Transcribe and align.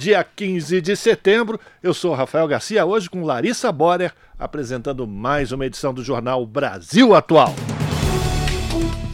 dia 0.00 0.24
15 0.24 0.80
de 0.80 0.96
setembro. 0.96 1.60
Eu 1.82 1.92
sou 1.92 2.14
Rafael 2.14 2.48
Garcia, 2.48 2.86
hoje 2.86 3.10
com 3.10 3.22
Larissa 3.22 3.70
Borer, 3.70 4.14
apresentando 4.38 5.06
mais 5.06 5.52
uma 5.52 5.66
edição 5.66 5.92
do 5.92 6.02
jornal 6.02 6.46
Brasil 6.46 7.14
Atual. 7.14 7.54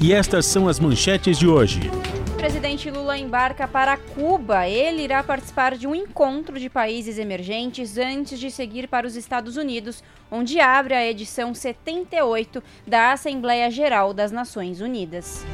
E 0.00 0.12
estas 0.12 0.46
são 0.46 0.68
as 0.68 0.78
manchetes 0.78 1.40
de 1.40 1.48
hoje. 1.48 1.90
O 2.30 2.36
presidente 2.36 2.88
Lula 2.88 3.18
embarca 3.18 3.66
para 3.66 3.96
Cuba. 3.96 4.68
Ele 4.68 5.02
irá 5.02 5.24
participar 5.24 5.76
de 5.76 5.88
um 5.88 5.95
encontro 5.95 6.56
de 6.60 6.70
países 6.70 7.18
emergentes 7.18 7.98
antes 7.98 8.38
de 8.38 8.48
seguir 8.48 8.87
para 8.87 9.09
os 9.09 9.16
Estados 9.16 9.56
Unidos, 9.56 10.04
onde 10.30 10.60
abre 10.60 10.95
a 10.95 11.04
edição 11.04 11.52
78 11.52 12.62
da 12.87 13.10
Assembleia 13.10 13.68
Geral 13.73 14.14
das 14.14 14.30
Nações 14.30 14.80
Unidas. 14.80 15.45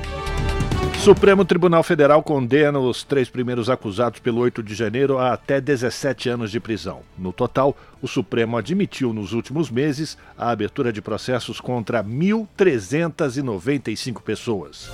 Supremo 1.03 1.45
Tribunal 1.45 1.83
Federal 1.83 2.23
condena 2.23 2.79
os 2.79 3.03
três 3.03 3.29
primeiros 3.29 3.69
acusados 3.69 4.21
pelo 4.21 4.39
8 4.39 4.63
de 4.63 4.73
janeiro 4.73 5.19
a 5.19 5.33
até 5.33 5.61
17 5.61 6.29
anos 6.29 6.53
de 6.53 6.61
prisão. 6.61 7.01
No 7.19 7.33
total, 7.33 7.77
o 8.01 8.07
Supremo 8.07 8.57
admitiu 8.57 9.13
nos 9.13 9.33
últimos 9.33 9.69
meses 9.69 10.17
a 10.39 10.51
abertura 10.51 10.93
de 10.93 11.03
processos 11.03 11.61
contra 11.61 12.05
1.395 12.05 14.23
pessoas. 14.23 14.93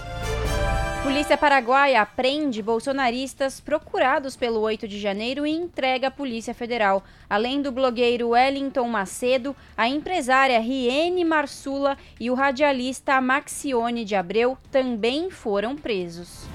Polícia 1.08 1.38
Paraguaia 1.38 2.04
prende 2.04 2.62
bolsonaristas 2.62 3.60
procurados 3.60 4.36
pelo 4.36 4.60
8 4.60 4.86
de 4.86 5.00
janeiro 5.00 5.46
e 5.46 5.50
entrega 5.50 6.08
à 6.08 6.10
Polícia 6.10 6.52
Federal. 6.52 7.02
Além 7.30 7.62
do 7.62 7.72
blogueiro 7.72 8.28
Wellington 8.28 8.86
Macedo, 8.86 9.56
a 9.74 9.88
empresária 9.88 10.60
Riene 10.60 11.24
Marsula 11.24 11.96
e 12.20 12.30
o 12.30 12.34
radialista 12.34 13.18
Maxione 13.22 14.04
de 14.04 14.14
Abreu 14.14 14.58
também 14.70 15.30
foram 15.30 15.76
presos. 15.76 16.46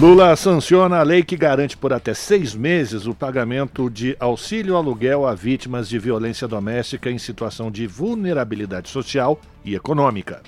Lula 0.00 0.36
sanciona 0.36 1.00
a 1.00 1.02
lei 1.02 1.24
que 1.24 1.36
garante 1.36 1.76
por 1.76 1.92
até 1.92 2.14
seis 2.14 2.54
meses 2.54 3.04
o 3.04 3.12
pagamento 3.12 3.90
de 3.90 4.16
auxílio 4.20 4.76
aluguel 4.76 5.26
a 5.26 5.34
vítimas 5.34 5.88
de 5.88 5.98
violência 5.98 6.46
doméstica 6.46 7.10
em 7.10 7.18
situação 7.18 7.68
de 7.68 7.84
vulnerabilidade 7.84 8.90
social 8.90 9.40
e 9.64 9.74
econômica. 9.74 10.40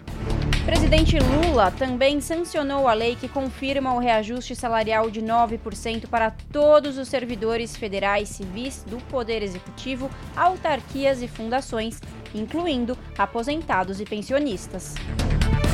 Presidente 0.64 1.18
Lula 1.18 1.72
também 1.72 2.20
sancionou 2.20 2.86
a 2.86 2.92
lei 2.92 3.16
que 3.16 3.26
confirma 3.26 3.92
o 3.92 3.98
reajuste 3.98 4.54
salarial 4.54 5.10
de 5.10 5.20
9% 5.20 6.06
para 6.06 6.30
todos 6.30 6.96
os 6.96 7.08
servidores 7.08 7.74
federais 7.74 8.28
civis 8.28 8.84
do 8.86 8.98
Poder 9.10 9.42
Executivo, 9.42 10.08
autarquias 10.36 11.22
e 11.22 11.26
fundações, 11.26 12.00
incluindo 12.34 12.96
aposentados 13.16 14.00
e 14.00 14.04
pensionistas. 14.04 14.94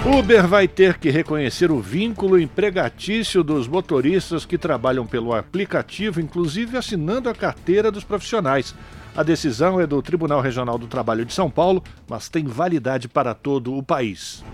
Uber 0.05 0.47
vai 0.47 0.69
ter 0.69 0.99
que 0.99 1.11
reconhecer 1.11 1.71
o 1.73 1.81
vínculo 1.81 2.39
empregatício 2.39 3.43
dos 3.43 3.67
motoristas 3.67 4.47
que 4.47 4.57
trabalham 4.57 5.05
pelo 5.05 5.35
aplicativo, 5.35 6.21
inclusive 6.21 6.77
assinando 6.77 7.29
a 7.29 7.35
carteira 7.35 7.91
dos 7.91 8.05
profissionais. 8.05 8.73
A 9.17 9.23
decisão 9.23 9.81
é 9.81 9.87
do 9.87 10.01
Tribunal 10.01 10.41
Regional 10.41 10.79
do 10.79 10.87
Trabalho 10.87 11.25
de 11.25 11.33
São 11.33 11.51
Paulo, 11.51 11.83
mas 12.09 12.29
tem 12.29 12.45
validade 12.45 13.09
para 13.09 13.35
todo 13.35 13.77
o 13.77 13.83
país. 13.83 14.45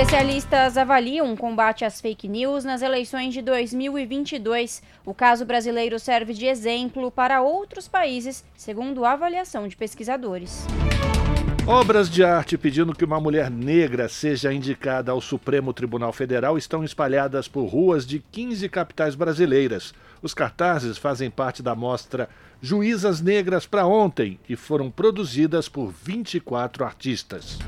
Especialistas 0.00 0.76
avaliam 0.76 1.32
o 1.32 1.36
combate 1.36 1.84
às 1.84 2.00
fake 2.00 2.28
news 2.28 2.62
nas 2.62 2.82
eleições 2.82 3.34
de 3.34 3.42
2022. 3.42 4.80
O 5.04 5.12
caso 5.12 5.44
brasileiro 5.44 5.98
serve 5.98 6.32
de 6.34 6.46
exemplo 6.46 7.10
para 7.10 7.42
outros 7.42 7.88
países, 7.88 8.44
segundo 8.56 9.04
a 9.04 9.10
avaliação 9.10 9.66
de 9.66 9.76
pesquisadores. 9.76 10.64
Obras 11.66 12.08
de 12.08 12.22
arte 12.22 12.56
pedindo 12.56 12.94
que 12.94 13.04
uma 13.04 13.18
mulher 13.18 13.50
negra 13.50 14.08
seja 14.08 14.52
indicada 14.52 15.10
ao 15.10 15.20
Supremo 15.20 15.72
Tribunal 15.72 16.12
Federal 16.12 16.56
estão 16.56 16.84
espalhadas 16.84 17.48
por 17.48 17.66
ruas 17.66 18.06
de 18.06 18.20
15 18.20 18.68
capitais 18.68 19.16
brasileiras. 19.16 19.92
Os 20.22 20.32
cartazes 20.32 20.96
fazem 20.96 21.28
parte 21.28 21.60
da 21.60 21.74
mostra 21.74 22.28
Juízas 22.62 23.20
Negras 23.20 23.66
para 23.66 23.84
Ontem 23.84 24.38
e 24.48 24.54
foram 24.54 24.92
produzidas 24.92 25.68
por 25.68 25.90
24 25.90 26.84
artistas. 26.84 27.58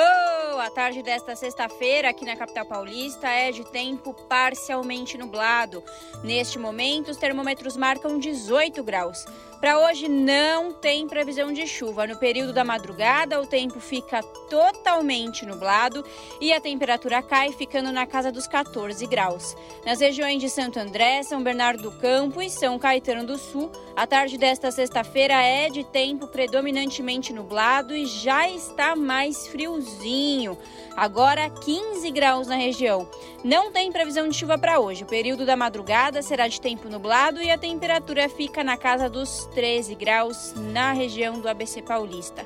A 0.60 0.70
tarde 0.70 1.02
desta 1.02 1.36
sexta-feira 1.36 2.10
aqui 2.10 2.24
na 2.26 2.36
capital 2.36 2.64
paulista 2.64 3.28
é 3.28 3.52
de 3.52 3.66
tempo 3.72 4.14
parcialmente 4.14 5.18
nublado. 5.18 5.84
Neste 6.24 6.60
momento, 6.60 7.10
os 7.10 7.18
termômetros 7.18 7.76
marcam 7.76 8.20
18 8.20 8.84
graus. 8.84 9.26
Para 9.60 9.80
hoje 9.80 10.08
não 10.08 10.72
tem 10.72 11.08
previsão 11.08 11.52
de 11.52 11.66
chuva. 11.66 12.06
No 12.06 12.18
período 12.18 12.54
da 12.54 12.64
madrugada, 12.64 13.42
o 13.42 13.48
tempo 13.48 13.80
fica 13.80 14.22
totalmente 14.50 15.46
nublado 15.46 16.04
e 16.40 16.54
a 16.54 16.62
temperatura 16.62 17.22
cai, 17.22 17.52
ficando 17.52 17.92
na 17.92 18.06
casa 18.06 18.32
dos 18.32 18.48
14 18.48 19.06
graus. 19.08 19.56
Nas 19.86 20.00
regiões 20.00 20.40
de 20.40 20.50
Santo 20.50 20.80
André, 20.80 21.24
São 21.24 21.42
Bernardo 21.42 21.84
do 21.84 21.92
Campo 21.92 22.42
e 22.42 22.50
São 22.50 22.78
Caetano 22.78 23.26
do 23.26 23.38
Sul, 23.38 23.72
a 23.96 24.06
tarde 24.06 24.38
desta 24.38 24.72
sexta-feira 24.72 25.42
é 25.42 25.70
de 25.70 25.84
tempo 25.84 26.28
predominantemente 26.28 27.34
nublado 27.34 27.96
e 27.96 28.06
já 28.06 28.50
está 28.50 28.96
mais 28.96 29.48
friozinho. 29.48 30.58
Agora 30.96 31.50
15 31.50 32.10
graus 32.12 32.48
na 32.48 32.56
região. 32.56 33.10
Não 33.46 33.72
tem 33.72 33.92
previsão 33.92 34.28
de 34.28 34.36
chuva 34.36 34.58
para 34.58 34.80
hoje. 34.80 35.04
O 35.04 35.06
período 35.06 35.46
da 35.46 35.56
madrugada 35.56 36.20
será 36.24 36.48
de 36.48 36.60
tempo 36.60 36.90
nublado 36.90 37.40
e 37.44 37.52
a 37.52 37.58
temperatura 37.60 38.28
fica 38.28 38.64
na 38.64 38.76
casa 38.76 39.08
dos 39.08 39.46
13 39.54 39.94
graus 39.94 40.56
na 40.56 40.92
região 40.94 41.40
do 41.40 41.48
ABC 41.48 41.84
Paulista. 41.84 42.44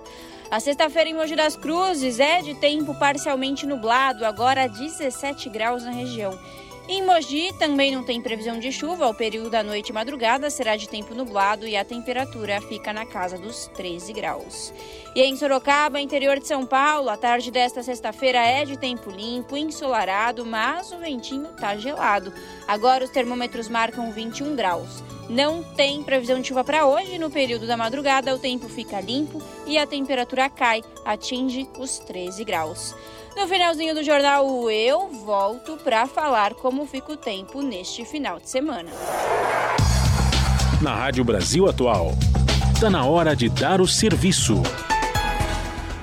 A 0.51 0.59
sexta-feira 0.59 1.09
em 1.09 1.13
Mogi 1.13 1.37
das 1.37 1.55
Cruzes 1.55 2.19
é 2.19 2.41
de 2.41 2.53
tempo 2.53 2.93
parcialmente 2.99 3.65
nublado, 3.65 4.25
agora 4.25 4.67
17 4.67 5.47
graus 5.49 5.85
na 5.85 5.91
região. 5.91 6.37
Em 6.91 7.03
Mogi 7.03 7.53
também 7.53 7.91
não 7.91 8.03
tem 8.03 8.19
previsão 8.19 8.57
de 8.57 8.71
chuva, 8.71 9.07
o 9.07 9.13
período 9.13 9.51
da 9.51 9.61
noite 9.61 9.89
e 9.89 9.93
madrugada 9.93 10.49
será 10.49 10.75
de 10.75 10.89
tempo 10.89 11.13
nublado 11.13 11.67
e 11.67 11.77
a 11.77 11.85
temperatura 11.85 12.59
fica 12.61 12.91
na 12.91 13.05
casa 13.05 13.37
dos 13.37 13.67
13 13.75 14.11
graus. 14.11 14.73
E 15.15 15.21
em 15.21 15.35
Sorocaba, 15.35 16.01
interior 16.01 16.39
de 16.39 16.47
São 16.47 16.65
Paulo, 16.65 17.09
a 17.09 17.15
tarde 17.15 17.51
desta 17.51 17.83
sexta-feira 17.83 18.39
é 18.39 18.65
de 18.65 18.75
tempo 18.75 19.11
limpo, 19.11 19.55
ensolarado, 19.55 20.43
mas 20.43 20.91
o 20.91 20.97
ventinho 20.97 21.49
tá 21.49 21.77
gelado. 21.77 22.33
Agora 22.67 23.05
os 23.05 23.11
termômetros 23.11 23.69
marcam 23.69 24.11
21 24.11 24.55
graus. 24.55 25.03
Não 25.29 25.61
tem 25.61 26.01
previsão 26.01 26.41
de 26.41 26.47
chuva 26.47 26.63
para 26.63 26.87
hoje. 26.87 27.19
No 27.19 27.29
período 27.29 27.67
da 27.67 27.77
madrugada, 27.77 28.33
o 28.33 28.39
tempo 28.39 28.67
fica 28.67 28.99
limpo 28.99 29.39
e 29.67 29.77
a 29.77 29.85
temperatura 29.85 30.49
cai, 30.49 30.81
atinge 31.05 31.69
os 31.77 31.99
13 31.99 32.43
graus. 32.43 32.95
No 33.39 33.47
finalzinho 33.47 33.95
do 33.95 34.03
jornal, 34.03 34.69
eu 34.69 35.07
volto 35.25 35.77
para 35.81 36.05
falar 36.07 36.53
como 36.55 36.85
fica 36.85 37.13
o 37.13 37.15
tempo 37.15 37.61
neste 37.61 38.03
final 38.03 38.37
de 38.37 38.49
semana. 38.49 38.91
Na 40.81 40.93
Rádio 40.93 41.23
Brasil 41.23 41.65
Atual. 41.65 42.11
Está 42.73 42.89
na 42.89 43.05
hora 43.05 43.37
de 43.37 43.47
dar 43.47 43.79
o 43.79 43.87
serviço. 43.87 44.61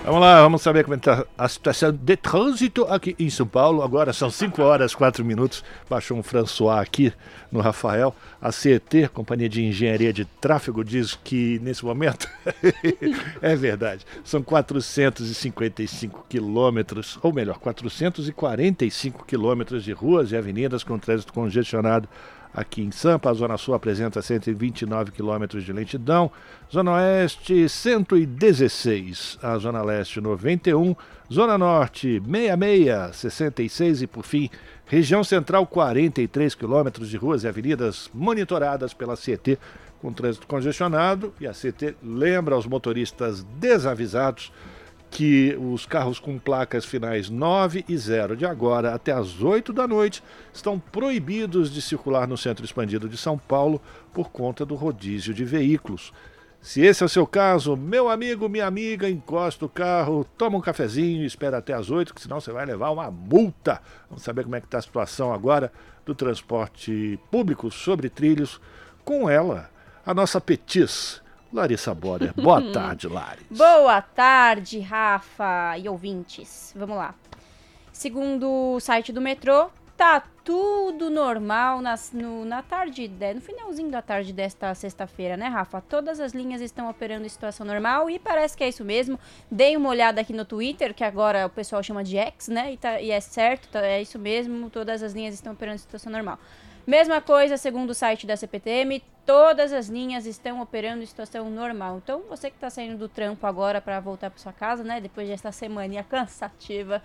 Vamos 0.06 0.20
lá, 0.20 0.40
vamos 0.40 0.62
saber 0.62 0.84
como 0.84 0.94
está 0.94 1.26
a 1.36 1.48
situação 1.48 1.90
de 1.90 2.16
trânsito 2.16 2.84
aqui 2.84 3.16
em 3.18 3.28
São 3.28 3.44
Paulo. 3.44 3.82
Agora 3.82 4.12
são 4.12 4.30
5 4.30 4.62
horas 4.62 4.94
4 4.94 5.24
minutos. 5.24 5.64
Baixou 5.90 6.16
um 6.16 6.22
François 6.22 6.80
aqui 6.80 7.12
no 7.50 7.58
Rafael. 7.58 8.14
A 8.40 8.52
CET, 8.52 9.08
Companhia 9.12 9.48
de 9.48 9.64
Engenharia 9.64 10.12
de 10.12 10.24
Tráfego, 10.24 10.84
diz 10.84 11.18
que 11.24 11.58
nesse 11.58 11.84
momento 11.84 12.28
é 13.42 13.56
verdade. 13.56 14.06
São 14.22 14.44
455 14.44 16.26
quilômetros, 16.28 17.18
ou 17.20 17.32
melhor, 17.32 17.58
445 17.58 19.24
quilômetros 19.24 19.82
de 19.82 19.90
ruas 19.90 20.30
e 20.30 20.36
avenidas 20.36 20.84
com 20.84 20.96
trânsito 21.00 21.32
congestionado 21.32 22.08
aqui 22.56 22.82
em 22.82 22.90
Sampa. 22.90 23.30
A 23.30 23.34
Zona 23.34 23.58
Sul 23.58 23.74
apresenta 23.74 24.22
129 24.22 25.12
quilômetros 25.12 25.62
de 25.62 25.72
lentidão, 25.72 26.30
Zona 26.72 26.94
Oeste 26.94 27.68
116, 27.68 29.38
a 29.42 29.58
Zona 29.58 29.82
Leste 29.82 30.20
91, 30.20 30.96
Zona 31.30 31.58
Norte 31.58 32.20
66, 32.24 33.16
66 33.16 34.02
e 34.02 34.06
por 34.06 34.24
fim 34.24 34.48
região 34.86 35.22
central 35.22 35.66
43 35.66 36.54
quilômetros 36.54 37.10
de 37.10 37.16
ruas 37.16 37.44
e 37.44 37.48
avenidas 37.48 38.08
monitoradas 38.14 38.94
pela 38.94 39.16
CET 39.16 39.58
com 40.00 40.12
trânsito 40.12 40.46
congestionado. 40.46 41.34
E 41.40 41.46
a 41.46 41.52
CET 41.52 41.96
lembra 42.02 42.54
aos 42.54 42.66
motoristas 42.66 43.42
desavisados 43.58 44.52
que 45.10 45.56
os 45.58 45.86
carros 45.86 46.18
com 46.18 46.38
placas 46.38 46.84
finais 46.84 47.30
9 47.30 47.84
e 47.88 47.96
0 47.96 48.36
de 48.36 48.44
agora 48.44 48.94
até 48.94 49.12
as 49.12 49.40
8 49.40 49.72
da 49.72 49.86
noite 49.86 50.22
estão 50.52 50.78
proibidos 50.78 51.70
de 51.70 51.80
circular 51.80 52.26
no 52.26 52.36
centro 52.36 52.64
expandido 52.64 53.08
de 53.08 53.16
São 53.16 53.38
Paulo 53.38 53.80
por 54.12 54.30
conta 54.30 54.66
do 54.66 54.74
rodízio 54.74 55.32
de 55.32 55.44
veículos. 55.44 56.12
Se 56.60 56.80
esse 56.80 57.02
é 57.02 57.06
o 57.06 57.08
seu 57.08 57.26
caso, 57.26 57.76
meu 57.76 58.08
amigo, 58.08 58.48
minha 58.48 58.66
amiga, 58.66 59.08
encosta 59.08 59.64
o 59.64 59.68
carro, 59.68 60.26
toma 60.36 60.58
um 60.58 60.60
cafezinho 60.60 61.22
e 61.22 61.26
espera 61.26 61.58
até 61.58 61.72
as 61.72 61.90
8, 61.90 62.12
que 62.12 62.20
senão 62.20 62.40
você 62.40 62.50
vai 62.50 62.66
levar 62.66 62.90
uma 62.90 63.10
multa. 63.10 63.80
Vamos 64.08 64.24
saber 64.24 64.42
como 64.42 64.56
é 64.56 64.60
que 64.60 64.66
está 64.66 64.78
a 64.78 64.82
situação 64.82 65.32
agora 65.32 65.72
do 66.04 66.14
transporte 66.14 67.20
público 67.30 67.70
sobre 67.70 68.08
trilhos 68.08 68.60
com 69.04 69.30
ela, 69.30 69.70
a 70.04 70.12
nossa 70.12 70.40
Petis 70.40 71.22
Larissa 71.52 71.94
Borer. 71.94 72.32
Boa 72.34 72.60
tarde, 72.72 73.08
Larissa. 73.08 73.46
Boa 73.50 74.02
tarde, 74.02 74.80
Rafa 74.80 75.76
e 75.78 75.88
ouvintes. 75.88 76.72
Vamos 76.76 76.96
lá. 76.96 77.14
Segundo 77.92 78.74
o 78.74 78.80
site 78.80 79.12
do 79.12 79.20
metrô, 79.20 79.70
tá 79.96 80.22
tudo 80.44 81.08
normal 81.10 81.80
nas, 81.80 82.12
no, 82.12 82.44
na 82.44 82.62
tarde, 82.62 83.10
no 83.34 83.40
finalzinho 83.40 83.90
da 83.90 84.02
tarde 84.02 84.32
desta 84.32 84.72
sexta-feira, 84.74 85.36
né, 85.36 85.48
Rafa? 85.48 85.80
Todas 85.80 86.20
as 86.20 86.32
linhas 86.32 86.60
estão 86.60 86.88
operando 86.88 87.24
em 87.24 87.28
situação 87.28 87.66
normal 87.66 88.10
e 88.10 88.18
parece 88.18 88.56
que 88.56 88.62
é 88.62 88.68
isso 88.68 88.84
mesmo. 88.84 89.18
Dei 89.50 89.76
uma 89.76 89.88
olhada 89.88 90.20
aqui 90.20 90.32
no 90.32 90.44
Twitter, 90.44 90.94
que 90.94 91.02
agora 91.02 91.46
o 91.46 91.50
pessoal 91.50 91.82
chama 91.82 92.04
de 92.04 92.18
X, 92.18 92.48
né? 92.48 92.74
E, 92.74 92.76
tá, 92.76 93.00
e 93.00 93.10
é 93.10 93.20
certo, 93.20 93.68
tá, 93.68 93.80
é 93.84 94.00
isso 94.02 94.18
mesmo. 94.18 94.68
Todas 94.70 95.02
as 95.02 95.14
linhas 95.14 95.34
estão 95.34 95.52
operando 95.52 95.76
em 95.76 95.78
situação 95.78 96.12
normal. 96.12 96.38
Mesma 96.86 97.20
coisa, 97.20 97.56
segundo 97.56 97.90
o 97.90 97.94
site 97.94 98.28
da 98.28 98.36
CPTM, 98.36 99.02
todas 99.26 99.72
as 99.72 99.88
linhas 99.88 100.24
estão 100.24 100.60
operando 100.60 101.02
em 101.02 101.06
situação 101.06 101.50
normal. 101.50 102.00
Então, 102.00 102.22
você 102.28 102.48
que 102.48 102.56
está 102.56 102.70
saindo 102.70 102.96
do 102.96 103.08
trampo 103.08 103.44
agora 103.44 103.80
para 103.80 103.98
voltar 103.98 104.30
para 104.30 104.38
sua 104.38 104.52
casa, 104.52 104.84
né, 104.84 105.00
depois 105.00 105.26
desta 105.26 105.50
semana 105.50 106.00
cansativa, 106.08 107.02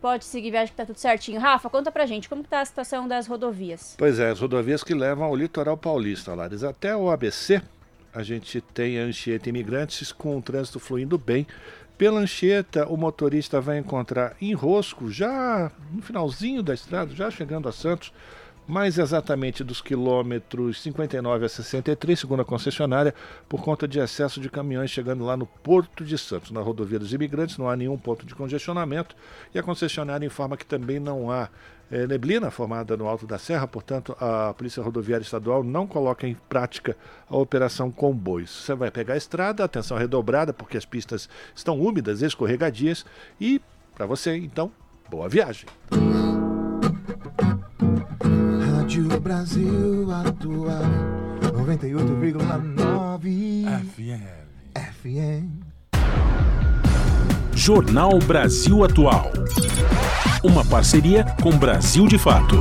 pode 0.00 0.24
seguir 0.24 0.50
viagem 0.50 0.68
que 0.68 0.76
tá 0.78 0.86
tudo 0.86 0.96
certinho. 0.96 1.38
Rafa, 1.38 1.68
conta 1.68 1.92
pra 1.92 2.06
gente, 2.06 2.26
como 2.26 2.40
está 2.40 2.62
a 2.62 2.64
situação 2.64 3.06
das 3.06 3.26
rodovias? 3.26 3.96
Pois 3.98 4.18
é, 4.18 4.30
as 4.30 4.40
rodovias 4.40 4.82
que 4.82 4.94
levam 4.94 5.26
ao 5.26 5.36
litoral 5.36 5.76
paulista, 5.76 6.34
Lares. 6.34 6.64
Até 6.64 6.96
o 6.96 7.10
ABC, 7.10 7.60
a 8.14 8.22
gente 8.22 8.62
tem 8.62 8.98
a 8.98 9.02
Anchieta 9.02 9.50
Imigrantes 9.50 10.10
com 10.10 10.38
o 10.38 10.42
trânsito 10.42 10.80
fluindo 10.80 11.18
bem. 11.18 11.46
Pela 11.98 12.20
Anchieta, 12.20 12.86
o 12.88 12.96
motorista 12.96 13.60
vai 13.60 13.76
encontrar 13.76 14.36
enrosco 14.40 15.10
já 15.10 15.70
no 15.92 16.00
finalzinho 16.00 16.62
da 16.62 16.72
estrada, 16.72 17.14
já 17.14 17.30
chegando 17.30 17.68
a 17.68 17.72
Santos, 17.72 18.10
mais 18.68 18.98
exatamente 18.98 19.64
dos 19.64 19.80
quilômetros 19.80 20.82
59 20.82 21.46
a 21.46 21.48
63, 21.48 22.20
segundo 22.20 22.42
a 22.42 22.44
concessionária, 22.44 23.14
por 23.48 23.62
conta 23.62 23.88
de 23.88 23.98
excesso 23.98 24.40
de 24.40 24.50
caminhões 24.50 24.90
chegando 24.90 25.24
lá 25.24 25.36
no 25.36 25.46
Porto 25.46 26.04
de 26.04 26.18
Santos. 26.18 26.50
Na 26.50 26.60
rodovia 26.60 26.98
dos 26.98 27.14
imigrantes 27.14 27.56
não 27.56 27.68
há 27.68 27.74
nenhum 27.74 27.96
ponto 27.96 28.26
de 28.26 28.34
congestionamento 28.34 29.16
e 29.54 29.58
a 29.58 29.62
concessionária 29.62 30.26
informa 30.26 30.56
que 30.56 30.66
também 30.66 31.00
não 31.00 31.30
há 31.30 31.48
é, 31.90 32.06
neblina 32.06 32.50
formada 32.50 32.94
no 32.96 33.08
alto 33.08 33.26
da 33.26 33.38
serra, 33.38 33.66
portanto, 33.66 34.14
a 34.20 34.52
Polícia 34.52 34.82
Rodoviária 34.82 35.24
Estadual 35.24 35.64
não 35.64 35.86
coloca 35.86 36.28
em 36.28 36.36
prática 36.48 36.94
a 37.28 37.36
operação 37.38 37.90
comboios. 37.90 38.50
Você 38.50 38.74
vai 38.74 38.90
pegar 38.90 39.14
a 39.14 39.16
estrada, 39.16 39.64
atenção 39.64 39.96
redobrada, 39.96 40.52
porque 40.52 40.76
as 40.76 40.84
pistas 40.84 41.28
estão 41.54 41.80
úmidas, 41.80 42.20
escorregadias, 42.20 43.06
e 43.40 43.60
para 43.94 44.04
você, 44.04 44.36
então, 44.36 44.70
boa 45.08 45.28
viagem. 45.28 45.66
Rádio 48.98 49.20
Brasil 49.20 50.10
Atual 50.10 50.82
98,9 51.40 53.64
FM. 53.94 54.26
FM. 54.74 55.62
Jornal 57.54 58.18
Brasil 58.18 58.82
Atual. 58.82 59.30
Uma 60.42 60.64
parceria 60.64 61.24
com 61.40 61.56
Brasil 61.56 62.08
de 62.08 62.18
Fato. 62.18 62.56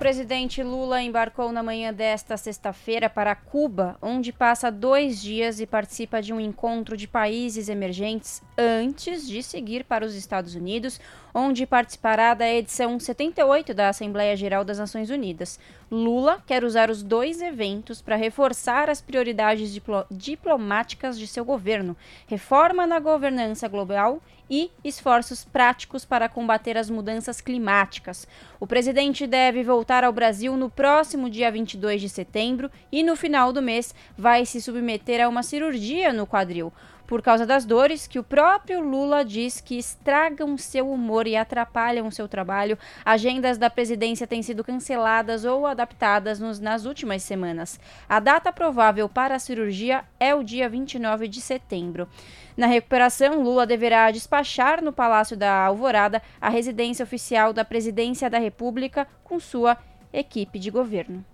Presidente 0.00 0.62
Lula 0.62 1.02
embarcou 1.02 1.52
na 1.52 1.62
manhã 1.62 1.92
desta 1.92 2.34
sexta-feira 2.34 3.10
para 3.10 3.34
Cuba, 3.34 3.98
onde 4.00 4.32
passa 4.32 4.72
dois 4.72 5.20
dias 5.20 5.60
e 5.60 5.66
participa 5.66 6.22
de 6.22 6.32
um 6.32 6.40
encontro 6.40 6.96
de 6.96 7.06
países 7.06 7.68
emergentes 7.68 8.42
antes 8.56 9.28
de 9.28 9.42
seguir 9.42 9.84
para 9.84 10.06
os 10.06 10.14
Estados 10.14 10.54
Unidos, 10.54 10.98
onde 11.34 11.66
participará 11.66 12.32
da 12.32 12.48
edição 12.50 12.98
78 12.98 13.74
da 13.74 13.90
Assembleia 13.90 14.34
Geral 14.34 14.64
das 14.64 14.78
Nações 14.78 15.10
Unidas. 15.10 15.60
Lula 15.90 16.42
quer 16.46 16.64
usar 16.64 16.88
os 16.88 17.02
dois 17.02 17.42
eventos 17.42 18.00
para 18.00 18.16
reforçar 18.16 18.88
as 18.88 19.02
prioridades 19.02 19.70
diplo 19.70 20.06
diplomáticas 20.10 21.18
de 21.18 21.26
seu 21.26 21.44
governo, 21.44 21.94
reforma 22.26 22.86
na 22.86 22.98
governança 22.98 23.68
global 23.68 24.22
e 24.50 24.70
esforços 24.82 25.44
práticos 25.44 26.04
para 26.04 26.28
combater 26.28 26.76
as 26.76 26.90
mudanças 26.90 27.40
climáticas. 27.40 28.26
O 28.58 28.66
presidente 28.66 29.26
deve 29.26 29.62
voltar 29.62 30.02
ao 30.02 30.12
Brasil 30.12 30.56
no 30.56 30.68
próximo 30.68 31.30
dia 31.30 31.52
22 31.52 32.00
de 32.00 32.08
setembro 32.08 32.70
e, 32.90 33.04
no 33.04 33.14
final 33.14 33.52
do 33.52 33.62
mês, 33.62 33.94
vai 34.18 34.44
se 34.44 34.60
submeter 34.60 35.24
a 35.24 35.28
uma 35.28 35.44
cirurgia 35.44 36.12
no 36.12 36.26
quadril 36.26 36.72
por 37.10 37.22
causa 37.22 37.44
das 37.44 37.64
dores 37.64 38.06
que 38.06 38.20
o 38.20 38.22
próprio 38.22 38.80
Lula 38.80 39.24
diz 39.24 39.60
que 39.60 39.76
estragam 39.76 40.56
seu 40.56 40.88
humor 40.88 41.26
e 41.26 41.34
atrapalham 41.34 42.08
seu 42.08 42.28
trabalho. 42.28 42.78
Agendas 43.04 43.58
da 43.58 43.68
presidência 43.68 44.28
têm 44.28 44.44
sido 44.44 44.62
canceladas 44.62 45.44
ou 45.44 45.66
adaptadas 45.66 46.38
nos, 46.38 46.60
nas 46.60 46.84
últimas 46.84 47.24
semanas. 47.24 47.80
A 48.08 48.20
data 48.20 48.52
provável 48.52 49.08
para 49.08 49.34
a 49.34 49.40
cirurgia 49.40 50.04
é 50.20 50.32
o 50.36 50.44
dia 50.44 50.68
29 50.68 51.26
de 51.26 51.40
setembro. 51.40 52.08
Na 52.56 52.68
recuperação, 52.68 53.42
Lula 53.42 53.66
deverá 53.66 54.08
despachar 54.12 54.80
no 54.80 54.92
Palácio 54.92 55.36
da 55.36 55.64
Alvorada 55.64 56.22
a 56.40 56.48
residência 56.48 57.02
oficial 57.02 57.52
da 57.52 57.64
Presidência 57.64 58.30
da 58.30 58.38
República 58.38 59.08
com 59.24 59.40
sua 59.40 59.76
equipe 60.12 60.60
de 60.60 60.70
governo. 60.70 61.24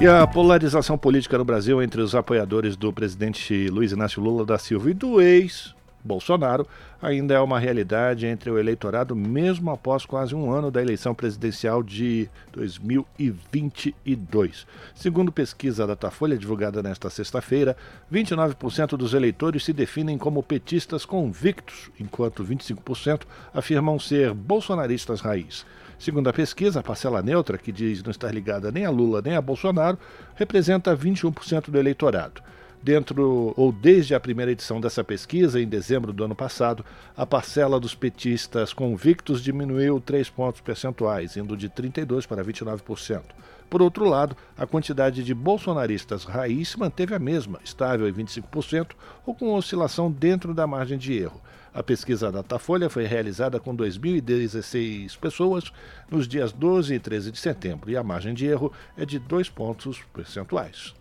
E 0.00 0.06
a 0.06 0.26
polarização 0.26 0.98
política 0.98 1.38
no 1.38 1.44
Brasil 1.44 1.82
entre 1.82 2.00
os 2.00 2.14
apoiadores 2.14 2.76
do 2.76 2.92
presidente 2.92 3.68
Luiz 3.68 3.92
Inácio 3.92 4.22
Lula 4.22 4.44
da 4.44 4.58
Silva 4.58 4.90
e 4.90 4.94
do 4.94 5.20
ex 5.20 5.74
Bolsonaro 6.04 6.66
ainda 7.00 7.34
é 7.34 7.40
uma 7.40 7.60
realidade 7.60 8.26
entre 8.26 8.50
o 8.50 8.58
eleitorado, 8.58 9.14
mesmo 9.14 9.70
após 9.70 10.04
quase 10.04 10.34
um 10.34 10.50
ano 10.50 10.68
da 10.70 10.82
eleição 10.82 11.14
presidencial 11.14 11.82
de 11.82 12.28
2022. 12.52 14.66
Segundo 14.94 15.32
pesquisa 15.32 15.86
da 15.86 15.94
Datafolha 15.94 16.36
divulgada 16.36 16.82
nesta 16.82 17.08
sexta-feira, 17.08 17.74
29% 18.12 18.96
dos 18.96 19.14
eleitores 19.14 19.64
se 19.64 19.72
definem 19.72 20.18
como 20.18 20.42
petistas 20.42 21.04
convictos, 21.04 21.90
enquanto 21.98 22.44
25% 22.44 23.22
afirmam 23.54 23.98
ser 23.98 24.34
bolsonaristas 24.34 25.20
raiz. 25.20 25.64
Segundo 26.02 26.26
a 26.26 26.32
pesquisa, 26.32 26.80
a 26.80 26.82
parcela 26.82 27.22
neutra, 27.22 27.56
que 27.56 27.70
diz 27.70 28.02
não 28.02 28.10
estar 28.10 28.34
ligada 28.34 28.72
nem 28.72 28.84
a 28.84 28.90
Lula 28.90 29.22
nem 29.24 29.36
a 29.36 29.40
Bolsonaro, 29.40 29.96
representa 30.34 30.96
21% 30.96 31.70
do 31.70 31.78
eleitorado. 31.78 32.42
Dentro 32.82 33.54
ou 33.56 33.70
desde 33.70 34.12
a 34.12 34.18
primeira 34.18 34.50
edição 34.50 34.80
dessa 34.80 35.04
pesquisa, 35.04 35.60
em 35.60 35.68
dezembro 35.68 36.12
do 36.12 36.24
ano 36.24 36.34
passado, 36.34 36.84
a 37.16 37.24
parcela 37.24 37.78
dos 37.78 37.94
petistas 37.94 38.72
convictos 38.72 39.40
diminuiu 39.44 40.00
3 40.00 40.28
pontos 40.28 40.60
percentuais, 40.60 41.36
indo 41.36 41.56
de 41.56 41.70
32% 41.70 42.26
para 42.26 42.44
29%. 42.44 43.22
Por 43.70 43.80
outro 43.80 44.04
lado, 44.04 44.36
a 44.58 44.66
quantidade 44.66 45.22
de 45.22 45.32
bolsonaristas 45.32 46.24
raiz 46.24 46.74
manteve 46.74 47.14
a 47.14 47.18
mesma, 47.20 47.60
estável 47.62 48.08
em 48.08 48.12
25%, 48.12 48.88
ou 49.24 49.36
com 49.36 49.54
oscilação 49.54 50.10
dentro 50.10 50.52
da 50.52 50.66
margem 50.66 50.98
de 50.98 51.12
erro. 51.12 51.40
A 51.74 51.82
pesquisa 51.82 52.30
Datafolha 52.30 52.90
foi 52.90 53.04
realizada 53.04 53.58
com 53.58 53.74
2.016 53.74 55.18
pessoas 55.18 55.72
nos 56.10 56.28
dias 56.28 56.52
12 56.52 56.94
e 56.94 56.98
13 56.98 57.32
de 57.32 57.38
setembro 57.38 57.90
e 57.90 57.96
a 57.96 58.02
margem 58.02 58.34
de 58.34 58.46
erro 58.46 58.70
é 58.96 59.06
de 59.06 59.18
2 59.18 59.48
pontos 59.48 60.00
percentuais. 60.12 60.94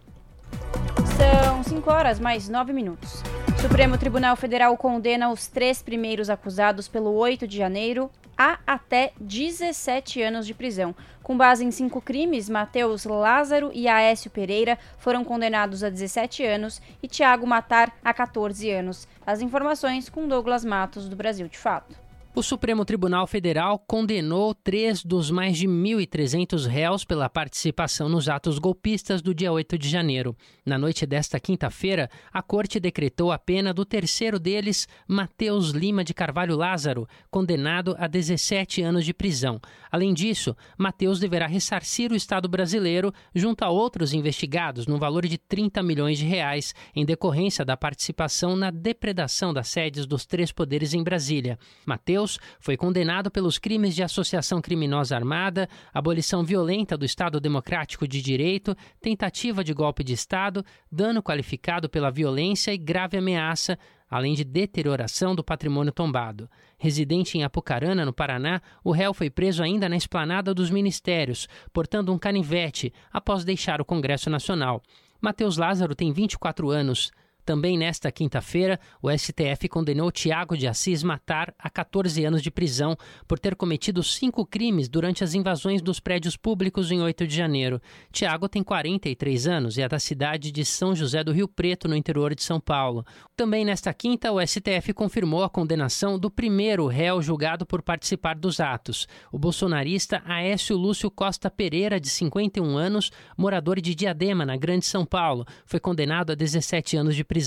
São 1.18 1.64
5 1.64 1.92
horas 1.92 2.20
mais 2.20 2.48
9 2.48 2.72
minutos. 2.72 3.22
Supremo 3.62 3.98
Tribunal 3.98 4.36
Federal 4.36 4.76
condena 4.78 5.30
os 5.30 5.48
três 5.48 5.82
primeiros 5.82 6.30
acusados 6.30 6.88
pelo 6.88 7.14
8 7.14 7.48
de 7.48 7.58
janeiro 7.58 8.10
a 8.42 8.58
até 8.66 9.14
17 9.20 10.20
anos 10.20 10.48
de 10.48 10.54
prisão. 10.56 10.96
Com 11.22 11.38
base 11.38 11.64
em 11.64 11.70
cinco 11.70 12.02
crimes, 12.02 12.50
Matheus 12.50 13.06
Lázaro 13.06 13.70
e 13.72 13.88
Aécio 13.88 14.32
Pereira 14.32 14.80
foram 14.98 15.24
condenados 15.24 15.84
a 15.84 15.90
17 15.90 16.44
anos 16.44 16.82
e 17.04 17.08
Tiago 17.08 17.46
Matar 17.46 17.96
a 18.04 18.12
14 18.12 18.72
anos. 18.72 19.08
As 19.26 19.42
informações 19.42 20.10
com 20.10 20.28
Douglas 20.28 20.66
Matos, 20.66 21.08
do 21.08 21.16
Brasil 21.16 21.48
de 21.48 21.58
Fato. 21.58 22.11
O 22.34 22.42
Supremo 22.42 22.86
Tribunal 22.86 23.28
Federal 23.28 23.78
condenou 23.78 24.56
três 24.56 25.04
dos 25.04 25.30
mais 25.30 25.58
de 25.58 25.68
1.300 25.68 26.66
réus 26.66 27.04
pela 27.04 27.28
participação 27.28 28.08
nos 28.08 28.30
atos 28.30 28.58
golpistas 28.58 29.22
do 29.22 29.36
dia 29.36 29.52
8 29.52 29.78
de 29.78 29.90
janeiro. 29.90 30.34
Na 30.66 30.78
noite 30.78 31.06
desta 31.06 31.42
quinta-feira, 31.42 32.10
a 32.32 32.42
corte 32.42 32.80
decretou 32.80 33.34
a 33.34 33.38
pena 33.38 33.74
do 33.74 33.84
terceiro 33.84 34.40
deles, 34.40 34.88
Mateus 35.06 35.72
Lima 35.72 36.06
de 36.06 36.14
Carvalho 36.14 36.56
Lázaro, 36.56 37.06
condenado 37.30 37.98
a 38.00 38.08
17 38.08 38.82
anos 38.82 39.04
de 39.04 39.14
prisão. 39.14 39.60
Além 39.92 40.14
disso, 40.14 40.56
Mateus 40.78 41.20
deverá 41.20 41.48
ressarcir 41.48 42.14
o 42.14 42.16
Estado 42.16 42.48
brasileiro 42.48 43.14
junto 43.36 43.66
a 43.66 43.70
outros 43.70 44.14
investigados 44.14 44.88
no 44.88 44.98
valor 44.98 45.28
de 45.28 45.38
30 45.38 45.84
milhões 45.84 46.18
de 46.18 46.26
reais, 46.26 46.74
em 46.96 47.06
decorrência 47.06 47.66
da 47.66 47.76
participação 47.76 48.56
na 48.56 48.72
depredação 48.72 49.54
das 49.54 49.68
sedes 49.68 50.06
dos 50.06 50.26
três 50.26 50.50
poderes 50.54 50.94
em 50.94 51.04
Brasília. 51.04 51.60
Mateus 51.86 52.21
Deus 52.22 52.38
foi 52.60 52.78
condenado 52.78 53.32
pelos 53.32 53.58
crimes 53.58 53.96
de 53.96 54.04
associação 54.04 54.62
criminosa 54.62 55.16
armada, 55.16 55.68
abolição 55.92 56.44
violenta 56.44 56.96
do 56.96 57.04
Estado 57.04 57.40
Democrático 57.40 58.08
de 58.08 58.22
Direito, 58.22 58.76
tentativa 59.02 59.64
de 59.64 59.74
golpe 59.74 60.04
de 60.04 60.14
Estado, 60.14 60.64
dano 60.92 61.24
qualificado 61.24 61.90
pela 61.90 62.12
violência 62.12 62.72
e 62.72 62.78
grave 62.78 63.18
ameaça, 63.18 63.76
além 64.08 64.36
de 64.36 64.44
deterioração 64.44 65.34
do 65.34 65.44
patrimônio 65.44 65.92
tombado. 65.92 66.48
Residente 66.78 67.40
em 67.40 67.44
Apucarana, 67.44 68.06
no 68.06 68.14
Paraná, 68.14 68.62
o 68.84 68.92
réu 68.92 69.16
foi 69.16 69.32
preso 69.32 69.64
ainda 69.64 69.90
na 69.90 69.98
esplanada 69.98 70.54
dos 70.54 70.70
ministérios, 70.70 71.48
portando 71.74 72.14
um 72.14 72.20
canivete, 72.20 72.94
após 73.12 73.44
deixar 73.44 73.82
o 73.82 73.86
Congresso 73.86 74.30
Nacional. 74.30 74.84
Mateus 75.20 75.58
Lázaro 75.58 75.96
tem 75.96 76.12
24 76.14 76.70
anos. 76.70 77.12
Também 77.46 77.78
nesta 77.78 78.12
quinta-feira, 78.12 78.80
o 79.02 79.10
STF 79.10 79.68
condenou 79.68 80.12
Tiago 80.12 80.56
de 80.56 80.68
Assis 80.68 81.04
Matar 81.04 81.54
a 81.58 81.70
14 81.70 82.24
anos 82.24 82.42
de 82.42 82.52
prisão 82.52 82.96
por 83.28 83.40
ter 83.40 83.56
cometido 83.56 84.04
cinco 84.04 84.46
crimes 84.46 84.88
durante 84.88 85.24
as 85.24 85.34
invasões 85.34 85.82
dos 85.82 86.00
prédios 86.00 86.38
públicos 86.38 86.92
em 86.92 87.02
8 87.02 87.26
de 87.26 87.36
janeiro. 87.36 87.82
Tiago 88.12 88.48
tem 88.48 88.64
43 88.64 89.48
anos 89.48 89.78
e 89.78 89.82
é 89.82 89.90
da 89.90 90.00
cidade 90.00 90.52
de 90.52 90.64
São 90.64 90.96
José 90.96 91.24
do 91.24 91.32
Rio 91.32 91.48
Preto, 91.48 91.88
no 91.88 91.96
interior 91.96 92.36
de 92.36 92.44
São 92.44 92.60
Paulo. 92.60 93.06
Também 93.36 93.66
nesta 93.66 93.94
quinta, 93.94 94.32
o 94.32 94.40
STF 94.40 94.94
confirmou 94.94 95.44
a 95.44 95.50
condenação 95.50 96.20
do 96.20 96.30
primeiro 96.30 96.88
réu 96.88 97.22
julgado 97.22 97.66
por 97.66 97.82
participar 97.82 98.36
dos 98.36 98.60
atos, 98.60 99.08
o 99.32 99.40
bolsonarista 99.40 100.22
Aécio 100.26 100.78
Lúcio 100.78 101.10
Costa 101.10 101.50
Pereira, 101.50 102.00
de 102.00 102.10
51 102.10 102.78
anos, 102.78 103.12
morador 103.38 103.82
de 103.82 103.96
Diadema, 103.96 104.46
na 104.46 104.56
Grande 104.56 104.86
São 104.86 105.06
Paulo, 105.06 105.46
foi 105.66 105.80
condenado 105.80 106.32
a 106.32 106.36
17 106.36 106.98
anos 106.98 107.16
de 107.16 107.24
prisão. 107.24 107.41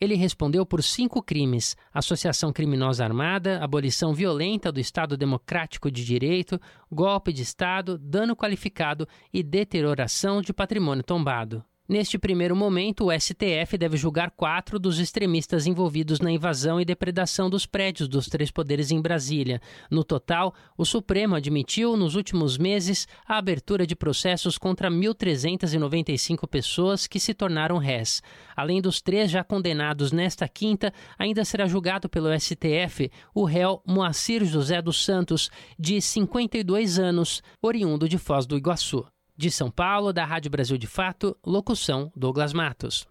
Ele 0.00 0.14
respondeu 0.14 0.64
por 0.64 0.82
cinco 0.82 1.22
crimes: 1.22 1.76
associação 1.92 2.52
criminosa 2.52 3.04
armada, 3.04 3.62
abolição 3.62 4.14
violenta 4.14 4.72
do 4.72 4.80
Estado 4.80 5.16
Democrático 5.16 5.90
de 5.90 6.04
Direito, 6.04 6.60
golpe 6.90 7.32
de 7.32 7.42
Estado, 7.42 7.98
dano 7.98 8.34
qualificado 8.36 9.06
e 9.32 9.42
deterioração 9.42 10.40
de 10.40 10.52
patrimônio 10.52 11.04
tombado. 11.04 11.64
Neste 11.86 12.18
primeiro 12.18 12.56
momento, 12.56 13.04
o 13.04 13.12
STF 13.12 13.76
deve 13.76 13.98
julgar 13.98 14.30
quatro 14.30 14.78
dos 14.78 14.98
extremistas 14.98 15.66
envolvidos 15.66 16.18
na 16.18 16.30
invasão 16.30 16.80
e 16.80 16.84
depredação 16.84 17.50
dos 17.50 17.66
prédios 17.66 18.08
dos 18.08 18.26
três 18.26 18.50
poderes 18.50 18.90
em 18.90 19.02
Brasília. 19.02 19.60
No 19.90 20.02
total, 20.02 20.54
o 20.78 20.86
Supremo 20.86 21.34
admitiu, 21.34 21.94
nos 21.94 22.14
últimos 22.14 22.56
meses, 22.56 23.06
a 23.28 23.36
abertura 23.36 23.86
de 23.86 23.94
processos 23.94 24.56
contra 24.56 24.90
1.395 24.90 26.48
pessoas 26.48 27.06
que 27.06 27.20
se 27.20 27.34
tornaram 27.34 27.76
réis. 27.76 28.22
Além 28.56 28.80
dos 28.80 29.02
três 29.02 29.30
já 29.30 29.44
condenados 29.44 30.10
nesta 30.10 30.48
quinta, 30.48 30.90
ainda 31.18 31.44
será 31.44 31.66
julgado 31.66 32.08
pelo 32.08 32.32
STF 32.40 33.10
o 33.34 33.44
réu 33.44 33.82
Moacir 33.86 34.42
José 34.46 34.80
dos 34.80 35.04
Santos, 35.04 35.50
de 35.78 36.00
52 36.00 36.98
anos, 36.98 37.42
oriundo 37.60 38.08
de 38.08 38.16
Foz 38.16 38.46
do 38.46 38.56
Iguaçu. 38.56 39.04
De 39.36 39.50
São 39.50 39.68
Paulo, 39.68 40.12
da 40.12 40.24
Rádio 40.24 40.48
Brasil 40.48 40.78
de 40.78 40.86
Fato, 40.86 41.36
locução 41.44 42.12
Douglas 42.14 42.52
Matos. 42.52 43.06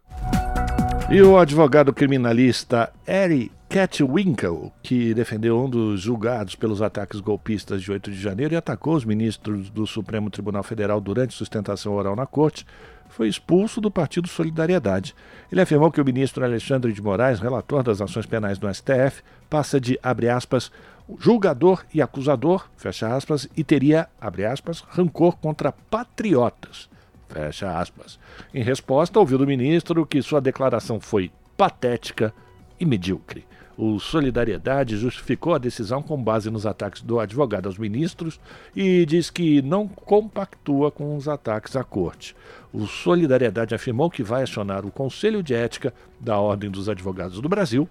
E 1.09 1.21
o 1.21 1.37
advogado 1.37 1.91
criminalista 1.93 2.93
Eric 3.05 3.51
Catwinkle, 3.67 4.71
que 4.81 5.13
defendeu 5.13 5.59
um 5.59 5.69
dos 5.69 5.99
julgados 5.99 6.55
pelos 6.55 6.81
ataques 6.81 7.19
golpistas 7.19 7.81
de 7.81 7.91
8 7.91 8.09
de 8.09 8.21
janeiro 8.21 8.53
e 8.53 8.57
atacou 8.57 8.95
os 8.95 9.03
ministros 9.03 9.69
do 9.69 9.85
Supremo 9.85 10.29
Tribunal 10.29 10.63
Federal 10.63 11.01
durante 11.01 11.33
sustentação 11.33 11.93
oral 11.93 12.15
na 12.15 12.25
corte, 12.25 12.65
foi 13.09 13.27
expulso 13.27 13.81
do 13.81 13.91
Partido 13.91 14.27
Solidariedade. 14.27 15.13
Ele 15.51 15.61
afirmou 15.61 15.91
que 15.91 15.99
o 15.99 16.05
ministro 16.05 16.45
Alexandre 16.45 16.93
de 16.93 17.01
Moraes, 17.01 17.39
relator 17.39 17.83
das 17.83 17.99
ações 17.99 18.25
penais 18.25 18.57
do 18.57 18.73
STF, 18.73 19.21
passa 19.49 19.79
de, 19.79 19.99
abre 20.01 20.29
aspas, 20.29 20.71
julgador 21.19 21.85
e 21.93 22.01
acusador, 22.01 22.69
fecha 22.75 23.15
aspas, 23.15 23.47
e 23.55 23.63
teria, 23.63 24.07
abre 24.19 24.45
aspas, 24.45 24.81
rancor 24.89 25.37
contra 25.37 25.71
patriotas, 25.71 26.89
fecha 27.27 27.77
aspas. 27.77 28.19
Em 28.53 28.63
resposta, 28.63 29.19
ouviu 29.19 29.37
do 29.37 29.47
ministro 29.47 30.05
que 30.05 30.21
sua 30.21 30.41
declaração 30.41 30.99
foi 30.99 31.31
patética 31.57 32.33
e 32.79 32.85
medíocre. 32.85 33.45
O 33.75 33.99
Solidariedade 33.99 34.97
justificou 34.97 35.55
a 35.55 35.57
decisão 35.57 36.01
com 36.01 36.21
base 36.21 36.49
nos 36.51 36.65
ataques 36.65 37.01
do 37.01 37.19
advogado 37.19 37.65
aos 37.65 37.77
ministros 37.77 38.39
e 38.75 39.03
diz 39.05 39.31
que 39.31 39.63
não 39.63 39.87
compactua 39.87 40.91
com 40.91 41.15
os 41.17 41.27
ataques 41.27 41.75
à 41.75 41.83
corte. 41.83 42.35
O 42.71 42.85
Solidariedade 42.85 43.73
afirmou 43.73 44.11
que 44.11 44.21
vai 44.21 44.43
acionar 44.43 44.85
o 44.85 44.91
Conselho 44.91 45.41
de 45.41 45.55
Ética 45.55 45.91
da 46.19 46.37
Ordem 46.37 46.69
dos 46.69 46.87
Advogados 46.87 47.41
do 47.41 47.49
Brasil 47.49 47.89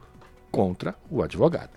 contra 0.52 0.94
o 1.10 1.20
advogado. 1.20 1.70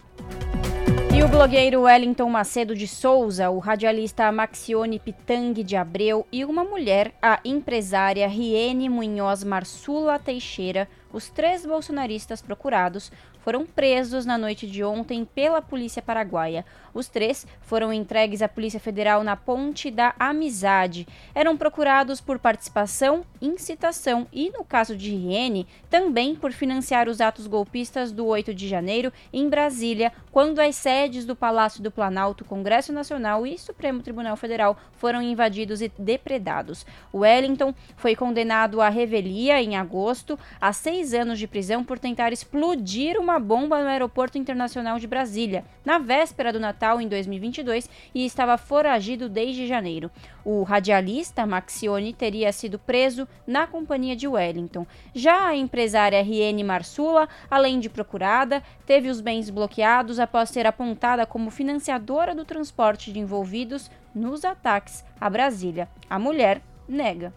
E 1.15 1.23
o 1.23 1.29
blogueiro 1.29 1.83
Wellington 1.83 2.29
Macedo 2.29 2.75
de 2.75 2.85
Souza, 2.89 3.49
o 3.49 3.57
radialista 3.57 4.29
Maxione 4.33 4.99
Pitang 4.99 5.63
de 5.63 5.73
Abreu 5.77 6.27
e 6.29 6.43
uma 6.43 6.65
mulher, 6.65 7.13
a 7.21 7.39
empresária 7.45 8.27
Riene 8.27 8.89
Munhoz 8.89 9.41
Marsula 9.41 10.19
Teixeira, 10.19 10.89
os 11.13 11.29
três 11.29 11.65
bolsonaristas 11.65 12.41
procurados, 12.41 13.13
foram 13.45 13.63
presos 13.63 14.25
na 14.25 14.39
noite 14.39 14.65
de 14.65 14.83
ontem 14.83 15.23
pela 15.23 15.61
polícia 15.61 16.01
paraguaia. 16.01 16.65
Os 16.95 17.07
três 17.07 17.45
foram 17.61 17.93
entregues 17.93 18.41
à 18.41 18.47
Polícia 18.47 18.79
Federal 18.79 19.23
na 19.23 19.35
Ponte 19.35 19.91
da 19.91 20.15
Amizade. 20.17 21.07
Eram 21.35 21.55
procurados 21.55 22.19
por 22.19 22.39
participação, 22.39 23.23
incitação 23.39 24.25
e, 24.33 24.49
no 24.49 24.63
caso 24.63 24.95
de 24.95 25.11
Riene, 25.11 25.67
também 25.91 26.33
por 26.33 26.53
financiar 26.53 27.07
os 27.07 27.21
atos 27.21 27.45
golpistas 27.45 28.11
do 28.11 28.25
8 28.25 28.51
de 28.51 28.67
janeiro 28.67 29.13
em 29.31 29.47
Brasília, 29.47 30.11
quando 30.31 30.59
as 30.59 30.75
sedes 30.75 31.23
do 31.23 31.35
Palácio 31.35 31.83
do 31.83 31.91
Planalto, 31.91 32.45
Congresso 32.45 32.91
Nacional 32.91 33.45
e 33.45 33.59
Supremo 33.59 34.01
Tribunal 34.01 34.37
Federal 34.37 34.75
foram 34.93 35.21
invadidos 35.21 35.81
e 35.81 35.91
depredados. 35.99 36.83
Wellington 37.13 37.75
foi 37.95 38.15
condenado 38.15 38.81
à 38.81 38.89
revelia 38.89 39.61
em 39.61 39.75
agosto 39.75 40.39
a 40.59 40.73
seis 40.73 41.13
anos 41.13 41.37
de 41.37 41.45
prisão 41.45 41.83
por 41.83 41.99
tentar 41.99 42.33
explodir 42.33 43.19
uma 43.19 43.34
bomba 43.39 43.81
no 43.81 43.89
Aeroporto 43.89 44.37
Internacional 44.37 44.99
de 44.99 45.07
Brasília, 45.07 45.65
na 45.83 45.97
véspera 45.97 46.51
do 46.51 46.59
Natal 46.59 46.99
em 46.99 47.07
2022, 47.07 47.89
e 48.13 48.25
estava 48.25 48.57
foragido 48.57 49.29
desde 49.29 49.67
janeiro. 49.67 50.11
O 50.43 50.63
radialista 50.63 51.45
Maxione 51.45 52.13
teria 52.13 52.51
sido 52.51 52.77
preso 52.77 53.27
na 53.47 53.67
companhia 53.67 54.15
de 54.15 54.27
Wellington. 54.27 54.85
Já 55.13 55.47
a 55.47 55.55
empresária 55.55 56.21
Riene 56.21 56.63
Marsula, 56.63 57.27
além 57.49 57.79
de 57.79 57.89
procurada, 57.89 58.61
teve 58.85 59.09
os 59.09 59.21
bens 59.21 59.49
bloqueados 59.49 60.19
após 60.19 60.49
ser 60.49 60.65
apontada 60.67 61.25
como 61.25 61.49
financiadora 61.49 62.35
do 62.35 62.45
transporte 62.45 63.11
de 63.11 63.19
envolvidos 63.19 63.89
nos 64.13 64.45
ataques 64.45 65.03
a 65.19 65.29
Brasília. 65.29 65.89
A 66.09 66.17
mulher 66.19 66.61
nega. 66.87 67.33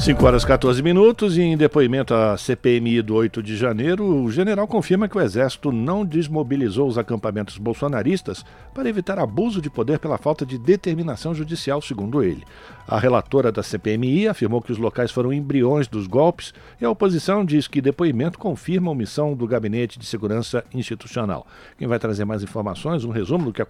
5 0.00 0.24
horas 0.24 0.46
14 0.46 0.82
minutos 0.82 1.36
e 1.36 1.42
em 1.42 1.58
depoimento 1.58 2.14
à 2.14 2.34
CPMI 2.34 3.02
do 3.02 3.14
8 3.14 3.42
de 3.42 3.54
janeiro, 3.54 4.02
o 4.02 4.32
general 4.32 4.66
confirma 4.66 5.06
que 5.06 5.18
o 5.18 5.20
Exército 5.20 5.70
não 5.70 6.06
desmobilizou 6.06 6.88
os 6.88 6.96
acampamentos 6.96 7.58
bolsonaristas 7.58 8.42
para 8.72 8.88
evitar 8.88 9.18
abuso 9.18 9.60
de 9.60 9.68
poder 9.68 9.98
pela 9.98 10.16
falta 10.16 10.46
de 10.46 10.58
determinação 10.58 11.34
judicial, 11.34 11.82
segundo 11.82 12.22
ele. 12.22 12.42
A 12.88 12.98
relatora 12.98 13.52
da 13.52 13.62
CPMI 13.62 14.26
afirmou 14.28 14.62
que 14.62 14.72
os 14.72 14.78
locais 14.78 15.10
foram 15.10 15.34
embriões 15.34 15.86
dos 15.86 16.06
golpes 16.06 16.54
e 16.80 16.84
a 16.86 16.90
oposição 16.90 17.44
diz 17.44 17.68
que 17.68 17.82
depoimento 17.82 18.38
confirma 18.38 18.88
a 18.88 18.92
omissão 18.92 19.34
do 19.34 19.46
Gabinete 19.46 19.98
de 19.98 20.06
Segurança 20.06 20.64
Institucional. 20.72 21.46
Quem 21.76 21.86
vai 21.86 21.98
trazer 21.98 22.24
mais 22.24 22.42
informações, 22.42 23.04
um 23.04 23.10
resumo 23.10 23.44
do 23.44 23.52
que 23.52 23.62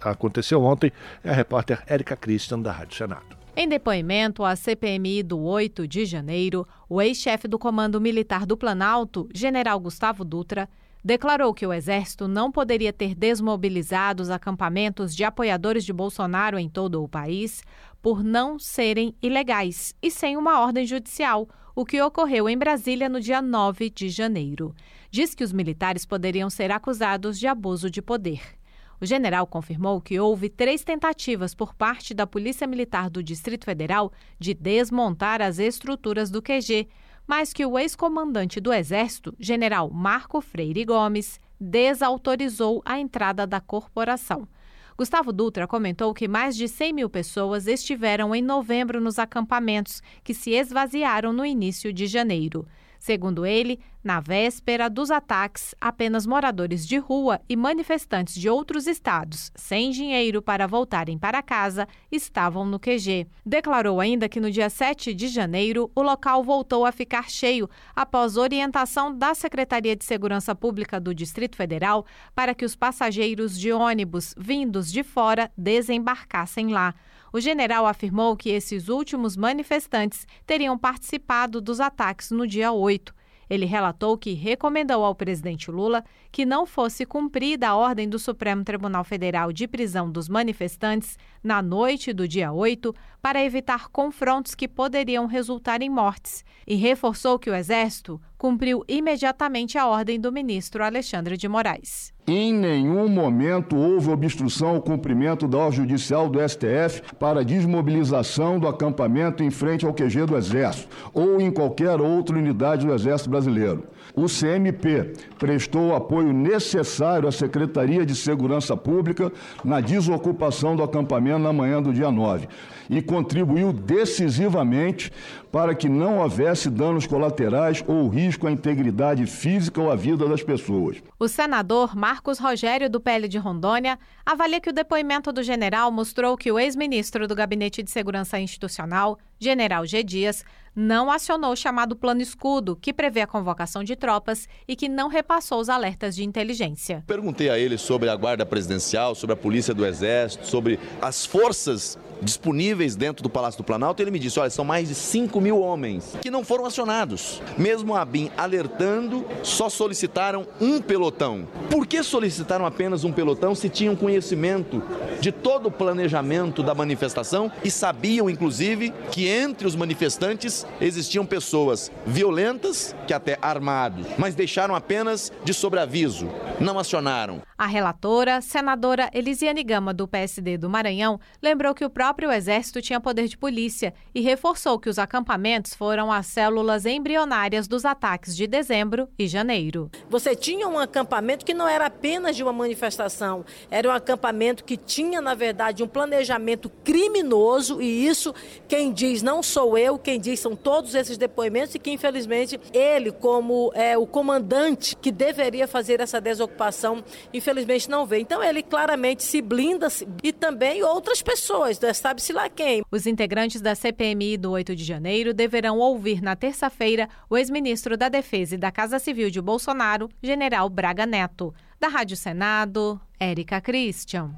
aconteceu 0.00 0.62
ontem, 0.62 0.90
é 1.22 1.28
a 1.28 1.34
repórter 1.34 1.82
Érica 1.86 2.16
Christian, 2.16 2.60
da 2.60 2.72
Rádio 2.72 2.96
Senado. 2.96 3.43
Em 3.56 3.68
depoimento 3.68 4.42
à 4.42 4.56
CPMI 4.56 5.22
do 5.22 5.38
8 5.38 5.86
de 5.86 6.04
janeiro, 6.04 6.66
o 6.88 7.00
ex-chefe 7.00 7.46
do 7.46 7.56
Comando 7.56 8.00
Militar 8.00 8.44
do 8.44 8.56
Planalto, 8.56 9.28
general 9.32 9.78
Gustavo 9.78 10.24
Dutra, 10.24 10.68
declarou 11.04 11.54
que 11.54 11.64
o 11.64 11.72
Exército 11.72 12.26
não 12.26 12.50
poderia 12.50 12.92
ter 12.92 13.14
desmobilizado 13.14 14.24
os 14.24 14.28
acampamentos 14.28 15.14
de 15.14 15.22
apoiadores 15.22 15.84
de 15.84 15.92
Bolsonaro 15.92 16.58
em 16.58 16.68
todo 16.68 17.00
o 17.00 17.08
país 17.08 17.62
por 18.02 18.24
não 18.24 18.58
serem 18.58 19.14
ilegais 19.22 19.94
e 20.02 20.10
sem 20.10 20.36
uma 20.36 20.60
ordem 20.60 20.84
judicial, 20.84 21.48
o 21.76 21.84
que 21.84 22.02
ocorreu 22.02 22.48
em 22.48 22.58
Brasília 22.58 23.08
no 23.08 23.20
dia 23.20 23.40
9 23.40 23.88
de 23.88 24.08
janeiro. 24.08 24.74
Diz 25.12 25.32
que 25.32 25.44
os 25.44 25.52
militares 25.52 26.04
poderiam 26.04 26.50
ser 26.50 26.72
acusados 26.72 27.38
de 27.38 27.46
abuso 27.46 27.88
de 27.88 28.02
poder. 28.02 28.63
O 29.04 29.06
general 29.06 29.46
confirmou 29.46 30.00
que 30.00 30.18
houve 30.18 30.48
três 30.48 30.82
tentativas 30.82 31.54
por 31.54 31.74
parte 31.74 32.14
da 32.14 32.26
Polícia 32.26 32.66
Militar 32.66 33.10
do 33.10 33.22
Distrito 33.22 33.66
Federal 33.66 34.10
de 34.38 34.54
desmontar 34.54 35.42
as 35.42 35.58
estruturas 35.58 36.30
do 36.30 36.40
QG, 36.40 36.88
mas 37.26 37.52
que 37.52 37.66
o 37.66 37.78
ex-comandante 37.78 38.62
do 38.62 38.72
Exército, 38.72 39.36
general 39.38 39.90
Marco 39.90 40.40
Freire 40.40 40.86
Gomes, 40.86 41.38
desautorizou 41.60 42.80
a 42.82 42.98
entrada 42.98 43.46
da 43.46 43.60
corporação. 43.60 44.48
Gustavo 44.96 45.34
Dutra 45.34 45.68
comentou 45.68 46.14
que 46.14 46.26
mais 46.26 46.56
de 46.56 46.66
100 46.66 46.94
mil 46.94 47.10
pessoas 47.10 47.66
estiveram 47.66 48.34
em 48.34 48.40
novembro 48.40 49.02
nos 49.02 49.18
acampamentos, 49.18 50.02
que 50.22 50.32
se 50.32 50.52
esvaziaram 50.52 51.30
no 51.30 51.44
início 51.44 51.92
de 51.92 52.06
janeiro. 52.06 52.66
Segundo 53.04 53.44
ele, 53.44 53.80
na 54.02 54.18
véspera 54.18 54.88
dos 54.88 55.10
ataques, 55.10 55.74
apenas 55.78 56.24
moradores 56.24 56.86
de 56.86 56.96
rua 56.96 57.38
e 57.46 57.54
manifestantes 57.54 58.34
de 58.34 58.48
outros 58.48 58.86
estados, 58.86 59.52
sem 59.54 59.90
dinheiro 59.90 60.40
para 60.40 60.66
voltarem 60.66 61.18
para 61.18 61.42
casa, 61.42 61.86
estavam 62.10 62.64
no 62.64 62.80
QG. 62.80 63.26
Declarou 63.44 64.00
ainda 64.00 64.26
que 64.26 64.40
no 64.40 64.50
dia 64.50 64.70
7 64.70 65.12
de 65.12 65.28
janeiro 65.28 65.90
o 65.94 66.00
local 66.00 66.42
voltou 66.42 66.86
a 66.86 66.92
ficar 66.92 67.28
cheio 67.28 67.68
após 67.94 68.38
orientação 68.38 69.14
da 69.14 69.34
Secretaria 69.34 69.94
de 69.94 70.02
Segurança 70.06 70.54
Pública 70.54 70.98
do 70.98 71.14
Distrito 71.14 71.56
Federal 71.56 72.06
para 72.34 72.54
que 72.54 72.64
os 72.64 72.74
passageiros 72.74 73.60
de 73.60 73.70
ônibus 73.70 74.34
vindos 74.38 74.90
de 74.90 75.02
fora 75.02 75.52
desembarcassem 75.58 76.68
lá. 76.68 76.94
O 77.34 77.40
general 77.40 77.84
afirmou 77.84 78.36
que 78.36 78.50
esses 78.50 78.88
últimos 78.88 79.36
manifestantes 79.36 80.24
teriam 80.46 80.78
participado 80.78 81.60
dos 81.60 81.80
ataques 81.80 82.30
no 82.30 82.46
dia 82.46 82.70
8. 82.70 83.12
Ele 83.50 83.66
relatou 83.66 84.16
que 84.16 84.34
recomendou 84.34 85.04
ao 85.04 85.16
presidente 85.16 85.68
Lula 85.68 86.04
que 86.30 86.46
não 86.46 86.64
fosse 86.64 87.04
cumprida 87.04 87.70
a 87.70 87.74
ordem 87.74 88.08
do 88.08 88.20
Supremo 88.20 88.62
Tribunal 88.62 89.02
Federal 89.02 89.52
de 89.52 89.66
prisão 89.66 90.08
dos 90.08 90.28
manifestantes 90.28 91.18
na 91.44 91.60
noite 91.60 92.12
do 92.12 92.26
dia 92.26 92.50
8 92.50 92.94
para 93.20 93.44
evitar 93.44 93.88
confrontos 93.90 94.54
que 94.54 94.66
poderiam 94.66 95.26
resultar 95.26 95.82
em 95.82 95.90
mortes 95.90 96.44
e 96.66 96.74
reforçou 96.74 97.38
que 97.38 97.50
o 97.50 97.54
Exército 97.54 98.20
cumpriu 98.38 98.82
imediatamente 98.88 99.78
a 99.78 99.86
ordem 99.86 100.18
do 100.18 100.32
ministro 100.32 100.82
Alexandre 100.82 101.36
de 101.36 101.46
Moraes. 101.46 102.12
Em 102.26 102.52
nenhum 102.52 103.06
momento 103.08 103.76
houve 103.76 104.10
obstrução 104.10 104.76
ao 104.76 104.82
cumprimento 104.82 105.46
da 105.46 105.58
ordem 105.58 105.80
judicial 105.80 106.28
do 106.28 106.40
STF 106.46 107.02
para 107.18 107.44
desmobilização 107.44 108.58
do 108.58 108.66
acampamento 108.66 109.42
em 109.42 109.50
frente 109.50 109.84
ao 109.84 109.92
QG 109.92 110.26
do 110.26 110.36
Exército 110.36 110.88
ou 111.12 111.40
em 111.40 111.50
qualquer 111.50 112.00
outra 112.00 112.36
unidade 112.36 112.86
do 112.86 112.94
Exército 112.94 113.28
Brasileiro. 113.28 113.84
O 114.16 114.26
CMP 114.26 115.12
prestou 115.40 115.88
o 115.88 115.94
apoio 115.94 116.32
necessário 116.32 117.28
à 117.28 117.32
Secretaria 117.32 118.06
de 118.06 118.14
Segurança 118.14 118.76
Pública 118.76 119.32
na 119.64 119.80
desocupação 119.80 120.76
do 120.76 120.84
acampamento 120.84 121.40
na 121.40 121.52
manhã 121.52 121.82
do 121.82 121.92
dia 121.92 122.12
9 122.12 122.46
e 122.88 123.02
contribuiu 123.02 123.72
decisivamente 123.72 125.10
para 125.50 125.74
que 125.74 125.88
não 125.88 126.18
houvesse 126.18 126.70
danos 126.70 127.08
colaterais 127.08 127.82
ou 127.88 128.08
risco 128.08 128.46
à 128.46 128.52
integridade 128.52 129.26
física 129.26 129.80
ou 129.80 129.90
à 129.90 129.96
vida 129.96 130.28
das 130.28 130.42
pessoas. 130.44 131.02
O 131.18 131.26
senador 131.26 131.96
Marcos 131.96 132.38
Rogério, 132.38 132.88
do 132.88 133.00
PL 133.00 133.26
de 133.26 133.38
Rondônia, 133.38 133.98
avalia 134.24 134.60
que 134.60 134.70
o 134.70 134.72
depoimento 134.72 135.32
do 135.32 135.42
general 135.42 135.90
mostrou 135.90 136.36
que 136.36 136.52
o 136.52 136.58
ex-ministro 136.58 137.26
do 137.26 137.34
Gabinete 137.34 137.82
de 137.82 137.90
Segurança 137.90 138.38
Institucional, 138.38 139.18
general 139.40 139.84
G. 139.86 140.04
Dias, 140.04 140.44
não 140.74 141.10
acionou 141.10 141.52
o 141.52 141.56
chamado 141.56 141.94
Plano 141.94 142.20
Escudo, 142.20 142.76
que 142.76 142.92
prevê 142.92 143.20
a 143.20 143.26
convocação 143.26 143.84
de 143.84 143.94
tropas 143.94 144.48
e 144.66 144.74
que 144.74 144.88
não 144.88 145.08
repassou 145.08 145.60
os 145.60 145.68
alertas 145.68 146.16
de 146.16 146.24
inteligência. 146.24 147.04
Perguntei 147.06 147.48
a 147.48 147.58
ele 147.58 147.78
sobre 147.78 148.08
a 148.08 148.16
Guarda 148.16 148.44
Presidencial, 148.44 149.14
sobre 149.14 149.34
a 149.34 149.36
Polícia 149.36 149.72
do 149.72 149.86
Exército, 149.86 150.46
sobre 150.46 150.78
as 151.00 151.24
forças 151.24 151.98
disponíveis 152.24 152.96
dentro 152.96 153.22
do 153.22 153.28
Palácio 153.28 153.58
do 153.58 153.64
Planalto, 153.64 154.02
ele 154.02 154.10
me 154.10 154.18
disse: 154.18 154.40
olha, 154.40 154.50
são 154.50 154.64
mais 154.64 154.88
de 154.88 154.94
5 154.94 155.40
mil 155.40 155.60
homens 155.60 156.16
que 156.20 156.30
não 156.30 156.44
foram 156.44 156.64
acionados. 156.64 157.40
Mesmo 157.56 157.94
a 157.94 158.04
BIM 158.04 158.30
alertando, 158.36 159.24
só 159.42 159.68
solicitaram 159.68 160.46
um 160.60 160.80
pelotão. 160.80 161.46
Por 161.70 161.86
que 161.86 162.02
solicitaram 162.02 162.66
apenas 162.66 163.04
um 163.04 163.12
pelotão 163.12 163.54
se 163.54 163.68
tinham 163.68 163.94
conhecimento 163.94 164.82
de 165.20 165.30
todo 165.30 165.66
o 165.66 165.70
planejamento 165.70 166.62
da 166.62 166.74
manifestação 166.74 167.50
e 167.62 167.70
sabiam, 167.70 168.28
inclusive, 168.30 168.92
que 169.10 169.28
entre 169.28 169.66
os 169.66 169.76
manifestantes 169.76 170.63
existiam 170.80 171.24
pessoas 171.24 171.90
violentas, 172.06 172.94
que 173.06 173.14
até 173.14 173.38
armados, 173.40 174.06
mas 174.18 174.34
deixaram 174.34 174.74
apenas 174.74 175.32
de 175.44 175.54
sobreaviso, 175.54 176.28
não 176.60 176.78
acionaram. 176.78 177.42
A 177.56 177.66
relatora, 177.66 178.40
senadora 178.40 179.08
Elisiane 179.14 179.62
Gama, 179.62 179.94
do 179.94 180.08
PSD 180.08 180.58
do 180.58 180.68
Maranhão, 180.68 181.20
lembrou 181.40 181.72
que 181.72 181.84
o 181.84 181.90
próprio 181.90 182.32
Exército 182.32 182.82
tinha 182.82 183.00
poder 183.00 183.28
de 183.28 183.38
polícia 183.38 183.94
e 184.12 184.20
reforçou 184.20 184.78
que 184.78 184.88
os 184.88 184.98
acampamentos 184.98 185.72
foram 185.72 186.10
as 186.10 186.26
células 186.26 186.84
embrionárias 186.84 187.68
dos 187.68 187.84
ataques 187.84 188.34
de 188.36 188.48
dezembro 188.48 189.08
e 189.16 189.28
janeiro. 189.28 189.88
Você 190.10 190.34
tinha 190.34 190.68
um 190.68 190.78
acampamento 190.78 191.44
que 191.44 191.54
não 191.54 191.68
era 191.68 191.86
apenas 191.86 192.34
de 192.34 192.42
uma 192.42 192.52
manifestação, 192.52 193.44
era 193.70 193.88
um 193.88 193.92
acampamento 193.92 194.64
que 194.64 194.76
tinha, 194.76 195.20
na 195.20 195.34
verdade, 195.34 195.82
um 195.82 195.88
planejamento 195.88 196.68
criminoso 196.82 197.80
e 197.80 198.06
isso 198.06 198.34
quem 198.66 198.92
diz 198.92 199.22
não 199.22 199.42
sou 199.42 199.78
eu, 199.78 199.96
quem 199.96 200.18
diz 200.18 200.40
são 200.40 200.53
todos 200.54 200.94
esses 200.94 201.18
depoimentos 201.18 201.74
e 201.74 201.78
que, 201.78 201.90
infelizmente, 201.90 202.60
ele, 202.72 203.10
como 203.12 203.72
é, 203.74 203.96
o 203.96 204.06
comandante 204.06 204.96
que 204.96 205.10
deveria 205.10 205.66
fazer 205.66 206.00
essa 206.00 206.20
desocupação, 206.20 207.02
infelizmente 207.32 207.88
não 207.88 208.06
vê. 208.06 208.18
Então 208.18 208.42
ele 208.42 208.62
claramente 208.62 209.22
se 209.22 209.40
blinda 209.40 209.88
e 210.22 210.32
também 210.32 210.82
outras 210.82 211.22
pessoas, 211.22 211.78
né? 211.80 211.92
sabe-se 211.92 212.32
lá 212.32 212.48
quem. 212.48 212.82
Os 212.90 213.06
integrantes 213.06 213.60
da 213.60 213.74
CPMI 213.74 214.36
do 214.36 214.50
8 214.50 214.74
de 214.74 214.84
janeiro 214.84 215.32
deverão 215.32 215.78
ouvir 215.78 216.22
na 216.22 216.36
terça-feira 216.36 217.08
o 217.28 217.36
ex-ministro 217.36 217.96
da 217.96 218.08
Defesa 218.08 218.54
e 218.54 218.58
da 218.58 218.70
Casa 218.70 218.98
Civil 218.98 219.30
de 219.30 219.40
Bolsonaro, 219.40 220.08
general 220.22 220.68
Braga 220.68 221.06
Neto. 221.06 221.54
Da 221.80 221.88
Rádio 221.88 222.16
Senado, 222.16 223.00
Érica 223.18 223.60
Christian. 223.60 224.34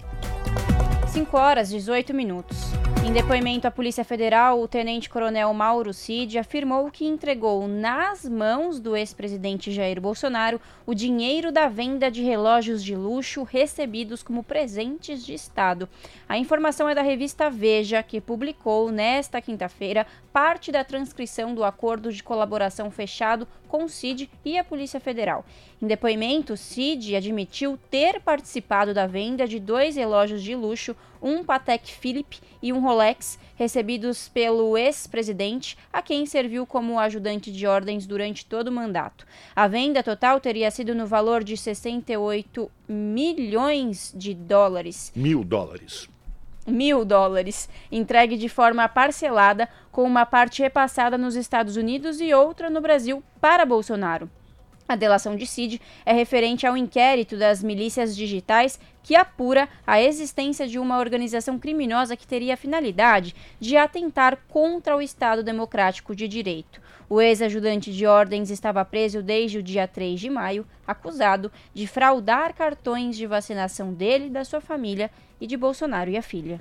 5 1.17 1.35
horas 1.35 1.71
18 1.71 2.13
minutos. 2.13 2.59
Em 3.03 3.11
depoimento 3.11 3.67
à 3.67 3.71
Polícia 3.71 4.05
Federal, 4.05 4.61
o 4.61 4.69
tenente-coronel 4.69 5.55
Mauro 5.55 5.95
Cid 5.95 6.37
afirmou 6.39 6.91
que 6.91 7.07
entregou 7.07 7.67
nas 7.67 8.29
mãos 8.29 8.79
do 8.79 8.95
ex-presidente 8.95 9.73
Jair 9.73 9.99
Bolsonaro 9.99 10.61
o 10.85 10.93
dinheiro 10.93 11.51
da 11.51 11.69
venda 11.69 12.11
de 12.11 12.23
relógios 12.23 12.85
de 12.85 12.95
luxo 12.95 13.45
recebidos 13.45 14.23
como 14.23 14.43
presentes 14.43 15.25
de 15.25 15.33
Estado. 15.33 15.89
A 16.29 16.37
informação 16.37 16.87
é 16.87 16.95
da 16.95 17.01
revista 17.01 17.49
Veja, 17.49 18.03
que 18.03 18.21
publicou 18.21 18.93
nesta 18.93 19.41
quinta-feira 19.41 20.07
parte 20.35 20.71
da 20.71 20.85
transcrição 20.85 21.55
do 21.55 21.65
acordo 21.65 22.13
de 22.13 22.23
colaboração 22.23 22.91
fechado 22.91 23.49
com 23.69 23.85
o 23.85 23.89
CID 23.89 24.29
e 24.45 24.59
a 24.59 24.65
Polícia 24.65 25.01
Federal. 25.01 25.47
Em 25.81 25.87
depoimento, 25.87 26.57
Cid 26.57 27.15
admitiu 27.15 27.79
ter 27.91 28.19
participado 28.23 28.95
da 28.95 29.07
venda 29.07 29.47
de 29.47 29.61
dois 29.61 29.95
relógios 29.95 30.43
de 30.43 30.55
luxo, 30.55 30.97
um 31.21 31.45
Patek 31.45 31.93
Philippe 31.93 32.39
e 32.62 32.73
um 32.73 32.81
Rolex, 32.81 33.39
recebidos 33.57 34.27
pelo 34.29 34.79
ex-presidente, 34.79 35.77
a 35.93 36.01
quem 36.01 36.25
serviu 36.25 36.67
como 36.67 36.99
ajudante 36.99 37.53
de 37.53 37.67
ordens 37.67 38.07
durante 38.07 38.47
todo 38.47 38.69
o 38.69 38.73
mandato. 38.73 39.27
A 39.55 39.69
venda 39.69 40.03
total 40.03 40.41
teria 40.41 40.71
sido 40.71 40.95
no 40.95 41.07
valor 41.07 41.45
de 41.45 41.59
68 41.59 42.71
milhões 42.89 44.15
de 44.17 44.33
dólares. 44.33 45.12
Mil 45.15 45.45
dólares. 45.45 46.09
mil 46.67 47.05
dólares, 47.05 47.69
entregue 47.93 48.39
de 48.39 48.49
forma 48.49 48.89
parcelada, 48.89 49.69
com 49.93 50.05
uma 50.05 50.25
parte 50.25 50.62
repassada 50.62 51.19
nos 51.19 51.37
Estados 51.37 51.77
Unidos 51.77 52.19
e 52.19 52.33
outra 52.33 52.71
no 52.71 52.81
Brasil 52.81 53.23
para 53.43 53.67
Bolsonaro. 53.67 54.31
A 54.88 54.94
delação 54.94 55.35
de 55.35 55.46
Cid 55.46 55.81
é 56.05 56.12
referente 56.12 56.66
ao 56.66 56.77
inquérito 56.77 57.37
das 57.37 57.62
milícias 57.62 58.14
digitais 58.14 58.79
que 59.03 59.16
apura 59.16 59.68
a 59.87 60.01
existência 60.01 60.66
de 60.66 60.79
uma 60.79 60.99
organização 60.99 61.59
criminosa 61.59 62.16
que 62.16 62.27
teria 62.27 62.55
a 62.55 62.57
finalidade 62.57 63.35
de 63.59 63.77
atentar 63.77 64.38
contra 64.49 64.96
o 64.96 65.03
Estado 65.03 65.42
Democrático 65.42 66.14
de 66.14 66.29
Direito. 66.29 66.81
O 67.09 67.20
ex-ajudante 67.20 67.92
de 67.92 68.07
ordens 68.07 68.51
estava 68.51 68.85
preso 68.85 69.22
desde 69.22 69.59
o 69.59 69.62
dia 69.62 69.87
3 69.87 70.18
de 70.18 70.29
maio, 70.29 70.66
acusado 70.87 71.53
de 71.72 71.87
fraudar 71.87 72.53
cartões 72.55 73.16
de 73.16 73.27
vacinação 73.27 73.92
dele, 73.92 74.29
da 74.29 74.44
sua 74.44 74.61
família 74.61 75.11
e 75.40 75.46
de 75.46 75.57
Bolsonaro 75.57 76.11
e 76.11 76.16
a 76.16 76.22
filha. 76.22 76.61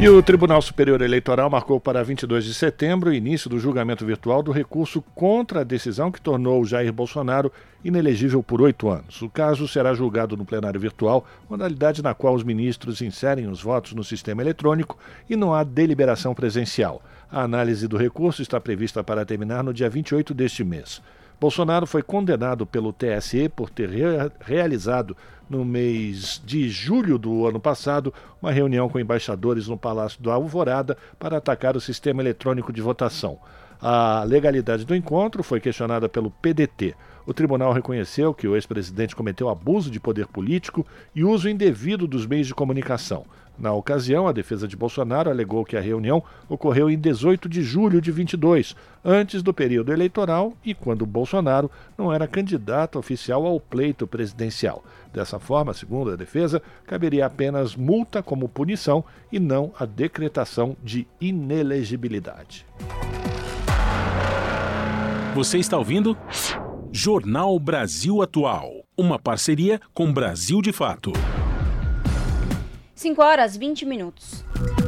E 0.00 0.08
o 0.08 0.22
Tribunal 0.22 0.62
Superior 0.62 1.02
Eleitoral 1.02 1.50
marcou 1.50 1.80
para 1.80 2.04
22 2.04 2.44
de 2.44 2.54
setembro 2.54 3.10
o 3.10 3.12
início 3.12 3.50
do 3.50 3.58
julgamento 3.58 4.06
virtual 4.06 4.44
do 4.44 4.52
recurso 4.52 5.02
contra 5.12 5.62
a 5.62 5.64
decisão 5.64 6.12
que 6.12 6.20
tornou 6.20 6.64
Jair 6.64 6.92
Bolsonaro 6.92 7.50
inelegível 7.84 8.40
por 8.40 8.62
oito 8.62 8.88
anos. 8.88 9.20
O 9.22 9.28
caso 9.28 9.66
será 9.66 9.92
julgado 9.94 10.36
no 10.36 10.44
plenário 10.44 10.78
virtual, 10.78 11.26
modalidade 11.50 12.00
na 12.00 12.14
qual 12.14 12.32
os 12.36 12.44
ministros 12.44 13.02
inserem 13.02 13.48
os 13.48 13.60
votos 13.60 13.92
no 13.92 14.04
sistema 14.04 14.40
eletrônico 14.40 14.96
e 15.28 15.34
não 15.34 15.52
há 15.52 15.64
deliberação 15.64 16.32
presencial. 16.32 17.02
A 17.28 17.42
análise 17.42 17.88
do 17.88 17.96
recurso 17.96 18.40
está 18.40 18.60
prevista 18.60 19.02
para 19.02 19.26
terminar 19.26 19.64
no 19.64 19.74
dia 19.74 19.90
28 19.90 20.32
deste 20.32 20.62
mês. 20.62 21.02
Bolsonaro 21.40 21.86
foi 21.86 22.02
condenado 22.02 22.66
pelo 22.66 22.92
TSE 22.92 23.48
por 23.48 23.70
ter 23.70 23.88
re 23.88 24.02
realizado, 24.40 25.16
no 25.48 25.64
mês 25.64 26.42
de 26.44 26.68
julho 26.68 27.16
do 27.16 27.46
ano 27.46 27.60
passado, 27.60 28.12
uma 28.42 28.52
reunião 28.52 28.88
com 28.88 28.98
embaixadores 28.98 29.66
no 29.68 29.78
Palácio 29.78 30.20
do 30.20 30.30
Alvorada 30.30 30.96
para 31.18 31.38
atacar 31.38 31.76
o 31.76 31.80
sistema 31.80 32.20
eletrônico 32.20 32.72
de 32.72 32.82
votação. 32.82 33.38
A 33.80 34.24
legalidade 34.24 34.84
do 34.84 34.94
encontro 34.94 35.42
foi 35.42 35.60
questionada 35.60 36.08
pelo 36.08 36.30
PDT. 36.30 36.94
O 37.24 37.32
tribunal 37.32 37.72
reconheceu 37.72 38.34
que 38.34 38.48
o 38.48 38.56
ex-presidente 38.56 39.14
cometeu 39.14 39.48
abuso 39.48 39.90
de 39.90 40.00
poder 40.00 40.26
político 40.26 40.84
e 41.14 41.24
uso 41.24 41.48
indevido 41.48 42.06
dos 42.06 42.26
meios 42.26 42.48
de 42.48 42.54
comunicação. 42.54 43.24
Na 43.58 43.72
ocasião, 43.72 44.28
a 44.28 44.32
defesa 44.32 44.68
de 44.68 44.76
Bolsonaro 44.76 45.28
alegou 45.28 45.64
que 45.64 45.76
a 45.76 45.80
reunião 45.80 46.22
ocorreu 46.48 46.88
em 46.88 46.96
18 46.96 47.48
de 47.48 47.62
julho 47.62 48.00
de 48.00 48.12
22, 48.12 48.76
antes 49.04 49.42
do 49.42 49.52
período 49.52 49.92
eleitoral 49.92 50.52
e 50.64 50.74
quando 50.74 51.04
Bolsonaro 51.04 51.68
não 51.96 52.12
era 52.12 52.28
candidato 52.28 52.98
oficial 52.98 53.44
ao 53.44 53.58
pleito 53.58 54.06
presidencial. 54.06 54.84
Dessa 55.12 55.40
forma, 55.40 55.74
segundo 55.74 56.12
a 56.12 56.16
defesa, 56.16 56.62
caberia 56.86 57.26
apenas 57.26 57.74
multa 57.74 58.22
como 58.22 58.48
punição 58.48 59.04
e 59.32 59.40
não 59.40 59.72
a 59.78 59.84
decretação 59.84 60.76
de 60.82 61.08
inelegibilidade. 61.20 62.64
Você 65.34 65.58
está 65.58 65.76
ouvindo? 65.76 66.16
Jornal 66.92 67.58
Brasil 67.58 68.22
Atual. 68.22 68.84
Uma 68.96 69.18
parceria 69.18 69.80
com 69.92 70.12
Brasil 70.12 70.62
de 70.62 70.72
Fato. 70.72 71.12
5 72.98 73.22
horas 73.22 73.56
20 73.56 73.86
minutos. 73.86 74.44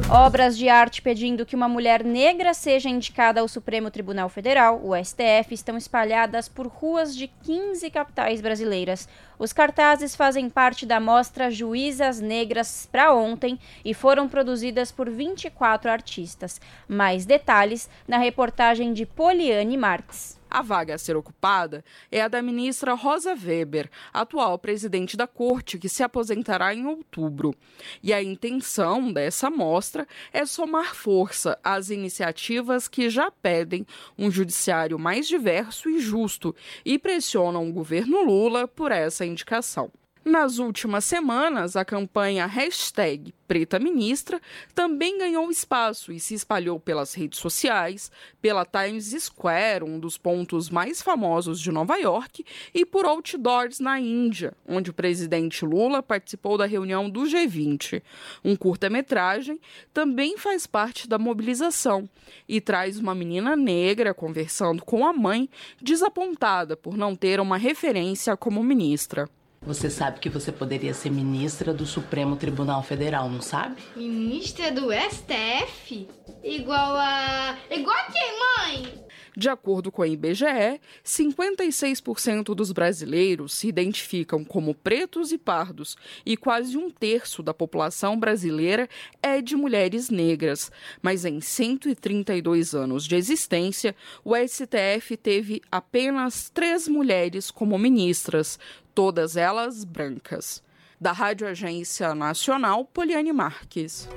Obras 0.09 0.57
de 0.57 0.67
arte 0.67 1.01
pedindo 1.01 1.45
que 1.45 1.55
uma 1.55 1.69
mulher 1.69 2.03
negra 2.03 2.53
seja 2.53 2.89
indicada 2.89 3.39
ao 3.39 3.47
Supremo 3.47 3.89
Tribunal 3.89 4.27
Federal, 4.27 4.81
o 4.83 4.93
STF, 4.93 5.53
estão 5.53 5.77
espalhadas 5.77 6.49
por 6.49 6.67
ruas 6.67 7.15
de 7.15 7.27
15 7.27 7.89
capitais 7.89 8.41
brasileiras. 8.41 9.07
Os 9.39 9.53
cartazes 9.53 10.13
fazem 10.13 10.49
parte 10.49 10.85
da 10.85 10.99
mostra 10.99 11.49
Juízas 11.49 12.19
Negras 12.19 12.85
para 12.91 13.13
ontem 13.13 13.57
e 13.85 13.93
foram 13.93 14.27
produzidas 14.27 14.91
por 14.91 15.09
24 15.09 15.89
artistas. 15.89 16.59
Mais 16.89 17.25
detalhes 17.25 17.89
na 18.05 18.17
reportagem 18.17 18.91
de 18.91 19.05
Poliane 19.05 19.77
Marques. 19.77 20.40
A 20.53 20.61
vaga 20.61 20.95
a 20.95 20.97
ser 20.97 21.15
ocupada 21.15 21.81
é 22.11 22.21
a 22.21 22.27
da 22.27 22.41
ministra 22.41 22.93
Rosa 22.93 23.33
Weber, 23.33 23.89
atual 24.11 24.59
presidente 24.59 25.15
da 25.15 25.25
corte, 25.25 25.79
que 25.79 25.87
se 25.87 26.03
aposentará 26.03 26.75
em 26.75 26.85
outubro. 26.85 27.55
E 28.03 28.11
a 28.11 28.21
intenção 28.21 29.13
dessa 29.13 29.49
mostra 29.49 30.05
é 30.33 30.45
somar 30.45 30.93
força 30.93 31.57
às 31.63 31.89
iniciativas 31.89 32.89
que 32.89 33.09
já 33.09 33.31
pedem 33.31 33.87
um 34.17 34.29
judiciário 34.29 34.99
mais 34.99 35.25
diverso 35.25 35.89
e 35.89 36.01
justo 36.01 36.53
e 36.83 36.99
pressionam 36.99 37.69
o 37.69 37.71
governo 37.71 38.21
Lula 38.21 38.67
por 38.67 38.91
essa 38.91 39.25
indicação. 39.25 39.89
Nas 40.23 40.59
últimas 40.59 41.03
semanas, 41.03 41.75
a 41.75 41.83
campanha 41.83 42.45
hashtag 42.45 43.33
Preta 43.47 43.79
Ministra 43.79 44.39
também 44.73 45.17
ganhou 45.17 45.49
espaço 45.49 46.11
e 46.11 46.19
se 46.19 46.35
espalhou 46.35 46.79
pelas 46.79 47.15
redes 47.15 47.39
sociais, 47.39 48.11
pela 48.39 48.63
Times 48.63 49.15
Square, 49.19 49.83
um 49.83 49.99
dos 49.99 50.19
pontos 50.19 50.69
mais 50.69 51.01
famosos 51.01 51.59
de 51.59 51.71
Nova 51.71 51.97
York, 51.97 52.45
e 52.71 52.85
por 52.85 53.03
outdoors 53.03 53.79
na 53.79 53.99
Índia, 53.99 54.53
onde 54.67 54.91
o 54.91 54.93
presidente 54.93 55.65
Lula 55.65 56.03
participou 56.03 56.55
da 56.55 56.67
reunião 56.67 57.09
do 57.09 57.21
G20. 57.21 58.03
Um 58.45 58.55
curta-metragem 58.55 59.59
também 59.91 60.37
faz 60.37 60.67
parte 60.67 61.09
da 61.09 61.17
mobilização 61.17 62.07
e 62.47 62.61
traz 62.61 62.99
uma 62.99 63.15
menina 63.15 63.55
negra 63.55 64.13
conversando 64.13 64.85
com 64.85 65.03
a 65.03 65.11
mãe, 65.11 65.49
desapontada 65.81 66.77
por 66.77 66.95
não 66.95 67.15
ter 67.15 67.39
uma 67.39 67.57
referência 67.57 68.37
como 68.37 68.63
ministra. 68.63 69.27
Você 69.63 69.91
sabe 69.91 70.19
que 70.19 70.27
você 70.27 70.51
poderia 70.51 70.91
ser 70.91 71.11
ministra 71.11 71.71
do 71.71 71.85
Supremo 71.85 72.35
Tribunal 72.35 72.81
Federal, 72.81 73.29
não 73.29 73.41
sabe? 73.41 73.79
Ministra 73.95 74.71
do 74.71 74.89
STF? 74.91 76.07
Igual 76.43 76.95
a. 76.97 77.55
Igual 77.69 77.95
a 77.95 78.11
quem, 78.11 78.39
mãe? 78.39 79.01
De 79.35 79.47
acordo 79.47 79.91
com 79.91 80.01
a 80.01 80.07
IBGE, 80.07 80.81
56% 81.05 82.53
dos 82.53 82.71
brasileiros 82.73 83.53
se 83.53 83.67
identificam 83.67 84.43
como 84.43 84.75
pretos 84.75 85.31
e 85.31 85.37
pardos 85.37 85.95
e 86.25 86.35
quase 86.35 86.77
um 86.77 86.89
terço 86.89 87.41
da 87.41 87.53
população 87.53 88.19
brasileira 88.19 88.89
é 89.23 89.41
de 89.41 89.55
mulheres 89.55 90.09
negras. 90.09 90.69
Mas 91.01 91.23
em 91.23 91.39
132 91.39 92.75
anos 92.75 93.05
de 93.05 93.15
existência, 93.15 93.95
o 94.23 94.35
STF 94.35 95.15
teve 95.15 95.61
apenas 95.71 96.49
três 96.49 96.87
mulheres 96.89 97.49
como 97.49 97.77
ministras, 97.77 98.59
todas 99.01 99.35
elas 99.35 99.83
brancas. 99.83 100.61
Da 100.99 101.11
Rádio 101.11 101.47
Agência 101.47 102.13
Nacional, 102.13 102.85
Poliane 102.85 103.33
Marques. 103.33 104.07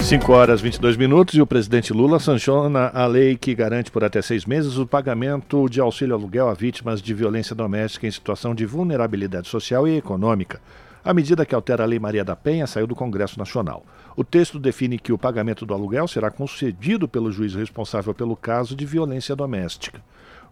5 0.00 0.32
horas 0.32 0.60
22 0.60 0.96
minutos 0.96 1.36
e 1.36 1.40
o 1.40 1.46
presidente 1.46 1.92
Lula 1.92 2.18
sanciona 2.18 2.90
a 2.92 3.06
lei 3.06 3.36
que 3.36 3.54
garante 3.54 3.88
por 3.88 4.02
até 4.02 4.20
seis 4.20 4.44
meses 4.44 4.78
o 4.78 4.84
pagamento 4.84 5.68
de 5.68 5.80
auxílio 5.80 6.16
aluguel 6.16 6.48
a 6.48 6.54
vítimas 6.54 7.00
de 7.00 7.14
violência 7.14 7.54
doméstica 7.54 8.04
em 8.04 8.10
situação 8.10 8.52
de 8.52 8.66
vulnerabilidade 8.66 9.46
social 9.46 9.86
e 9.86 9.96
econômica. 9.96 10.60
A 11.04 11.14
medida 11.14 11.46
que 11.46 11.54
altera 11.54 11.84
a 11.84 11.86
Lei 11.86 12.00
Maria 12.00 12.24
da 12.24 12.34
Penha 12.34 12.66
saiu 12.66 12.88
do 12.88 12.96
Congresso 12.96 13.38
Nacional. 13.38 13.86
O 14.16 14.24
texto 14.24 14.58
define 14.58 14.98
que 14.98 15.12
o 15.12 15.18
pagamento 15.18 15.64
do 15.64 15.72
aluguel 15.72 16.08
será 16.08 16.32
concedido 16.32 17.06
pelo 17.06 17.30
juiz 17.30 17.54
responsável 17.54 18.12
pelo 18.12 18.34
caso 18.34 18.74
de 18.74 18.84
violência 18.84 19.36
doméstica. 19.36 20.02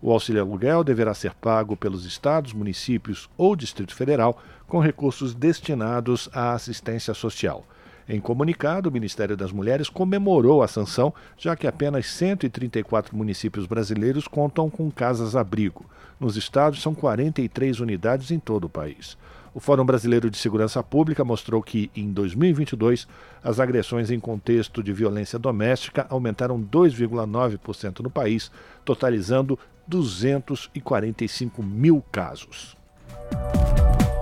O 0.01 0.13
auxílio 0.13 0.43
aluguel 0.43 0.85
deverá 0.85 1.13
ser 1.13 1.35
pago 1.35 1.77
pelos 1.77 2.05
estados, 2.05 2.53
municípios 2.53 3.29
ou 3.37 3.57
Distrito 3.57 3.95
Federal 3.95 4.41
com 4.67 4.79
recursos 4.79 5.35
destinados 5.35 6.29
à 6.33 6.53
assistência 6.53 7.13
social. 7.15 7.65
Em 8.09 8.21
comunicado, 8.21 8.89
o 8.89 8.93
Ministério 8.93 9.37
das 9.37 9.53
Mulheres 9.53 9.91
comemorou 9.91 10.63
a 10.63 10.69
sanção, 10.69 11.13
já 11.37 11.55
que 11.55 11.67
apenas 11.67 12.07
134 12.07 13.15
municípios 13.15 13.67
brasileiros 13.67 14.27
contam 14.27 14.71
com 14.71 14.91
casas-abrigo. 14.91 15.85
Nos 16.19 16.37
estados, 16.37 16.81
são 16.81 16.95
43 16.95 17.81
unidades 17.81 18.31
em 18.31 18.39
todo 18.39 18.65
o 18.65 18.71
país. 18.71 19.19
O 19.53 19.61
Fórum 19.61 19.85
Brasileiro 19.85 20.31
de 20.31 20.39
Segurança 20.39 20.83
Pública 20.83 21.25
mostrou 21.25 21.63
que, 21.63 21.91
em 21.95 22.11
2022, 22.11 23.07
as 23.43 23.61
agressões 23.61 24.11
em 24.11 24.21
contexto 24.21 24.83
de 24.83 24.93
violência 24.93 25.39
doméstica 25.39 26.07
aumentaram 26.09 26.63
2,9% 26.63 28.01
no 28.01 28.11
país, 28.11 28.51
totalizando 28.85 29.59
245 29.89 31.63
mil 31.63 32.05
casos. 32.13 32.77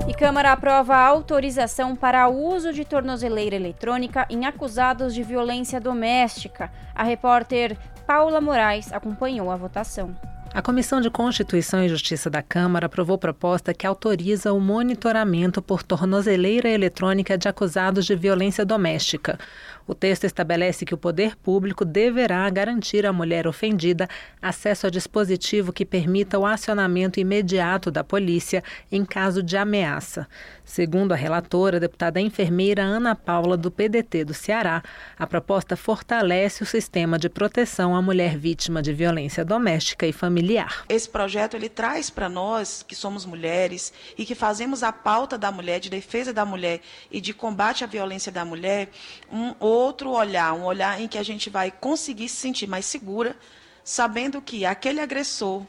E 0.09 0.14
Câmara 0.14 0.52
aprova 0.52 0.94
a 0.94 1.05
autorização 1.05 1.96
para 1.96 2.29
uso 2.29 2.72
de 2.72 2.85
tornozeleira 2.85 3.57
eletrônica 3.57 4.24
em 4.31 4.46
acusados 4.46 5.12
de 5.12 5.24
violência 5.24 5.81
doméstica. 5.81 6.70
A 6.94 7.02
repórter 7.02 7.76
Paula 8.07 8.40
Moraes 8.40 8.92
acompanhou 8.92 9.50
a 9.50 9.57
votação. 9.57 10.14
A 10.55 10.62
Comissão 10.62 11.02
de 11.02 11.11
Constituição 11.11 11.85
e 11.85 11.88
Justiça 11.88 12.31
da 12.31 12.40
Câmara 12.40 12.87
aprovou 12.87 13.18
proposta 13.18 13.74
que 13.74 13.87
autoriza 13.87 14.55
o 14.55 14.61
monitoramento 14.61 15.61
por 15.61 15.83
tornozeleira 15.83 16.66
eletrônica 16.66 17.37
de 17.37 17.46
acusados 17.46 18.07
de 18.07 18.14
violência 18.14 18.64
doméstica. 18.64 19.38
O 19.87 19.94
texto 19.94 20.25
estabelece 20.25 20.85
que 20.85 20.94
o 20.94 20.99
poder 20.99 21.37
público 21.37 21.85
deverá 21.85 22.49
garantir 22.51 23.07
à 23.07 23.12
mulher 23.12 23.46
ofendida 23.46 24.09
acesso 24.42 24.87
a 24.87 24.90
dispositivo 24.90 25.72
que 25.72 25.85
permita 25.85 26.38
o 26.38 26.44
acionamento 26.44 27.20
imediato 27.20 27.90
da 27.90 28.03
polícia 28.03 28.64
em 28.90 29.05
caso 29.05 29.42
de 29.42 29.57
ameaça. 29.57 30.27
Segundo 30.66 31.12
a 31.12 31.16
relatora, 31.16 31.76
a 31.76 31.81
deputada 31.81 32.20
enfermeira 32.20 32.83
Ana 32.83 33.14
Paula, 33.14 33.57
do 33.57 33.70
PDT 33.70 34.24
do 34.24 34.35
Ceará, 34.35 34.83
a 35.16 35.24
proposta 35.24 35.76
fortalece 35.76 36.64
o 36.64 36.66
sistema 36.66 37.16
de 37.20 37.29
proteção 37.29 37.94
à 37.94 38.02
mulher 38.02 38.37
vítima 38.37 38.83
de 38.83 38.92
violência 38.92 39.44
doméstica 39.44 40.09
e 40.09 40.12
familiar. 40.12 40.85
Esse 40.88 41.09
projeto 41.09 41.55
ele 41.55 41.68
traz 41.68 42.11
para 42.11 42.29
nós, 42.29 42.83
que 42.83 42.96
somos 42.96 43.24
mulheres 43.24 43.92
e 44.18 44.26
que 44.26 44.35
fazemos 44.35 44.83
a 44.83 44.92
pauta 44.92 45.38
da 45.38 45.52
mulher, 45.52 45.79
de 45.79 45.88
defesa 45.88 46.33
da 46.33 46.44
mulher 46.44 46.81
e 47.12 47.20
de 47.20 47.33
combate 47.33 47.85
à 47.85 47.87
violência 47.87 48.33
da 48.33 48.44
mulher, 48.44 48.90
um 49.33 49.55
outro 49.61 50.11
olhar, 50.11 50.52
um 50.52 50.64
olhar 50.64 51.00
em 51.00 51.07
que 51.07 51.16
a 51.16 51.22
gente 51.22 51.48
vai 51.48 51.70
conseguir 51.70 52.29
se 52.29 52.37
sentir 52.37 52.66
mais 52.66 52.87
segura, 52.87 53.37
sabendo 53.85 54.42
que 54.42 54.66
aquele 54.66 55.00
agressor 55.00 55.62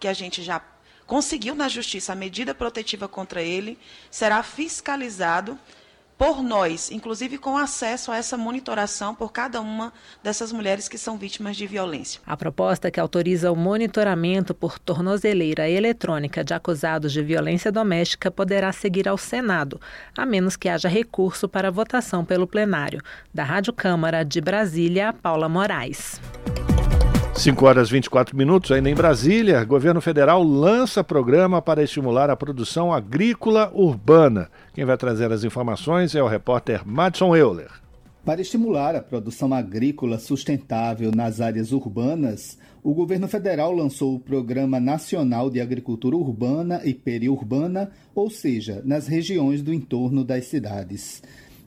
que 0.00 0.08
a 0.08 0.12
gente 0.12 0.42
já 0.42 0.58
conseguiu 1.12 1.54
na 1.54 1.68
justiça 1.68 2.14
a 2.14 2.16
medida 2.16 2.54
protetiva 2.54 3.06
contra 3.06 3.42
ele, 3.42 3.78
será 4.10 4.42
fiscalizado 4.42 5.58
por 6.16 6.42
nós, 6.42 6.90
inclusive 6.90 7.36
com 7.36 7.54
acesso 7.54 8.10
a 8.10 8.16
essa 8.16 8.34
monitoração 8.38 9.14
por 9.14 9.30
cada 9.30 9.60
uma 9.60 9.92
dessas 10.22 10.52
mulheres 10.52 10.88
que 10.88 10.96
são 10.96 11.18
vítimas 11.18 11.54
de 11.54 11.66
violência. 11.66 12.18
A 12.24 12.34
proposta 12.34 12.90
que 12.90 12.98
autoriza 12.98 13.52
o 13.52 13.56
monitoramento 13.56 14.54
por 14.54 14.78
tornozeleira 14.78 15.68
eletrônica 15.68 16.42
de 16.42 16.54
acusados 16.54 17.12
de 17.12 17.22
violência 17.22 17.70
doméstica 17.70 18.30
poderá 18.30 18.72
seguir 18.72 19.06
ao 19.06 19.18
Senado, 19.18 19.78
a 20.16 20.24
menos 20.24 20.56
que 20.56 20.70
haja 20.70 20.88
recurso 20.88 21.46
para 21.46 21.70
votação 21.70 22.24
pelo 22.24 22.46
plenário. 22.46 23.02
Da 23.34 23.44
Rádio 23.44 23.74
Câmara 23.74 24.24
de 24.24 24.40
Brasília, 24.40 25.12
Paula 25.12 25.46
Moraes. 25.46 26.18
5 27.34 27.66
horas 27.66 27.90
24 27.90 28.36
minutos, 28.36 28.70
ainda 28.70 28.90
em 28.90 28.94
Brasília, 28.94 29.64
governo 29.64 30.00
federal 30.00 30.42
lança 30.42 31.02
programa 31.02 31.60
para 31.60 31.82
estimular 31.82 32.30
a 32.30 32.36
produção 32.36 32.92
agrícola 32.92 33.70
urbana. 33.74 34.48
Quem 34.74 34.84
vai 34.84 34.96
trazer 34.96 35.32
as 35.32 35.42
informações 35.42 36.14
é 36.14 36.22
o 36.22 36.28
repórter 36.28 36.86
Madson 36.86 37.34
Euler. 37.34 37.70
Para 38.24 38.40
estimular 38.40 38.94
a 38.94 39.02
produção 39.02 39.52
agrícola 39.52 40.18
sustentável 40.18 41.10
nas 41.10 41.40
áreas 41.40 41.72
urbanas, 41.72 42.56
o 42.80 42.94
governo 42.94 43.26
federal 43.26 43.72
lançou 43.72 44.14
o 44.14 44.20
Programa 44.20 44.78
Nacional 44.78 45.50
de 45.50 45.60
Agricultura 45.60 46.14
Urbana 46.14 46.82
e 46.84 46.94
Periurbana, 46.94 47.90
ou 48.14 48.30
seja, 48.30 48.80
nas 48.84 49.08
regiões 49.08 49.62
do 49.62 49.72
entorno 49.72 50.22
das 50.24 50.44
cidades. 50.44 51.20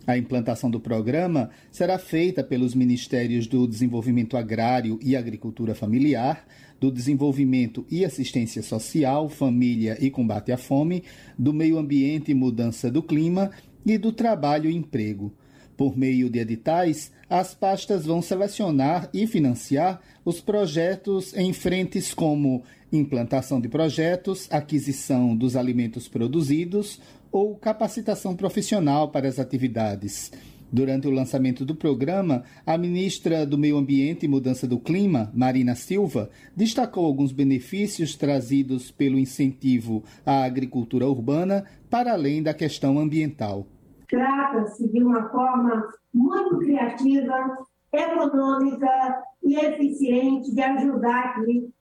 A 0.08 0.18
implantação 0.18 0.70
do 0.70 0.80
programa 0.80 1.50
será 1.72 1.98
feita 1.98 2.44
pelos 2.44 2.76
Ministérios 2.76 3.48
do 3.48 3.68
Desenvolvimento 3.68 4.38
Agrário 4.38 5.00
e 5.02 5.16
Agricultura 5.16 5.74
Familiar, 5.74 6.46
do 6.80 6.92
Desenvolvimento 6.92 7.86
e 7.90 8.06
Assistência 8.06 8.62
Social, 8.62 9.28
Família 9.30 9.98
e 10.00 10.12
Combate 10.12 10.52
à 10.52 10.58
Fome, 10.58 11.04
do 11.38 11.52
Meio 11.52 11.80
Ambiente 11.80 12.32
e 12.32 12.36
Mudança 12.36 12.92
do 12.92 13.02
Clima 13.02 13.50
e 13.84 13.98
do 13.98 14.12
Trabalho 14.12 14.70
e 14.70 14.76
Emprego. 14.76 15.34
Por 15.76 15.98
meio 15.98 16.30
de 16.30 16.40
editais, 16.40 17.12
as 17.30 17.54
pastas 17.54 18.06
vão 18.06 18.22
selecionar 18.22 19.10
e 19.14 19.28
financiar 19.28 20.00
os 20.24 20.40
projetos 20.40 21.36
em 21.36 21.52
frentes 21.52 22.14
como 22.14 22.64
implantação 22.92 23.60
de 23.60 23.68
projetos, 23.68 24.48
aquisição 24.50 25.36
dos 25.36 25.56
alimentos 25.56 26.08
produzidos, 26.08 27.02
ou 27.36 27.54
capacitação 27.54 28.34
profissional 28.34 29.10
para 29.10 29.28
as 29.28 29.40
atividades. 29.40 30.32
Durante 30.72 31.06
o 31.06 31.12
lançamento 31.12 31.66
do 31.66 31.76
programa, 31.76 32.44
a 32.66 32.78
ministra 32.78 33.46
do 33.46 33.58
Meio 33.58 33.76
Ambiente 33.76 34.26
e 34.26 34.30
Mudança 34.30 34.66
do 34.66 34.80
Clima, 34.80 35.30
Marina 35.34 35.76
Silva, 35.76 36.30
destacou 36.56 37.06
alguns 37.06 37.34
benefícios 37.34 38.16
trazidos 38.16 38.90
pelo 38.90 39.20
incentivo 39.20 40.02
à 40.26 40.46
agricultura 40.46 41.08
urbana, 41.08 41.66
para 41.90 42.14
além 42.14 42.42
da 42.42 42.54
questão 42.54 42.98
ambiental. 42.98 43.68
Trata-se 44.08 44.88
de 44.88 45.04
uma 45.04 45.28
forma 45.28 45.90
muito 46.14 46.58
criativa, 46.60 47.58
econômica 47.92 49.24
e 49.44 49.56
eficiente 49.56 50.56
de 50.56 50.62
ajudar 50.62 51.36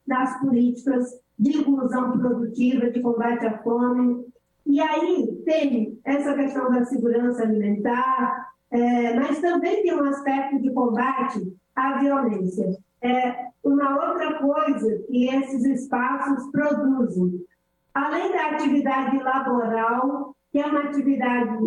nas 0.05 0.37
políticas 0.41 1.05
de 1.39 1.57
inclusão 1.57 2.11
produtiva, 2.19 2.91
de 2.91 2.99
combate 2.99 3.45
à 3.45 3.57
fome, 3.59 4.34
e 4.65 4.81
aí 4.81 5.41
tem 5.45 5.99
essa 6.03 6.33
questão 6.33 6.71
da 6.71 6.83
segurança 6.85 7.43
alimentar, 7.43 8.49
é, 8.71 9.13
mas 9.13 9.39
também 9.39 9.83
tem 9.83 9.95
um 9.95 10.03
aspecto 10.05 10.59
de 10.59 10.71
combate 10.71 11.55
à 11.75 11.99
violência. 11.99 12.77
É 13.01 13.45
uma 13.63 14.07
outra 14.07 14.39
coisa 14.39 15.03
que 15.07 15.27
esses 15.27 15.63
espaços 15.65 16.51
produzem, 16.51 17.45
além 17.93 18.31
da 18.31 18.51
atividade 18.51 19.17
laboral, 19.17 20.35
que 20.51 20.59
é 20.59 20.65
uma 20.65 20.81
atividade 20.81 21.57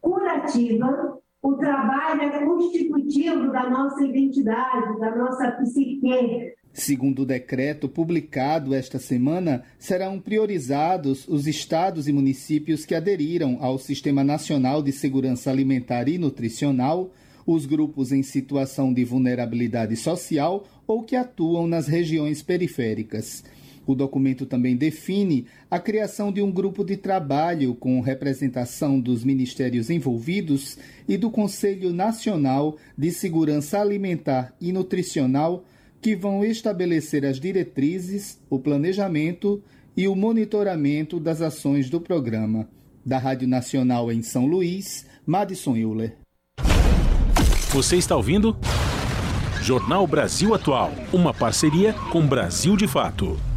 curativa, 0.00 1.18
o 1.42 1.54
trabalho 1.54 2.22
é 2.22 2.44
constitutivo 2.44 3.50
da 3.50 3.70
nossa 3.70 4.02
identidade, 4.02 4.98
da 4.98 5.14
nossa 5.16 5.52
psique, 5.52 6.54
Segundo 6.72 7.22
o 7.22 7.26
decreto 7.26 7.88
publicado 7.88 8.74
esta 8.74 8.98
semana, 8.98 9.64
serão 9.78 10.20
priorizados 10.20 11.26
os 11.26 11.46
estados 11.46 12.06
e 12.06 12.12
municípios 12.12 12.86
que 12.86 12.94
aderiram 12.94 13.58
ao 13.60 13.76
Sistema 13.76 14.22
Nacional 14.22 14.80
de 14.80 14.92
Segurança 14.92 15.50
Alimentar 15.50 16.08
e 16.08 16.16
Nutricional, 16.16 17.10
os 17.44 17.66
grupos 17.66 18.12
em 18.12 18.22
situação 18.22 18.94
de 18.94 19.04
vulnerabilidade 19.04 19.96
social 19.96 20.64
ou 20.86 21.02
que 21.02 21.16
atuam 21.16 21.66
nas 21.66 21.88
regiões 21.88 22.40
periféricas. 22.40 23.42
O 23.84 23.94
documento 23.94 24.46
também 24.46 24.76
define 24.76 25.46
a 25.68 25.80
criação 25.80 26.30
de 26.30 26.40
um 26.40 26.52
grupo 26.52 26.84
de 26.84 26.96
trabalho 26.96 27.74
com 27.74 28.00
representação 28.00 29.00
dos 29.00 29.24
ministérios 29.24 29.90
envolvidos 29.90 30.78
e 31.08 31.16
do 31.16 31.30
Conselho 31.30 31.92
Nacional 31.92 32.76
de 32.96 33.10
Segurança 33.10 33.80
Alimentar 33.80 34.54
e 34.60 34.70
Nutricional 34.70 35.64
que 36.00 36.16
vão 36.16 36.44
estabelecer 36.44 37.24
as 37.24 37.38
diretrizes, 37.38 38.40
o 38.48 38.58
planejamento 38.58 39.62
e 39.96 40.08
o 40.08 40.14
monitoramento 40.14 41.20
das 41.20 41.42
ações 41.42 41.90
do 41.90 42.00
programa. 42.00 42.68
Da 43.04 43.18
Rádio 43.18 43.48
Nacional 43.48 44.10
em 44.10 44.22
São 44.22 44.46
Luís, 44.46 45.06
Madison 45.26 45.76
Euler. 45.76 46.16
Você 47.72 47.96
está 47.96 48.16
ouvindo? 48.16 48.56
Jornal 49.62 50.06
Brasil 50.06 50.54
Atual, 50.54 50.92
uma 51.12 51.32
parceria 51.34 51.92
com 52.10 52.26
Brasil 52.26 52.76
de 52.76 52.88
Fato. 52.88 53.49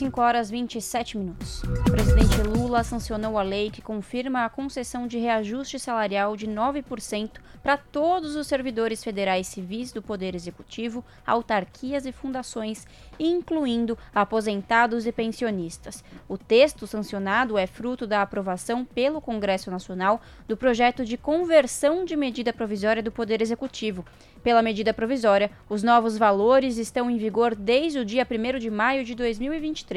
5 0.00 0.18
horas 0.18 0.50
27 0.50 1.18
minutos. 1.18 1.62
O 1.62 1.90
presidente 1.90 2.40
Lula 2.40 2.82
sancionou 2.82 3.38
a 3.38 3.42
lei 3.42 3.70
que 3.70 3.82
confirma 3.82 4.46
a 4.46 4.48
concessão 4.48 5.06
de 5.06 5.18
reajuste 5.18 5.78
salarial 5.78 6.38
de 6.38 6.46
9% 6.46 7.32
para 7.62 7.76
todos 7.76 8.34
os 8.34 8.46
servidores 8.46 9.04
federais 9.04 9.46
civis 9.46 9.92
do 9.92 10.00
Poder 10.00 10.34
Executivo, 10.34 11.04
autarquias 11.26 12.06
e 12.06 12.12
fundações, 12.12 12.86
incluindo 13.18 13.98
aposentados 14.14 15.06
e 15.06 15.12
pensionistas. 15.12 16.02
O 16.26 16.38
texto 16.38 16.86
sancionado 16.86 17.58
é 17.58 17.66
fruto 17.66 18.06
da 18.06 18.22
aprovação 18.22 18.86
pelo 18.86 19.20
Congresso 19.20 19.70
Nacional 19.70 20.22
do 20.48 20.56
projeto 20.56 21.04
de 21.04 21.18
conversão 21.18 22.06
de 22.06 22.16
medida 22.16 22.54
provisória 22.54 23.02
do 23.02 23.12
Poder 23.12 23.42
Executivo. 23.42 24.02
Pela 24.42 24.62
medida 24.62 24.94
provisória, 24.94 25.50
os 25.68 25.82
novos 25.82 26.16
valores 26.16 26.78
estão 26.78 27.10
em 27.10 27.18
vigor 27.18 27.54
desde 27.54 27.98
o 27.98 28.04
dia 28.06 28.26
1 28.26 28.58
de 28.58 28.70
maio 28.70 29.04
de 29.04 29.14
2023. 29.14 29.89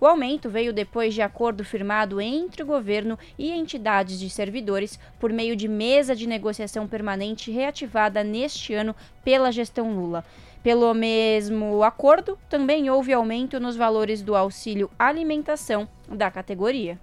O 0.00 0.06
aumento 0.06 0.50
veio 0.50 0.72
depois 0.72 1.14
de 1.14 1.22
acordo 1.22 1.64
firmado 1.64 2.20
entre 2.20 2.62
o 2.62 2.66
governo 2.66 3.18
e 3.38 3.50
entidades 3.50 4.20
de 4.20 4.28
servidores 4.28 4.98
por 5.18 5.32
meio 5.32 5.56
de 5.56 5.68
mesa 5.68 6.14
de 6.14 6.26
negociação 6.26 6.86
permanente 6.86 7.50
reativada 7.50 8.22
neste 8.22 8.74
ano 8.74 8.94
pela 9.24 9.50
gestão 9.50 9.94
Lula. 9.94 10.22
Pelo 10.62 10.92
mesmo 10.92 11.82
acordo, 11.82 12.38
também 12.48 12.90
houve 12.90 13.12
aumento 13.12 13.58
nos 13.58 13.74
valores 13.74 14.22
do 14.22 14.36
auxílio 14.36 14.90
alimentação 14.98 15.88
da 16.08 16.30
categoria. 16.30 16.98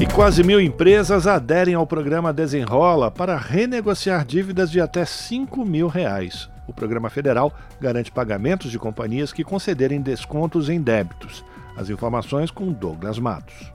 E 0.00 0.06
quase 0.06 0.42
mil 0.42 0.60
empresas 0.60 1.26
aderem 1.26 1.74
ao 1.74 1.86
programa 1.86 2.32
Desenrola 2.32 3.10
para 3.10 3.38
renegociar 3.38 4.24
dívidas 4.24 4.70
de 4.70 4.80
até 4.80 5.04
5 5.04 5.64
mil 5.64 5.86
reais. 5.86 6.50
O 6.66 6.72
programa 6.72 7.10
federal 7.10 7.52
garante 7.80 8.10
pagamentos 8.10 8.70
de 8.70 8.78
companhias 8.78 9.32
que 9.32 9.44
concederem 9.44 10.00
descontos 10.00 10.68
em 10.68 10.80
débitos. 10.80 11.44
As 11.76 11.90
informações 11.90 12.50
com 12.50 12.72
Douglas 12.72 13.18
Matos. 13.18 13.72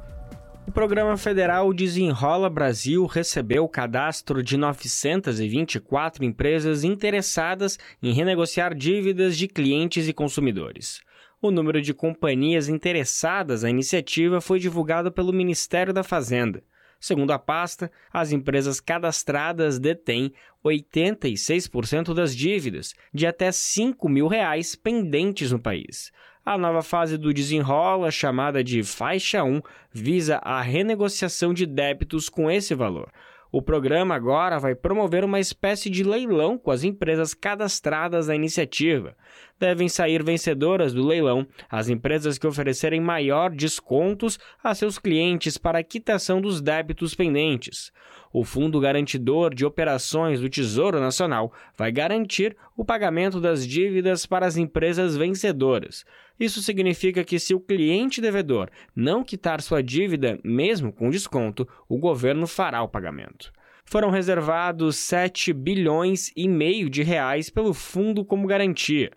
O 0.69 0.71
programa 0.71 1.17
federal 1.17 1.73
Desenrola 1.73 2.47
Brasil 2.47 3.06
recebeu 3.08 3.63
o 3.63 3.67
cadastro 3.67 4.43
de 4.43 4.56
924 4.56 6.23
empresas 6.23 6.84
interessadas 6.84 7.80
em 8.04 8.13
renegociar 8.13 8.75
dívidas 8.75 9.36
de 9.36 9.47
clientes 9.47 10.08
e 10.08 10.13
consumidores. 10.13 11.02
O 11.41 11.49
número 11.49 11.82
de 11.82 11.93
companhias 11.93 12.69
interessadas 12.69 13.63
na 13.63 13.69
iniciativa 13.71 14.39
foi 14.39 14.60
divulgado 14.60 15.12
pelo 15.12 15.34
Ministério 15.34 15.91
da 15.91 16.04
Fazenda. 16.04 16.62
Segundo 17.00 17.32
a 17.32 17.40
pasta, 17.40 17.92
as 18.12 18.32
empresas 18.32 18.80
cadastradas 18.80 19.80
detêm 19.80 20.34
86% 20.64 22.14
das 22.14 22.36
dívidas 22.36 22.94
de 23.14 23.26
até 23.26 23.52
5 23.52 24.10
mil 24.10 24.28
reais 24.28 24.76
pendentes 24.76 25.52
no 25.52 25.60
país. 25.60 26.12
A 26.46 26.58
nova 26.58 26.82
fase 26.82 27.18
do 27.18 27.34
desenrola, 27.34 28.12
chamada 28.12 28.64
de 28.64 28.84
Faixa 28.84 29.44
1, 29.44 29.62
visa 29.94 30.38
a 30.38 30.62
renegociação 30.62 31.54
de 31.54 31.66
débitos 31.66 32.28
com 32.28 32.50
esse 32.50 32.74
valor. 32.74 33.12
O 33.52 33.64
programa 33.64 34.14
agora 34.14 34.60
vai 34.60 34.76
promover 34.76 35.24
uma 35.24 35.40
espécie 35.40 35.90
de 35.90 36.04
leilão 36.04 36.56
com 36.56 36.70
as 36.70 36.84
empresas 36.84 37.34
cadastradas 37.34 38.28
na 38.28 38.36
iniciativa. 38.36 39.16
Devem 39.58 39.90
sair 39.90 40.24
vencedoras 40.24 40.94
do 40.94 41.04
leilão 41.04 41.48
as 41.68 41.90
empresas 41.90 42.38
que 42.38 42.46
oferecerem 42.46 43.02
maior 43.02 43.50
descontos 43.50 44.38
a 44.64 44.76
seus 44.76 45.00
clientes 45.00 45.58
para 45.58 45.80
a 45.80 45.84
quitação 45.84 46.40
dos 46.40 46.62
débitos 46.62 47.16
pendentes. 47.16 47.92
O 48.32 48.44
Fundo 48.44 48.80
Garantidor 48.80 49.56
de 49.56 49.65
Operações 49.65 50.39
do 50.39 50.50
Tesouro 50.50 51.00
Nacional 51.00 51.52
vai 51.76 51.92
garantir 51.92 52.56
o 52.78 52.86
pagamento 52.86 53.42
das 53.42 53.68
dívidas 53.68 54.26
para 54.28 54.46
as 54.46 54.56
empresas 54.56 55.18
vencedoras. 55.18 56.06
Isso 56.39 56.62
significa 56.62 57.24
que, 57.24 57.39
se 57.39 57.56
o 57.56 57.60
cliente 57.60 58.22
devedor 58.22 58.70
não 58.96 59.24
quitar 59.24 59.62
sua 59.62 59.82
dívida, 59.82 60.39
mesmo 60.44 60.94
com 60.94 61.10
desconto, 61.10 61.68
o 61.88 61.98
governo 61.98 62.46
fará 62.46 62.84
o 62.84 62.88
pagamento. 62.88 63.52
Foram 63.84 64.12
reservados 64.12 64.98
7 64.98 65.52
bilhões 65.52 66.32
e 66.36 66.48
meio 66.48 66.88
de 66.88 67.02
reais 67.02 67.50
pelo 67.50 67.74
fundo 67.74 68.24
como 68.24 68.46
garantia. 68.46 69.10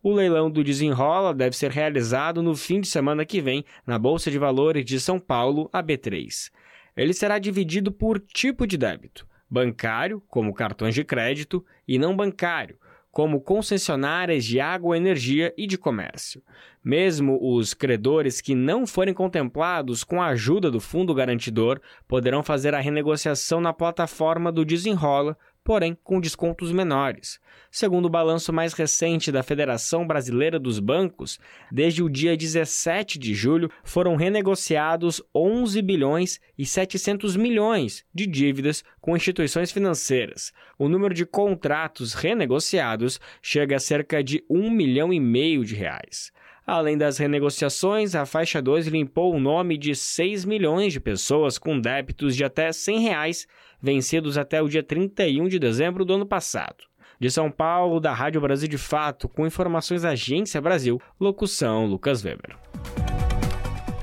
O 0.00 0.12
leilão 0.12 0.48
do 0.48 0.62
Desenrola 0.62 1.34
deve 1.34 1.56
ser 1.56 1.72
realizado 1.72 2.40
no 2.40 2.54
fim 2.54 2.80
de 2.80 2.86
semana 2.86 3.26
que 3.26 3.40
vem 3.40 3.64
na 3.84 3.98
Bolsa 3.98 4.30
de 4.30 4.38
Valores 4.38 4.84
de 4.84 5.00
São 5.00 5.18
Paulo, 5.18 5.68
a 5.72 5.82
B3. 5.82 6.50
Ele 7.00 7.14
será 7.14 7.38
dividido 7.38 7.90
por 7.90 8.20
tipo 8.20 8.66
de 8.66 8.76
débito: 8.76 9.26
bancário, 9.48 10.22
como 10.28 10.52
cartões 10.52 10.94
de 10.94 11.02
crédito, 11.02 11.64
e 11.88 11.98
não 11.98 12.14
bancário, 12.14 12.76
como 13.10 13.40
concessionárias 13.40 14.44
de 14.44 14.60
água, 14.60 14.98
energia 14.98 15.54
e 15.56 15.66
de 15.66 15.78
comércio. 15.78 16.42
Mesmo 16.84 17.38
os 17.40 17.72
credores 17.72 18.42
que 18.42 18.54
não 18.54 18.86
forem 18.86 19.14
contemplados 19.14 20.04
com 20.04 20.20
a 20.20 20.26
ajuda 20.26 20.70
do 20.70 20.78
fundo 20.78 21.14
garantidor 21.14 21.80
poderão 22.06 22.42
fazer 22.42 22.74
a 22.74 22.80
renegociação 22.80 23.62
na 23.62 23.72
plataforma 23.72 24.52
do 24.52 24.62
Desenrola 24.62 25.38
porém 25.64 25.96
com 26.02 26.20
descontos 26.20 26.72
menores. 26.72 27.40
Segundo 27.70 28.06
o 28.06 28.10
balanço 28.10 28.52
mais 28.52 28.72
recente 28.72 29.30
da 29.30 29.42
Federação 29.42 30.06
Brasileira 30.06 30.58
dos 30.58 30.78
Bancos, 30.78 31.38
desde 31.70 32.02
o 32.02 32.08
dia 32.08 32.36
17 32.36 33.18
de 33.18 33.34
julho 33.34 33.70
foram 33.84 34.16
renegociados 34.16 35.22
11 35.34 35.80
bilhões 35.82 36.40
e 36.58 36.66
700 36.66 37.36
milhões 37.36 38.04
de 38.12 38.26
dívidas 38.26 38.82
com 39.00 39.16
instituições 39.16 39.70
financeiras. 39.70 40.52
O 40.78 40.88
número 40.88 41.14
de 41.14 41.24
contratos 41.24 42.14
renegociados 42.14 43.20
chega 43.40 43.76
a 43.76 43.80
cerca 43.80 44.22
de 44.24 44.44
1 44.50 44.70
milhão 44.70 45.12
e 45.12 45.20
meio 45.20 45.64
de 45.64 45.74
reais. 45.74 46.32
Além 46.66 46.96
das 46.96 47.18
renegociações, 47.18 48.14
a 48.14 48.24
faixa 48.24 48.62
2 48.62 48.86
limpou 48.86 49.34
o 49.34 49.40
nome 49.40 49.76
de 49.76 49.92
6 49.92 50.44
milhões 50.44 50.92
de 50.92 51.00
pessoas 51.00 51.58
com 51.58 51.80
débitos 51.80 52.36
de 52.36 52.44
até 52.44 52.70
100 52.70 53.00
reais, 53.00 53.48
vencidos 53.80 54.36
até 54.36 54.62
o 54.62 54.68
dia 54.68 54.82
31 54.82 55.48
de 55.48 55.58
dezembro 55.58 56.04
do 56.04 56.14
ano 56.14 56.26
passado. 56.26 56.84
De 57.18 57.30
São 57.30 57.50
Paulo, 57.50 58.00
da 58.00 58.14
Rádio 58.14 58.40
Brasil 58.40 58.68
de 58.68 58.78
Fato, 58.78 59.28
com 59.28 59.46
informações 59.46 60.02
da 60.02 60.10
Agência 60.10 60.60
Brasil, 60.60 61.00
locução 61.20 61.86
Lucas 61.86 62.24
Weber. 62.24 62.56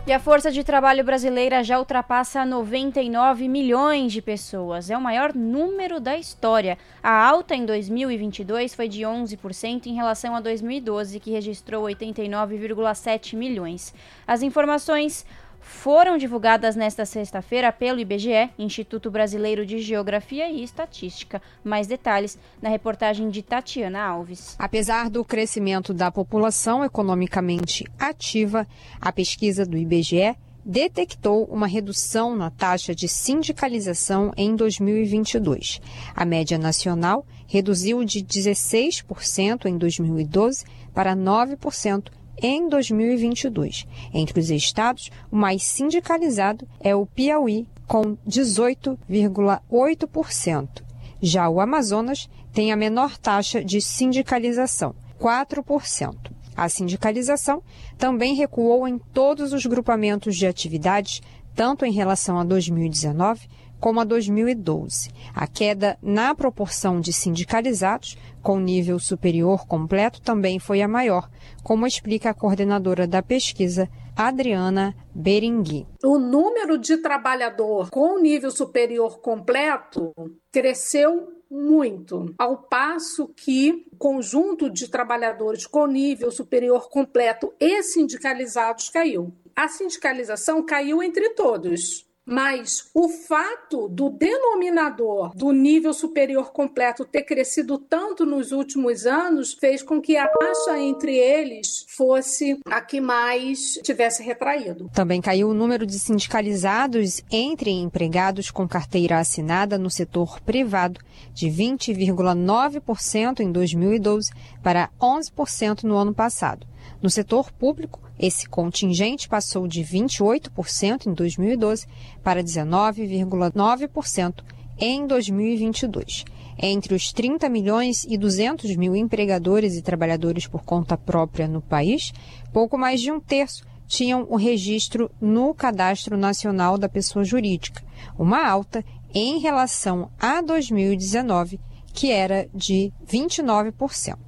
E 0.07 0.13
a 0.13 0.19
força 0.21 0.49
de 0.49 0.63
trabalho 0.63 1.03
brasileira 1.03 1.61
já 1.61 1.77
ultrapassa 1.77 2.45
99 2.45 3.49
milhões 3.49 4.13
de 4.13 4.21
pessoas. 4.21 4.89
É 4.89 4.97
o 4.97 5.01
maior 5.01 5.33
número 5.35 5.99
da 5.99 6.17
história. 6.17 6.77
A 7.03 7.27
alta 7.27 7.53
em 7.53 7.65
2022 7.65 8.73
foi 8.73 8.87
de 8.87 9.01
11% 9.01 9.87
em 9.87 9.95
relação 9.95 10.33
a 10.33 10.39
2012, 10.39 11.19
que 11.19 11.31
registrou 11.31 11.83
89,7 11.87 13.35
milhões. 13.35 13.93
As 14.25 14.41
informações 14.41 15.25
foram 15.67 16.17
divulgadas 16.17 16.75
nesta 16.75 17.05
sexta-feira 17.05 17.71
pelo 17.71 17.99
IBGE, 17.99 18.49
Instituto 18.57 19.11
Brasileiro 19.11 19.65
de 19.65 19.79
Geografia 19.79 20.49
e 20.49 20.63
Estatística. 20.63 21.41
Mais 21.63 21.87
detalhes 21.87 22.39
na 22.61 22.69
reportagem 22.69 23.29
de 23.29 23.41
Tatiana 23.43 24.01
Alves. 24.01 24.55
Apesar 24.57 25.09
do 25.09 25.25
crescimento 25.25 25.93
da 25.93 26.09
população 26.09 26.85
economicamente 26.85 27.85
ativa, 27.99 28.65
a 29.01 29.11
pesquisa 29.11 29.65
do 29.65 29.77
IBGE 29.77 30.35
detectou 30.65 31.45
uma 31.45 31.67
redução 31.67 32.35
na 32.35 32.49
taxa 32.49 32.95
de 32.95 33.07
sindicalização 33.07 34.33
em 34.35 34.55
2022. 34.55 35.81
A 36.15 36.25
média 36.25 36.57
nacional 36.57 37.25
reduziu 37.47 38.03
de 38.03 38.19
16% 38.23 39.65
em 39.65 39.77
2012 39.77 40.65
para 40.93 41.15
9% 41.15 42.16
em 42.41 42.69
2022. 42.69 43.85
Entre 44.13 44.39
os 44.39 44.49
estados, 44.49 45.11
o 45.31 45.35
mais 45.35 45.63
sindicalizado 45.63 46.65
é 46.79 46.95
o 46.95 47.05
Piauí, 47.05 47.67
com 47.87 48.17
18,8%. 48.27 50.83
Já 51.21 51.49
o 51.49 51.59
Amazonas 51.59 52.29
tem 52.53 52.71
a 52.71 52.75
menor 52.75 53.17
taxa 53.17 53.63
de 53.63 53.81
sindicalização, 53.81 54.95
4%. 55.19 56.31
A 56.55 56.69
sindicalização 56.69 57.63
também 57.97 58.35
recuou 58.35 58.87
em 58.87 58.97
todos 58.97 59.51
os 59.53 59.65
grupamentos 59.65 60.35
de 60.35 60.47
atividades, 60.47 61.21
tanto 61.55 61.85
em 61.85 61.91
relação 61.91 62.39
a 62.39 62.43
2019 62.43 63.47
como 63.79 63.99
a 63.99 64.03
2012. 64.03 65.09
A 65.33 65.47
queda 65.47 65.97
na 66.01 66.33
proporção 66.33 66.99
de 66.99 67.13
sindicalizados 67.13 68.17
com 68.41 68.59
nível 68.59 68.99
superior 68.99 69.67
completo 69.67 70.21
também 70.21 70.59
foi 70.59 70.81
a 70.81 70.87
maior, 70.87 71.29
como 71.63 71.85
explica 71.85 72.29
a 72.29 72.33
coordenadora 72.33 73.05
da 73.05 73.21
pesquisa, 73.21 73.89
Adriana 74.15 74.95
Berengui. 75.13 75.85
O 76.03 76.17
número 76.17 76.77
de 76.77 76.97
trabalhador 76.97 77.89
com 77.91 78.19
nível 78.19 78.49
superior 78.49 79.19
completo 79.19 80.11
cresceu 80.51 81.37
muito, 81.49 82.33
ao 82.37 82.57
passo 82.63 83.27
que 83.29 83.85
o 83.91 83.97
conjunto 83.97 84.69
de 84.69 84.89
trabalhadores 84.89 85.65
com 85.65 85.85
nível 85.85 86.31
superior 86.31 86.89
completo 86.89 87.53
e 87.59 87.81
sindicalizados 87.83 88.89
caiu. 88.89 89.33
A 89.55 89.67
sindicalização 89.67 90.63
caiu 90.63 91.01
entre 91.01 91.29
todos, 91.29 92.06
mas 92.27 92.89
o 92.93 93.07
fato 93.07 93.87
do 93.87 94.09
denominador 94.09 95.33
do 95.33 95.53
nível 95.53 95.93
superior 95.93 96.51
completo 96.51 97.05
ter 97.05 97.23
crescido 97.23 97.77
tanto 97.77 98.25
nos 98.25 98.51
últimos 98.51 99.05
anos 99.05 99.53
fez 99.53 99.81
com 99.81 100.01
que 100.01 100.17
a 100.17 100.27
taxa 100.27 100.77
entre 100.77 101.15
eles 101.15 101.85
fosse 101.87 102.59
a 102.65 102.81
que 102.81 102.99
mais 102.99 103.79
tivesse 103.81 104.21
retraído. 104.21 104.89
Também 104.93 105.21
caiu 105.21 105.49
o 105.49 105.53
número 105.53 105.85
de 105.85 105.97
sindicalizados 105.97 107.23
entre 107.31 107.71
empregados 107.71 108.51
com 108.51 108.67
carteira 108.67 109.19
assinada 109.19 109.77
no 109.77 109.89
setor 109.89 110.41
privado, 110.41 110.99
de 111.33 111.47
20,9% 111.47 113.39
em 113.39 113.51
2012 113.51 114.31
para 114.61 114.89
11% 114.99 115.83
no 115.83 115.95
ano 115.95 116.13
passado. 116.13 116.67
No 117.01 117.09
setor 117.09 117.51
público, 117.51 118.01
esse 118.19 118.47
contingente 118.47 119.29
passou 119.29 119.67
de 119.67 119.81
28% 119.81 121.07
em 121.07 121.13
2012 121.13 121.87
para 122.23 122.43
19,9% 122.43 124.43
em 124.79 125.05
2022. 125.05 126.25
Entre 126.59 126.95
os 126.95 127.11
30 127.11 127.47
milhões 127.49 128.03
e 128.03 128.17
200 128.17 128.75
mil 128.75 128.95
empregadores 128.95 129.75
e 129.75 129.81
trabalhadores 129.81 130.47
por 130.47 130.63
conta 130.63 130.97
própria 130.97 131.47
no 131.47 131.61
país, 131.61 132.11
pouco 132.51 132.77
mais 132.77 132.99
de 132.99 133.11
um 133.11 133.19
terço 133.19 133.63
tinham 133.87 134.27
o 134.29 134.35
registro 134.35 135.09
no 135.21 135.53
Cadastro 135.53 136.17
Nacional 136.17 136.77
da 136.77 136.89
Pessoa 136.89 137.23
Jurídica, 137.23 137.83
uma 138.17 138.45
alta 138.45 138.83
em 139.13 139.39
relação 139.39 140.11
a 140.19 140.41
2019, 140.41 141.59
que 141.93 142.11
era 142.11 142.49
de 142.53 142.91
29%. 143.09 144.26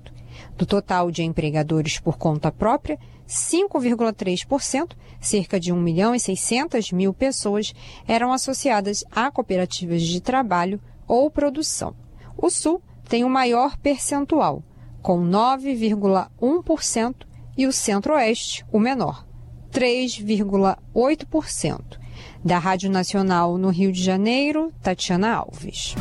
Do 0.60 0.66
total 0.66 1.10
de 1.10 1.24
empregadores 1.24 1.98
por 2.00 2.18
conta 2.18 2.52
própria, 2.52 3.00
5,3%, 3.26 4.92
cerca 5.22 5.58
de 5.58 5.72
1 5.72 5.80
milhão 5.80 6.14
e 6.14 6.20
600 6.20 6.92
mil 6.92 7.14
pessoas, 7.14 7.74
eram 8.06 8.34
associadas 8.34 9.06
a 9.10 9.32
cooperativas 9.32 10.02
de 10.02 10.20
trabalho 10.20 10.82
ou 11.08 11.32
produção. 11.32 11.96
O 12.36 12.50
Sul 12.50 12.82
tem 13.08 13.24
o 13.24 13.30
maior 13.30 13.78
percentual, 13.78 14.62
com 15.02 15.22
9,1%, 15.22 17.16
e 17.58 17.66
o 17.66 17.72
Centro-Oeste, 17.72 18.66
o 18.70 18.80
menor, 18.80 19.26
3,8%. 19.72 21.98
Da 22.44 22.60
Rádio 22.60 22.92
Nacional 22.92 23.58
no 23.58 23.70
Rio 23.70 23.94
de 23.94 24.04
Janeiro, 24.04 24.74
Tatiana 24.82 25.36
Alves. 25.36 25.96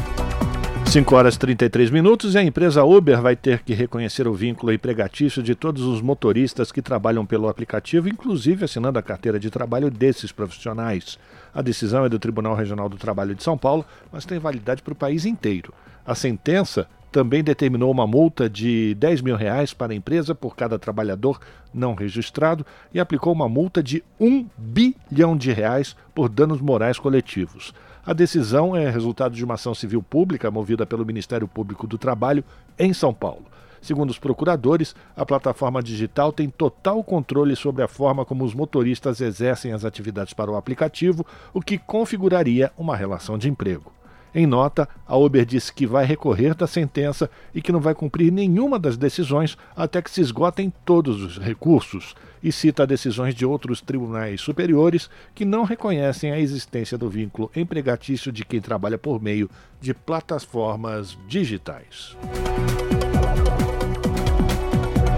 5 0.88 1.14
horas 1.14 1.35
e 1.35 1.38
33 1.38 1.90
minutos 1.90 2.35
e 2.35 2.38
a 2.38 2.42
empresa 2.42 2.83
Uber 2.83 3.20
vai 3.20 3.37
ter 3.37 3.62
que 3.62 3.74
reconhecer 3.74 4.27
o 4.27 4.33
vínculo 4.33 4.72
empregatício 4.72 5.42
de 5.42 5.55
todos 5.55 5.83
os 5.83 6.01
motoristas 6.01 6.72
que 6.72 6.81
trabalham 6.81 7.27
pelo 7.27 7.46
aplicativo, 7.46 8.09
inclusive 8.09 8.64
assinando 8.64 8.98
a 8.98 9.03
carteira 9.03 9.38
de 9.38 9.51
trabalho 9.51 9.90
desses 9.90 10.33
profissionais. 10.33 11.19
A 11.52 11.60
decisão 11.60 12.06
é 12.06 12.08
do 12.08 12.19
Tribunal 12.19 12.54
Regional 12.54 12.88
do 12.88 12.96
Trabalho 12.96 13.35
de 13.35 13.42
São 13.42 13.58
Paulo, 13.58 13.85
mas 14.10 14.25
tem 14.25 14.38
validade 14.38 14.81
para 14.81 14.94
o 14.94 14.96
país 14.96 15.27
inteiro. 15.27 15.75
A 16.06 16.15
sentença 16.15 16.88
também 17.12 17.44
determinou 17.44 17.90
uma 17.90 18.06
multa 18.06 18.48
de 18.48 18.94
10 18.94 19.21
mil 19.21 19.37
reais 19.37 19.75
para 19.75 19.92
a 19.92 19.96
empresa 19.96 20.35
por 20.35 20.56
cada 20.56 20.79
trabalhador 20.79 21.38
não 21.73 21.94
registrado 21.94 22.65
e 22.94 22.98
aplicou 22.98 23.35
uma 23.35 23.48
multa 23.48 23.83
de 23.83 24.02
1 24.19 24.46
bilhão 24.56 25.37
de 25.37 25.52
reais 25.52 25.94
por 26.15 26.31
danos 26.31 26.62
morais 26.62 26.98
coletivos. 26.98 27.75
A 28.05 28.13
decisão 28.13 28.75
é 28.75 28.88
resultado 28.88 29.35
de 29.35 29.44
uma 29.44 29.55
ação 29.55 29.75
civil 29.75 30.03
pública 30.03 30.51
movida 30.51 30.87
pelo 30.87 31.05
Ministério 31.05 31.46
Público 31.46 31.87
do 31.87 31.99
Trabalho 31.99 32.44
em 32.79 32.92
São 32.92 33.13
Paulo. 33.13 33.44
Segundo 33.81 34.11
os 34.11 34.19
procuradores, 34.19 34.94
a 35.17 35.25
plataforma 35.25 35.83
digital 35.83 36.33
tem 36.33 36.49
total 36.49 37.03
controle 37.05 37.55
sobre 37.55 37.83
a 37.83 37.88
forma 37.88 38.25
como 38.25 38.44
os 38.44 38.55
motoristas 38.55 39.21
exercem 39.21 39.73
as 39.73 39.85
atividades 39.85 40.33
para 40.33 40.51
o 40.51 40.57
aplicativo, 40.57 41.25
o 41.53 41.61
que 41.61 41.79
configuraria 41.79 42.73
uma 42.77 42.96
relação 42.96 43.38
de 43.38 43.49
emprego. 43.49 43.92
Em 44.35 44.46
nota, 44.46 44.88
a 45.06 45.16
Uber 45.16 45.44
disse 45.44 45.72
que 45.72 45.87
vai 45.87 46.04
recorrer 46.04 46.54
da 46.54 46.66
sentença 46.66 47.31
e 47.54 47.62
que 47.62 47.72
não 47.72 47.81
vai 47.81 47.94
cumprir 47.94 48.31
nenhuma 48.31 48.79
das 48.79 48.96
decisões 48.96 49.56
até 49.76 50.02
que 50.02 50.10
se 50.10 50.20
esgotem 50.20 50.72
todos 50.85 51.22
os 51.22 51.38
recursos, 51.38 52.14
e 52.42 52.52
cita 52.52 52.87
decisões 52.87 53.35
de 53.35 53.44
outros 53.44 53.81
tribunais 53.81 54.40
superiores 54.40 55.10
que 55.35 55.44
não 55.44 55.64
reconhecem 55.64 56.31
a 56.31 56.38
existência 56.38 56.96
do 56.96 57.08
vínculo 57.08 57.50
empregatício 57.54 58.31
de 58.31 58.44
quem 58.44 58.60
trabalha 58.60 58.98
por 58.98 59.20
meio 59.20 59.50
de 59.81 59.92
plataformas 59.92 61.18
digitais. 61.26 62.16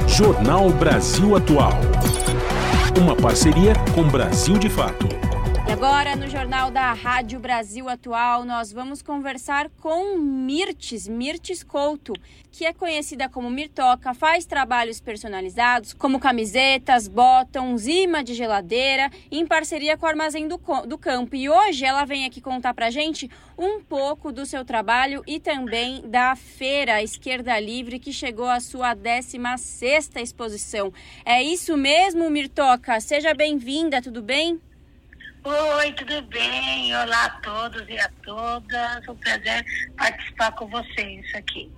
Jornal 0.08 0.70
Brasil 0.70 1.36
Atual. 1.36 1.72
Uma 3.00 3.16
parceria 3.16 3.72
com 3.94 4.02
Brasil 4.08 4.58
de 4.58 4.68
Fato. 4.68 5.06
E 5.70 5.72
agora, 5.72 6.16
no 6.16 6.26
Jornal 6.26 6.68
da 6.68 6.92
Rádio 6.92 7.38
Brasil 7.38 7.88
Atual, 7.88 8.44
nós 8.44 8.72
vamos 8.72 9.02
conversar 9.02 9.70
com 9.80 10.18
Mirtes, 10.18 11.06
Mirtes 11.06 11.62
Couto, 11.62 12.12
que 12.50 12.66
é 12.66 12.72
conhecida 12.72 13.28
como 13.28 13.48
Mirtoca, 13.48 14.12
faz 14.12 14.44
trabalhos 14.44 15.00
personalizados, 15.00 15.94
como 15.94 16.18
camisetas, 16.18 17.06
botões, 17.06 17.86
imã 17.86 18.24
de 18.24 18.34
geladeira, 18.34 19.12
em 19.30 19.46
parceria 19.46 19.96
com 19.96 20.06
o 20.06 20.08
Armazém 20.08 20.48
do, 20.48 20.60
do 20.88 20.98
Campo. 20.98 21.36
E 21.36 21.48
hoje 21.48 21.84
ela 21.84 22.04
vem 22.04 22.26
aqui 22.26 22.40
contar 22.40 22.74
pra 22.74 22.90
gente 22.90 23.30
um 23.56 23.80
pouco 23.80 24.32
do 24.32 24.44
seu 24.44 24.64
trabalho 24.64 25.22
e 25.24 25.38
também 25.38 26.02
da 26.04 26.34
Feira 26.34 27.00
Esquerda 27.00 27.60
Livre, 27.60 28.00
que 28.00 28.12
chegou 28.12 28.48
à 28.48 28.58
sua 28.58 28.96
16ª 28.96 30.20
exposição. 30.20 30.92
É 31.24 31.40
isso 31.40 31.76
mesmo, 31.76 32.28
Mirtoca? 32.28 32.98
Seja 33.00 33.32
bem-vinda, 33.32 34.02
tudo 34.02 34.20
bem? 34.20 34.60
Oi, 35.43 35.93
tudo 35.93 36.20
bem? 36.22 36.95
Olá 36.95 37.24
a 37.24 37.30
todos 37.41 37.88
e 37.88 37.99
a 37.99 38.11
todas. 38.22 39.09
Um 39.09 39.16
prazer 39.16 39.64
participar 39.97 40.53
com 40.53 40.66
vocês 40.66 41.34
aqui. 41.34 41.72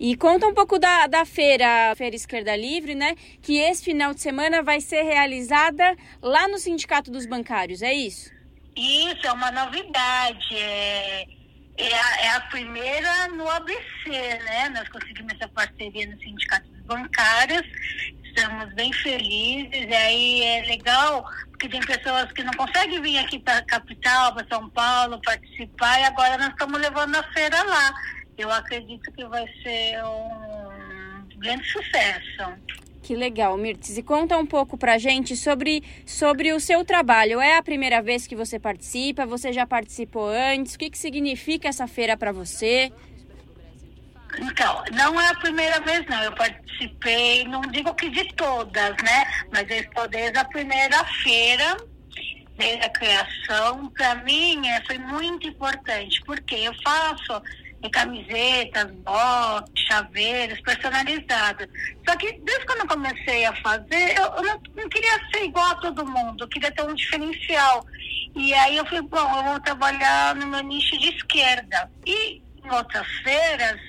E 0.00 0.16
conta 0.16 0.48
um 0.48 0.54
pouco 0.54 0.80
da, 0.80 1.06
da 1.06 1.24
feira, 1.24 1.94
Feira 1.94 2.16
Esquerda 2.16 2.56
Livre, 2.56 2.96
né? 2.96 3.14
Que 3.40 3.58
esse 3.58 3.84
final 3.84 4.12
de 4.12 4.20
semana 4.20 4.64
vai 4.64 4.80
ser 4.80 5.02
realizada 5.02 5.96
lá 6.20 6.48
no 6.48 6.58
Sindicato 6.58 7.08
dos 7.08 7.24
Bancários, 7.24 7.82
é 7.82 7.94
isso? 7.94 8.32
Isso, 8.76 9.28
é 9.28 9.32
uma 9.32 9.52
novidade. 9.52 10.56
É, 10.56 11.22
é, 11.76 11.94
a, 11.94 12.16
é 12.20 12.28
a 12.30 12.40
primeira 12.40 13.28
no 13.28 13.48
ABC, 13.48 14.08
né? 14.08 14.70
Nós 14.70 14.88
conseguimos 14.88 15.32
essa 15.34 15.46
parceria 15.46 16.08
no 16.08 16.18
Sindicato 16.18 16.68
dos 16.68 16.80
Bancários 16.80 17.62
estamos 18.34 18.72
bem 18.74 18.92
felizes. 18.92 19.88
E 19.88 19.94
aí 19.94 20.42
é 20.42 20.62
legal, 20.66 21.24
porque 21.50 21.68
tem 21.68 21.80
pessoas 21.80 22.30
que 22.32 22.42
não 22.42 22.52
conseguem 22.54 23.00
vir 23.00 23.18
aqui 23.18 23.38
para 23.38 23.58
a 23.58 23.64
capital, 23.64 24.34
para 24.34 24.46
São 24.48 24.68
Paulo, 24.70 25.20
participar, 25.22 26.00
e 26.00 26.04
agora 26.04 26.38
nós 26.38 26.48
estamos 26.48 26.80
levando 26.80 27.16
a 27.16 27.22
feira 27.32 27.62
lá. 27.62 27.94
Eu 28.36 28.50
acredito 28.50 29.12
que 29.12 29.24
vai 29.26 29.46
ser 29.62 30.02
um 30.04 31.38
grande 31.38 31.64
sucesso. 31.70 32.58
Que 33.02 33.16
legal, 33.16 33.56
Mirtes. 33.58 33.98
E 33.98 34.02
conta 34.02 34.38
um 34.38 34.46
pouco 34.46 34.78
pra 34.78 34.96
gente 34.96 35.36
sobre, 35.36 35.82
sobre 36.06 36.52
o 36.52 36.60
seu 36.60 36.84
trabalho. 36.84 37.40
É 37.40 37.56
a 37.56 37.62
primeira 37.62 38.00
vez 38.00 38.28
que 38.28 38.36
você 38.36 38.60
participa? 38.60 39.26
Você 39.26 39.52
já 39.52 39.66
participou 39.66 40.28
antes? 40.28 40.74
O 40.74 40.78
que, 40.78 40.88
que 40.88 40.96
significa 40.96 41.68
essa 41.68 41.88
feira 41.88 42.16
para 42.16 42.30
você? 42.30 42.92
Então, 44.38 44.84
não 44.92 45.20
é 45.20 45.28
a 45.28 45.34
primeira 45.34 45.80
vez, 45.80 46.06
não. 46.06 46.22
Eu 46.22 46.32
participei, 46.32 47.44
não 47.44 47.60
digo 47.62 47.94
que 47.94 48.08
de 48.10 48.24
todas, 48.34 48.96
né? 49.02 49.24
Mas 49.52 49.68
eu 49.70 49.78
estou 49.78 50.08
desde 50.08 50.38
a 50.38 50.44
primeira 50.44 51.04
feira, 51.22 51.76
desde 52.56 52.84
a 52.84 52.90
criação. 52.90 53.88
Para 53.90 54.16
mim, 54.16 54.66
é, 54.66 54.82
foi 54.86 54.98
muito 54.98 55.46
importante, 55.46 56.20
porque 56.24 56.54
eu 56.54 56.74
faço 56.82 57.42
camisetas, 57.90 58.90
botes, 58.92 59.84
chaveiros 59.86 60.60
personalizados. 60.60 61.66
Só 62.08 62.16
que 62.16 62.32
desde 62.44 62.66
quando 62.66 62.80
eu 62.80 62.88
comecei 62.88 63.44
a 63.44 63.54
fazer, 63.56 64.16
eu, 64.16 64.24
eu 64.24 64.42
não, 64.42 64.60
não, 64.76 64.88
queria 64.88 65.18
ser 65.32 65.44
igual 65.44 65.72
a 65.72 65.74
todo 65.76 66.06
mundo, 66.06 66.44
eu 66.44 66.48
queria 66.48 66.70
ter 66.70 66.82
um 66.82 66.94
diferencial. 66.94 67.84
E 68.34 68.54
aí 68.54 68.76
eu 68.76 68.84
falei, 68.84 69.02
bom, 69.02 69.36
eu 69.36 69.44
vou 69.44 69.60
trabalhar 69.60 70.34
no 70.36 70.46
meu 70.46 70.62
nicho 70.62 70.96
de 70.98 71.08
esquerda. 71.08 71.90
E 72.06 72.42
em 72.64 72.70
outras 72.70 73.06
feiras, 73.24 73.80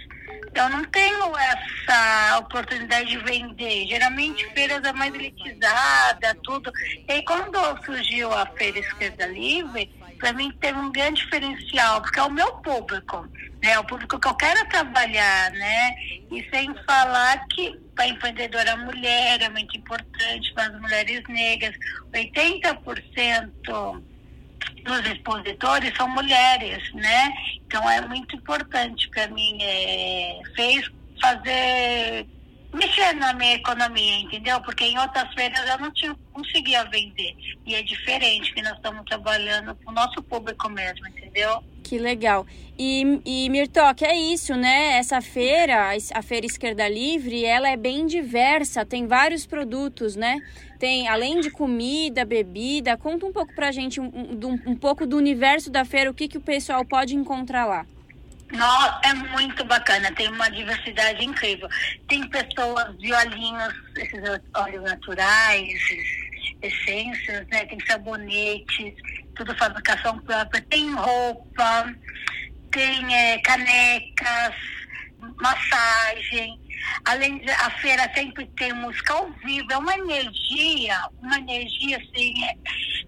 eu 0.53 0.69
não 0.69 0.83
tenho 0.85 1.35
essa 1.37 2.37
oportunidade 2.39 3.09
de 3.09 3.17
vender. 3.17 3.87
Geralmente 3.87 4.47
feiras 4.53 4.83
é 4.83 4.93
mais 4.93 5.13
elitizada, 5.13 6.35
tudo. 6.43 6.71
E 7.07 7.21
quando 7.23 7.57
surgiu 7.83 8.31
a 8.31 8.45
Feira 8.45 8.79
Esquerda 8.79 9.25
Livre, 9.27 9.89
para 10.19 10.33
mim 10.33 10.51
teve 10.61 10.77
um 10.77 10.91
grande 10.91 11.21
diferencial, 11.21 12.01
porque 12.01 12.19
é 12.19 12.23
o 12.23 12.31
meu 12.31 12.51
público, 12.57 13.27
né? 13.61 13.71
É 13.71 13.79
o 13.79 13.83
público 13.83 14.19
que 14.19 14.27
eu 14.27 14.35
quero 14.35 14.65
trabalhar, 14.69 15.51
né? 15.51 15.95
E 16.31 16.47
sem 16.49 16.73
falar 16.85 17.45
que 17.47 17.77
para 17.95 18.07
empreendedora 18.07 18.77
mulher 18.77 19.41
é 19.41 19.49
muito 19.49 19.77
importante, 19.77 20.53
para 20.53 20.67
as 20.67 20.79
mulheres 20.79 21.23
negras, 21.27 21.75
80% 22.11 24.03
dos 24.83 24.99
expositores 25.11 25.95
são 25.95 26.07
mulheres, 26.09 26.93
né? 26.93 27.33
Então 27.65 27.89
é 27.89 28.01
muito 28.07 28.35
importante 28.35 29.09
para 29.09 29.27
mim, 29.27 29.57
é, 29.61 30.41
fez 30.55 30.89
fazer 31.21 32.27
mexer 32.73 33.13
na 33.13 33.33
minha 33.33 33.53
economia, 33.53 34.19
entendeu? 34.19 34.59
Porque 34.61 34.83
em 34.83 34.97
outras 34.97 35.31
feiras 35.33 35.69
eu 35.69 35.77
não 35.79 35.91
tinha, 35.91 36.15
conseguia 36.33 36.83
vender. 36.85 37.35
E 37.65 37.75
é 37.75 37.83
diferente, 37.83 38.53
que 38.53 38.61
nós 38.61 38.73
estamos 38.73 39.05
trabalhando 39.05 39.75
com 39.75 39.91
o 39.91 39.93
nosso 39.93 40.21
público 40.23 40.69
mesmo, 40.69 41.07
entendeu? 41.07 41.63
Que 41.83 41.99
legal. 41.99 42.45
E, 42.77 43.21
e 43.23 43.49
Mirtok, 43.49 44.03
é 44.03 44.15
isso, 44.15 44.55
né? 44.55 44.97
Essa 44.97 45.21
feira, 45.21 45.91
a 46.13 46.21
Feira 46.23 46.45
Esquerda 46.45 46.87
Livre, 46.89 47.45
ela 47.45 47.69
é 47.69 47.77
bem 47.77 48.07
diversa, 48.07 48.83
tem 48.85 49.05
vários 49.05 49.45
produtos, 49.45 50.15
né? 50.15 50.39
Tem, 50.83 51.07
além 51.07 51.39
de 51.39 51.49
comida, 51.49 52.25
bebida, 52.25 52.97
conta 52.97 53.25
um 53.25 53.31
pouco 53.31 53.55
pra 53.55 53.71
gente 53.71 54.01
um, 54.01 54.03
um, 54.03 54.71
um 54.71 54.75
pouco 54.75 55.07
do 55.07 55.15
universo 55.15 55.71
da 55.71 55.85
feira, 55.85 56.11
o 56.11 56.13
que, 56.13 56.27
que 56.27 56.37
o 56.37 56.41
pessoal 56.41 56.83
pode 56.83 57.15
encontrar 57.15 57.63
lá. 57.63 57.85
Nossa, 58.51 58.99
é 59.05 59.13
muito 59.13 59.63
bacana, 59.63 60.11
tem 60.11 60.27
uma 60.27 60.49
diversidade 60.49 61.23
incrível. 61.23 61.69
Tem 62.09 62.27
pessoas, 62.27 62.97
violinhos, 62.99 63.73
esses 63.95 64.21
óleos 64.53 64.83
naturais, 64.83 65.79
essências, 66.61 67.47
né? 67.47 67.63
Tem 67.63 67.79
sabonetes, 67.87 68.93
tudo 69.37 69.55
fabricação 69.55 70.19
própria, 70.19 70.61
tem 70.63 70.93
roupa, 70.93 71.95
tem 72.73 73.15
é, 73.15 73.37
canecas, 73.37 74.53
massagem. 75.37 76.59
Além 77.05 77.39
de 77.39 77.49
a 77.51 77.69
feira 77.79 78.09
sempre 78.13 78.45
tem 78.57 78.73
música 78.73 79.13
ao 79.13 79.31
vivo, 79.45 79.71
é 79.71 79.77
uma 79.77 79.97
energia, 79.97 80.99
uma 81.21 81.37
energia 81.37 81.97
assim. 81.97 82.43
É, 82.45 82.55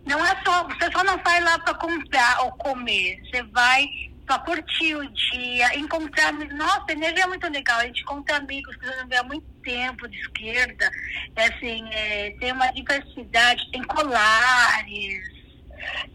não 0.05 0.23
é 0.25 0.35
só, 0.43 0.63
você 0.67 0.91
só 0.91 1.03
não 1.03 1.17
vai 1.23 1.41
lá 1.41 1.57
para 1.59 1.73
comprar 1.75 2.43
ou 2.43 2.51
comer, 2.53 3.21
você 3.25 3.43
vai 3.43 3.87
para 4.25 4.39
curtir 4.39 4.95
o 4.95 5.07
dia, 5.09 5.77
encontrar. 5.77 6.33
Nossa, 6.33 6.85
a 6.89 6.93
energia 6.93 7.23
é 7.23 7.27
muito 7.27 7.47
legal. 7.47 7.79
A 7.79 7.85
gente 7.85 8.01
encontra 8.01 8.37
amigos 8.37 8.75
que 8.75 8.85
não 8.85 9.07
vê 9.07 9.17
há 9.17 9.23
muito 9.23 9.45
tempo 9.63 10.07
de 10.07 10.17
esquerda. 10.17 10.91
É 11.35 11.47
assim, 11.47 11.87
é, 11.91 12.31
tem 12.39 12.51
uma 12.51 12.71
diversidade, 12.71 13.69
tem 13.71 13.83
colares, 13.83 15.34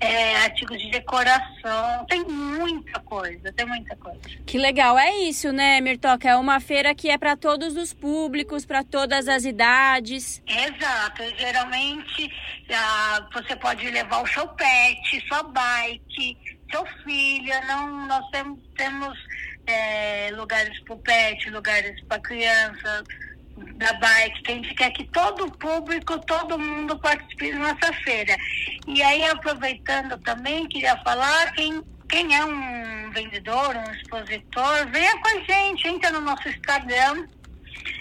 é, 0.01 0.37
artigos 0.37 0.79
de 0.79 0.91
decoração, 0.91 2.05
tem 2.09 2.25
muita 2.25 3.01
coisa, 3.01 3.53
tem 3.53 3.67
muita 3.67 3.97
coisa. 3.97 4.21
Que 4.47 4.59
legal, 4.59 4.99
é 4.99 5.19
isso, 5.19 5.53
né, 5.53 5.81
Mirtoca? 5.81 6.29
É 6.29 6.37
uma 6.37 6.61
feira 6.61 6.95
que 6.95 7.11
é 7.11 7.19
para 7.19 7.37
todos 7.37 7.77
os 7.77 7.93
públicos, 7.93 8.65
para 8.65 8.83
todas 8.83 9.29
as 9.29 9.45
idades. 9.45 10.43
Exato, 10.47 11.23
geralmente 11.39 12.31
ah, 12.73 13.27
você 13.33 13.57
pode 13.57 13.89
levar 13.91 14.23
o 14.23 14.27
seu 14.27 14.47
pet, 14.49 15.27
sua 15.29 15.43
bike, 15.43 16.37
seu 16.71 16.87
filho, 17.05 17.53
não, 17.67 18.07
nós 18.07 18.29
temos, 18.31 18.59
temos 18.77 19.19
é, 19.67 20.31
lugares 20.33 20.79
para 20.81 20.95
o 20.95 20.99
pet, 20.99 21.51
lugares 21.51 22.01
para 22.05 22.21
crianças, 22.21 23.05
da 23.77 23.93
bike, 23.95 24.43
que 24.43 24.53
a 24.53 24.55
gente 24.55 24.75
quer 24.75 24.91
que 24.91 25.05
todo 25.05 25.47
o 25.47 25.51
público, 25.59 26.19
todo 26.21 26.59
mundo 26.59 26.99
participe 26.99 27.53
da 27.53 27.59
nossa 27.59 27.93
feira. 28.05 28.37
E 28.87 29.03
aí, 29.03 29.25
aproveitando 29.25 30.19
também, 30.19 30.67
queria 30.69 30.97
falar, 30.99 31.53
quem, 31.53 31.83
quem 32.09 32.37
é 32.37 32.45
um 32.45 33.11
vendedor, 33.11 33.77
um 33.77 33.91
expositor, 33.93 34.87
venha 34.91 35.19
com 35.19 35.29
a 35.29 35.41
gente, 35.41 35.89
entra 35.89 36.11
no 36.11 36.21
nosso 36.21 36.49
Instagram, 36.49 37.27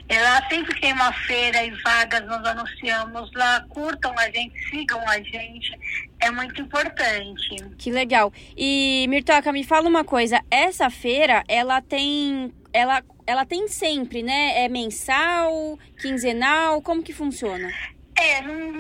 ela 0.07 0.47
sempre 0.49 0.80
tem 0.82 0.91
uma 0.91 1.14
feira 1.14 1.64
e 1.64 1.70
vagas, 1.84 2.26
nós 2.26 2.43
anunciamos 2.43 3.32
lá, 3.36 3.64
curtam 3.70 4.12
a 4.18 4.30
gente, 4.32 4.60
sigam 4.70 5.07
a 5.07 5.18
gente, 5.22 5.72
é 6.20 6.32
muito 6.32 6.60
importante. 6.62 7.55
Que 7.78 7.91
legal. 7.91 8.34
E 8.57 9.05
Mirtoca, 9.07 9.51
me 9.51 9.64
fala 9.64 9.88
uma 9.88 10.03
coisa, 10.03 10.43
essa 10.49 10.89
feira, 10.89 11.43
ela 11.47 11.80
tem, 11.80 12.51
ela, 12.74 13.03
ela 13.30 13.45
tem 13.45 13.67
sempre, 13.67 14.23
né? 14.23 14.65
É 14.65 14.67
mensal, 14.67 15.77
quinzenal, 16.01 16.82
como 16.82 17.03
que 17.03 17.13
funciona? 17.13 17.71
É, 18.17 18.41
não, 18.41 18.71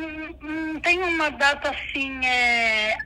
não, 0.41 0.79
tem 0.79 0.99
uma 1.03 1.29
data 1.29 1.69
assim, 1.69 2.25
é, 2.25 2.97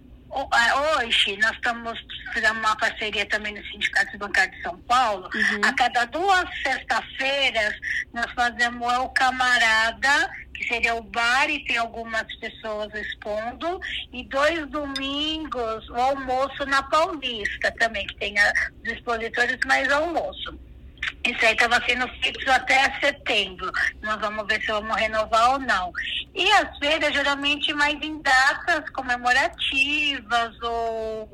hoje 1.02 1.38
nós 1.42 1.52
estamos 1.52 2.00
fazendo 2.34 2.60
uma 2.60 2.78
parceria 2.78 3.26
também 3.26 3.54
no 3.54 3.64
Sindicato 3.66 4.18
Bancário 4.18 4.54
de 4.54 4.62
São 4.62 4.78
Paulo. 4.84 5.30
Uhum. 5.36 5.62
A 5.66 5.74
cada 5.74 6.06
duas 6.06 6.46
sextas-feiras 6.64 7.76
nós 8.14 8.32
fazemos 8.32 8.88
o 9.00 9.10
camarada, 9.10 10.32
que 10.56 10.64
seria 10.64 10.96
o 10.96 11.04
bar 11.04 11.50
e 11.50 11.66
tem 11.66 11.78
algumas 11.78 12.26
pessoas 12.38 12.94
expondo, 12.96 13.82
e 14.14 14.24
dois 14.30 14.66
domingos 14.70 15.90
o 15.90 15.96
almoço 15.96 16.66
na 16.68 16.82
Paulista 16.84 17.70
também, 17.74 18.08
que 18.08 18.16
tem 18.16 18.34
os 18.82 18.94
expositores 18.94 19.60
mais 19.66 19.92
almoço. 19.92 20.58
Isso 21.26 21.46
aí 21.46 21.54
estava 21.54 21.82
sendo 21.86 22.08
fixo 22.22 22.52
até 22.52 23.00
setembro. 23.00 23.72
Nós 24.02 24.20
vamos 24.20 24.46
ver 24.48 24.62
se 24.62 24.68
vamos 24.68 24.96
renovar 24.96 25.52
ou 25.52 25.60
não. 25.60 25.92
E 26.36 26.52
as 26.52 26.78
feiras, 26.78 27.14
geralmente, 27.14 27.74
mais 27.74 28.02
em 28.02 28.22
datas 28.22 28.90
comemorativas 28.90 30.62
ou, 30.62 31.30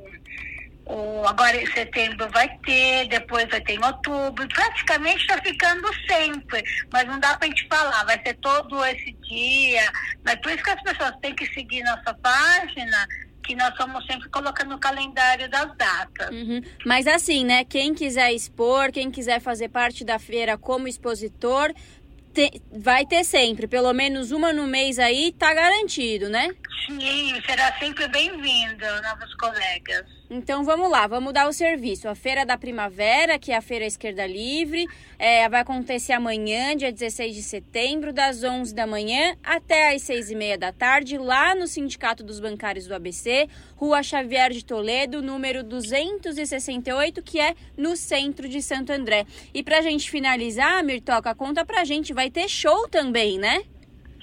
ou 0.86 1.28
agora 1.28 1.56
em 1.58 1.66
setembro 1.72 2.30
vai 2.30 2.50
ter, 2.66 3.08
depois 3.08 3.50
vai 3.50 3.62
ter 3.62 3.74
em 3.74 3.84
outubro. 3.84 4.48
Praticamente 4.50 5.22
está 5.22 5.42
ficando 5.42 5.88
sempre, 6.08 6.64
mas 6.92 7.06
não 7.06 7.20
dá 7.20 7.36
para 7.38 7.48
a 7.48 7.50
gente 7.50 7.68
falar. 7.68 8.04
Vai 8.06 8.22
ser 8.24 8.36
todo 8.36 8.86
esse 8.86 9.12
dia. 9.24 9.92
Mas 10.24 10.36
por 10.36 10.52
isso 10.52 10.64
que 10.64 10.70
as 10.70 10.84
pessoas 10.84 11.16
têm 11.22 11.34
que 11.34 11.52
seguir 11.54 11.84
nossa 11.84 12.14
página 12.14 13.08
que 13.50 13.56
nós 13.56 13.70
estamos 13.70 14.06
sempre 14.06 14.30
colocando 14.30 14.70
no 14.70 14.80
calendário 14.80 15.50
das 15.50 15.76
datas. 15.76 16.30
Uhum. 16.30 16.62
Mas 16.86 17.08
assim, 17.08 17.44
né? 17.44 17.64
Quem 17.64 17.96
quiser 17.96 18.32
expor, 18.32 18.92
quem 18.92 19.10
quiser 19.10 19.42
fazer 19.42 19.70
parte 19.70 20.06
da 20.06 20.20
feira 20.20 20.56
como 20.56 20.88
expositor, 20.88 21.74
te, 22.32 22.62
vai 22.72 23.08
ter 23.08 23.24
sempre, 23.24 23.68
pelo 23.68 23.92
menos 23.92 24.30
uma 24.30 24.54
no 24.54 24.68
mês 24.68 25.00
aí, 25.00 25.32
tá 25.32 25.52
garantido, 25.52 26.30
né? 26.30 26.52
Sim, 26.86 27.42
será 27.46 27.74
sempre 27.80 28.08
bem-vindo, 28.08 28.86
novos 29.02 29.34
colegas. 29.36 30.06
Então 30.30 30.64
vamos 30.64 30.90
lá, 30.90 31.08
vamos 31.08 31.34
dar 31.34 31.48
o 31.48 31.54
serviço. 31.54 32.08
A 32.08 32.14
Feira 32.14 32.46
da 32.46 32.58
Primavera, 32.58 33.40
que 33.40 33.52
é 33.52 33.58
a 33.58 33.62
Feira 33.62 33.86
Esquerda 33.86 34.28
Livre, 34.28 34.88
é, 35.18 35.50
vai 35.50 35.62
acontecer 35.62 36.14
amanhã, 36.14 36.76
dia 36.76 36.92
16 36.92 37.36
de 37.36 37.42
setembro, 37.42 38.14
das 38.14 38.44
11 38.44 38.74
da 38.76 38.86
manhã 38.86 39.36
até 39.44 39.96
as 39.96 40.04
6 40.04 40.30
e 40.30 40.36
meia 40.36 40.58
da 40.58 40.72
tarde, 40.72 41.18
lá 41.18 41.56
no 41.56 41.66
Sindicato 41.66 42.24
dos 42.24 42.40
Bancários 42.40 42.86
do 42.86 42.94
ABC, 42.94 43.50
Rua 43.76 44.04
Xavier 44.04 44.52
de 44.52 44.64
Toledo, 44.64 45.22
número 45.22 45.64
268, 45.64 47.24
que 47.24 47.40
é 47.40 47.56
no 47.76 47.96
centro 47.96 48.48
de 48.48 48.62
Santo 48.62 48.92
André. 48.92 49.26
E 49.54 49.64
pra 49.64 49.82
gente 49.82 50.10
finalizar, 50.10 50.84
Mirtoca, 50.84 51.34
conta 51.34 51.66
pra 51.66 51.84
gente, 51.84 52.14
vai 52.14 52.30
ter 52.30 52.48
show 52.48 52.88
também, 52.88 53.40
né? 53.40 53.64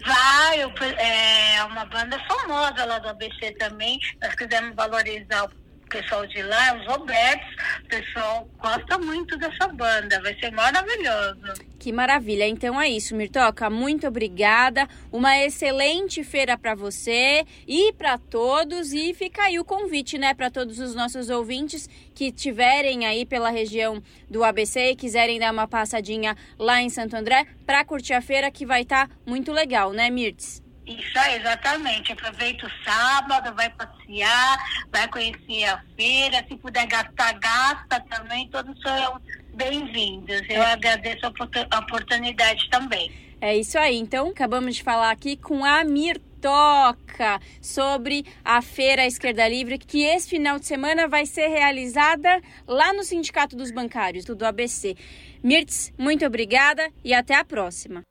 Vai, 0.07 0.63
é 0.99 1.65
uma 1.65 1.85
banda 1.85 2.17
famosa 2.29 2.85
lá 2.85 2.99
do 3.01 3.09
ABC 3.09 3.51
também. 3.53 3.99
Nós 4.23 4.35
quisemos 4.37 4.75
valorizar 4.77 5.45
o 5.45 5.49
pessoal 5.89 6.27
de 6.27 6.43
lá, 6.43 6.77
os 6.77 6.87
Robertos, 6.87 7.49
o 7.85 7.89
pessoal 7.89 8.49
gosta 8.59 8.99
muito 8.99 9.37
dessa 9.37 9.69
banda, 9.69 10.21
vai 10.21 10.35
ser 10.39 10.51
maravilhoso. 10.53 11.55
Que 11.79 11.93
maravilha. 11.93 12.47
Então 12.47 12.81
é 12.81 12.89
isso, 12.89 13.15
Mirtoca, 13.15 13.71
muito 13.71 14.07
obrigada. 14.07 14.89
Uma 15.13 15.39
excelente 15.39 16.25
feira 16.25 16.59
para 16.59 16.75
você 16.75 17.45
e 17.67 17.93
para 17.93 18.19
todos 18.19 18.93
e 18.93 19.15
fica 19.15 19.43
aí 19.43 19.59
o 19.59 19.65
convite, 19.65 20.19
né, 20.19 20.35
para 20.35 20.51
todos 20.51 20.79
os 20.79 20.95
nossos 20.95 21.31
ouvintes 21.31 21.89
que 22.15 22.33
tiverem 22.33 23.07
aí 23.07 23.25
pela 23.25 23.51
região 23.51 24.03
do 24.29 24.43
ABC 24.43 24.91
e 24.91 24.97
quiserem 24.97 25.39
dar 25.39 25.53
uma 25.53 25.69
passadinha 25.69 26.37
lá 26.59 26.83
em 26.83 26.91
Santo 26.91 27.15
André 27.15 27.47
para 27.65 27.85
curtir 27.85 28.15
a 28.15 28.21
feira 28.21 28.51
que 28.51 28.67
vai 28.67 28.83
estar 28.83 29.09
tá 29.09 29.15
muito 29.25 29.53
legal, 29.53 29.93
né, 29.93 30.11
Mirtz? 30.11 30.66
Isso 30.87 31.19
aí, 31.19 31.37
exatamente. 31.41 32.13
Aproveita 32.13 32.67
o 32.67 32.85
sábado, 32.85 33.55
vai 33.57 33.69
passear, 33.71 34.59
vai 34.93 35.09
conhecer 35.09 35.65
a 35.65 35.83
feira. 35.97 36.45
Se 36.49 36.57
puder 36.57 36.87
gastar, 36.87 37.33
gasta 37.35 38.01
também. 38.09 38.49
Todos 38.49 38.81
são 38.81 39.21
bem-vindos. 39.55 40.43
Eu 40.49 40.63
é. 40.63 40.73
agradeço 40.73 41.27
a 41.27 41.79
oportunidade 41.79 42.71
também. 42.71 43.11
É 43.41 43.57
isso 43.57 43.77
aí. 43.79 43.97
Então, 43.97 44.29
acabamos 44.29 44.77
de 44.77 44.83
falar 44.83 45.11
aqui 45.11 45.37
com 45.37 45.65
a 45.65 45.83
Mirtoca 45.83 47.41
sobre 47.61 48.25
a 48.45 48.63
Feira 48.63 49.05
Esquerda 49.05 49.49
Livre, 49.49 49.79
que 49.79 50.05
esse 50.05 50.29
final 50.29 50.59
de 50.59 50.67
semana 50.67 51.09
vai 51.09 51.27
ser 51.27 51.49
realizada 51.49 52.41
lá 52.67 52.93
no 52.93 53.03
Sindicato 53.03 53.57
dos 53.57 53.73
Bancários, 53.73 54.25
do 54.25 54.47
ABC. 54.47 54.97
Mirtz, 55.43 55.93
muito 55.99 56.25
obrigada 56.25 56.89
e 57.05 57.13
até 57.13 57.35
a 57.35 57.45
próxima. 57.45 58.03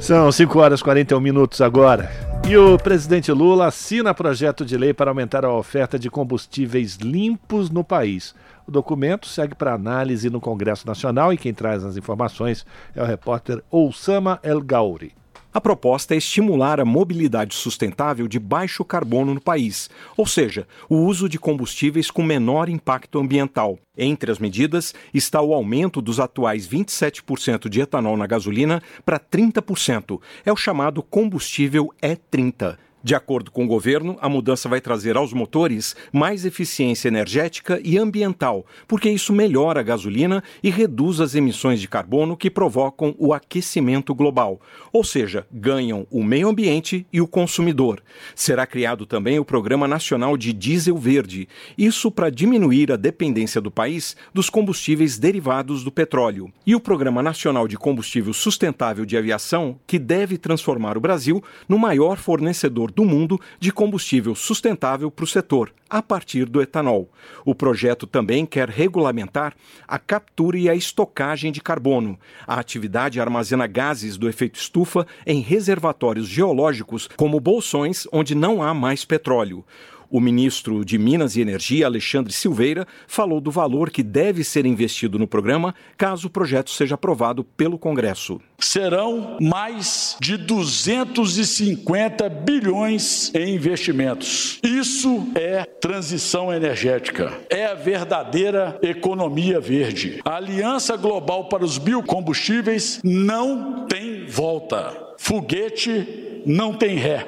São 0.00 0.30
5 0.30 0.58
horas 0.60 0.80
e 0.80 0.84
41 0.84 1.20
minutos 1.20 1.60
agora. 1.60 2.08
E 2.48 2.56
o 2.56 2.78
presidente 2.78 3.32
Lula 3.32 3.66
assina 3.66 4.14
projeto 4.14 4.64
de 4.64 4.76
lei 4.76 4.94
para 4.94 5.10
aumentar 5.10 5.44
a 5.44 5.52
oferta 5.52 5.98
de 5.98 6.08
combustíveis 6.08 6.96
limpos 6.96 7.68
no 7.68 7.82
país. 7.82 8.32
O 8.66 8.70
documento 8.70 9.26
segue 9.26 9.56
para 9.56 9.74
análise 9.74 10.30
no 10.30 10.40
Congresso 10.40 10.86
Nacional 10.86 11.32
e 11.32 11.36
quem 11.36 11.52
traz 11.52 11.84
as 11.84 11.96
informações 11.96 12.64
é 12.94 13.02
o 13.02 13.06
repórter 13.06 13.62
Oussama 13.70 14.38
El 14.42 14.60
Gauri. 14.60 15.12
A 15.58 15.60
proposta 15.60 16.14
é 16.14 16.18
estimular 16.18 16.78
a 16.78 16.84
mobilidade 16.84 17.52
sustentável 17.56 18.28
de 18.28 18.38
baixo 18.38 18.84
carbono 18.84 19.34
no 19.34 19.40
país, 19.40 19.90
ou 20.16 20.24
seja, 20.24 20.68
o 20.88 20.98
uso 20.98 21.28
de 21.28 21.36
combustíveis 21.36 22.12
com 22.12 22.22
menor 22.22 22.68
impacto 22.68 23.18
ambiental. 23.18 23.76
Entre 23.96 24.30
as 24.30 24.38
medidas 24.38 24.94
está 25.12 25.42
o 25.42 25.52
aumento 25.52 26.00
dos 26.00 26.20
atuais 26.20 26.68
27% 26.68 27.68
de 27.68 27.80
etanol 27.80 28.16
na 28.16 28.24
gasolina 28.24 28.80
para 29.04 29.18
30%. 29.18 30.20
É 30.46 30.52
o 30.52 30.56
chamado 30.56 31.02
combustível 31.02 31.92
E30. 32.00 32.78
De 33.02 33.14
acordo 33.14 33.52
com 33.52 33.64
o 33.64 33.68
governo, 33.68 34.18
a 34.20 34.28
mudança 34.28 34.68
vai 34.68 34.80
trazer 34.80 35.16
aos 35.16 35.32
motores 35.32 35.94
mais 36.12 36.44
eficiência 36.44 37.06
energética 37.06 37.80
e 37.84 37.96
ambiental, 37.96 38.66
porque 38.88 39.08
isso 39.08 39.32
melhora 39.32 39.78
a 39.78 39.84
gasolina 39.84 40.42
e 40.62 40.68
reduz 40.68 41.20
as 41.20 41.36
emissões 41.36 41.80
de 41.80 41.86
carbono 41.86 42.36
que 42.36 42.50
provocam 42.50 43.14
o 43.16 43.32
aquecimento 43.32 44.12
global. 44.12 44.60
Ou 44.92 45.04
seja, 45.04 45.46
ganham 45.52 46.08
o 46.10 46.24
meio 46.24 46.48
ambiente 46.48 47.06
e 47.12 47.20
o 47.20 47.28
consumidor. 47.28 48.02
Será 48.34 48.66
criado 48.66 49.06
também 49.06 49.38
o 49.38 49.44
Programa 49.44 49.86
Nacional 49.86 50.36
de 50.36 50.52
Diesel 50.52 50.96
Verde, 50.96 51.48
isso 51.78 52.10
para 52.10 52.30
diminuir 52.30 52.90
a 52.90 52.96
dependência 52.96 53.60
do 53.60 53.70
país 53.70 54.16
dos 54.34 54.50
combustíveis 54.50 55.18
derivados 55.18 55.84
do 55.84 55.92
petróleo. 55.92 56.52
E 56.66 56.74
o 56.74 56.80
Programa 56.80 57.22
Nacional 57.22 57.68
de 57.68 57.76
Combustível 57.76 58.32
Sustentável 58.32 59.06
de 59.06 59.16
Aviação, 59.16 59.78
que 59.86 60.00
deve 60.00 60.36
transformar 60.36 60.98
o 60.98 61.00
Brasil 61.00 61.42
no 61.68 61.78
maior 61.78 62.16
fornecedor 62.16 62.87
do 62.90 63.04
mundo 63.04 63.40
de 63.58 63.72
combustível 63.72 64.34
sustentável 64.34 65.10
para 65.10 65.24
o 65.24 65.26
setor, 65.26 65.72
a 65.88 66.02
partir 66.02 66.46
do 66.46 66.60
etanol. 66.60 67.10
O 67.44 67.54
projeto 67.54 68.06
também 68.06 68.44
quer 68.44 68.68
regulamentar 68.68 69.54
a 69.86 69.98
captura 69.98 70.58
e 70.58 70.68
a 70.68 70.74
estocagem 70.74 71.50
de 71.50 71.60
carbono. 71.60 72.18
A 72.46 72.58
atividade 72.58 73.20
armazena 73.20 73.66
gases 73.66 74.16
do 74.16 74.28
efeito 74.28 74.58
estufa 74.58 75.06
em 75.26 75.40
reservatórios 75.40 76.28
geológicos, 76.28 77.08
como 77.16 77.40
bolsões 77.40 78.06
onde 78.12 78.34
não 78.34 78.62
há 78.62 78.74
mais 78.74 79.04
petróleo. 79.04 79.64
O 80.10 80.20
ministro 80.20 80.84
de 80.84 80.96
Minas 80.96 81.36
e 81.36 81.40
Energia, 81.40 81.86
Alexandre 81.86 82.32
Silveira, 82.32 82.86
falou 83.06 83.40
do 83.40 83.50
valor 83.50 83.90
que 83.90 84.02
deve 84.02 84.42
ser 84.42 84.64
investido 84.64 85.18
no 85.18 85.26
programa 85.26 85.74
caso 85.96 86.28
o 86.28 86.30
projeto 86.30 86.70
seja 86.70 86.94
aprovado 86.94 87.44
pelo 87.44 87.78
Congresso. 87.78 88.40
Serão 88.58 89.36
mais 89.40 90.16
de 90.20 90.36
250 90.36 92.28
bilhões 92.28 93.30
em 93.34 93.54
investimentos. 93.54 94.58
Isso 94.62 95.28
é 95.34 95.64
transição 95.64 96.52
energética. 96.52 97.38
É 97.50 97.66
a 97.66 97.74
verdadeira 97.74 98.78
economia 98.82 99.60
verde. 99.60 100.20
A 100.24 100.36
Aliança 100.36 100.96
Global 100.96 101.48
para 101.48 101.64
os 101.64 101.76
Biocombustíveis 101.76 103.00
não 103.04 103.86
tem 103.86 104.26
volta. 104.26 105.08
Foguete 105.18 106.42
não 106.46 106.72
tem 106.72 106.96
ré. 106.96 107.26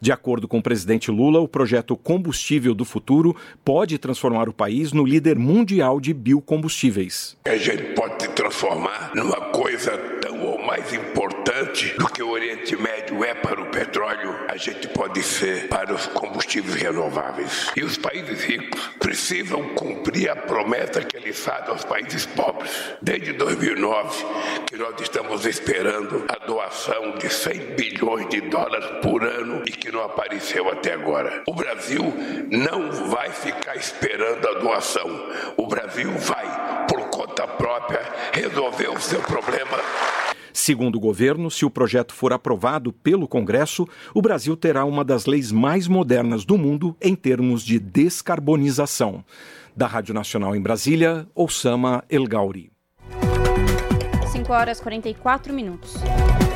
De 0.00 0.12
acordo 0.12 0.46
com 0.48 0.58
o 0.58 0.62
presidente 0.62 1.10
Lula, 1.10 1.40
o 1.40 1.48
projeto 1.48 1.96
Combustível 1.96 2.74
do 2.74 2.84
Futuro 2.84 3.34
pode 3.64 3.98
transformar 3.98 4.48
o 4.48 4.52
país 4.52 4.92
no 4.92 5.04
líder 5.04 5.38
mundial 5.38 6.00
de 6.00 6.12
biocombustíveis. 6.12 7.36
A 7.44 7.56
gente 7.56 7.94
pode 7.94 8.22
se 8.22 8.28
transformar 8.30 9.12
numa 9.14 9.40
coisa 9.50 9.92
mais 10.76 10.92
importante 10.92 11.94
do 11.96 12.06
que 12.06 12.22
o 12.22 12.28
Oriente 12.28 12.76
Médio 12.76 13.24
é 13.24 13.32
para 13.32 13.58
o 13.58 13.70
petróleo, 13.70 14.44
a 14.46 14.58
gente 14.58 14.86
pode 14.88 15.22
ser 15.22 15.68
para 15.68 15.94
os 15.94 16.06
combustíveis 16.08 16.74
renováveis. 16.74 17.70
E 17.74 17.82
os 17.82 17.96
países 17.96 18.44
ricos 18.44 18.78
precisam 18.98 19.70
cumprir 19.70 20.28
a 20.28 20.36
promessa 20.36 21.02
que 21.02 21.16
eles 21.16 21.40
fazem 21.40 21.70
aos 21.70 21.82
países 21.82 22.26
pobres. 22.26 22.70
Desde 23.00 23.32
2009, 23.32 24.26
que 24.66 24.76
nós 24.76 25.00
estamos 25.00 25.46
esperando 25.46 26.26
a 26.28 26.44
doação 26.44 27.12
de 27.12 27.30
100 27.30 27.58
bilhões 27.74 28.28
de 28.28 28.42
dólares 28.42 28.86
por 29.00 29.24
ano 29.24 29.62
e 29.66 29.70
que 29.70 29.90
não 29.90 30.04
apareceu 30.04 30.68
até 30.68 30.92
agora. 30.92 31.42
O 31.46 31.54
Brasil 31.54 32.02
não 32.50 32.92
vai 33.08 33.30
ficar 33.30 33.76
esperando 33.76 34.46
a 34.46 34.58
doação. 34.58 35.08
O 35.56 35.66
Brasil 35.66 36.12
vai, 36.18 36.86
por 36.86 37.00
conta 37.08 37.46
própria, 37.48 38.02
resolver 38.34 38.88
o 38.88 39.00
seu 39.00 39.22
problema. 39.22 39.78
Segundo 40.56 40.96
o 40.96 41.00
governo, 41.00 41.50
se 41.50 41.66
o 41.66 41.70
projeto 41.70 42.14
for 42.14 42.32
aprovado 42.32 42.90
pelo 42.90 43.28
Congresso, 43.28 43.86
o 44.14 44.22
Brasil 44.22 44.56
terá 44.56 44.86
uma 44.86 45.04
das 45.04 45.26
leis 45.26 45.52
mais 45.52 45.86
modernas 45.86 46.46
do 46.46 46.56
mundo 46.56 46.96
em 46.98 47.14
termos 47.14 47.62
de 47.62 47.78
descarbonização. 47.78 49.22
Da 49.76 49.86
Rádio 49.86 50.14
Nacional 50.14 50.56
em 50.56 50.60
Brasília, 50.62 51.28
Osama 51.34 52.02
El 52.08 52.24
Gauri. 52.24 52.72
5 54.32 54.50
horas 54.50 54.80
44 54.80 55.52
minutos. 55.52 55.94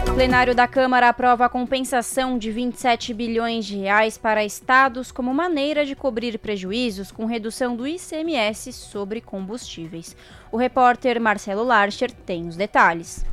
O 0.09 0.15
plenário 0.15 0.55
da 0.55 0.67
Câmara 0.67 1.11
aprova 1.11 1.45
a 1.45 1.51
compensação 1.51 2.39
de 2.39 2.51
27 2.51 3.13
bilhões 3.13 3.67
de 3.67 3.77
reais 3.77 4.17
para 4.17 4.43
estados 4.43 5.13
como 5.13 5.35
maneira 5.35 5.85
de 5.85 5.95
cobrir 5.95 6.39
prejuízos 6.39 7.13
com 7.13 7.27
redução 7.27 7.77
do 7.77 7.87
ICMS 7.87 8.73
sobre 8.73 9.21
combustíveis. 9.21 10.17
O 10.51 10.57
repórter 10.57 11.21
Marcelo 11.21 11.63
Larcher 11.63 12.11
tem 12.11 12.49
os 12.49 12.57
detalhes. 12.57 13.27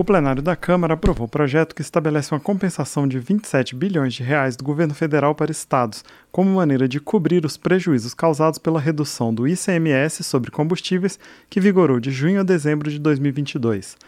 O 0.00 0.04
plenário 0.10 0.40
da 0.40 0.56
Câmara 0.56 0.94
aprovou 0.94 1.26
o 1.26 1.30
projeto 1.30 1.74
que 1.74 1.82
estabelece 1.82 2.32
uma 2.32 2.40
compensação 2.40 3.06
de 3.06 3.18
27 3.18 3.76
bilhões 3.76 4.14
de 4.14 4.22
reais 4.22 4.56
do 4.56 4.64
governo 4.64 4.94
federal 4.94 5.34
para 5.34 5.52
estados, 5.52 6.02
como 6.32 6.54
maneira 6.54 6.88
de 6.88 6.98
cobrir 6.98 7.44
os 7.44 7.58
prejuízos 7.58 8.14
causados 8.14 8.58
pela 8.58 8.80
redução 8.80 9.34
do 9.34 9.46
ICMS 9.46 10.24
sobre 10.24 10.50
combustíveis 10.50 11.18
que 11.50 11.60
vigorou 11.60 12.00
de 12.00 12.10
junho 12.10 12.40
a 12.40 12.42
dezembro 12.42 12.90
de 12.90 12.98
2022. 12.98 13.98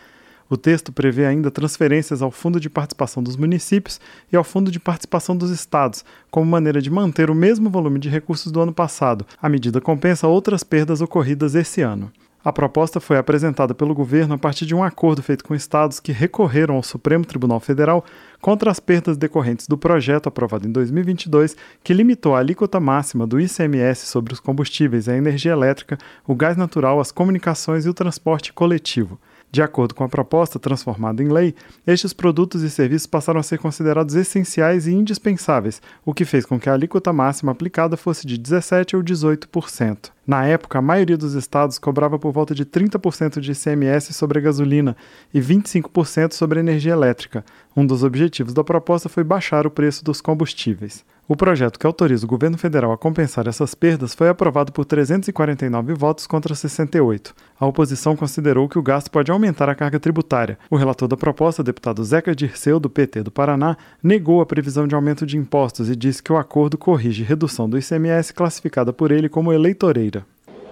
O 0.49 0.57
texto 0.57 0.95
prevê 0.95 1.27
ainda 1.27 1.51
transferências 1.51 2.23
ao 2.23 2.31
Fundo 2.31 2.59
de 2.59 2.71
Participação 2.71 3.23
dos 3.23 3.37
Municípios 3.37 4.01
e 4.33 4.37
ao 4.37 4.45
Fundo 4.45 4.71
de 4.71 4.81
Participação 4.81 5.37
dos 5.37 5.51
Estados, 5.51 6.07
como 6.31 6.51
maneira 6.51 6.81
de 6.81 6.91
manter 6.91 7.29
o 7.29 7.35
mesmo 7.35 7.69
volume 7.69 7.99
de 7.99 8.09
recursos 8.09 8.51
do 8.51 8.63
ano 8.63 8.73
passado. 8.73 9.27
A 9.43 9.47
medida 9.47 9.79
compensa 9.79 10.27
outras 10.27 10.65
perdas 10.65 11.03
ocorridas 11.03 11.55
esse 11.55 11.83
ano. 11.83 12.11
A 12.45 12.53
proposta 12.53 12.99
foi 12.99 13.17
apresentada 13.19 13.73
pelo 13.73 13.95
governo 13.95 14.35
a 14.35 14.39
partir 14.39 14.67
de 14.67 14.75
um 14.75 14.83
acordo 14.83 15.23
feito 15.23 15.45
com 15.45 15.55
estados 15.55 16.01
que 16.01 16.11
recorreram 16.11 16.75
ao 16.75 16.83
Supremo 16.83 17.25
Tribunal 17.25 17.61
Federal 17.61 18.05
contra 18.41 18.69
as 18.69 18.81
perdas 18.81 19.17
decorrentes 19.17 19.69
do 19.69 19.79
projeto 19.79 20.29
aprovado 20.29 20.67
em 20.67 20.73
2022, 20.73 21.57
que 21.85 21.95
limitou 21.95 22.35
a 22.35 22.41
alíquota 22.41 22.81
máxima 22.81 23.29
do 23.29 23.41
ICMS 23.41 24.07
sobre 24.07 24.33
os 24.33 24.41
combustíveis, 24.41 25.09
a 25.09 25.17
energia 25.17 25.53
elétrica, 25.53 25.97
o 26.27 26.35
gás 26.35 26.57
natural, 26.57 26.99
as 26.99 27.13
comunicações 27.13 27.87
e 27.87 27.89
o 27.89 27.95
transporte 27.95 28.53
coletivo. 28.53 29.21
De 29.53 29.61
acordo 29.61 29.95
com 29.95 30.03
a 30.03 30.09
proposta 30.09 30.59
transformada 30.59 31.23
em 31.23 31.29
lei, 31.29 31.55
estes 31.87 32.15
produtos 32.15 32.63
e 32.63 32.71
serviços 32.71 33.07
passaram 33.07 33.39
a 33.39 33.43
ser 33.43 33.59
considerados 33.59 34.15
essenciais 34.15 34.87
e 34.87 34.95
indispensáveis, 34.95 35.83
o 36.07 36.15
que 36.15 36.25
fez 36.25 36.47
com 36.47 36.59
que 36.59 36.71
a 36.71 36.73
alíquota 36.73 37.13
máxima 37.13 37.53
aplicada 37.53 37.95
fosse 37.95 38.27
de 38.27 38.39
17% 38.39 38.95
ou 38.95 39.03
18%. 39.03 40.11
Na 40.27 40.47
época, 40.47 40.79
a 40.79 40.83
maioria 40.83 41.19
dos 41.19 41.35
estados 41.35 41.79
cobrava 41.79 42.19
por 42.19 42.33
volta 42.33 42.55
de 42.55 42.65
30% 42.65 43.41
de 43.41 43.53
ICMS 43.53 44.15
sobre 44.15 44.39
a 44.39 44.43
gasolina 44.43 44.97
e 45.35 45.39
25% 45.39 46.33
sobre 46.33 46.59
a 46.59 46.63
energia 46.63 46.93
elétrica. 46.93 47.45
Um 47.77 47.85
dos 47.85 48.03
objetivos 48.03 48.55
da 48.55 48.65
proposta 48.65 49.11
foi 49.11 49.23
baixar 49.23 49.67
o 49.67 49.71
preço 49.71 50.03
dos 50.03 50.23
combustíveis. 50.23 51.05
O 51.33 51.35
projeto 51.35 51.79
que 51.79 51.87
autoriza 51.87 52.27
o 52.27 52.29
governo 52.29 52.59
federal 52.59 52.93
a 52.93 52.99
compensar 52.99 53.49
essas 53.49 53.75
perdas 53.75 54.15
foi 54.15 54.29
aprovado 54.29 54.71
por 54.71 54.85
349 54.85 55.95
votos 55.95 56.27
contra 56.27 56.55
68. 56.55 57.35
A 57.59 57.65
oposição 57.65 58.15
considerou 58.15 58.69
que 58.69 58.79
o 58.79 58.83
gasto 58.83 59.11
pode 59.11 59.31
aumentar 59.31 59.67
a 59.67 59.75
carga 59.75 59.99
tributária. 59.99 60.59
O 60.71 60.77
relator 60.77 61.09
da 61.09 61.17
proposta, 61.17 61.63
deputado 61.63 62.05
Zeca 62.05 62.37
Dirceu, 62.37 62.79
do 62.79 62.91
PT 62.91 63.23
do 63.23 63.31
Paraná, 63.31 63.79
negou 64.03 64.43
a 64.43 64.47
previsão 64.47 64.87
de 64.87 64.95
aumento 64.95 65.25
de 65.25 65.39
impostos 65.39 65.89
e 65.89 65.97
disse 65.97 66.23
que 66.23 66.31
o 66.31 66.37
acordo 66.37 66.77
corrige 66.77 67.23
redução 67.23 67.67
do 67.67 67.79
ICMS 67.79 68.35
classificada 68.35 68.93
por 68.93 69.11
ele 69.11 69.31
como 69.31 69.55
eleitoreira. 69.55 70.27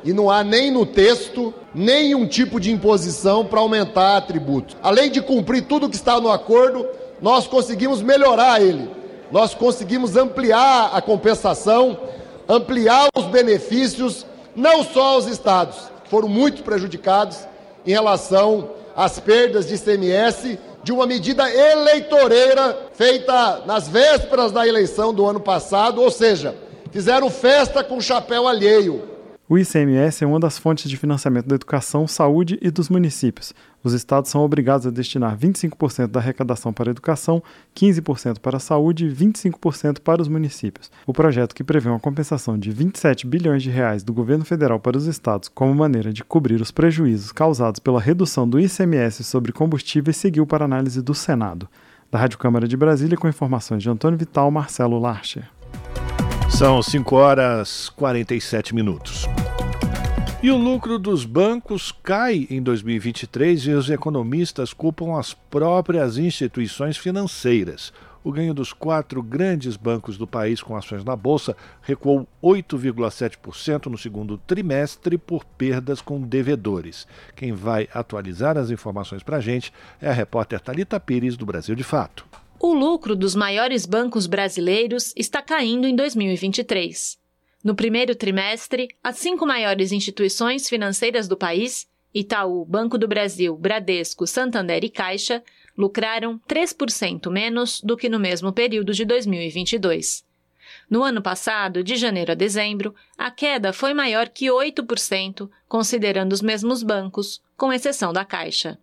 E 0.04 0.12
não 0.12 0.30
há 0.30 0.44
nem 0.44 0.70
no 0.70 0.84
texto 0.84 1.54
nenhum 1.74 2.26
tipo 2.26 2.60
de 2.60 2.70
imposição 2.70 3.46
para 3.46 3.60
aumentar 3.60 4.20
tributos. 4.26 4.76
Além 4.82 5.10
de 5.10 5.22
cumprir 5.22 5.62
tudo 5.62 5.88
que 5.88 5.96
está 5.96 6.20
no 6.20 6.30
acordo, 6.30 6.86
nós 7.22 7.46
conseguimos 7.46 8.02
melhorar 8.02 8.60
ele 8.60 8.99
nós 9.30 9.54
conseguimos 9.54 10.16
ampliar 10.16 10.90
a 10.92 11.00
compensação, 11.00 11.98
ampliar 12.48 13.08
os 13.16 13.24
benefícios, 13.26 14.26
não 14.56 14.82
só 14.82 15.14
aos 15.14 15.26
estados, 15.26 15.76
que 16.04 16.10
foram 16.10 16.28
muito 16.28 16.62
prejudicados 16.62 17.38
em 17.86 17.92
relação 17.92 18.70
às 18.96 19.20
perdas 19.20 19.68
de 19.68 19.74
ICMS 19.74 20.58
de 20.82 20.92
uma 20.92 21.06
medida 21.06 21.48
eleitoreira 21.48 22.90
feita 22.92 23.62
nas 23.66 23.88
vésperas 23.88 24.50
da 24.50 24.66
eleição 24.66 25.12
do 25.12 25.26
ano 25.26 25.40
passado, 25.40 26.00
ou 26.00 26.10
seja, 26.10 26.56
fizeram 26.90 27.30
festa 27.30 27.84
com 27.84 28.00
chapéu 28.00 28.48
alheio. 28.48 29.02
O 29.48 29.58
ICMS 29.58 30.22
é 30.22 30.26
uma 30.26 30.38
das 30.38 30.58
fontes 30.58 30.88
de 30.88 30.96
financiamento 30.96 31.46
da 31.46 31.56
educação, 31.56 32.06
saúde 32.06 32.58
e 32.62 32.70
dos 32.70 32.88
municípios. 32.88 33.52
Os 33.82 33.94
estados 33.94 34.30
são 34.30 34.42
obrigados 34.42 34.86
a 34.86 34.90
destinar 34.90 35.36
25% 35.36 36.08
da 36.08 36.20
arrecadação 36.20 36.72
para 36.72 36.90
a 36.90 36.92
educação, 36.92 37.42
15% 37.74 38.38
para 38.38 38.58
a 38.58 38.60
saúde 38.60 39.06
e 39.06 39.10
25% 39.10 40.00
para 40.00 40.20
os 40.20 40.28
municípios. 40.28 40.90
O 41.06 41.12
projeto 41.12 41.54
que 41.54 41.64
prevê 41.64 41.88
uma 41.88 41.98
compensação 41.98 42.58
de 42.58 42.70
27 42.70 43.26
bilhões 43.26 43.62
de 43.62 43.70
reais 43.70 44.02
do 44.02 44.12
governo 44.12 44.44
federal 44.44 44.78
para 44.78 44.98
os 44.98 45.06
estados 45.06 45.48
como 45.48 45.74
maneira 45.74 46.12
de 46.12 46.22
cobrir 46.22 46.60
os 46.60 46.70
prejuízos 46.70 47.32
causados 47.32 47.80
pela 47.80 48.00
redução 48.00 48.48
do 48.48 48.60
ICMS 48.60 49.24
sobre 49.24 49.52
combustíveis 49.52 50.16
seguiu 50.16 50.46
para 50.46 50.64
análise 50.64 51.00
do 51.00 51.14
Senado. 51.14 51.68
Da 52.10 52.18
Rádio 52.18 52.38
Câmara 52.38 52.66
de 52.66 52.76
Brasília, 52.76 53.16
com 53.16 53.28
informações 53.28 53.82
de 53.82 53.88
Antônio 53.88 54.18
Vital, 54.18 54.50
Marcelo 54.50 54.98
Larcher. 54.98 55.48
São 56.50 56.82
5 56.82 57.14
horas 57.14 57.88
47 57.90 58.74
minutos. 58.74 59.26
E 60.42 60.50
o 60.50 60.56
lucro 60.56 60.98
dos 60.98 61.26
bancos 61.26 61.92
cai 61.92 62.46
em 62.48 62.62
2023 62.62 63.66
e 63.66 63.70
os 63.72 63.90
economistas 63.90 64.72
culpam 64.72 65.18
as 65.18 65.34
próprias 65.34 66.16
instituições 66.16 66.96
financeiras. 66.96 67.92
O 68.24 68.32
ganho 68.32 68.54
dos 68.54 68.72
quatro 68.72 69.22
grandes 69.22 69.76
bancos 69.76 70.16
do 70.16 70.26
país 70.26 70.62
com 70.62 70.74
ações 70.74 71.04
na 71.04 71.14
Bolsa 71.14 71.54
recuou 71.82 72.26
8,7% 72.42 73.86
no 73.88 73.98
segundo 73.98 74.38
trimestre 74.38 75.18
por 75.18 75.44
perdas 75.44 76.00
com 76.00 76.22
devedores. 76.22 77.06
Quem 77.36 77.52
vai 77.52 77.86
atualizar 77.92 78.56
as 78.56 78.70
informações 78.70 79.22
para 79.22 79.36
a 79.36 79.40
gente 79.40 79.70
é 80.00 80.08
a 80.08 80.14
repórter 80.14 80.58
Talita 80.58 80.98
Pires, 80.98 81.36
do 81.36 81.44
Brasil 81.44 81.74
de 81.74 81.84
Fato. 81.84 82.24
O 82.58 82.72
lucro 82.72 83.14
dos 83.14 83.34
maiores 83.34 83.84
bancos 83.84 84.26
brasileiros 84.26 85.12
está 85.18 85.42
caindo 85.42 85.86
em 85.86 85.94
2023. 85.94 87.19
No 87.62 87.74
primeiro 87.74 88.14
trimestre, 88.14 88.88
as 89.04 89.18
cinco 89.18 89.46
maiores 89.46 89.92
instituições 89.92 90.66
financeiras 90.66 91.28
do 91.28 91.36
país, 91.36 91.86
Itaú, 92.14 92.64
Banco 92.64 92.96
do 92.96 93.06
Brasil, 93.06 93.54
Bradesco, 93.54 94.26
Santander 94.26 94.82
e 94.82 94.88
Caixa, 94.88 95.42
lucraram 95.76 96.40
3% 96.48 97.30
menos 97.30 97.80
do 97.82 97.98
que 97.98 98.08
no 98.08 98.18
mesmo 98.18 98.52
período 98.52 98.94
de 98.94 99.04
2022. 99.04 100.24
No 100.88 101.02
ano 101.02 101.20
passado, 101.20 101.84
de 101.84 101.96
janeiro 101.96 102.32
a 102.32 102.34
dezembro, 102.34 102.94
a 103.16 103.30
queda 103.30 103.72
foi 103.72 103.92
maior 103.92 104.28
que 104.28 104.46
8%, 104.46 105.48
considerando 105.68 106.32
os 106.32 106.40
mesmos 106.40 106.82
bancos, 106.82 107.42
com 107.56 107.72
exceção 107.72 108.12
da 108.12 108.24
Caixa. 108.24 108.78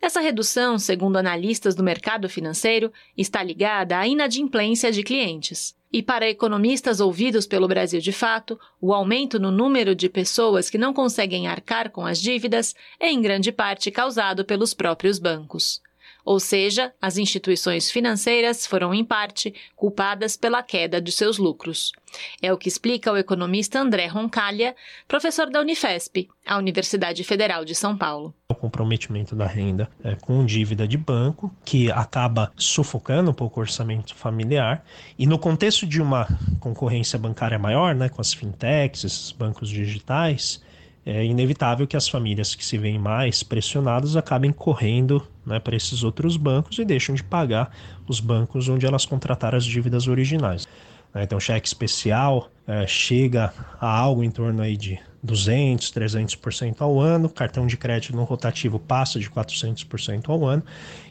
Essa 0.00 0.20
redução, 0.20 0.78
segundo 0.78 1.18
analistas 1.18 1.74
do 1.74 1.84
mercado 1.84 2.28
financeiro, 2.28 2.92
está 3.16 3.42
ligada 3.42 3.98
à 3.98 4.06
inadimplência 4.08 4.90
de 4.90 5.02
clientes. 5.02 5.76
E 5.92 6.02
para 6.02 6.28
economistas 6.28 7.00
ouvidos 7.00 7.46
pelo 7.46 7.68
Brasil 7.68 8.00
de 8.00 8.12
Fato, 8.12 8.58
o 8.80 8.94
aumento 8.94 9.38
no 9.38 9.50
número 9.50 9.94
de 9.94 10.08
pessoas 10.08 10.70
que 10.70 10.78
não 10.78 10.94
conseguem 10.94 11.46
arcar 11.46 11.90
com 11.90 12.06
as 12.06 12.18
dívidas 12.18 12.74
é 12.98 13.10
em 13.10 13.20
grande 13.20 13.52
parte 13.52 13.90
causado 13.90 14.42
pelos 14.42 14.72
próprios 14.72 15.18
bancos. 15.18 15.82
Ou 16.24 16.38
seja, 16.38 16.92
as 17.00 17.16
instituições 17.16 17.90
financeiras 17.90 18.66
foram, 18.66 18.94
em 18.94 19.04
parte, 19.04 19.54
culpadas 19.74 20.36
pela 20.36 20.62
queda 20.62 21.00
de 21.00 21.10
seus 21.10 21.38
lucros. 21.38 21.92
É 22.40 22.52
o 22.52 22.58
que 22.58 22.68
explica 22.68 23.12
o 23.12 23.16
economista 23.16 23.80
André 23.80 24.06
Roncalha, 24.06 24.74
professor 25.08 25.50
da 25.50 25.60
Unifesp, 25.60 26.28
a 26.46 26.58
Universidade 26.58 27.24
Federal 27.24 27.64
de 27.64 27.74
São 27.74 27.96
Paulo. 27.96 28.34
comprometimento 28.54 29.34
da 29.34 29.46
renda 29.46 29.88
é, 30.04 30.14
com 30.14 30.44
dívida 30.44 30.86
de 30.86 30.96
banco, 30.96 31.52
que 31.64 31.90
acaba 31.90 32.52
sufocando 32.56 33.30
um 33.30 33.34
pouco 33.34 33.58
o 33.58 33.62
orçamento 33.62 34.14
familiar. 34.14 34.84
E 35.18 35.26
no 35.26 35.38
contexto 35.38 35.86
de 35.86 36.00
uma 36.00 36.28
concorrência 36.60 37.18
bancária 37.18 37.58
maior, 37.58 37.94
né, 37.94 38.08
com 38.08 38.20
as 38.20 38.32
fintechs, 38.32 39.04
esses 39.04 39.32
bancos 39.32 39.68
digitais, 39.68 40.62
é 41.04 41.24
inevitável 41.24 41.86
que 41.86 41.96
as 41.96 42.08
famílias 42.08 42.54
que 42.54 42.64
se 42.64 42.78
veem 42.78 42.98
mais 42.98 43.42
pressionadas 43.42 44.16
acabem 44.16 44.52
correndo 44.52 45.26
né, 45.44 45.58
para 45.58 45.74
esses 45.74 46.04
outros 46.04 46.36
bancos 46.36 46.78
e 46.78 46.84
deixam 46.84 47.14
de 47.14 47.24
pagar 47.24 47.70
os 48.06 48.20
bancos 48.20 48.68
onde 48.68 48.86
elas 48.86 49.04
contrataram 49.04 49.58
as 49.58 49.64
dívidas 49.64 50.06
originais. 50.06 50.66
Né? 51.12 51.24
Então, 51.24 51.40
cheque 51.40 51.66
especial 51.66 52.50
é, 52.66 52.86
chega 52.86 53.52
a 53.80 53.88
algo 53.88 54.22
em 54.22 54.30
torno 54.30 54.62
aí 54.62 54.76
de 54.76 54.98
200, 55.22 55.92
300% 55.92 56.80
ao 56.80 56.98
ano, 56.98 57.28
cartão 57.28 57.66
de 57.66 57.76
crédito 57.76 58.16
no 58.16 58.24
rotativo 58.24 58.78
passa 58.78 59.20
de 59.20 59.30
400% 59.30 60.28
ao 60.28 60.44
ano, 60.44 60.64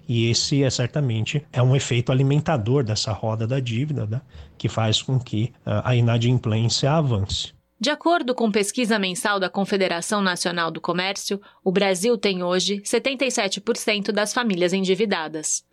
e 0.07 0.29
esse 0.29 0.63
é 0.63 0.69
certamente 0.69 1.45
é 1.51 1.61
um 1.61 1.75
efeito 1.75 2.11
alimentador 2.11 2.83
dessa 2.83 3.13
roda 3.13 3.47
da 3.47 3.59
dívida, 3.59 4.05
né, 4.05 4.21
que 4.57 4.67
faz 4.67 5.01
com 5.01 5.19
que 5.19 5.53
uh, 5.65 5.81
a 5.83 5.95
inadimplência 5.95 6.91
avance. 6.91 7.53
De 7.81 7.89
acordo 7.89 8.35
com 8.35 8.51
pesquisa 8.51 8.99
mensal 8.99 9.39
da 9.39 9.49
Confederação 9.49 10.21
Nacional 10.21 10.69
do 10.69 10.79
Comércio, 10.79 11.41
o 11.63 11.71
Brasil 11.71 12.15
tem 12.15 12.43
hoje 12.43 12.79
77% 12.81 14.11
das 14.11 14.35
famílias 14.35 14.71
endividadas. 14.71 15.65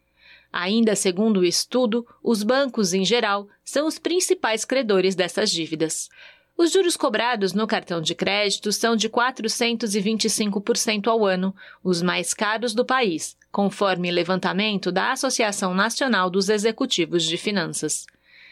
Ainda 0.50 0.96
segundo 0.96 1.40
o 1.40 1.44
estudo, 1.44 2.06
os 2.24 2.42
bancos, 2.42 2.94
em 2.94 3.04
geral, 3.04 3.46
são 3.62 3.86
os 3.86 3.98
principais 3.98 4.64
credores 4.64 5.14
dessas 5.14 5.50
dívidas. 5.50 6.08
Os 6.56 6.72
juros 6.72 6.96
cobrados 6.96 7.52
no 7.52 7.66
cartão 7.66 8.00
de 8.00 8.14
crédito 8.14 8.72
são 8.72 8.96
de 8.96 9.10
425% 9.10 11.08
ao 11.08 11.26
ano, 11.26 11.54
os 11.84 12.00
mais 12.00 12.32
caros 12.32 12.72
do 12.72 12.86
país, 12.86 13.36
conforme 13.52 14.10
levantamento 14.10 14.90
da 14.90 15.12
Associação 15.12 15.74
Nacional 15.74 16.30
dos 16.30 16.48
Executivos 16.48 17.22
de 17.22 17.36
Finanças. 17.36 18.06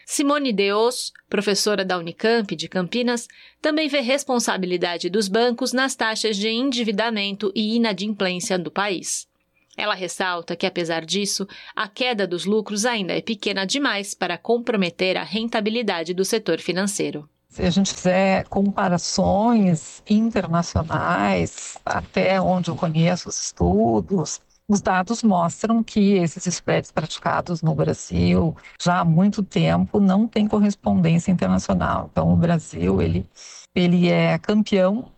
Simone 0.09 0.53
Deos, 0.53 1.11
professora 1.29 1.83
da 1.83 1.97
Unicamp 1.97 2.55
de 2.55 2.69
Campinas, 2.69 3.27
também 3.61 3.89
vê 3.89 3.99
responsabilidade 3.99 5.09
dos 5.09 5.27
bancos 5.27 5.73
nas 5.73 5.95
taxas 5.95 6.37
de 6.37 6.47
endividamento 6.47 7.51
e 7.53 7.75
inadimplência 7.75 8.57
do 8.57 8.71
país. 8.71 9.27
Ela 9.75 9.93
ressalta 9.93 10.55
que, 10.55 10.65
apesar 10.65 11.05
disso, 11.05 11.45
a 11.75 11.89
queda 11.89 12.25
dos 12.25 12.45
lucros 12.45 12.85
ainda 12.85 13.11
é 13.11 13.21
pequena 13.21 13.65
demais 13.65 14.13
para 14.13 14.37
comprometer 14.37 15.17
a 15.17 15.23
rentabilidade 15.23 16.13
do 16.13 16.23
setor 16.23 16.61
financeiro. 16.61 17.29
Se 17.49 17.63
a 17.63 17.69
gente 17.69 17.93
fizer 17.93 18.47
comparações 18.47 20.01
internacionais, 20.09 21.77
até 21.85 22.39
onde 22.39 22.69
eu 22.69 22.77
conheço 22.77 23.27
os 23.27 23.37
estudos, 23.37 24.39
os 24.67 24.81
dados 24.81 25.23
mostram 25.23 25.81
que 25.81 26.15
esses 26.15 26.45
spreads 26.45 26.91
praticados 26.91 27.61
no 27.61 27.73
Brasil 27.73 28.55
já 28.81 28.99
há 28.99 29.05
muito 29.05 29.41
tempo 29.41 29.99
não 29.99 30.27
têm 30.27 30.47
correspondência 30.47 31.31
internacional. 31.31 32.09
Então, 32.11 32.33
o 32.33 32.35
Brasil 32.35 33.01
ele, 33.01 33.25
ele 33.73 34.09
é 34.09 34.37
campeão 34.37 35.09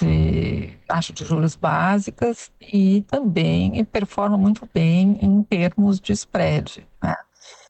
de 0.00 0.76
taxa 0.86 1.12
de 1.12 1.24
juros 1.24 1.56
básicas 1.56 2.50
e 2.60 3.02
também 3.02 3.82
performa 3.84 4.36
muito 4.36 4.68
bem 4.74 5.18
em 5.22 5.42
termos 5.42 6.00
de 6.00 6.12
spread. 6.12 6.86
Né? 7.02 7.14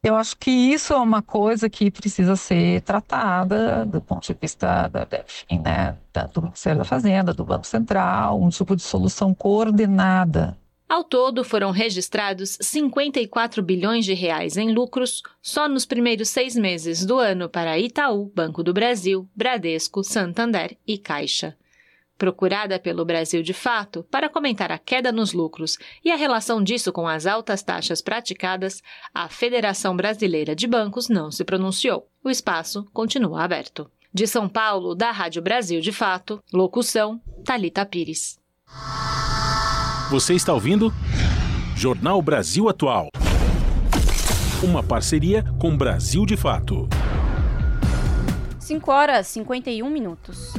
Eu 0.03 0.15
acho 0.15 0.35
que 0.37 0.49
isso 0.49 0.91
é 0.91 0.97
uma 0.97 1.21
coisa 1.21 1.69
que 1.69 1.89
precisa 1.91 2.35
ser 2.35 2.81
tratada 2.81 3.85
do 3.85 4.01
ponto 4.01 4.25
de 4.25 4.37
vista 4.41 4.89
da, 4.89 5.07
enfim, 5.25 5.61
né, 5.63 5.95
do 6.33 6.41
Ministério 6.41 6.79
da 6.79 6.85
Fazenda, 6.85 7.33
do 7.33 7.45
Banco 7.45 7.67
Central, 7.67 8.41
um 8.41 8.49
tipo 8.49 8.75
de 8.75 8.81
solução 8.81 9.33
coordenada 9.33 10.57
ao 10.89 11.03
todo, 11.03 11.43
foram 11.43 11.69
registrados 11.69 12.57
54 12.59 13.61
bilhões 13.61 14.03
de 14.05 14.15
reais 14.15 14.57
em 14.57 14.73
lucros 14.73 15.21
só 15.39 15.69
nos 15.69 15.85
primeiros 15.85 16.29
seis 16.29 16.55
meses 16.55 17.05
do 17.05 17.19
ano 17.19 17.47
para 17.47 17.77
Itaú, 17.77 18.31
Banco 18.35 18.63
do 18.63 18.73
Brasil, 18.73 19.29
Bradesco, 19.35 20.03
Santander 20.03 20.75
e 20.87 20.97
Caixa. 20.97 21.55
Procurada 22.17 22.79
pelo 22.79 23.05
Brasil 23.05 23.43
de 23.43 23.53
Fato 23.53 24.03
para 24.09 24.29
comentar 24.29 24.71
a 24.71 24.79
queda 24.79 25.11
nos 25.11 25.31
lucros 25.31 25.77
e 26.03 26.11
a 26.11 26.15
relação 26.15 26.61
disso 26.61 26.91
com 26.91 27.07
as 27.07 27.27
altas 27.27 27.61
taxas 27.61 28.01
praticadas, 28.01 28.81
a 29.13 29.29
Federação 29.29 29.95
Brasileira 29.95 30.55
de 30.55 30.65
Bancos 30.65 31.07
não 31.07 31.29
se 31.29 31.45
pronunciou. 31.45 32.09
O 32.23 32.31
espaço 32.31 32.83
continua 32.91 33.43
aberto. 33.43 33.89
De 34.11 34.25
São 34.25 34.49
Paulo, 34.49 34.95
da 34.95 35.11
Rádio 35.11 35.43
Brasil 35.43 35.81
de 35.81 35.91
Fato, 35.91 36.43
locução 36.51 37.21
Talita 37.45 37.85
Pires. 37.85 38.39
Você 40.09 40.33
está 40.33 40.51
ouvindo? 40.51 40.91
Jornal 41.75 42.19
Brasil 42.19 42.67
Atual. 42.67 43.09
Uma 44.63 44.81
parceria 44.81 45.45
com 45.59 45.77
Brasil 45.77 46.25
de 46.25 46.35
Fato. 46.35 46.89
5 48.59 48.91
horas 48.91 49.29
e 49.29 49.33
51 49.33 49.87
minutos. 49.87 50.55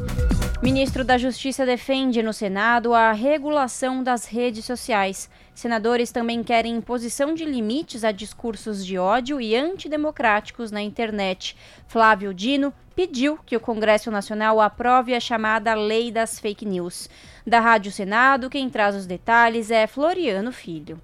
Ministro 0.62 1.04
da 1.04 1.18
Justiça 1.18 1.66
defende 1.66 2.22
no 2.22 2.32
Senado 2.32 2.94
a 2.94 3.10
regulação 3.10 4.04
das 4.04 4.24
redes 4.24 4.64
sociais. 4.64 5.28
Senadores 5.52 6.12
também 6.12 6.44
querem 6.44 6.76
imposição 6.76 7.34
de 7.34 7.44
limites 7.44 8.04
a 8.04 8.12
discursos 8.12 8.86
de 8.86 8.98
ódio 8.98 9.40
e 9.40 9.56
antidemocráticos 9.56 10.70
na 10.70 10.80
internet. 10.80 11.56
Flávio 11.88 12.32
Dino 12.32 12.72
pediu 12.94 13.38
que 13.46 13.56
o 13.56 13.60
Congresso 13.60 14.10
Nacional 14.10 14.60
aprove 14.60 15.14
a 15.14 15.20
chamada 15.20 15.74
Lei 15.74 16.12
das 16.12 16.38
Fake 16.38 16.66
News. 16.66 17.08
Da 17.50 17.58
Rádio 17.58 17.90
Senado, 17.90 18.48
quem 18.48 18.70
traz 18.70 18.94
os 18.94 19.06
detalhes 19.06 19.72
é 19.72 19.84
Floriano 19.84 20.52
Filho. 20.52 21.00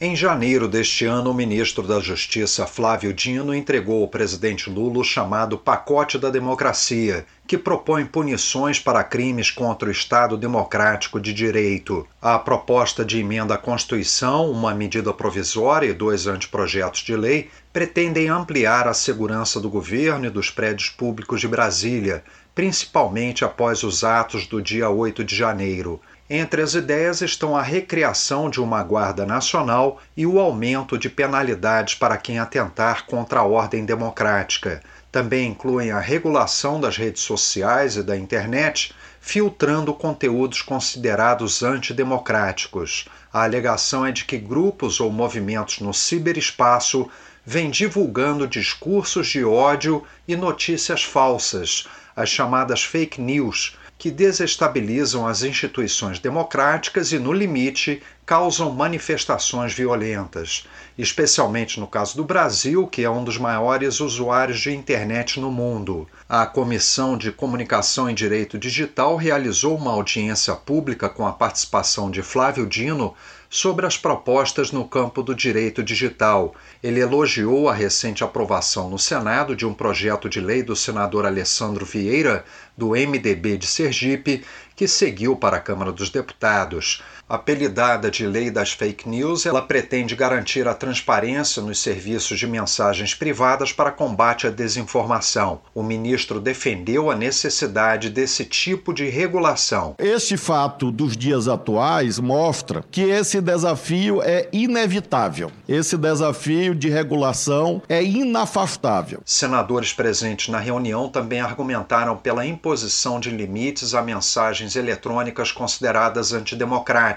Em 0.00 0.16
janeiro 0.16 0.66
deste 0.66 1.04
ano, 1.04 1.30
o 1.30 1.34
ministro 1.34 1.86
da 1.86 2.00
Justiça 2.00 2.66
Flávio 2.66 3.14
Dino 3.14 3.54
entregou 3.54 4.02
ao 4.02 4.08
presidente 4.08 4.68
Lula 4.68 4.98
o 4.98 5.04
chamado 5.04 5.56
Pacote 5.56 6.18
da 6.18 6.28
Democracia, 6.28 7.24
que 7.46 7.56
propõe 7.56 8.04
punições 8.04 8.80
para 8.80 9.04
crimes 9.04 9.52
contra 9.52 9.88
o 9.88 9.92
Estado 9.92 10.36
Democrático 10.36 11.20
de 11.20 11.32
Direito. 11.32 12.04
A 12.20 12.36
proposta 12.36 13.04
de 13.04 13.20
emenda 13.20 13.54
à 13.54 13.58
Constituição, 13.58 14.50
uma 14.50 14.74
medida 14.74 15.14
provisória 15.14 15.86
e 15.86 15.94
dois 15.94 16.26
anteprojetos 16.26 17.02
de 17.02 17.14
lei 17.14 17.48
pretendem 17.72 18.28
ampliar 18.28 18.88
a 18.88 18.92
segurança 18.92 19.60
do 19.60 19.70
governo 19.70 20.26
e 20.26 20.30
dos 20.30 20.50
prédios 20.50 20.88
públicos 20.88 21.40
de 21.40 21.46
Brasília, 21.46 22.24
principalmente 22.56 23.44
após 23.44 23.82
os 23.82 24.02
atos 24.02 24.46
do 24.46 24.62
dia 24.62 24.88
8 24.88 25.22
de 25.22 25.36
janeiro. 25.36 26.00
Entre 26.28 26.62
as 26.62 26.74
ideias 26.74 27.20
estão 27.20 27.54
a 27.54 27.60
recriação 27.60 28.48
de 28.48 28.62
uma 28.62 28.82
Guarda 28.82 29.26
Nacional 29.26 30.00
e 30.16 30.26
o 30.26 30.40
aumento 30.40 30.96
de 30.96 31.10
penalidades 31.10 31.94
para 31.94 32.16
quem 32.16 32.38
atentar 32.38 33.04
contra 33.04 33.40
a 33.40 33.44
ordem 33.44 33.84
democrática. 33.84 34.82
Também 35.12 35.50
incluem 35.50 35.90
a 35.90 36.00
regulação 36.00 36.80
das 36.80 36.96
redes 36.96 37.22
sociais 37.22 37.94
e 37.96 38.02
da 38.02 38.16
internet, 38.16 38.94
filtrando 39.20 39.92
conteúdos 39.92 40.62
considerados 40.62 41.62
antidemocráticos. 41.62 43.06
A 43.30 43.44
alegação 43.44 44.06
é 44.06 44.10
de 44.10 44.24
que 44.24 44.38
grupos 44.38 44.98
ou 44.98 45.12
movimentos 45.12 45.80
no 45.80 45.92
ciberespaço 45.92 47.06
vêm 47.44 47.70
divulgando 47.70 48.48
discursos 48.48 49.28
de 49.28 49.44
ódio 49.44 50.02
e 50.26 50.34
notícias 50.34 51.04
falsas, 51.04 51.86
as 52.16 52.30
chamadas 52.30 52.82
fake 52.82 53.20
news 53.20 53.76
que 53.98 54.10
desestabilizam 54.10 55.26
as 55.26 55.42
instituições 55.42 56.18
democráticas 56.18 57.12
e, 57.12 57.18
no 57.18 57.32
limite, 57.32 58.02
causam 58.26 58.70
manifestações 58.70 59.72
violentas, 59.72 60.66
especialmente 60.98 61.80
no 61.80 61.86
caso 61.86 62.16
do 62.16 62.24
Brasil, 62.24 62.86
que 62.86 63.04
é 63.04 63.10
um 63.10 63.24
dos 63.24 63.38
maiores 63.38 64.00
usuários 64.00 64.60
de 64.60 64.74
internet 64.74 65.40
no 65.40 65.50
mundo. 65.50 66.06
A 66.28 66.44
Comissão 66.44 67.16
de 67.16 67.32
Comunicação 67.32 68.10
e 68.10 68.14
Direito 68.14 68.58
Digital 68.58 69.16
realizou 69.16 69.76
uma 69.76 69.92
audiência 69.92 70.54
pública 70.54 71.08
com 71.08 71.26
a 71.26 71.32
participação 71.32 72.10
de 72.10 72.22
Flávio 72.22 72.66
Dino 72.66 73.14
sobre 73.48 73.86
as 73.86 73.96
propostas 73.96 74.72
no 74.72 74.86
campo 74.86 75.22
do 75.22 75.34
direito 75.34 75.82
digital. 75.82 76.54
Ele 76.82 77.00
elogiou 77.00 77.68
a 77.68 77.74
recente 77.74 78.24
aprovação 78.24 78.90
no 78.90 78.98
Senado 78.98 79.54
de 79.54 79.66
um 79.66 79.74
projeto 79.74 80.28
de 80.28 80.40
lei 80.40 80.62
do 80.62 80.76
senador 80.76 81.26
Alessandro 81.26 81.84
Vieira, 81.84 82.44
do 82.76 82.90
MDB 82.90 83.56
de 83.56 83.66
Sergipe, 83.66 84.44
que 84.74 84.86
seguiu 84.86 85.36
para 85.36 85.56
a 85.56 85.60
Câmara 85.60 85.92
dos 85.92 86.10
Deputados. 86.10 87.02
Apelidada 87.28 88.10
de 88.10 88.26
Lei 88.26 88.50
das 88.50 88.72
Fake 88.72 89.08
News, 89.08 89.46
ela 89.46 89.62
pretende 89.62 90.14
garantir 90.14 90.68
a 90.68 90.74
transparência 90.74 91.62
nos 91.62 91.78
serviços 91.78 92.38
de 92.38 92.46
mensagens 92.46 93.14
privadas 93.14 93.72
para 93.72 93.90
combate 93.90 94.46
à 94.46 94.50
desinformação. 94.50 95.60
O 95.74 95.82
ministro 95.82 96.40
defendeu 96.40 97.10
a 97.10 97.16
necessidade 97.16 98.10
desse 98.10 98.44
tipo 98.44 98.92
de 98.92 99.08
regulação. 99.08 99.94
Este 99.98 100.36
fato 100.36 100.90
dos 100.90 101.16
dias 101.16 101.48
atuais 101.48 102.18
mostra 102.18 102.84
que 102.90 103.02
esse 103.02 103.40
desafio 103.40 104.22
é 104.22 104.48
inevitável. 104.52 105.50
Esse 105.68 105.96
desafio 105.96 106.74
de 106.74 106.88
regulação 106.88 107.82
é 107.88 108.02
inafastável. 108.02 109.20
Senadores 109.24 109.92
presentes 109.92 110.48
na 110.48 110.58
reunião 110.58 111.08
também 111.08 111.40
argumentaram 111.40 112.16
pela 112.16 112.46
imposição 112.46 113.18
de 113.18 113.30
limites 113.30 113.94
a 113.94 114.02
mensagens 114.02 114.56
mensagens 114.56 114.76
eletrônicas 114.76 115.52
consideradas 115.52 116.32
antidemocráticas. 116.32 117.15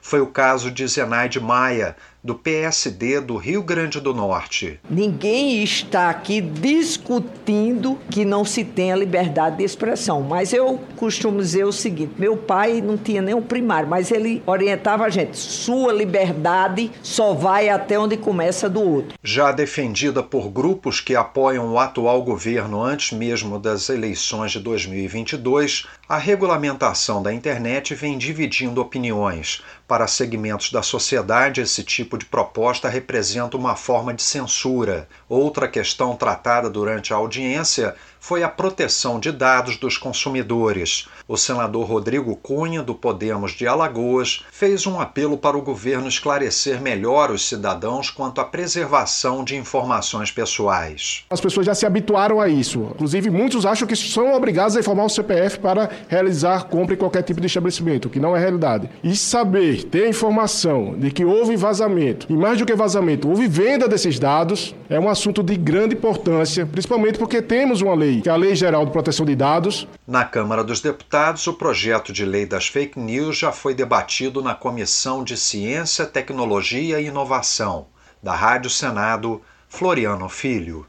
Foi 0.00 0.20
o 0.20 0.26
caso 0.26 0.70
de 0.70 0.86
Zenaide 0.86 1.40
Maia, 1.40 1.96
do 2.26 2.34
PSD 2.34 3.20
do 3.20 3.36
Rio 3.36 3.62
Grande 3.62 4.00
do 4.00 4.12
Norte. 4.12 4.80
Ninguém 4.90 5.62
está 5.62 6.10
aqui 6.10 6.40
discutindo 6.40 7.96
que 8.10 8.24
não 8.24 8.44
se 8.44 8.64
tenha 8.64 8.96
liberdade 8.96 9.58
de 9.58 9.64
expressão, 9.64 10.22
mas 10.22 10.52
eu 10.52 10.80
costumo 10.96 11.38
dizer 11.38 11.64
o 11.64 11.72
seguinte: 11.72 12.14
meu 12.18 12.36
pai 12.36 12.80
não 12.80 12.98
tinha 12.98 13.22
nem 13.22 13.34
um 13.34 13.40
primário, 13.40 13.88
mas 13.88 14.10
ele 14.10 14.42
orientava 14.44 15.04
a 15.04 15.08
gente: 15.08 15.38
sua 15.38 15.92
liberdade 15.92 16.90
só 17.00 17.32
vai 17.32 17.68
até 17.68 17.96
onde 17.96 18.16
começa 18.16 18.68
do 18.68 18.82
outro. 18.82 19.16
Já 19.22 19.52
defendida 19.52 20.20
por 20.20 20.50
grupos 20.50 21.00
que 21.00 21.14
apoiam 21.14 21.72
o 21.72 21.78
atual 21.78 22.20
governo 22.22 22.82
antes 22.82 23.16
mesmo 23.16 23.56
das 23.56 23.88
eleições 23.88 24.50
de 24.50 24.58
2022, 24.58 25.86
a 26.08 26.18
regulamentação 26.18 27.22
da 27.22 27.32
internet 27.32 27.94
vem 27.94 28.18
dividindo 28.18 28.80
opiniões. 28.80 29.62
Para 29.86 30.08
segmentos 30.08 30.72
da 30.72 30.82
sociedade, 30.82 31.60
esse 31.60 31.84
tipo 31.84 32.18
de 32.18 32.24
proposta 32.24 32.88
representa 32.88 33.56
uma 33.56 33.76
forma 33.76 34.12
de 34.12 34.20
censura. 34.20 35.08
Outra 35.28 35.68
questão 35.68 36.16
tratada 36.16 36.68
durante 36.68 37.12
a 37.12 37.16
audiência 37.16 37.94
foi 38.26 38.42
a 38.42 38.48
proteção 38.48 39.20
de 39.20 39.30
dados 39.30 39.76
dos 39.76 39.96
consumidores. 39.96 41.06
O 41.28 41.36
senador 41.36 41.86
Rodrigo 41.86 42.34
Cunha, 42.34 42.82
do 42.82 42.92
Podemos 42.92 43.52
de 43.52 43.68
Alagoas, 43.68 44.44
fez 44.50 44.84
um 44.84 45.00
apelo 45.00 45.38
para 45.38 45.56
o 45.56 45.62
governo 45.62 46.08
esclarecer 46.08 46.80
melhor 46.80 47.30
os 47.30 47.48
cidadãos 47.48 48.10
quanto 48.10 48.40
à 48.40 48.44
preservação 48.44 49.44
de 49.44 49.54
informações 49.54 50.32
pessoais. 50.32 51.24
As 51.30 51.40
pessoas 51.40 51.66
já 51.66 51.74
se 51.74 51.86
habituaram 51.86 52.40
a 52.40 52.48
isso. 52.48 52.88
Inclusive, 52.96 53.30
muitos 53.30 53.64
acham 53.64 53.86
que 53.86 53.94
são 53.94 54.34
obrigados 54.34 54.76
a 54.76 54.80
informar 54.80 55.04
o 55.04 55.08
CPF 55.08 55.60
para 55.60 55.88
realizar 56.08 56.64
compra 56.64 56.96
em 56.96 56.98
qualquer 56.98 57.22
tipo 57.22 57.40
de 57.40 57.46
estabelecimento, 57.46 58.06
o 58.06 58.10
que 58.10 58.18
não 58.18 58.34
é 58.34 58.40
realidade. 58.40 58.90
E 59.04 59.14
saber, 59.14 59.84
ter 59.84 60.08
informação 60.08 60.98
de 60.98 61.12
que 61.12 61.24
houve 61.24 61.54
vazamento, 61.54 62.26
e 62.28 62.34
mais 62.34 62.58
do 62.58 62.66
que 62.66 62.74
vazamento, 62.74 63.28
houve 63.28 63.46
venda 63.46 63.86
desses 63.86 64.18
dados, 64.18 64.74
é 64.90 64.98
um 64.98 65.08
assunto 65.08 65.44
de 65.44 65.56
grande 65.56 65.94
importância, 65.94 66.66
principalmente 66.66 67.20
porque 67.20 67.40
temos 67.40 67.80
uma 67.80 67.94
lei 67.94 68.15
que 68.22 68.28
é 68.28 68.32
a 68.32 68.36
Lei 68.36 68.54
Geral 68.54 68.84
de 68.84 68.92
Proteção 68.92 69.26
de 69.26 69.34
Dados. 69.34 69.86
Na 70.06 70.24
Câmara 70.24 70.62
dos 70.62 70.80
Deputados, 70.80 71.46
o 71.46 71.54
projeto 71.54 72.12
de 72.12 72.24
lei 72.24 72.46
das 72.46 72.68
fake 72.68 72.98
news 72.98 73.38
já 73.38 73.52
foi 73.52 73.74
debatido 73.74 74.42
na 74.42 74.54
Comissão 74.54 75.22
de 75.22 75.36
Ciência, 75.36 76.06
Tecnologia 76.06 77.00
e 77.00 77.06
Inovação, 77.06 77.86
da 78.22 78.34
Rádio 78.34 78.70
Senado, 78.70 79.42
Floriano 79.68 80.28
Filho. 80.28 80.86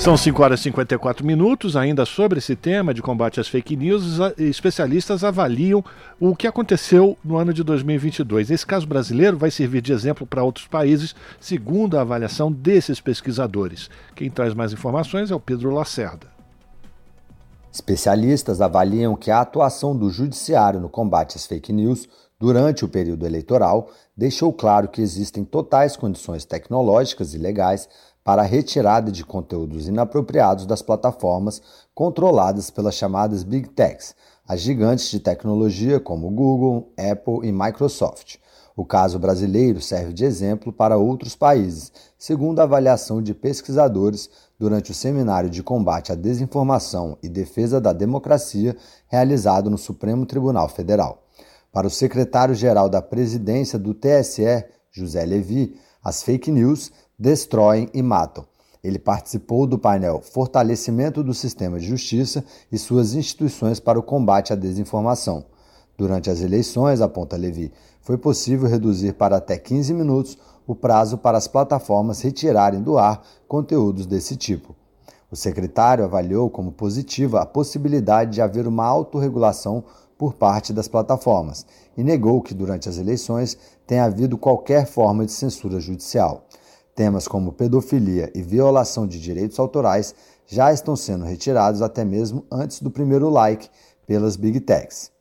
São 0.00 0.16
5 0.16 0.42
horas 0.42 0.60
e 0.60 0.62
54 0.62 1.26
minutos. 1.26 1.76
Ainda 1.76 2.06
sobre 2.06 2.38
esse 2.38 2.56
tema 2.56 2.94
de 2.94 3.02
combate 3.02 3.38
às 3.38 3.48
fake 3.48 3.76
news, 3.76 4.18
especialistas 4.38 5.22
avaliam 5.22 5.84
o 6.18 6.34
que 6.34 6.46
aconteceu 6.46 7.18
no 7.22 7.36
ano 7.36 7.52
de 7.52 7.62
2022. 7.62 8.50
Esse 8.50 8.64
caso 8.64 8.86
brasileiro 8.86 9.36
vai 9.36 9.50
servir 9.50 9.82
de 9.82 9.92
exemplo 9.92 10.26
para 10.26 10.42
outros 10.42 10.66
países, 10.66 11.14
segundo 11.38 11.98
a 11.98 12.00
avaliação 12.00 12.50
desses 12.50 12.98
pesquisadores. 12.98 13.90
Quem 14.16 14.30
traz 14.30 14.54
mais 14.54 14.72
informações 14.72 15.30
é 15.30 15.34
o 15.34 15.40
Pedro 15.40 15.70
Lacerda. 15.70 16.28
Especialistas 17.70 18.62
avaliam 18.62 19.14
que 19.14 19.30
a 19.30 19.42
atuação 19.42 19.94
do 19.94 20.08
Judiciário 20.08 20.80
no 20.80 20.88
combate 20.88 21.36
às 21.36 21.44
fake 21.44 21.74
news 21.74 22.08
durante 22.40 22.86
o 22.86 22.88
período 22.88 23.26
eleitoral 23.26 23.90
deixou 24.16 24.50
claro 24.50 24.88
que 24.88 25.02
existem 25.02 25.44
totais 25.44 25.94
condições 25.94 26.46
tecnológicas 26.46 27.34
e 27.34 27.38
legais 27.38 27.86
para 28.22 28.42
a 28.42 28.44
retirada 28.44 29.10
de 29.10 29.24
conteúdos 29.24 29.88
inapropriados 29.88 30.66
das 30.66 30.82
plataformas 30.82 31.62
controladas 31.94 32.70
pelas 32.70 32.94
chamadas 32.94 33.42
Big 33.42 33.68
Techs, 33.70 34.14
as 34.46 34.60
gigantes 34.60 35.10
de 35.10 35.20
tecnologia 35.20 36.00
como 36.00 36.30
Google, 36.30 36.92
Apple 36.98 37.48
e 37.48 37.52
Microsoft. 37.52 38.36
O 38.76 38.84
caso 38.84 39.18
brasileiro 39.18 39.80
serve 39.80 40.12
de 40.12 40.24
exemplo 40.24 40.72
para 40.72 40.96
outros 40.96 41.36
países, 41.36 41.92
segundo 42.16 42.60
a 42.60 42.62
avaliação 42.62 43.22
de 43.22 43.34
pesquisadores 43.34 44.30
durante 44.58 44.90
o 44.90 44.94
seminário 44.94 45.50
de 45.50 45.62
combate 45.62 46.12
à 46.12 46.14
desinformação 46.14 47.18
e 47.22 47.28
defesa 47.28 47.80
da 47.80 47.92
democracia 47.92 48.76
realizado 49.06 49.68
no 49.68 49.76
Supremo 49.76 50.24
Tribunal 50.24 50.68
Federal. 50.68 51.22
Para 51.72 51.86
o 51.86 51.90
secretário-geral 51.90 52.88
da 52.88 53.02
presidência 53.02 53.78
do 53.78 53.94
TSE, 53.94 54.64
José 54.90 55.24
Levi, 55.24 55.78
as 56.02 56.22
fake 56.22 56.50
news 56.50 56.90
destroem 57.20 57.86
e 57.92 58.02
matam. 58.02 58.46
Ele 58.82 58.98
participou 58.98 59.66
do 59.66 59.78
painel 59.78 60.22
Fortalecimento 60.22 61.22
do 61.22 61.34
Sistema 61.34 61.78
de 61.78 61.86
Justiça 61.86 62.42
e 62.72 62.78
suas 62.78 63.12
instituições 63.12 63.78
para 63.78 63.98
o 63.98 64.02
combate 64.02 64.54
à 64.54 64.56
desinformação. 64.56 65.44
Durante 65.98 66.30
as 66.30 66.40
eleições, 66.40 67.02
aponta 67.02 67.36
Levi, 67.36 67.70
foi 68.00 68.16
possível 68.16 68.66
reduzir 68.66 69.12
para 69.12 69.36
até 69.36 69.58
15 69.58 69.92
minutos 69.92 70.38
o 70.66 70.74
prazo 70.74 71.18
para 71.18 71.36
as 71.36 71.46
plataformas 71.46 72.22
retirarem 72.22 72.80
do 72.80 72.96
ar 72.96 73.22
conteúdos 73.46 74.06
desse 74.06 74.34
tipo. 74.34 74.74
O 75.30 75.36
secretário 75.36 76.02
avaliou 76.02 76.48
como 76.48 76.72
positiva 76.72 77.42
a 77.42 77.46
possibilidade 77.46 78.32
de 78.32 78.40
haver 78.40 78.66
uma 78.66 78.86
autorregulação 78.86 79.84
por 80.16 80.32
parte 80.32 80.72
das 80.72 80.88
plataformas 80.88 81.66
e 81.96 82.02
negou 82.02 82.40
que 82.40 82.54
durante 82.54 82.88
as 82.88 82.96
eleições 82.96 83.58
tenha 83.86 84.04
havido 84.04 84.38
qualquer 84.38 84.86
forma 84.86 85.26
de 85.26 85.32
censura 85.32 85.78
judicial. 85.78 86.46
Temas 86.94 87.26
como 87.26 87.52
pedofilia 87.52 88.30
e 88.34 88.42
violação 88.42 89.06
de 89.06 89.20
direitos 89.20 89.58
autorais 89.58 90.14
já 90.46 90.72
estão 90.72 90.96
sendo 90.96 91.24
retirados 91.24 91.80
até 91.80 92.04
mesmo 92.04 92.44
antes 92.50 92.80
do 92.80 92.90
primeiro 92.90 93.30
like 93.30 93.68
pelas 94.06 94.36
Big 94.36 94.60
Techs, 94.60 95.12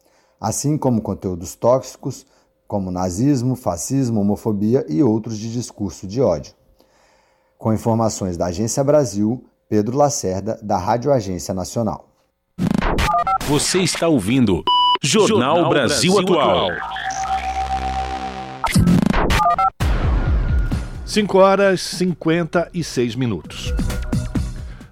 assim 0.42 0.78
como 0.78 1.02
conteúdos 1.02 1.56
tóxicos 1.56 2.26
como 2.68 2.92
nazismo, 2.92 3.56
fascismo, 3.56 4.22
homofobia 4.22 4.86
e 4.88 5.02
outros 5.02 5.38
de 5.38 5.52
discurso 5.52 6.06
de 6.06 6.22
ódio. 6.22 6.54
Com 7.58 7.74
informações 7.74 8.38
da 8.38 8.46
Agência 8.46 8.84
Brasil, 8.84 9.44
Pedro 9.68 9.98
Lacerda, 9.98 10.60
da 10.62 10.78
Rádio 10.78 11.12
Agência 11.12 11.54
Nacional. 11.54 12.08
Você 13.48 13.80
está 13.80 14.08
ouvindo 14.08 14.64
Jornal, 15.02 15.56
Jornal 15.56 15.70
Brasil, 15.70 16.14
Brasil 16.14 16.36
Atual. 16.36 16.72
Atual. 16.72 17.19
5 21.10 21.39
horas 21.39 21.82
e 21.82 21.95
56 21.95 23.16
minutos. 23.16 23.74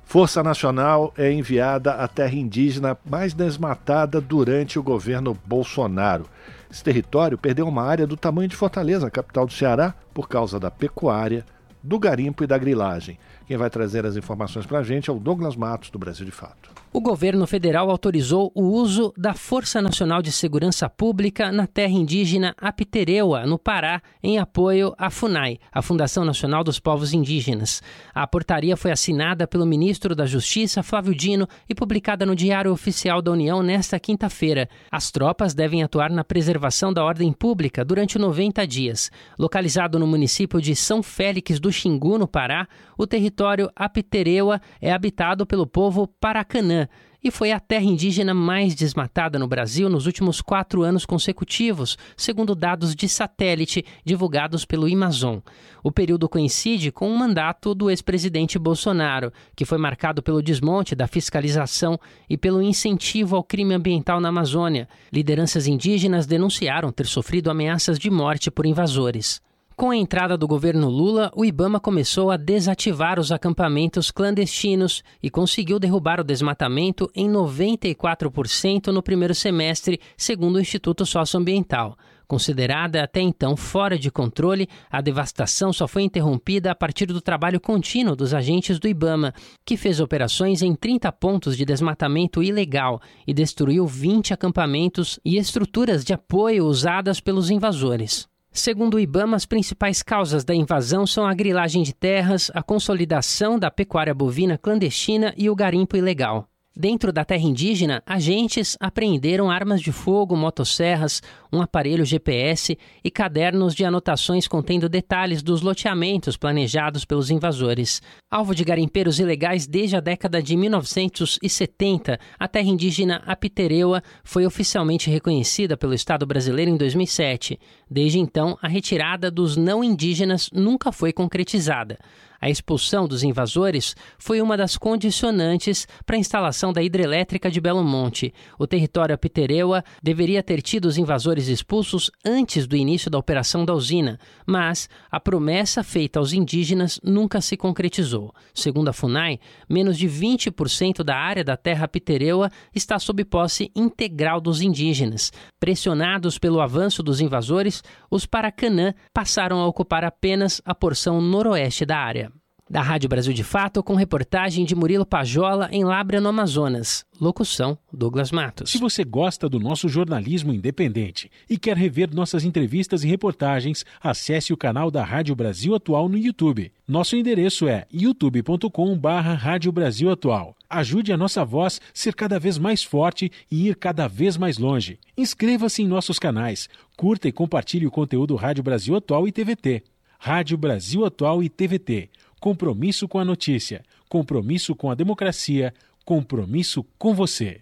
Força 0.03 0.41
Nacional 0.41 1.13
é 1.15 1.31
enviada 1.31 1.91
à 1.91 2.07
terra 2.07 2.33
indígena 2.33 2.97
mais 3.07 3.35
desmatada 3.35 4.19
durante 4.19 4.79
o 4.79 4.83
governo 4.83 5.37
Bolsonaro. 5.45 6.25
Esse 6.71 6.83
território 6.83 7.37
perdeu 7.37 7.67
uma 7.67 7.83
área 7.83 8.07
do 8.07 8.17
tamanho 8.17 8.49
de 8.49 8.55
Fortaleza, 8.55 9.11
capital 9.11 9.45
do 9.45 9.53
Ceará, 9.53 9.93
por 10.11 10.27
causa 10.27 10.59
da 10.59 10.71
pecuária, 10.71 11.45
do 11.83 11.99
garimpo 11.99 12.43
e 12.43 12.47
da 12.47 12.57
grilagem. 12.57 13.19
Quem 13.45 13.55
vai 13.55 13.69
trazer 13.69 14.03
as 14.03 14.17
informações 14.17 14.65
para 14.65 14.79
a 14.79 14.83
gente 14.83 15.11
é 15.11 15.13
o 15.13 15.19
Douglas 15.19 15.55
Matos, 15.55 15.91
do 15.91 15.99
Brasil 15.99 16.25
de 16.25 16.31
Fato. 16.31 16.76
O 16.93 17.01
governo 17.01 17.45
federal 17.45 17.91
autorizou 17.91 18.49
o 18.55 18.63
uso 18.63 19.13
da 19.17 19.33
Força 19.33 19.81
Nacional 19.81 20.21
de 20.21 20.31
Segurança 20.31 20.89
Pública 20.89 21.51
na 21.51 21.67
terra 21.67 21.91
indígena 21.91 22.55
Apitereua, 22.57 23.45
no 23.45 23.59
Pará, 23.59 24.01
em 24.23 24.39
apoio 24.39 24.95
à 24.97 25.09
FUNAI, 25.09 25.59
a 25.71 25.81
Fundação 25.81 26.23
Nacional 26.23 26.63
dos 26.63 26.79
Povos 26.79 27.13
Indígenas. 27.13 27.83
A 28.15 28.25
portaria 28.25 28.77
foi 28.77 28.91
assinada 28.91 29.45
pelo 29.45 29.65
ministro 29.65 30.15
da 30.15 30.25
Justiça, 30.25 30.81
Flávio 30.81 31.13
Dino, 31.13 31.47
e 31.69 31.75
publicada 31.75 32.25
no 32.25 32.35
Diário 32.35 32.71
Oficial 32.71 33.21
da 33.21 33.31
União 33.31 33.61
nesta 33.61 33.99
quinta-feira. 33.99 34.69
As 34.89 35.11
tropas 35.11 35.53
devem 35.53 35.83
atuar 35.83 36.09
na 36.09 36.23
preservação 36.23 36.93
da 36.93 37.03
ordem 37.03 37.33
pública 37.33 37.83
durante 37.83 38.17
90 38.17 38.65
dias. 38.65 39.11
Localizado 39.37 39.99
no 39.99 40.07
município 40.07 40.61
de 40.61 40.73
São 40.73 41.03
Félix 41.03 41.59
do 41.59 41.71
Xingu, 41.71 42.17
no 42.17 42.27
Pará, 42.27 42.65
o 42.97 43.05
território 43.05 43.69
Apitereua 43.75 44.59
é 44.81 44.91
habitado 44.91 45.45
pelo 45.45 45.67
povo 45.67 46.07
Paracanã 46.19 46.87
e 47.23 47.31
foi 47.31 47.51
a 47.51 47.59
terra 47.59 47.83
indígena 47.83 48.33
mais 48.33 48.75
desmatada 48.75 49.39
no 49.39 49.47
Brasil 49.47 49.89
nos 49.89 50.05
últimos 50.05 50.41
quatro 50.41 50.83
anos 50.83 51.05
consecutivos, 51.05 51.97
segundo 52.15 52.55
dados 52.55 52.95
de 52.95 53.09
satélite 53.09 53.83
divulgados 54.05 54.65
pelo 54.65 54.85
Amazon. 54.91 55.39
O 55.83 55.91
período 55.91 56.29
coincide 56.29 56.91
com 56.91 57.11
o 57.11 57.17
mandato 57.17 57.73
do 57.73 57.89
ex-presidente 57.89 58.59
Bolsonaro, 58.59 59.31
que 59.55 59.65
foi 59.65 59.77
marcado 59.77 60.21
pelo 60.21 60.41
desmonte 60.41 60.95
da 60.95 61.07
fiscalização 61.07 61.99
e 62.29 62.37
pelo 62.37 62.61
incentivo 62.61 63.35
ao 63.35 63.43
crime 63.43 63.73
ambiental 63.73 64.19
na 64.19 64.29
Amazônia. 64.29 64.87
Lideranças 65.11 65.67
indígenas 65.67 66.25
denunciaram 66.25 66.91
ter 66.91 67.05
sofrido 67.07 67.49
ameaças 67.49 67.97
de 67.97 68.09
morte 68.09 68.51
por 68.51 68.65
invasores. 68.65 69.41
Com 69.79 69.91
a 69.91 69.95
entrada 69.95 70.35
do 70.35 70.47
governo 70.47 70.89
Lula, 70.89 71.31
o 71.35 71.45
Ibama 71.45 71.79
começou 71.79 72.31
a 72.31 72.35
desativar 72.35 73.19
os 73.19 73.31
acampamentos 73.31 74.09
clandestinos 74.09 75.03
e 75.21 75.29
conseguiu 75.29 75.77
derrubar 75.77 76.19
o 76.19 76.23
desmatamento 76.23 77.07
em 77.13 77.29
94% 77.29 78.87
no 78.87 79.03
primeiro 79.03 79.35
semestre, 79.35 79.99
segundo 80.17 80.55
o 80.55 80.59
Instituto 80.59 81.05
Socioambiental. 81.05 81.95
Considerada 82.27 83.03
até 83.03 83.21
então 83.21 83.55
fora 83.55 83.99
de 83.99 84.09
controle, 84.09 84.67
a 84.89 84.99
devastação 84.99 85.71
só 85.71 85.87
foi 85.87 86.01
interrompida 86.01 86.71
a 86.71 86.75
partir 86.75 87.05
do 87.05 87.21
trabalho 87.21 87.61
contínuo 87.61 88.15
dos 88.15 88.33
agentes 88.33 88.79
do 88.79 88.87
Ibama, 88.87 89.31
que 89.63 89.77
fez 89.77 89.99
operações 89.99 90.63
em 90.63 90.73
30 90.73 91.11
pontos 91.11 91.55
de 91.55 91.63
desmatamento 91.63 92.41
ilegal 92.41 92.99
e 93.27 93.31
destruiu 93.31 93.85
20 93.85 94.33
acampamentos 94.33 95.19
e 95.23 95.37
estruturas 95.37 96.03
de 96.03 96.13
apoio 96.13 96.65
usadas 96.65 97.19
pelos 97.19 97.51
invasores. 97.51 98.27
Segundo 98.57 98.95
o 98.95 98.99
IBAMA, 98.99 99.37
as 99.37 99.45
principais 99.45 100.01
causas 100.01 100.43
da 100.43 100.53
invasão 100.53 101.05
são 101.05 101.27
a 101.27 101.33
grilagem 101.35 101.83
de 101.83 101.93
terras, 101.93 102.49
a 102.55 102.63
consolidação 102.63 103.59
da 103.59 103.69
pecuária 103.69 104.15
bovina 104.15 104.57
clandestina 104.57 105.31
e 105.37 105.47
o 105.47 105.55
garimpo 105.55 105.95
ilegal. 105.95 106.49
Dentro 106.79 107.11
da 107.11 107.25
terra 107.25 107.41
indígena, 107.41 108.03
agentes 108.05 108.77
apreenderam 108.79 109.49
armas 109.49 109.81
de 109.81 109.91
fogo, 109.91 110.35
motosserras, 110.35 111.23
um 111.51 111.59
aparelho 111.59 112.05
GPS 112.05 112.77
e 113.03 113.09
cadernos 113.09 113.73
de 113.73 113.83
anotações 113.83 114.47
contendo 114.47 114.87
detalhes 114.87 115.41
dos 115.41 115.63
loteamentos 115.63 116.37
planejados 116.37 117.03
pelos 117.03 117.31
invasores. 117.31 117.99
Alvo 118.29 118.53
de 118.53 118.63
garimpeiros 118.63 119.19
ilegais 119.19 119.65
desde 119.65 119.95
a 119.95 119.99
década 119.99 120.39
de 120.39 120.55
1970, 120.55 122.19
a 122.37 122.47
terra 122.47 122.67
indígena 122.67 123.23
Apitereua 123.25 124.03
foi 124.23 124.45
oficialmente 124.45 125.09
reconhecida 125.09 125.75
pelo 125.75 125.95
Estado 125.95 126.27
brasileiro 126.27 126.69
em 126.69 126.77
2007. 126.77 127.59
Desde 127.89 128.19
então, 128.19 128.55
a 128.61 128.67
retirada 128.67 129.31
dos 129.31 129.57
não 129.57 129.83
indígenas 129.83 130.51
nunca 130.53 130.91
foi 130.91 131.11
concretizada. 131.11 131.97
A 132.39 132.49
expulsão 132.49 133.07
dos 133.07 133.23
invasores 133.23 133.95
foi 134.17 134.41
uma 134.41 134.55
das 134.55 134.77
condicionantes 134.77 135.87
para 136.05 136.15
a 136.15 136.19
instalação 136.19 136.71
da 136.71 136.83
hidrelétrica 136.83 137.49
de 137.49 137.59
Belo 137.59 137.83
Monte. 137.83 138.33
O 138.59 138.67
território 138.67 139.15
Apitereua 139.15 139.83
deveria 140.01 140.43
ter 140.43 140.61
tido 140.61 140.85
os 140.85 140.97
invasores 140.97 141.47
expulsos 141.47 142.11
antes 142.23 142.67
do 142.67 142.75
início 142.75 143.09
da 143.09 143.17
operação 143.17 143.65
da 143.65 143.73
usina, 143.73 144.19
mas 144.45 144.87
a 145.09 145.19
promessa 145.19 145.83
feita 145.83 146.19
aos 146.19 146.33
indígenas 146.33 146.99
nunca 147.03 147.41
se 147.41 147.57
concretizou. 147.57 148.33
Segundo 148.53 148.89
a 148.89 148.93
FUNAI, 148.93 149.39
menos 149.67 149.97
de 149.97 150.07
20% 150.07 151.03
da 151.03 151.15
área 151.15 151.43
da 151.43 151.57
terra 151.57 151.85
Apitereua 151.85 152.51
está 152.73 152.99
sob 152.99 153.23
posse 153.25 153.71
integral 153.75 154.39
dos 154.39 154.61
indígenas. 154.61 155.31
Pressionados 155.59 156.37
pelo 156.37 156.61
avanço 156.61 157.01
dos 157.01 157.19
invasores, 157.19 157.83
os 158.11 158.25
Paracanã 158.25 158.93
passaram 159.13 159.59
a 159.59 159.67
ocupar 159.67 160.03
apenas 160.03 160.61
a 160.63 160.75
porção 160.75 161.19
noroeste 161.19 161.85
da 161.85 161.97
área 161.97 162.31
da 162.69 162.81
Rádio 162.81 163.09
Brasil 163.09 163.33
de 163.33 163.43
Fato, 163.43 163.81
com 163.81 163.95
reportagem 163.95 164.65
de 164.65 164.75
Murilo 164.75 165.05
Pajola 165.05 165.69
em 165.71 165.83
Lábrea, 165.83 166.19
no 166.19 166.29
Amazonas. 166.29 167.05
Locução: 167.19 167.77
Douglas 167.91 168.31
Matos. 168.31 168.69
Se 168.69 168.77
você 168.77 169.03
gosta 169.03 169.49
do 169.49 169.59
nosso 169.59 169.87
jornalismo 169.87 170.53
independente 170.53 171.31
e 171.49 171.57
quer 171.57 171.77
rever 171.77 172.13
nossas 172.13 172.43
entrevistas 172.43 173.03
e 173.03 173.07
reportagens, 173.07 173.85
acesse 174.01 174.53
o 174.53 174.57
canal 174.57 174.91
da 174.91 175.03
Rádio 175.03 175.35
Brasil 175.35 175.73
Atual 175.73 176.09
no 176.09 176.17
YouTube. 176.17 176.71
Nosso 176.87 177.15
endereço 177.15 177.67
é 177.67 177.85
youtube.com/barra 177.91 179.33
Rádio 179.33 179.71
Brasil 179.71 180.11
Atual. 180.11 180.55
Ajude 180.69 181.13
a 181.13 181.17
nossa 181.17 181.45
voz 181.45 181.79
ser 181.93 182.13
cada 182.13 182.39
vez 182.39 182.57
mais 182.57 182.83
forte 182.83 183.31
e 183.49 183.67
ir 183.67 183.75
cada 183.75 184.07
vez 184.07 184.37
mais 184.37 184.57
longe. 184.57 184.99
Inscreva-se 185.17 185.81
em 185.81 185.87
nossos 185.87 186.19
canais, 186.19 186.69
curta 186.95 187.27
e 187.27 187.31
compartilhe 187.31 187.87
o 187.87 187.91
conteúdo 187.91 188.35
Rádio 188.35 188.63
Brasil 188.63 188.95
Atual 188.95 189.27
e 189.27 189.31
TVT. 189.31 189.83
Rádio 190.19 190.57
Brasil 190.57 191.05
Atual 191.05 191.43
e 191.43 191.49
TVT 191.49 192.09
Compromisso 192.39 193.07
com 193.07 193.17
a 193.19 193.25
notícia, 193.25 193.83
compromisso 194.07 194.75
com 194.75 194.91
a 194.91 194.95
democracia, 194.95 195.73
compromisso 196.05 196.85
com 196.97 197.13
você. 197.13 197.59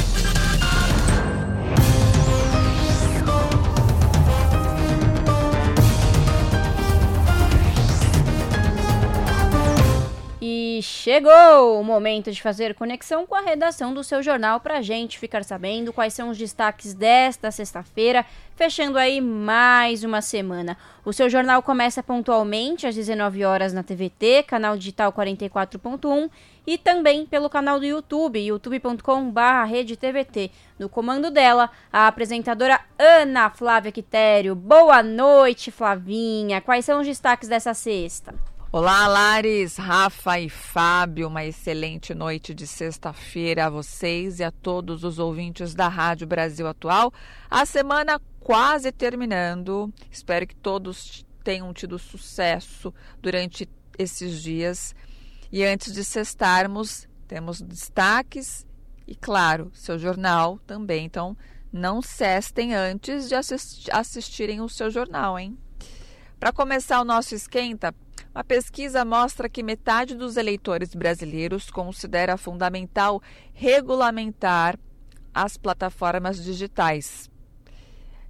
chegou 10.84 11.80
o 11.80 11.84
momento 11.84 12.32
de 12.32 12.42
fazer 12.42 12.76
conexão 12.76 13.26
com 13.26 13.36
a 13.36 13.42
redação 13.42 13.94
do 13.94 14.04
seu 14.04 14.24
jornal 14.24 14.60
para 14.60 14.78
a 14.78 14.82
gente 14.82 15.20
ficar 15.20 15.44
sabendo 15.44 15.92
quais 15.92 16.14
são 16.14 16.30
os 16.30 16.38
destaques 16.38 16.94
desta 16.94 17.52
sexta-feira, 17.52 18.26
fechando 18.56 18.98
aí 18.98 19.22
mais 19.22 20.04
uma 20.04 20.22
semana. 20.22 20.78
O 21.04 21.12
seu 21.12 21.30
jornal 21.30 21.62
começa 21.62 22.02
pontualmente 22.02 22.88
às 22.88 22.96
19 22.96 23.44
horas 23.44 23.74
na 23.74 23.84
TVT, 23.84 24.44
canal 24.44 24.78
digital 24.78 25.12
44.1 25.12 26.30
e 26.66 26.78
também 26.78 27.26
pelo 27.26 27.50
canal 27.50 27.78
do 27.80 27.86
YouTube, 27.86 28.40
youtube.com/redetvt. 28.40 30.50
No 30.80 30.88
comando 30.88 31.30
dela, 31.30 31.70
a 31.92 32.08
apresentadora 32.08 32.80
Ana 32.98 33.50
Flávia 33.50 33.92
Quitério. 33.92 34.56
Boa 34.56 35.04
noite, 35.04 35.72
Flavinha. 35.72 36.62
Quais 36.62 36.86
são 36.86 37.02
os 37.02 37.08
destaques 37.08 37.50
dessa 37.50 37.74
sexta? 37.74 38.34
Olá, 38.76 39.08
Lares, 39.08 39.78
Rafa 39.78 40.40
e 40.40 40.50
Fábio. 40.50 41.28
Uma 41.28 41.46
excelente 41.46 42.12
noite 42.16 42.56
de 42.56 42.66
sexta-feira 42.66 43.68
a 43.68 43.70
vocês 43.70 44.40
e 44.40 44.44
a 44.44 44.50
todos 44.50 45.04
os 45.04 45.20
ouvintes 45.20 45.76
da 45.76 45.88
Rádio 45.88 46.26
Brasil 46.26 46.66
Atual. 46.66 47.14
A 47.52 47.68
semana 47.68 48.20
quase 48.44 48.92
terminando. 48.92 49.92
Espero 50.12 50.46
que 50.46 50.56
todos 50.56 51.26
tenham 51.44 51.74
tido 51.74 51.98
sucesso 51.98 52.94
durante 53.22 53.68
esses 53.98 54.42
dias. 54.42 54.94
E 55.52 55.64
antes 55.64 55.94
de 55.94 56.04
sextarmos, 56.04 57.08
temos 57.28 57.62
destaques 57.62 58.66
e, 59.08 59.16
claro, 59.16 59.72
seu 59.74 59.98
jornal 59.98 60.60
também. 60.68 61.06
Então, 61.06 61.38
não 61.72 62.02
cestem 62.02 62.76
antes 62.76 63.30
de 63.30 63.36
assistirem 63.92 64.62
o 64.62 64.70
seu 64.70 64.92
jornal, 64.92 65.40
hein? 65.40 65.58
Para 66.40 66.52
começar 66.52 67.00
o 67.00 67.06
nosso 67.06 67.34
esquenta, 67.34 67.96
uma 68.36 68.44
pesquisa 68.44 69.06
mostra 69.06 69.48
que 69.48 69.64
metade 69.64 70.16
dos 70.16 70.36
eleitores 70.36 70.94
brasileiros 70.94 71.70
considera 71.70 72.36
fundamental 72.36 73.22
regulamentar 73.54 74.78
as 75.34 75.56
plataformas 75.56 76.44
digitais. 76.44 77.32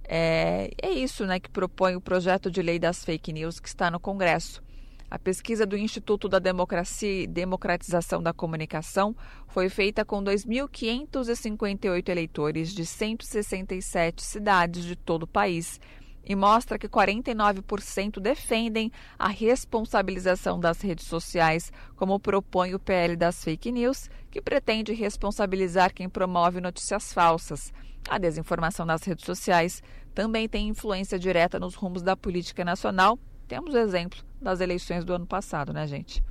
É, 0.06 0.70
é, 0.80 0.90
isso 0.90 1.24
né, 1.26 1.40
que 1.40 1.48
propõe 1.48 1.96
o 1.96 2.00
projeto 2.00 2.50
de 2.50 2.60
lei 2.62 2.78
das 2.78 3.04
fake 3.04 3.32
news 3.32 3.58
que 3.58 3.68
está 3.68 3.90
no 3.90 3.98
Congresso. 3.98 4.62
A 5.10 5.18
pesquisa 5.18 5.64
do 5.64 5.76
Instituto 5.76 6.28
da 6.28 6.38
Democracia 6.38 7.22
e 7.22 7.26
Democratização 7.26 8.22
da 8.22 8.32
Comunicação 8.32 9.14
foi 9.46 9.68
feita 9.68 10.04
com 10.04 10.22
2.558 10.22 12.08
eleitores 12.08 12.74
de 12.74 12.84
167 12.84 14.22
cidades 14.22 14.84
de 14.84 14.96
todo 14.96 15.22
o 15.22 15.28
país 15.28 15.80
e 16.26 16.34
mostra 16.34 16.78
que 16.78 16.88
49% 16.88 18.18
defendem 18.20 18.90
a 19.18 19.28
responsabilização 19.28 20.58
das 20.58 20.80
redes 20.80 21.06
sociais, 21.06 21.72
como 21.96 22.18
propõe 22.18 22.74
o 22.74 22.78
PL 22.78 23.16
das 23.16 23.42
fake 23.44 23.70
news, 23.70 24.08
que 24.30 24.40
pretende 24.40 24.92
responsabilizar 24.92 25.92
quem 25.92 26.08
promove 26.08 26.60
notícias 26.60 27.12
falsas. 27.12 27.72
A 28.08 28.18
desinformação 28.18 28.84
nas 28.84 29.02
redes 29.02 29.24
sociais 29.24 29.82
também 30.14 30.48
tem 30.48 30.68
influência 30.68 31.18
direta 31.18 31.58
nos 31.58 31.74
rumos 31.74 32.02
da 32.02 32.16
política 32.16 32.64
nacional. 32.64 33.18
Temos 33.48 33.74
exemplo 33.74 34.22
das 34.40 34.60
eleições 34.60 35.04
do 35.04 35.12
ano 35.12 35.26
passado, 35.26 35.72
né, 35.72 35.86
gente? 35.86 36.22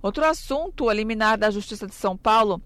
Outro 0.00 0.24
assunto, 0.24 0.84
o 0.84 0.92
liminar 0.92 1.36
da 1.36 1.50
Justiça 1.50 1.86
de 1.86 1.94
São 1.94 2.16
Paulo 2.16 2.62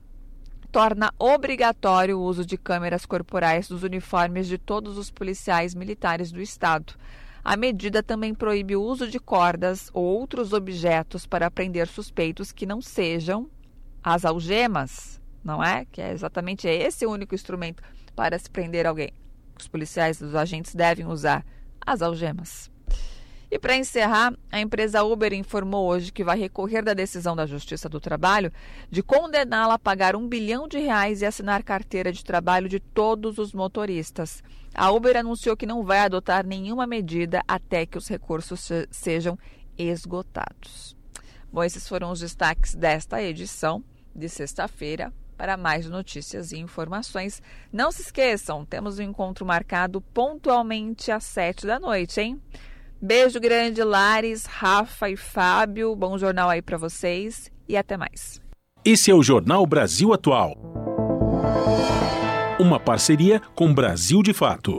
torna 0.72 1.12
obrigatório 1.18 2.18
o 2.18 2.22
uso 2.22 2.46
de 2.46 2.56
câmeras 2.56 3.04
corporais 3.04 3.68
dos 3.68 3.82
uniformes 3.82 4.48
de 4.48 4.56
todos 4.56 4.96
os 4.96 5.10
policiais 5.10 5.74
militares 5.74 6.32
do 6.32 6.40
Estado. 6.40 6.94
A 7.44 7.56
medida 7.56 8.02
também 8.02 8.34
proíbe 8.34 8.74
o 8.74 8.82
uso 8.82 9.06
de 9.06 9.20
cordas 9.20 9.90
ou 9.92 10.02
outros 10.02 10.54
objetos 10.54 11.26
para 11.26 11.50
prender 11.50 11.86
suspeitos 11.86 12.52
que 12.52 12.64
não 12.64 12.80
sejam 12.80 13.50
as 14.02 14.24
algemas, 14.24 15.20
não 15.44 15.62
é? 15.62 15.84
Que 15.92 16.00
é 16.00 16.10
exatamente 16.10 16.66
esse 16.66 17.04
o 17.04 17.10
único 17.10 17.34
instrumento 17.34 17.82
para 18.16 18.38
se 18.38 18.48
prender 18.48 18.86
alguém. 18.86 19.12
Os 19.60 19.68
policiais, 19.68 20.22
os 20.22 20.34
agentes 20.34 20.74
devem 20.74 21.04
usar 21.04 21.44
as 21.84 22.00
algemas. 22.00 22.71
E 23.54 23.58
para 23.58 23.76
encerrar, 23.76 24.34
a 24.50 24.62
empresa 24.62 25.04
Uber 25.04 25.30
informou 25.34 25.86
hoje 25.86 26.10
que 26.10 26.24
vai 26.24 26.38
recorrer 26.38 26.82
da 26.82 26.94
decisão 26.94 27.36
da 27.36 27.44
Justiça 27.44 27.86
do 27.86 28.00
Trabalho 28.00 28.50
de 28.90 29.02
condená-la 29.02 29.74
a 29.74 29.78
pagar 29.78 30.16
um 30.16 30.26
bilhão 30.26 30.66
de 30.66 30.78
reais 30.78 31.20
e 31.20 31.26
assinar 31.26 31.62
carteira 31.62 32.10
de 32.10 32.24
trabalho 32.24 32.66
de 32.66 32.80
todos 32.80 33.36
os 33.36 33.52
motoristas. 33.52 34.42
A 34.74 34.90
Uber 34.90 35.18
anunciou 35.18 35.54
que 35.54 35.66
não 35.66 35.84
vai 35.84 35.98
adotar 35.98 36.46
nenhuma 36.46 36.86
medida 36.86 37.42
até 37.46 37.84
que 37.84 37.98
os 37.98 38.08
recursos 38.08 38.70
sejam 38.90 39.38
esgotados. 39.76 40.96
Bom, 41.52 41.62
esses 41.62 41.86
foram 41.86 42.10
os 42.10 42.20
destaques 42.20 42.74
desta 42.74 43.22
edição 43.22 43.84
de 44.16 44.30
sexta-feira. 44.30 45.12
Para 45.36 45.58
mais 45.58 45.86
notícias 45.90 46.52
e 46.52 46.58
informações, 46.58 47.42
não 47.70 47.92
se 47.92 48.00
esqueçam, 48.00 48.64
temos 48.64 48.98
um 48.98 49.02
encontro 49.02 49.44
marcado 49.44 50.00
pontualmente 50.00 51.12
às 51.12 51.24
sete 51.24 51.66
da 51.66 51.78
noite, 51.78 52.18
hein? 52.18 52.40
Beijo 53.04 53.40
grande, 53.40 53.82
Lares, 53.82 54.46
Rafa 54.46 55.10
e 55.10 55.16
Fábio. 55.16 55.96
Bom 55.96 56.16
jornal 56.16 56.48
aí 56.48 56.62
para 56.62 56.78
vocês 56.78 57.50
e 57.68 57.76
até 57.76 57.96
mais. 57.96 58.40
Esse 58.84 59.10
é 59.10 59.14
o 59.14 59.24
Jornal 59.24 59.66
Brasil 59.66 60.12
Atual. 60.12 60.56
Uma 62.60 62.78
parceria 62.78 63.42
com 63.56 63.74
Brasil 63.74 64.22
de 64.22 64.32
Fato. 64.32 64.78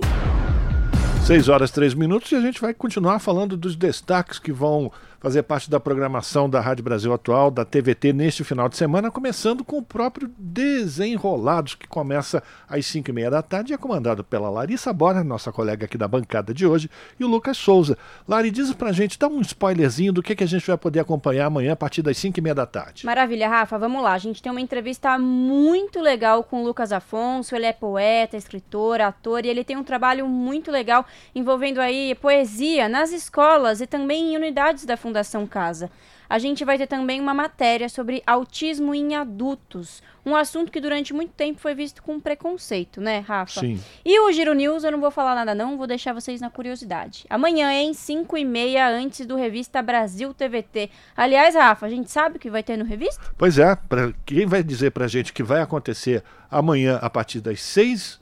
6 1.28 1.50
horas 1.50 1.70
3 1.72 1.94
minutos 1.96 2.32
e 2.32 2.36
a 2.36 2.40
gente 2.40 2.62
vai 2.62 2.74
continuar 2.74 3.20
falando 3.20 3.58
dos 3.58 3.76
destaques 3.76 4.40
que 4.40 4.54
vão 4.54 4.90
fazer 5.24 5.44
parte 5.44 5.70
da 5.70 5.80
programação 5.80 6.50
da 6.50 6.60
Rádio 6.60 6.84
Brasil 6.84 7.14
Atual, 7.14 7.50
da 7.50 7.64
TVT, 7.64 8.12
neste 8.12 8.44
final 8.44 8.68
de 8.68 8.76
semana, 8.76 9.10
começando 9.10 9.64
com 9.64 9.78
o 9.78 9.82
próprio 9.82 10.30
Desenrolados, 10.38 11.76
que 11.76 11.88
começa 11.88 12.44
às 12.68 12.86
5 12.88 13.10
e 13.10 13.14
meia 13.14 13.32
da 13.32 13.42
tarde 13.42 13.72
e 13.72 13.74
é 13.74 13.78
comandado 13.78 14.22
pela 14.22 14.50
Larissa 14.50 14.92
Bora, 14.92 15.24
nossa 15.24 15.50
colega 15.50 15.86
aqui 15.86 15.98
da 15.98 16.10
bancada 16.10 16.54
de 16.54 16.68
hoje, 16.68 16.90
e 17.18 17.24
o 17.24 17.30
Lucas 17.30 17.56
Souza. 17.56 17.98
Lari, 18.28 18.52
diz 18.52 18.74
pra 18.74 18.92
gente, 18.92 19.18
dá 19.18 19.30
um 19.30 19.40
spoilerzinho 19.40 20.12
do 20.12 20.22
que, 20.22 20.36
que 20.36 20.44
a 20.44 20.48
gente 20.48 20.68
vai 20.68 20.78
poder 20.78 21.00
acompanhar 21.00 21.46
amanhã 21.46 21.72
a 21.72 21.78
partir 21.78 22.02
das 22.02 22.18
5 22.18 22.38
e 22.38 22.42
meia 22.42 22.56
da 22.56 22.66
tarde. 22.66 23.06
Maravilha, 23.06 23.48
Rafa, 23.48 23.80
vamos 23.80 24.04
lá. 24.04 24.12
A 24.12 24.18
gente 24.18 24.44
tem 24.44 24.52
uma 24.52 24.60
entrevista 24.60 25.18
muito 25.18 26.02
legal 26.02 26.44
com 26.44 26.62
o 26.62 26.66
Lucas 26.66 26.92
Afonso, 26.92 27.56
ele 27.56 27.66
é 27.66 27.72
poeta, 27.72 28.36
escritor, 28.36 29.00
ator, 29.00 29.46
e 29.46 29.48
ele 29.48 29.64
tem 29.64 29.78
um 29.78 29.86
trabalho 29.86 30.28
muito 30.28 30.70
legal 30.70 31.06
envolvendo 31.34 31.80
aí 31.80 32.14
poesia 32.16 32.90
nas 32.90 33.14
escolas 33.14 33.80
e 33.80 33.88
também 33.88 34.34
em 34.34 34.36
unidades 34.36 34.84
da 34.84 34.98
Fundação 34.98 35.13
Fundação 35.14 35.46
Casa. 35.46 35.92
A 36.28 36.40
gente 36.40 36.66
vai 36.66 36.76
ter 36.76 36.88
também 36.88 37.22
uma 37.22 37.34
matéria 37.34 37.88
sobre 37.88 38.24
autismo 38.26 38.96
em 38.96 39.16
adultos, 39.16 40.02
um 40.26 40.36
assunto 40.36 40.72
que 40.72 40.82
durante 40.82 41.14
muito 41.14 41.32
tempo 41.34 41.60
foi 41.60 41.76
visto 41.76 42.02
com 42.02 42.20
preconceito, 42.20 43.00
né, 43.00 43.20
Rafa? 43.20 43.60
Sim. 43.60 43.80
E 44.04 44.20
o 44.20 44.32
Giro 44.32 44.54
News, 44.54 44.84
eu 44.84 44.92
não 44.92 45.00
vou 45.00 45.12
falar 45.12 45.36
nada 45.36 45.54
não, 45.54 45.78
vou 45.78 45.86
deixar 45.86 46.12
vocês 46.14 46.42
na 46.42 46.50
curiosidade. 46.50 47.26
Amanhã, 47.30 47.72
em 47.72 47.94
5 47.94 48.36
e 48.36 48.44
meia, 48.44 48.90
antes 48.90 49.28
do 49.28 49.36
Revista 49.36 49.84
Brasil 49.84 50.34
TVT. 50.34 50.90
Aliás, 51.16 51.54
Rafa, 51.54 51.86
a 51.86 51.90
gente 51.90 52.10
sabe 52.10 52.38
o 52.38 52.40
que 52.40 52.50
vai 52.50 52.64
ter 52.64 52.78
no 52.78 52.86
Revista? 52.86 53.22
Pois 53.38 53.60
é, 53.60 53.76
pra, 53.76 54.12
quem 54.26 54.48
vai 54.48 54.64
dizer 54.64 54.90
pra 54.92 55.08
gente 55.08 55.32
que 55.32 55.44
vai 55.44 55.62
acontecer 55.62 56.24
amanhã 56.50 56.98
a 57.00 57.10
partir 57.10 57.42
das 57.42 57.62
6 57.62 58.20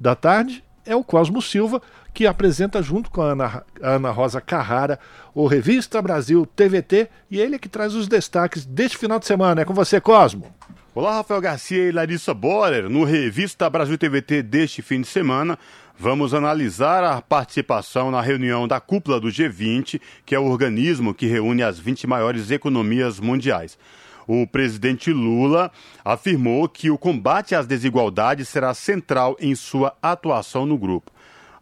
da 0.00 0.16
tarde 0.16 0.64
é 0.86 0.94
o 0.94 1.04
Cosmo 1.04 1.40
Silva, 1.40 1.80
que 2.14 2.28
apresenta 2.28 2.80
junto 2.80 3.10
com 3.10 3.20
a 3.20 3.32
Ana, 3.32 3.64
a 3.82 3.90
Ana 3.90 4.10
Rosa 4.10 4.40
Carrara 4.40 5.00
o 5.34 5.48
Revista 5.48 6.00
Brasil 6.00 6.46
TVT 6.46 7.08
e 7.28 7.40
ele 7.40 7.56
é 7.56 7.58
que 7.58 7.68
traz 7.68 7.94
os 7.94 8.06
destaques 8.06 8.64
deste 8.64 8.96
final 8.96 9.18
de 9.18 9.26
semana. 9.26 9.62
É 9.62 9.64
com 9.64 9.74
você, 9.74 10.00
Cosmo. 10.00 10.54
Olá, 10.94 11.16
Rafael 11.16 11.40
Garcia 11.40 11.88
e 11.88 11.90
Larissa 11.90 12.32
Borer. 12.32 12.88
No 12.88 13.02
Revista 13.02 13.68
Brasil 13.68 13.98
TVT 13.98 14.44
deste 14.44 14.80
fim 14.80 15.00
de 15.00 15.08
semana, 15.08 15.58
vamos 15.98 16.32
analisar 16.32 17.02
a 17.02 17.20
participação 17.20 18.12
na 18.12 18.20
reunião 18.20 18.68
da 18.68 18.78
cúpula 18.78 19.18
do 19.18 19.26
G20, 19.26 20.00
que 20.24 20.36
é 20.36 20.38
o 20.38 20.44
organismo 20.44 21.12
que 21.12 21.26
reúne 21.26 21.64
as 21.64 21.80
20 21.80 22.06
maiores 22.06 22.52
economias 22.52 23.18
mundiais. 23.18 23.76
O 24.24 24.46
presidente 24.46 25.12
Lula 25.12 25.70
afirmou 26.04 26.68
que 26.68 26.90
o 26.90 26.96
combate 26.96 27.56
às 27.56 27.66
desigualdades 27.66 28.48
será 28.48 28.72
central 28.72 29.36
em 29.40 29.54
sua 29.56 29.96
atuação 30.00 30.64
no 30.64 30.78
grupo. 30.78 31.10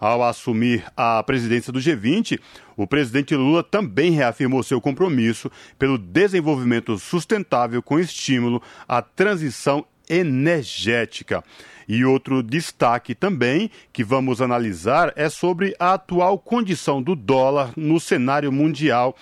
Ao 0.03 0.21
assumir 0.25 0.85
a 0.97 1.23
presidência 1.23 1.73
do 1.73 1.79
G20, 1.79 2.37
o 2.77 2.89
presidente 2.89 3.37
Lula 3.37 3.63
também 3.63 4.11
reafirmou 4.11 4.61
seu 4.65 4.81
compromisso 4.81 5.49
pelo 5.79 5.97
desenvolvimento 5.97 6.99
sustentável 6.99 7.81
com 7.81 8.01
estímulo 8.01 8.61
à 8.89 9.01
transição 9.01 9.87
energética. 10.11 11.45
E 11.87 12.05
outro 12.05 12.43
destaque 12.43 13.15
também 13.15 13.71
que 13.93 14.03
vamos 14.03 14.43
analisar 14.43 15.13
é 15.15 15.29
sobre 15.29 15.73
a 15.79 15.93
atual 15.93 16.37
condição 16.37 17.01
do 17.01 17.15
dólar 17.15 17.73
no 17.77 18.01
cenário 18.01 18.51
mundial. 18.51 19.17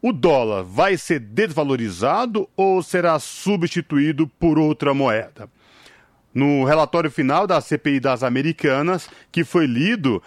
O 0.00 0.10
dólar 0.10 0.62
vai 0.62 0.96
ser 0.96 1.20
desvalorizado 1.20 2.48
ou 2.56 2.82
será 2.82 3.18
substituído 3.18 4.26
por 4.26 4.58
outra 4.58 4.94
moeda? 4.94 5.50
No 6.34 6.64
relatório 6.64 7.10
final 7.10 7.46
da 7.46 7.60
CPI 7.60 8.00
das 8.00 8.22
Americanas, 8.22 9.08
que 9.30 9.44
foi 9.44 9.66
lido, 9.66 10.22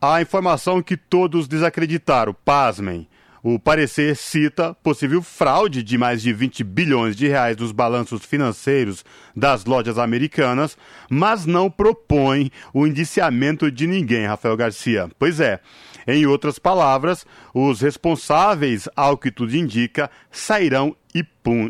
a 0.00 0.20
informação 0.22 0.82
que 0.82 0.96
todos 0.96 1.48
desacreditaram, 1.48 2.34
pasmem. 2.44 3.08
O 3.40 3.58
parecer 3.58 4.16
cita 4.16 4.74
possível 4.82 5.22
fraude 5.22 5.82
de 5.82 5.96
mais 5.96 6.20
de 6.20 6.32
20 6.32 6.64
bilhões 6.64 7.16
de 7.16 7.28
reais 7.28 7.56
dos 7.56 7.70
balanços 7.70 8.24
financeiros 8.24 9.04
das 9.34 9.64
lojas 9.64 9.96
americanas, 9.96 10.76
mas 11.08 11.46
não 11.46 11.70
propõe 11.70 12.50
o 12.74 12.84
indiciamento 12.84 13.70
de 13.70 13.86
ninguém, 13.86 14.26
Rafael 14.26 14.56
Garcia. 14.56 15.08
Pois 15.18 15.38
é, 15.38 15.60
em 16.06 16.26
outras 16.26 16.58
palavras, 16.58 17.24
os 17.54 17.80
responsáveis, 17.80 18.88
ao 18.96 19.16
que 19.16 19.30
tudo 19.30 19.56
indica, 19.56 20.10
sairão 20.32 20.96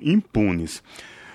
impunes 0.02 0.82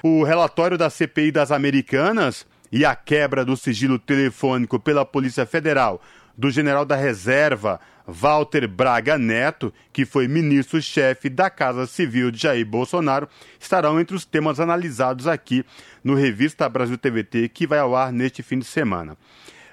o 0.03 0.21
relatório 0.21 0.77
da 0.77 0.89
CPI 0.89 1.31
das 1.31 1.49
Americanas 1.49 2.45
e 2.69 2.83
a 2.83 2.93
quebra 2.93 3.45
do 3.45 3.55
sigilo 3.55 3.97
telefônico 3.97 4.77
pela 4.77 5.05
Polícia 5.05 5.45
Federal 5.45 6.01
do 6.37 6.49
general 6.49 6.83
da 6.83 6.95
reserva 6.95 7.79
Walter 8.05 8.67
Braga 8.67 9.17
Neto, 9.17 9.73
que 9.93 10.03
foi 10.03 10.27
ministro-chefe 10.27 11.29
da 11.29 11.49
Casa 11.49 11.85
Civil 11.85 12.31
de 12.31 12.41
Jair 12.41 12.65
Bolsonaro, 12.65 13.29
estarão 13.59 13.99
entre 13.99 14.15
os 14.15 14.25
temas 14.25 14.59
analisados 14.59 15.27
aqui 15.27 15.63
no 16.03 16.15
Revista 16.15 16.67
Brasil 16.67 16.97
TVT, 16.97 17.47
que 17.49 17.65
vai 17.65 17.79
ao 17.79 17.95
ar 17.95 18.11
neste 18.11 18.43
fim 18.43 18.59
de 18.59 18.65
semana. 18.65 19.15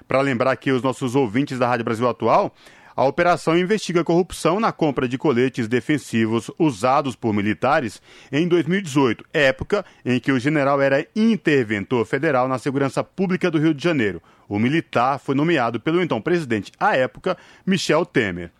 Para 0.07 0.21
lembrar 0.21 0.51
aqui 0.51 0.71
os 0.71 0.81
nossos 0.81 1.15
ouvintes 1.15 1.59
da 1.59 1.67
Rádio 1.67 1.85
Brasil 1.85 2.07
Atual, 2.07 2.55
a 2.95 3.05
operação 3.05 3.57
investiga 3.57 4.03
corrupção 4.03 4.59
na 4.59 4.71
compra 4.71 5.07
de 5.07 5.17
coletes 5.17 5.67
defensivos 5.67 6.51
usados 6.59 7.15
por 7.15 7.33
militares 7.33 8.01
em 8.31 8.47
2018, 8.47 9.25
época 9.33 9.85
em 10.05 10.19
que 10.19 10.31
o 10.31 10.39
general 10.39 10.81
era 10.81 11.05
interventor 11.15 12.05
federal 12.05 12.47
na 12.47 12.59
segurança 12.59 13.03
pública 13.03 13.49
do 13.49 13.59
Rio 13.59 13.73
de 13.73 13.83
Janeiro. 13.83 14.21
O 14.47 14.59
militar 14.59 15.19
foi 15.19 15.35
nomeado 15.35 15.79
pelo 15.79 16.01
então 16.01 16.21
presidente 16.21 16.71
à 16.79 16.95
época, 16.95 17.37
Michel 17.65 18.05
Temer. 18.05 18.51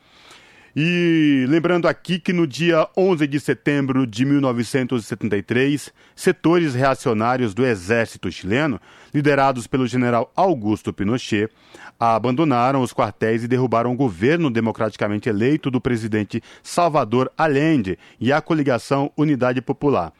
E 0.74 1.46
lembrando 1.50 1.86
aqui 1.86 2.18
que 2.18 2.32
no 2.32 2.48
dia 2.48 2.88
11 2.96 3.28
de 3.28 3.40
setembro 3.42 4.08
de 4.08 4.24
1973, 4.24 5.92
setores 6.16 6.74
reacionários 6.74 7.54
do 7.54 7.66
exército 7.66 8.32
chileno, 8.32 8.80
liderados 9.14 9.68
pelo 9.68 9.88
general 9.88 10.32
Augusto 10.36 10.94
Pinochet, 10.94 11.50
abandonaram 12.00 12.82
os 12.82 12.94
quartéis 12.94 13.44
e 13.44 13.48
derrubaram 13.48 13.92
o 13.92 13.96
governo 13.96 14.50
democraticamente 14.50 15.30
eleito 15.30 15.70
do 15.70 15.80
presidente 15.80 16.42
Salvador 16.64 17.32
Allende 17.38 17.98
e 18.20 18.32
a 18.32 18.42
coligação 18.42 19.12
Unidade 19.16 19.62
Popular. 19.62 20.12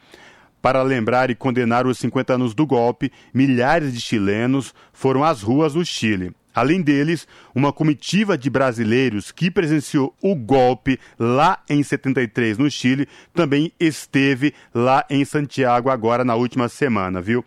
Para 0.60 0.82
lembrar 0.82 1.28
e 1.28 1.34
condenar 1.34 1.86
os 1.88 1.98
50 1.98 2.34
anos 2.34 2.54
do 2.54 2.64
golpe, 2.64 3.10
milhares 3.34 3.92
de 3.92 4.00
chilenos 4.00 4.72
foram 4.92 5.24
às 5.24 5.42
ruas 5.42 5.72
do 5.72 5.84
Chile. 5.84 6.32
Além 6.54 6.82
deles, 6.82 7.26
uma 7.54 7.72
comitiva 7.72 8.36
de 8.36 8.50
brasileiros 8.50 9.32
que 9.32 9.50
presenciou 9.50 10.14
o 10.22 10.34
golpe 10.34 11.00
lá 11.18 11.62
em 11.68 11.82
73 11.82 12.58
no 12.58 12.70
Chile 12.70 13.08
também 13.32 13.72
esteve 13.80 14.54
lá 14.74 15.04
em 15.08 15.24
Santiago 15.24 15.88
agora 15.88 16.24
na 16.24 16.34
última 16.34 16.68
semana, 16.68 17.22
viu? 17.22 17.44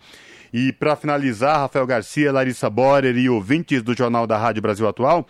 E 0.52 0.72
para 0.72 0.96
finalizar, 0.96 1.58
Rafael 1.58 1.86
Garcia, 1.86 2.32
Larissa 2.32 2.70
Borer 2.70 3.16
e 3.16 3.28
ouvintes 3.28 3.82
do 3.82 3.96
Jornal 3.96 4.26
da 4.26 4.36
Rádio 4.36 4.62
Brasil 4.62 4.88
Atual, 4.88 5.26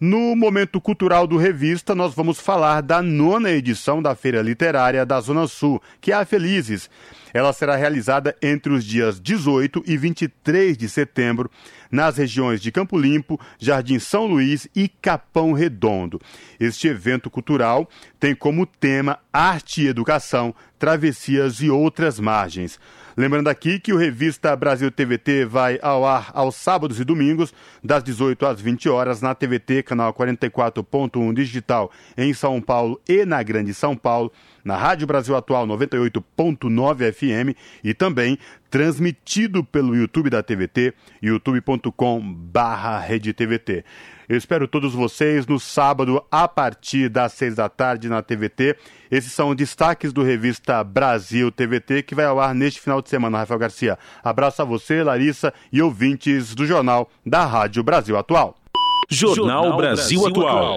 no 0.00 0.36
momento 0.36 0.80
cultural 0.80 1.26
do 1.26 1.36
Revista, 1.36 1.92
nós 1.92 2.14
vamos 2.14 2.38
falar 2.38 2.82
da 2.82 3.02
nona 3.02 3.50
edição 3.50 4.00
da 4.00 4.14
Feira 4.14 4.40
Literária 4.40 5.04
da 5.04 5.20
Zona 5.20 5.48
Sul, 5.48 5.82
que 6.00 6.12
é 6.12 6.14
a 6.14 6.24
Felizes. 6.24 6.88
ela 7.34 7.52
será 7.52 7.74
realizada 7.74 8.36
entre 8.40 8.72
os 8.72 8.84
dias 8.84 9.20
18 9.20 9.82
e 9.84 9.96
23 9.96 10.78
de 10.78 10.88
setembro 10.88 11.50
nas 11.90 12.16
regiões 12.16 12.60
de 12.60 12.70
Campo 12.70 12.96
Limpo, 12.96 13.40
Jardim 13.58 13.98
São 13.98 14.26
Luís 14.26 14.68
e 14.74 14.88
Capão 14.88 15.52
Redondo. 15.52 16.20
Este 16.60 16.86
evento 16.86 17.28
cultural 17.28 17.88
tem 18.20 18.36
como 18.36 18.66
tema 18.66 19.18
arte 19.32 19.82
e 19.82 19.88
educação, 19.88 20.54
travessias 20.78 21.60
e 21.60 21.70
outras 21.70 22.20
margens. 22.20 22.78
Lembrando 23.18 23.48
aqui 23.48 23.80
que 23.80 23.92
o 23.92 23.96
Revista 23.96 24.54
Brasil 24.54 24.92
TVT 24.92 25.44
vai 25.44 25.76
ao 25.82 26.06
ar 26.06 26.30
aos 26.34 26.54
sábados 26.54 27.00
e 27.00 27.04
domingos, 27.04 27.52
das 27.82 28.00
18 28.04 28.46
às 28.46 28.60
20 28.60 28.88
horas, 28.88 29.20
na 29.20 29.34
TVT, 29.34 29.82
canal 29.82 30.14
44.1 30.14 31.34
digital 31.34 31.90
em 32.16 32.32
São 32.32 32.60
Paulo 32.60 33.00
e 33.08 33.24
na 33.24 33.42
Grande 33.42 33.74
São 33.74 33.96
Paulo, 33.96 34.30
na 34.64 34.76
Rádio 34.76 35.04
Brasil 35.04 35.34
Atual 35.34 35.66
98.9 35.66 37.12
FM 37.12 37.58
e 37.82 37.92
também 37.92 38.38
transmitido 38.70 39.64
pelo 39.64 39.96
YouTube 39.96 40.30
da 40.30 40.42
TVT, 40.42 40.94
youtube.com/redetvt. 41.22 43.84
Eu 44.28 44.36
espero 44.36 44.68
todos 44.68 44.92
vocês 44.92 45.46
no 45.46 45.58
sábado 45.58 46.22
a 46.30 46.46
partir 46.46 47.08
das 47.08 47.32
seis 47.32 47.54
da 47.54 47.66
tarde 47.68 48.10
na 48.10 48.20
TVT. 48.20 48.76
Esses 49.10 49.32
são 49.32 49.54
destaques 49.54 50.12
do 50.12 50.22
revista 50.22 50.84
Brasil 50.84 51.50
TVT 51.50 52.02
que 52.02 52.14
vai 52.14 52.26
ao 52.26 52.38
ar 52.38 52.54
neste 52.54 52.78
final 52.78 53.00
de 53.00 53.08
semana, 53.08 53.38
Rafael 53.38 53.58
Garcia. 53.58 53.98
Abraço 54.22 54.60
a 54.60 54.66
você, 54.66 55.02
Larissa 55.02 55.54
e 55.72 55.80
ouvintes 55.80 56.54
do 56.54 56.66
jornal 56.66 57.10
da 57.24 57.46
Rádio 57.46 57.82
Brasil 57.82 58.18
Atual. 58.18 58.54
Jornal 59.08 59.74
Brasil 59.78 60.26
Atual. 60.26 60.76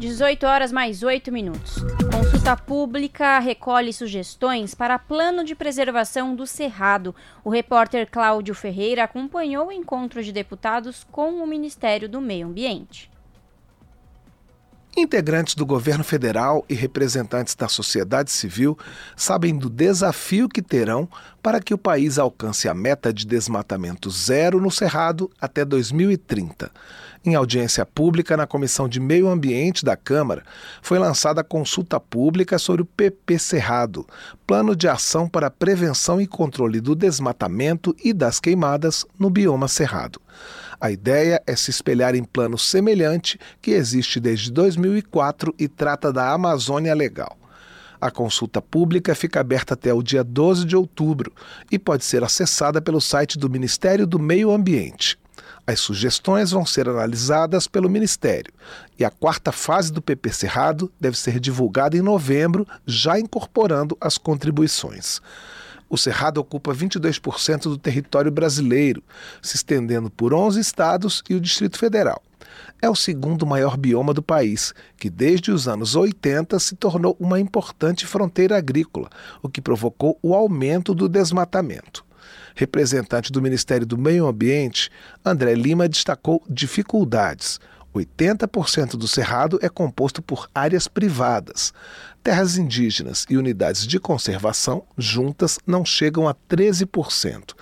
18 0.00 0.46
horas 0.46 0.72
mais 0.72 1.02
8 1.02 1.30
minutos. 1.30 1.76
Consulta 2.10 2.56
pública 2.56 3.38
recolhe 3.38 3.92
sugestões 3.92 4.74
para 4.74 4.98
plano 4.98 5.44
de 5.44 5.54
preservação 5.54 6.34
do 6.34 6.46
Cerrado. 6.46 7.14
O 7.44 7.50
repórter 7.50 8.08
Cláudio 8.10 8.54
Ferreira 8.54 9.04
acompanhou 9.04 9.68
o 9.68 9.72
encontro 9.72 10.22
de 10.24 10.32
deputados 10.32 11.06
com 11.12 11.42
o 11.42 11.46
Ministério 11.46 12.08
do 12.08 12.18
Meio 12.18 12.46
Ambiente. 12.46 13.10
Integrantes 14.96 15.54
do 15.54 15.64
governo 15.64 16.02
federal 16.02 16.64
e 16.68 16.74
representantes 16.74 17.54
da 17.54 17.68
sociedade 17.68 18.30
civil 18.30 18.76
sabem 19.14 19.56
do 19.56 19.70
desafio 19.70 20.48
que 20.48 20.62
terão 20.62 21.08
para 21.42 21.60
que 21.60 21.72
o 21.72 21.78
país 21.78 22.18
alcance 22.18 22.68
a 22.68 22.74
meta 22.74 23.12
de 23.12 23.24
desmatamento 23.26 24.10
zero 24.10 24.60
no 24.60 24.70
Cerrado 24.70 25.30
até 25.40 25.64
2030. 25.64 26.72
Em 27.22 27.34
audiência 27.34 27.84
pública 27.84 28.34
na 28.34 28.46
Comissão 28.46 28.88
de 28.88 28.98
Meio 28.98 29.28
Ambiente 29.28 29.84
da 29.84 29.94
Câmara, 29.94 30.42
foi 30.80 30.98
lançada 30.98 31.42
a 31.42 31.44
consulta 31.44 32.00
pública 32.00 32.58
sobre 32.58 32.80
o 32.80 32.86
PP 32.86 33.38
Cerrado, 33.38 34.06
Plano 34.46 34.74
de 34.74 34.88
Ação 34.88 35.28
para 35.28 35.48
a 35.48 35.50
Prevenção 35.50 36.18
e 36.18 36.26
Controle 36.26 36.80
do 36.80 36.94
Desmatamento 36.94 37.94
e 38.02 38.14
das 38.14 38.40
Queimadas 38.40 39.04
no 39.18 39.28
bioma 39.28 39.68
Cerrado. 39.68 40.18
A 40.80 40.90
ideia 40.90 41.42
é 41.46 41.54
se 41.54 41.70
espelhar 41.70 42.14
em 42.14 42.24
plano 42.24 42.56
semelhante 42.56 43.38
que 43.60 43.72
existe 43.72 44.18
desde 44.18 44.50
2004 44.50 45.54
e 45.58 45.68
trata 45.68 46.10
da 46.10 46.32
Amazônia 46.32 46.94
Legal. 46.94 47.36
A 48.00 48.10
consulta 48.10 48.62
pública 48.62 49.14
fica 49.14 49.40
aberta 49.40 49.74
até 49.74 49.92
o 49.92 50.02
dia 50.02 50.24
12 50.24 50.64
de 50.64 50.74
outubro 50.74 51.30
e 51.70 51.78
pode 51.78 52.02
ser 52.02 52.24
acessada 52.24 52.80
pelo 52.80 52.98
site 52.98 53.38
do 53.38 53.50
Ministério 53.50 54.06
do 54.06 54.18
Meio 54.18 54.50
Ambiente. 54.50 55.18
As 55.70 55.78
sugestões 55.78 56.50
vão 56.50 56.66
ser 56.66 56.88
analisadas 56.88 57.68
pelo 57.68 57.88
Ministério 57.88 58.52
e 58.98 59.04
a 59.04 59.10
quarta 59.10 59.52
fase 59.52 59.92
do 59.92 60.02
PP 60.02 60.32
Cerrado 60.32 60.90
deve 60.98 61.16
ser 61.16 61.38
divulgada 61.38 61.96
em 61.96 62.00
novembro, 62.00 62.66
já 62.84 63.20
incorporando 63.20 63.96
as 64.00 64.18
contribuições. 64.18 65.20
O 65.88 65.96
Cerrado 65.96 66.38
ocupa 66.38 66.74
22% 66.74 67.62
do 67.62 67.78
território 67.78 68.32
brasileiro, 68.32 69.00
se 69.40 69.54
estendendo 69.54 70.10
por 70.10 70.34
11 70.34 70.58
estados 70.58 71.22
e 71.30 71.36
o 71.36 71.40
Distrito 71.40 71.78
Federal. 71.78 72.20
É 72.82 72.90
o 72.90 72.96
segundo 72.96 73.46
maior 73.46 73.76
bioma 73.76 74.12
do 74.12 74.24
país, 74.24 74.74
que 74.96 75.08
desde 75.08 75.52
os 75.52 75.68
anos 75.68 75.94
80 75.94 76.58
se 76.58 76.74
tornou 76.74 77.16
uma 77.20 77.38
importante 77.38 78.08
fronteira 78.08 78.58
agrícola, 78.58 79.08
o 79.40 79.48
que 79.48 79.60
provocou 79.60 80.18
o 80.20 80.34
aumento 80.34 80.92
do 80.92 81.08
desmatamento. 81.08 82.09
Representante 82.60 83.32
do 83.32 83.40
Ministério 83.40 83.86
do 83.86 83.96
Meio 83.96 84.26
Ambiente, 84.26 84.90
André 85.24 85.54
Lima 85.54 85.88
destacou 85.88 86.44
dificuldades. 86.46 87.58
80% 87.94 88.98
do 88.98 89.08
cerrado 89.08 89.58
é 89.62 89.68
composto 89.70 90.20
por 90.20 90.46
áreas 90.54 90.86
privadas. 90.86 91.72
Terras 92.22 92.58
indígenas 92.58 93.24
e 93.30 93.38
unidades 93.38 93.86
de 93.86 93.98
conservação 93.98 94.84
juntas 94.98 95.58
não 95.66 95.86
chegam 95.86 96.28
a 96.28 96.34
13%. 96.34 97.54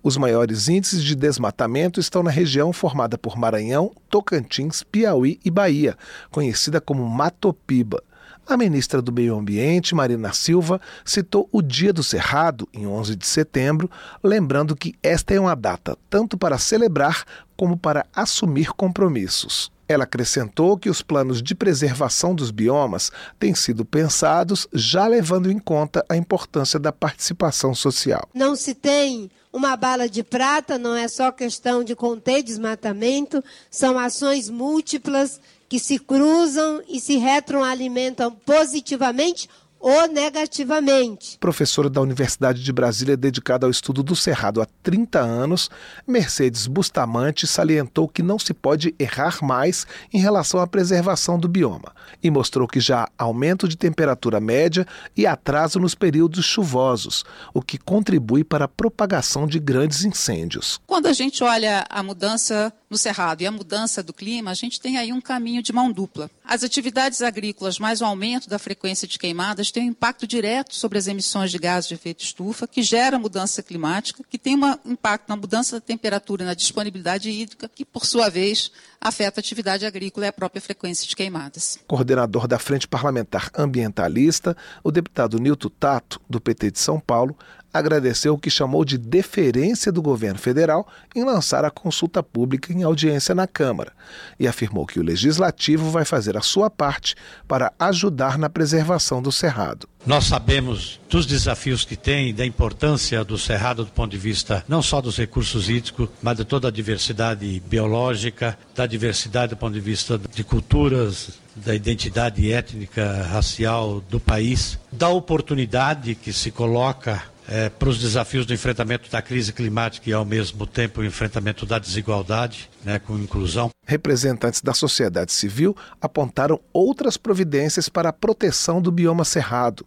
Os 0.00 0.16
maiores 0.16 0.68
índices 0.68 1.02
de 1.02 1.16
desmatamento 1.16 1.98
estão 1.98 2.22
na 2.22 2.30
região 2.30 2.72
formada 2.72 3.18
por 3.18 3.36
Maranhão, 3.36 3.90
Tocantins, 4.08 4.84
Piauí 4.84 5.40
e 5.44 5.50
Bahia, 5.50 5.96
conhecida 6.30 6.80
como 6.80 7.04
Matopiba. 7.04 8.00
A 8.48 8.56
ministra 8.56 9.02
do 9.02 9.12
Meio 9.12 9.36
Ambiente, 9.36 9.92
Marina 9.92 10.32
Silva, 10.32 10.80
citou 11.04 11.48
o 11.50 11.60
Dia 11.60 11.92
do 11.92 12.04
Cerrado, 12.04 12.68
em 12.72 12.86
11 12.86 13.16
de 13.16 13.26
setembro, 13.26 13.90
lembrando 14.22 14.76
que 14.76 14.94
esta 15.02 15.34
é 15.34 15.40
uma 15.40 15.56
data 15.56 15.98
tanto 16.08 16.38
para 16.38 16.56
celebrar 16.56 17.24
como 17.56 17.76
para 17.76 18.06
assumir 18.14 18.72
compromissos. 18.72 19.72
Ela 19.88 20.04
acrescentou 20.04 20.78
que 20.78 20.88
os 20.88 21.02
planos 21.02 21.42
de 21.42 21.56
preservação 21.56 22.36
dos 22.36 22.52
biomas 22.52 23.10
têm 23.36 23.52
sido 23.52 23.84
pensados 23.84 24.68
já 24.72 25.08
levando 25.08 25.50
em 25.50 25.58
conta 25.58 26.04
a 26.08 26.16
importância 26.16 26.78
da 26.78 26.92
participação 26.92 27.74
social. 27.74 28.28
Não 28.32 28.54
se 28.54 28.76
tem 28.76 29.28
uma 29.52 29.76
bala 29.76 30.08
de 30.08 30.22
prata, 30.22 30.78
não 30.78 30.94
é 30.94 31.08
só 31.08 31.32
questão 31.32 31.82
de 31.82 31.96
conter 31.96 32.42
desmatamento, 32.42 33.42
são 33.70 33.98
ações 33.98 34.50
múltiplas 34.50 35.40
que 35.68 35.78
se 35.78 35.98
cruzam 35.98 36.82
e 36.88 37.00
se 37.00 37.16
retroalimentam 37.16 38.30
positivamente 38.30 39.48
ou 39.78 40.08
negativamente. 40.08 41.38
Professora 41.38 41.88
da 41.88 42.00
Universidade 42.00 42.62
de 42.62 42.72
Brasília 42.72 43.16
dedicada 43.16 43.66
ao 43.66 43.70
estudo 43.70 44.02
do 44.02 44.16
Cerrado 44.16 44.60
há 44.60 44.66
30 44.82 45.20
anos, 45.20 45.70
Mercedes 46.06 46.66
Bustamante 46.66 47.46
salientou 47.46 48.08
que 48.08 48.22
não 48.22 48.38
se 48.38 48.52
pode 48.54 48.94
errar 48.98 49.38
mais 49.42 49.86
em 50.12 50.18
relação 50.18 50.60
à 50.60 50.66
preservação 50.66 51.38
do 51.38 51.48
bioma 51.48 51.94
e 52.22 52.30
mostrou 52.30 52.66
que 52.66 52.80
já 52.80 53.04
há 53.04 53.24
aumento 53.24 53.68
de 53.68 53.76
temperatura 53.76 54.40
média 54.40 54.86
e 55.16 55.26
atraso 55.26 55.78
nos 55.78 55.94
períodos 55.94 56.44
chuvosos, 56.44 57.24
o 57.52 57.62
que 57.62 57.78
contribui 57.78 58.42
para 58.42 58.64
a 58.64 58.68
propagação 58.68 59.46
de 59.46 59.58
grandes 59.58 60.04
incêndios. 60.04 60.80
Quando 60.86 61.06
a 61.06 61.12
gente 61.12 61.44
olha 61.44 61.84
a 61.88 62.02
mudança 62.02 62.72
no 62.88 62.96
Cerrado 62.96 63.42
e 63.42 63.46
a 63.46 63.50
mudança 63.50 64.02
do 64.02 64.12
clima, 64.12 64.50
a 64.50 64.54
gente 64.54 64.80
tem 64.80 64.96
aí 64.96 65.12
um 65.12 65.20
caminho 65.20 65.62
de 65.62 65.72
mão 65.72 65.90
dupla. 65.90 66.30
As 66.44 66.62
atividades 66.62 67.20
agrícolas, 67.20 67.78
mais 67.78 68.00
o 68.00 68.04
aumento 68.04 68.48
da 68.48 68.58
frequência 68.58 69.08
de 69.08 69.18
queimadas, 69.18 69.70
tem 69.70 69.84
um 69.84 69.90
impacto 69.90 70.26
direto 70.26 70.74
sobre 70.74 70.98
as 70.98 71.06
emissões 71.06 71.50
de 71.50 71.58
gases 71.58 71.88
de 71.88 71.94
efeito 71.94 72.22
estufa, 72.22 72.68
que 72.68 72.82
gera 72.82 73.18
mudança 73.18 73.62
climática, 73.62 74.22
que 74.28 74.38
tem 74.38 74.56
um 74.56 74.92
impacto 74.92 75.28
na 75.28 75.36
mudança 75.36 75.76
da 75.76 75.80
temperatura 75.80 76.44
e 76.44 76.46
na 76.46 76.54
disponibilidade 76.54 77.30
hídrica, 77.30 77.68
que, 77.68 77.84
por 77.84 78.06
sua 78.06 78.28
vez, 78.28 78.70
afeta 79.00 79.40
a 79.40 79.42
atividade 79.42 79.86
agrícola 79.86 80.26
e 80.26 80.28
a 80.28 80.32
própria 80.32 80.60
frequência 80.60 81.06
de 81.06 81.14
queimadas. 81.14 81.78
Coordenador 81.86 82.46
da 82.46 82.58
Frente 82.58 82.88
Parlamentar 82.88 83.50
Ambientalista, 83.56 84.56
o 84.82 84.90
deputado 84.90 85.38
Nilton 85.38 85.70
Tato, 85.80 86.20
do 86.28 86.40
PT 86.40 86.72
de 86.72 86.78
São 86.78 86.98
Paulo, 86.98 87.36
agradeceu 87.72 88.34
o 88.34 88.38
que 88.38 88.50
chamou 88.50 88.84
de 88.84 88.96
deferência 88.96 89.92
do 89.92 90.00
governo 90.00 90.38
federal 90.38 90.86
em 91.14 91.24
lançar 91.24 91.64
a 91.64 91.70
consulta 91.70 92.22
pública 92.22 92.72
em 92.72 92.82
audiência 92.82 93.34
na 93.34 93.46
Câmara 93.46 93.92
e 94.40 94.48
afirmou 94.48 94.86
que 94.86 94.98
o 94.98 95.02
legislativo 95.02 95.90
vai 95.90 96.04
fazer 96.04 96.36
a 96.36 96.42
sua 96.42 96.70
parte 96.70 97.14
para 97.46 97.72
ajudar 97.78 98.38
na 98.38 98.48
preservação 98.48 99.20
do 99.20 99.30
cerrado. 99.30 99.88
Nós 100.06 100.26
sabemos 100.26 101.00
dos 101.10 101.26
desafios 101.26 101.84
que 101.84 101.96
tem, 101.96 102.32
da 102.32 102.46
importância 102.46 103.24
do 103.24 103.36
cerrado 103.36 103.84
do 103.84 103.90
ponto 103.90 104.12
de 104.12 104.16
vista 104.16 104.64
não 104.68 104.80
só 104.80 105.00
dos 105.00 105.16
recursos 105.16 105.68
hídricos, 105.68 106.08
mas 106.22 106.36
de 106.36 106.44
toda 106.44 106.68
a 106.68 106.70
diversidade 106.70 107.60
biológica, 107.66 108.56
da 108.72 108.86
diversidade 108.86 109.50
do 109.50 109.56
ponto 109.56 109.74
de 109.74 109.80
vista 109.80 110.16
de 110.32 110.44
culturas, 110.44 111.30
da 111.56 111.74
identidade 111.74 112.52
étnica, 112.52 113.26
racial 113.28 114.00
do 114.08 114.20
país, 114.20 114.78
da 114.92 115.08
oportunidade 115.08 116.14
que 116.14 116.32
se 116.32 116.52
coloca 116.52 117.24
é, 117.48 117.68
para 117.68 117.88
os 117.88 117.98
desafios 117.98 118.44
do 118.44 118.52
enfrentamento 118.52 119.10
da 119.10 119.22
crise 119.22 119.52
climática 119.52 120.10
e, 120.10 120.12
ao 120.12 120.24
mesmo 120.24 120.66
tempo, 120.66 121.00
o 121.00 121.04
enfrentamento 121.04 121.64
da 121.64 121.78
desigualdade, 121.78 122.68
né, 122.84 122.98
com 122.98 123.16
inclusão. 123.18 123.70
Representantes 123.86 124.60
da 124.60 124.74
sociedade 124.74 125.32
civil 125.32 125.76
apontaram 126.00 126.60
outras 126.72 127.16
providências 127.16 127.88
para 127.88 128.08
a 128.08 128.12
proteção 128.12 128.82
do 128.82 128.90
bioma 128.90 129.24
cerrado, 129.24 129.86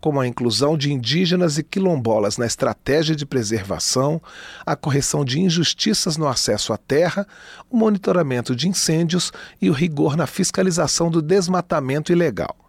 como 0.00 0.20
a 0.20 0.26
inclusão 0.26 0.76
de 0.76 0.92
indígenas 0.92 1.58
e 1.58 1.62
quilombolas 1.62 2.36
na 2.36 2.46
estratégia 2.46 3.16
de 3.16 3.26
preservação, 3.26 4.20
a 4.64 4.76
correção 4.76 5.24
de 5.24 5.40
injustiças 5.40 6.16
no 6.16 6.28
acesso 6.28 6.72
à 6.72 6.76
terra, 6.76 7.26
o 7.70 7.76
monitoramento 7.76 8.54
de 8.54 8.68
incêndios 8.68 9.32
e 9.60 9.68
o 9.68 9.72
rigor 9.72 10.16
na 10.16 10.26
fiscalização 10.26 11.10
do 11.10 11.20
desmatamento 11.20 12.12
ilegal. 12.12 12.67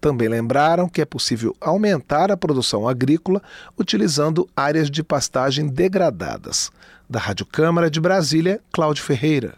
Também 0.00 0.28
lembraram 0.28 0.88
que 0.88 1.02
é 1.02 1.04
possível 1.04 1.54
aumentar 1.60 2.30
a 2.30 2.36
produção 2.36 2.88
agrícola 2.88 3.42
utilizando 3.78 4.48
áreas 4.56 4.90
de 4.90 5.02
pastagem 5.02 5.66
degradadas. 5.68 6.70
Da 7.08 7.18
Rádio 7.18 7.44
Câmara 7.44 7.90
de 7.90 8.00
Brasília, 8.00 8.60
Cláudio 8.72 9.02
Ferreira. 9.02 9.54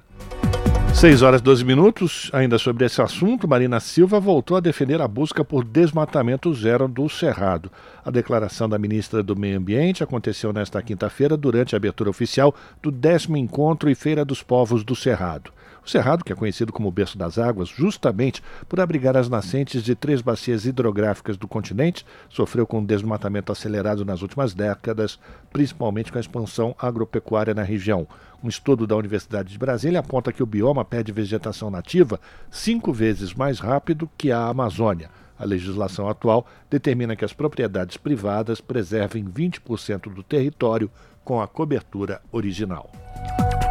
6 0.95 1.23
horas 1.23 1.41
e 1.41 1.45
12 1.45 1.65
minutos. 1.65 2.31
Ainda 2.33 2.59
sobre 2.59 2.85
esse 2.85 3.01
assunto, 3.01 3.49
Marina 3.49 3.81
Silva 3.81 4.21
voltou 4.21 4.57
a 4.57 4.61
defender 4.61 5.01
a 5.01 5.09
busca 5.09 5.45
por 5.45 5.65
desmatamento 5.65 6.53
zero 6.55 6.87
do 6.87 7.09
Cerrado. 7.09 7.71
A 8.05 8.11
declaração 8.11 8.69
da 8.69 8.79
ministra 8.79 9.23
do 9.23 9.35
Meio 9.35 9.59
Ambiente 9.59 10.05
aconteceu 10.05 10.53
nesta 10.53 10.83
quinta-feira 10.83 11.37
durante 11.37 11.75
a 11.75 11.79
abertura 11.79 12.11
oficial 12.11 12.55
do 12.83 12.91
décimo 12.91 13.37
encontro 13.37 13.91
e 13.91 13.95
Feira 13.95 14.25
dos 14.25 14.43
Povos 14.43 14.85
do 14.85 14.95
Cerrado. 14.95 15.51
O 15.85 15.91
Cerrado, 15.91 16.25
que 16.25 16.33
é 16.33 16.37
conhecido 16.37 16.73
como 16.73 16.93
berço 16.93 17.19
das 17.19 17.39
águas, 17.39 17.69
justamente 17.69 18.41
por 18.69 18.79
abrigar 18.79 19.17
as 19.17 19.29
nascentes 19.29 19.83
de 19.83 19.97
três 19.97 20.23
bacias 20.23 20.65
hidrográficas 20.65 21.37
do 21.37 21.49
continente, 21.49 22.07
sofreu 22.29 22.65
com 22.65 22.79
um 22.79 22.85
desmatamento 22.85 23.51
acelerado 23.51 24.05
nas 24.05 24.23
últimas 24.23 24.55
décadas, 24.55 25.19
principalmente 25.53 26.13
com 26.13 26.19
a 26.19 26.21
expansão 26.21 26.75
agropecuária 26.79 27.53
na 27.53 27.65
região. 27.65 28.07
Um 28.45 28.49
estudo 28.49 28.87
da 28.87 28.97
Universidade 28.97 29.51
de 29.51 29.59
Brasília 29.59 29.99
aponta 29.99 30.33
que 30.33 30.43
o 30.43 30.47
bioma 30.47 30.85
perde 30.85 31.11
vegetação 31.11 31.69
nativa 31.69 32.21
cinco 32.49 32.93
vezes 32.93 33.35
mais 33.35 33.59
rápido 33.59 34.09
que 34.17 34.31
a 34.31 34.47
Amazônia. 34.47 35.11
A 35.37 35.45
legislação 35.45 36.09
atual 36.09 36.47
determina 36.71 37.17
que 37.17 37.25
as 37.25 37.33
propriedades 37.33 37.97
privadas 37.97 38.61
preservem 38.61 39.25
20% 39.25 40.15
do 40.15 40.23
território 40.23 40.89
com 41.25 41.41
a 41.41 41.49
cobertura 41.49 42.21
original. 42.31 42.89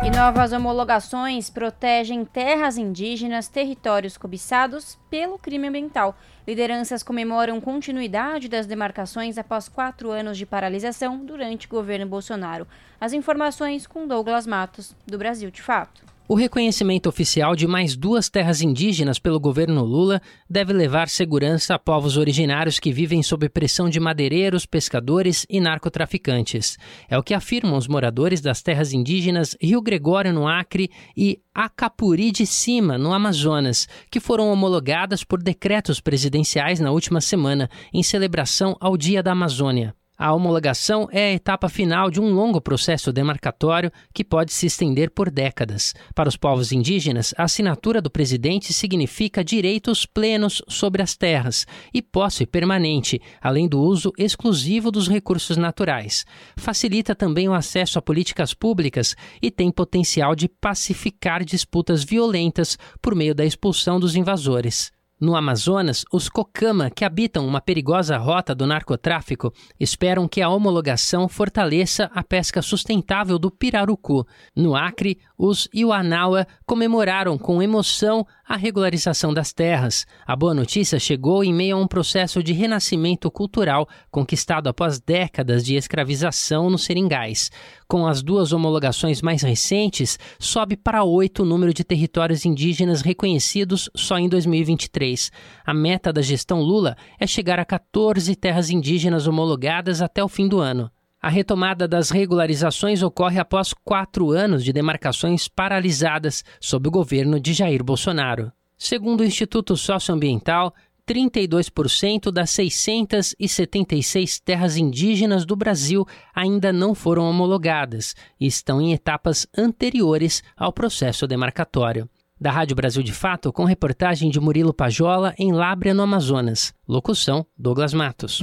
E 0.03 0.10
novas 0.10 0.52
homologações 0.52 1.48
protegem 1.52 2.26
terras 2.26 2.76
indígenas, 2.76 3.48
territórios 3.48 4.18
cobiçados 4.18 4.98
pelo 5.11 5.38
crime 5.38 5.68
ambiental. 5.68 6.18
Lideranças 6.48 7.03
comemoram 7.03 7.61
continuidade 7.61 8.49
das 8.49 8.65
demarcações 8.65 9.38
após 9.38 9.69
quatro 9.69 10.10
anos 10.10 10.40
de 10.40 10.45
paralisação 10.45 11.23
durante 11.23 11.68
o 11.68 11.69
governo 11.69 12.07
Bolsonaro. 12.07 12.68
As 12.99 13.14
informações 13.14 13.86
com 13.86 14.07
Douglas 14.07 14.48
Matos, 14.48 14.95
do 15.06 15.19
Brasil 15.19 15.52
de 15.52 15.61
Fato. 15.61 16.11
O 16.32 16.36
reconhecimento 16.36 17.10
oficial 17.10 17.58
de 17.58 17.68
mais 17.68 17.98
duas 17.98 18.30
terras 18.30 18.62
indígenas 18.62 19.20
pelo 19.20 19.38
governo 19.38 19.84
Lula 19.84 20.22
deve 20.49 20.72
levar 20.72 21.10
segurança 21.10 21.76
a 21.76 21.78
povos 21.78 22.16
originários 22.16 22.80
que 22.80 22.90
vivem 22.90 23.22
sob 23.22 23.49
pressão 23.49 23.90
de 23.90 23.99
madeireiros, 23.99 24.66
pescadores 24.66 25.45
e 25.49 25.60
narcotraficantes. 25.60 26.78
É 27.10 27.18
o 27.18 27.22
que 27.22 27.34
afirmam 27.34 27.76
os 27.76 27.86
moradores 27.86 28.40
das 28.40 28.62
terras 28.62 28.94
indígenas 28.94 29.58
Rio 29.60 29.82
Gregório, 29.82 30.32
no 30.32 30.48
Acre, 30.48 30.90
e 31.18 31.41
Acapuri 31.53 32.32
de 32.32 32.45
Cima, 32.45 32.98
no 32.98 33.12
Amazonas, 33.12 33.86
que 34.10 34.22
foram 34.22 34.49
homologadas 34.49 35.26
por 35.26 35.44
decretos 35.44 35.99
presidenciais 35.99 36.80
na 36.80 36.91
última 36.91 37.20
semana, 37.20 37.70
em 37.94 38.02
celebração 38.02 38.78
ao 38.80 38.95
Dia 38.95 39.22
da 39.22 39.34
Amazônia. 39.34 39.94
A 40.23 40.31
homologação 40.34 41.07
é 41.11 41.30
a 41.30 41.34
etapa 41.34 41.68
final 41.68 42.11
de 42.11 42.22
um 42.22 42.31
longo 42.31 42.61
processo 42.61 43.11
demarcatório 43.11 43.91
que 44.14 44.23
pode 44.23 44.53
se 44.53 44.68
estender 44.68 45.10
por 45.10 45.31
décadas. 45.31 45.95
Para 46.14 46.30
os 46.30 46.38
povos 46.38 46.72
indígenas, 46.72 47.34
a 47.35 47.45
assinatura 47.45 47.99
do 47.99 48.11
presidente 48.11 48.72
significa 48.72 49.43
direitos 49.43 50.06
plenos 50.06 50.61
sobre 50.68 51.02
as 51.02 51.18
terras 51.18 51.65
e 51.91 52.03
posse 52.03 52.45
permanente, 52.45 53.19
além 53.41 53.68
do 53.68 53.81
uso 53.81 54.14
exclusivo 54.15 54.91
dos 54.91 55.10
recursos 55.10 55.57
naturais. 55.57 56.23
Facilita 56.56 57.15
também 57.15 57.49
o 57.49 57.53
acesso 57.56 57.98
a 57.98 58.02
políticas 58.03 58.53
públicas 58.53 59.15
e 59.41 59.49
tem 59.49 59.72
potencial 59.72 60.35
de 60.35 60.48
pacificar 60.48 61.43
disputas 61.43 62.03
violentas 62.03 62.77
por 63.02 63.15
meio 63.15 63.34
da 63.34 63.43
expulsão 63.43 63.99
dos 63.99 64.15
invasores. 64.15 64.91
No 65.22 65.35
Amazonas, 65.35 66.03
os 66.11 66.27
Cocama, 66.27 66.89
que 66.89 67.06
habitam 67.06 67.45
uma 67.45 67.61
perigosa 67.61 68.18
rota 68.18 68.56
do 68.56 68.65
narcotráfico, 68.65 69.53
esperam 69.80 70.27
que 70.27 70.41
a 70.41 70.49
homologação 70.49 71.30
fortaleça 71.30 72.10
a 72.15 72.23
pesca 72.23 72.60
sustentável 72.60 73.38
do 73.38 73.52
pirarucu. 73.52 74.26
No 74.56 74.76
Acre, 74.76 75.19
os 75.38 75.69
Iuanaua 75.72 76.48
comemoraram 76.65 77.38
com 77.38 77.61
emoção 77.61 78.26
a 78.52 78.57
regularização 78.57 79.34
das 79.34 79.53
terras. 79.53 80.06
A 80.28 80.36
boa 80.36 80.53
notícia 80.53 80.99
chegou 80.99 81.41
em 81.41 81.53
meio 81.53 81.78
a 81.78 81.80
um 81.80 81.88
processo 81.88 82.44
de 82.44 82.52
renascimento 82.52 83.32
cultural 83.32 83.88
conquistado 84.11 84.68
após 84.68 84.99
décadas 84.99 85.64
de 85.64 85.78
escravização 85.78 86.69
nos 86.69 86.84
seringais. 86.84 87.49
Com 87.88 88.06
as 88.06 88.22
duas 88.22 88.52
homologações 88.52 89.22
mais 89.22 89.41
recentes, 89.41 90.19
sobe 90.38 90.76
para 90.76 91.06
oito 91.06 91.44
o 91.44 91.45
número 91.45 91.73
de 91.73 91.86
territórios 91.86 92.45
indígenas 92.45 93.02
reconhecidos 93.02 93.90
só 93.95 94.18
em 94.18 94.28
2023. 94.28 95.32
A 95.65 95.73
meta 95.73 96.11
da 96.11 96.22
gestão 96.22 96.60
Lula 96.60 96.98
é 97.18 97.26
chegar 97.26 97.57
a 97.57 97.64
14 97.64 98.36
terras 98.36 98.69
indígenas 98.69 99.28
homologadas 99.28 100.02
até 100.02 100.22
o 100.22 100.28
fim 100.28 100.49
do 100.49 100.60
ano. 100.60 100.91
A 101.22 101.30
retomada 101.30 101.88
das 101.88 102.10
regularizações 102.10 103.03
ocorre 103.03 103.39
após 103.39 103.73
quatro 103.73 104.31
anos 104.31 104.64
de 104.64 104.73
demarcações 104.73 105.48
paralisadas 105.48 106.43
sob 106.60 106.88
o 106.88 106.91
governo 106.91 107.39
de 107.39 107.53
Jair 107.53 107.84
Bolsonaro. 107.84 108.52
Segundo 108.76 109.22
o 109.22 109.26
Instituto 109.26 109.77
Socioambiental, 109.77 110.73
32% 111.07 112.31
das 112.31 112.49
676 112.49 114.39
terras 114.39 114.77
indígenas 114.77 115.45
do 115.45 115.56
Brasil 115.56 116.07
ainda 116.34 116.73
não 116.73 116.95
foram 116.95 117.30
homologadas 117.30 118.15
e 118.39 118.48
estão 118.48 118.81
em 118.81 118.91
etapas 118.91 119.45
anteriores 119.56 120.41
ao 120.57 120.73
processo 120.73 121.27
demarcatório. 121.27 122.10
Da 122.39 122.49
Rádio 122.49 122.76
Brasil 122.76 123.03
de 123.03 123.14
Fato, 123.14 123.53
com 123.53 123.64
reportagem 123.64 124.31
de 124.31 124.39
Murilo 124.39 124.73
Pajola 124.73 125.35
em 125.38 125.52
Lábrea, 125.52 125.93
no 125.93 126.02
Amazonas. 126.02 126.73
Locução: 126.88 127.45
Douglas 127.56 127.93
Matos. 127.93 128.41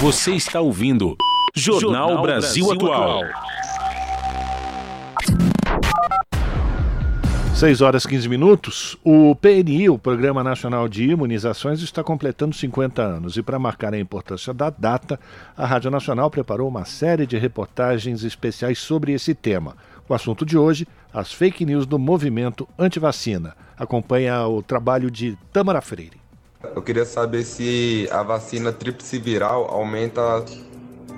Você 0.00 0.32
está 0.32 0.62
ouvindo. 0.62 1.14
Jornal, 1.54 2.08
Jornal 2.08 2.22
Brasil, 2.22 2.64
Brasil, 2.66 2.92
Atual. 2.92 3.22
6 7.54 7.82
horas 7.82 8.06
15 8.06 8.26
minutos. 8.26 8.96
O 9.04 9.36
PNI, 9.36 9.90
o 9.90 9.98
Programa 9.98 10.42
Nacional 10.42 10.88
de 10.88 11.10
Imunizações, 11.10 11.82
está 11.82 12.02
completando 12.02 12.56
50 12.56 13.02
anos. 13.02 13.36
E 13.36 13.42
para 13.42 13.58
marcar 13.58 13.92
a 13.92 13.98
importância 13.98 14.54
da 14.54 14.70
data, 14.70 15.20
a 15.54 15.66
Rádio 15.66 15.90
Nacional 15.90 16.30
preparou 16.30 16.66
uma 16.66 16.86
série 16.86 17.26
de 17.26 17.36
reportagens 17.36 18.24
especiais 18.24 18.78
sobre 18.78 19.12
esse 19.12 19.34
tema. 19.34 19.76
O 20.08 20.14
assunto 20.14 20.46
de 20.46 20.56
hoje, 20.56 20.88
as 21.12 21.34
fake 21.34 21.66
news 21.66 21.84
do 21.84 21.98
movimento 21.98 22.66
anti-vacina. 22.78 23.54
Acompanha 23.76 24.46
o 24.46 24.62
trabalho 24.62 25.10
de 25.10 25.36
Tamara 25.52 25.82
Freire. 25.82 26.16
Eu 26.74 26.80
queria 26.80 27.04
saber 27.04 27.42
se 27.42 28.08
a 28.10 28.22
vacina 28.22 28.72
tríplice 28.72 29.18
viral 29.18 29.68
aumenta 29.70 30.42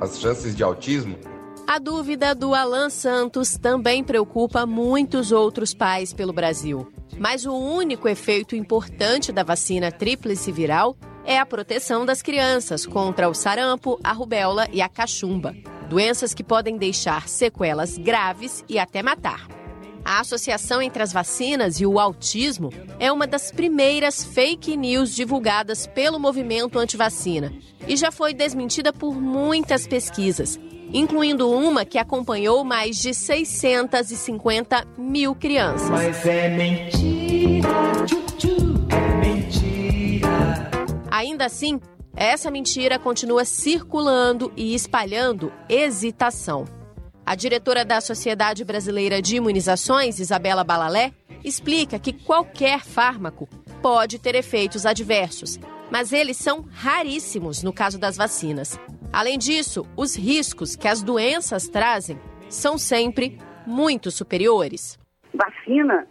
as 0.00 0.20
chances 0.20 0.54
de 0.54 0.62
autismo? 0.62 1.18
A 1.66 1.78
dúvida 1.78 2.34
do 2.34 2.54
Alan 2.54 2.90
Santos 2.90 3.56
também 3.56 4.04
preocupa 4.04 4.66
muitos 4.66 5.32
outros 5.32 5.72
pais 5.72 6.12
pelo 6.12 6.32
Brasil. 6.32 6.92
Mas 7.18 7.46
o 7.46 7.54
único 7.54 8.08
efeito 8.08 8.54
importante 8.54 9.32
da 9.32 9.42
vacina 9.42 9.90
tríplice 9.90 10.52
viral 10.52 10.96
é 11.24 11.38
a 11.38 11.46
proteção 11.46 12.04
das 12.04 12.20
crianças 12.20 12.84
contra 12.84 13.28
o 13.28 13.34
sarampo, 13.34 13.98
a 14.04 14.12
rubéola 14.12 14.68
e 14.72 14.82
a 14.82 14.88
cachumba, 14.88 15.54
doenças 15.88 16.34
que 16.34 16.44
podem 16.44 16.76
deixar 16.76 17.28
sequelas 17.28 17.96
graves 17.96 18.62
e 18.68 18.78
até 18.78 19.02
matar. 19.02 19.63
A 20.04 20.20
associação 20.20 20.82
entre 20.82 21.02
as 21.02 21.12
vacinas 21.12 21.80
e 21.80 21.86
o 21.86 21.98
autismo 21.98 22.70
é 23.00 23.10
uma 23.10 23.26
das 23.26 23.50
primeiras 23.50 24.22
fake 24.22 24.76
news 24.76 25.14
divulgadas 25.14 25.86
pelo 25.86 26.20
movimento 26.20 26.78
anti-vacina 26.78 27.54
e 27.88 27.96
já 27.96 28.12
foi 28.12 28.34
desmentida 28.34 28.92
por 28.92 29.18
muitas 29.18 29.86
pesquisas, 29.86 30.60
incluindo 30.92 31.50
uma 31.50 31.86
que 31.86 31.96
acompanhou 31.96 32.62
mais 32.64 32.98
de 32.98 33.14
650 33.14 34.86
mil 34.98 35.34
crianças. 35.34 35.88
Mas 35.88 36.26
é 36.26 36.50
mentira, 36.50 37.68
tchu, 38.06 38.86
é 38.90 39.26
mentira. 39.26 40.70
Ainda 41.10 41.46
assim, 41.46 41.80
essa 42.14 42.50
mentira 42.50 42.98
continua 42.98 43.46
circulando 43.46 44.52
e 44.54 44.74
espalhando 44.74 45.50
hesitação. 45.66 46.83
A 47.26 47.34
diretora 47.34 47.86
da 47.86 48.02
Sociedade 48.02 48.62
Brasileira 48.66 49.22
de 49.22 49.36
Imunizações, 49.36 50.20
Isabela 50.20 50.62
Balalé, 50.62 51.10
explica 51.42 51.98
que 51.98 52.12
qualquer 52.12 52.80
fármaco 52.80 53.48
pode 53.80 54.18
ter 54.18 54.34
efeitos 54.34 54.84
adversos, 54.84 55.58
mas 55.90 56.12
eles 56.12 56.36
são 56.36 56.68
raríssimos 56.70 57.62
no 57.62 57.72
caso 57.72 57.98
das 57.98 58.18
vacinas. 58.18 58.78
Além 59.10 59.38
disso, 59.38 59.86
os 59.96 60.14
riscos 60.14 60.76
que 60.76 60.86
as 60.86 61.02
doenças 61.02 61.66
trazem 61.66 62.20
são 62.50 62.76
sempre 62.76 63.38
muito 63.66 64.10
superiores. 64.10 64.98
Vacina 65.32 66.06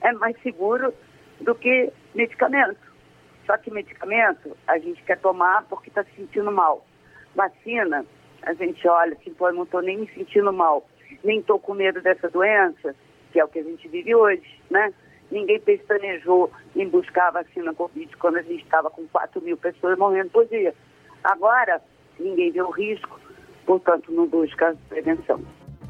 é 0.00 0.12
mais 0.12 0.40
seguro 0.42 0.94
do 1.40 1.56
que 1.56 1.92
medicamento. 2.14 2.78
Só 3.46 3.56
que 3.56 3.68
medicamento 3.68 4.56
a 4.68 4.78
gente 4.78 5.02
quer 5.02 5.18
tomar 5.18 5.64
porque 5.64 5.88
está 5.88 6.04
se 6.04 6.14
sentindo 6.14 6.52
mal. 6.52 6.86
Vacina 7.34 8.06
a 8.42 8.52
gente 8.54 8.86
olha 8.88 9.14
assim, 9.14 9.32
pô, 9.34 9.48
eu 9.48 9.54
não 9.54 9.64
estou 9.64 9.82
nem 9.82 9.98
me 9.98 10.08
sentindo 10.14 10.52
mal, 10.52 10.86
nem 11.22 11.40
estou 11.40 11.58
com 11.58 11.74
medo 11.74 12.00
dessa 12.00 12.28
doença, 12.28 12.94
que 13.32 13.40
é 13.40 13.44
o 13.44 13.48
que 13.48 13.58
a 13.58 13.62
gente 13.62 13.88
vive 13.88 14.14
hoje, 14.14 14.60
né? 14.70 14.92
ninguém 15.32 15.58
pestanejou 15.58 16.50
em 16.76 16.88
buscar 16.88 17.28
a 17.28 17.42
vacina 17.42 17.74
Covid 17.74 18.16
quando 18.18 18.36
a 18.36 18.42
gente 18.42 18.62
estava 18.62 18.90
com 18.90 19.06
4 19.08 19.40
mil 19.40 19.56
pessoas 19.56 19.98
morrendo 19.98 20.30
por 20.30 20.46
dia. 20.46 20.74
Agora, 21.24 21.80
ninguém 22.20 22.52
vê 22.52 22.62
o 22.62 22.70
risco, 22.70 23.18
portanto, 23.64 24.12
não 24.12 24.26
busca 24.26 24.76
prevenção. 24.88 25.40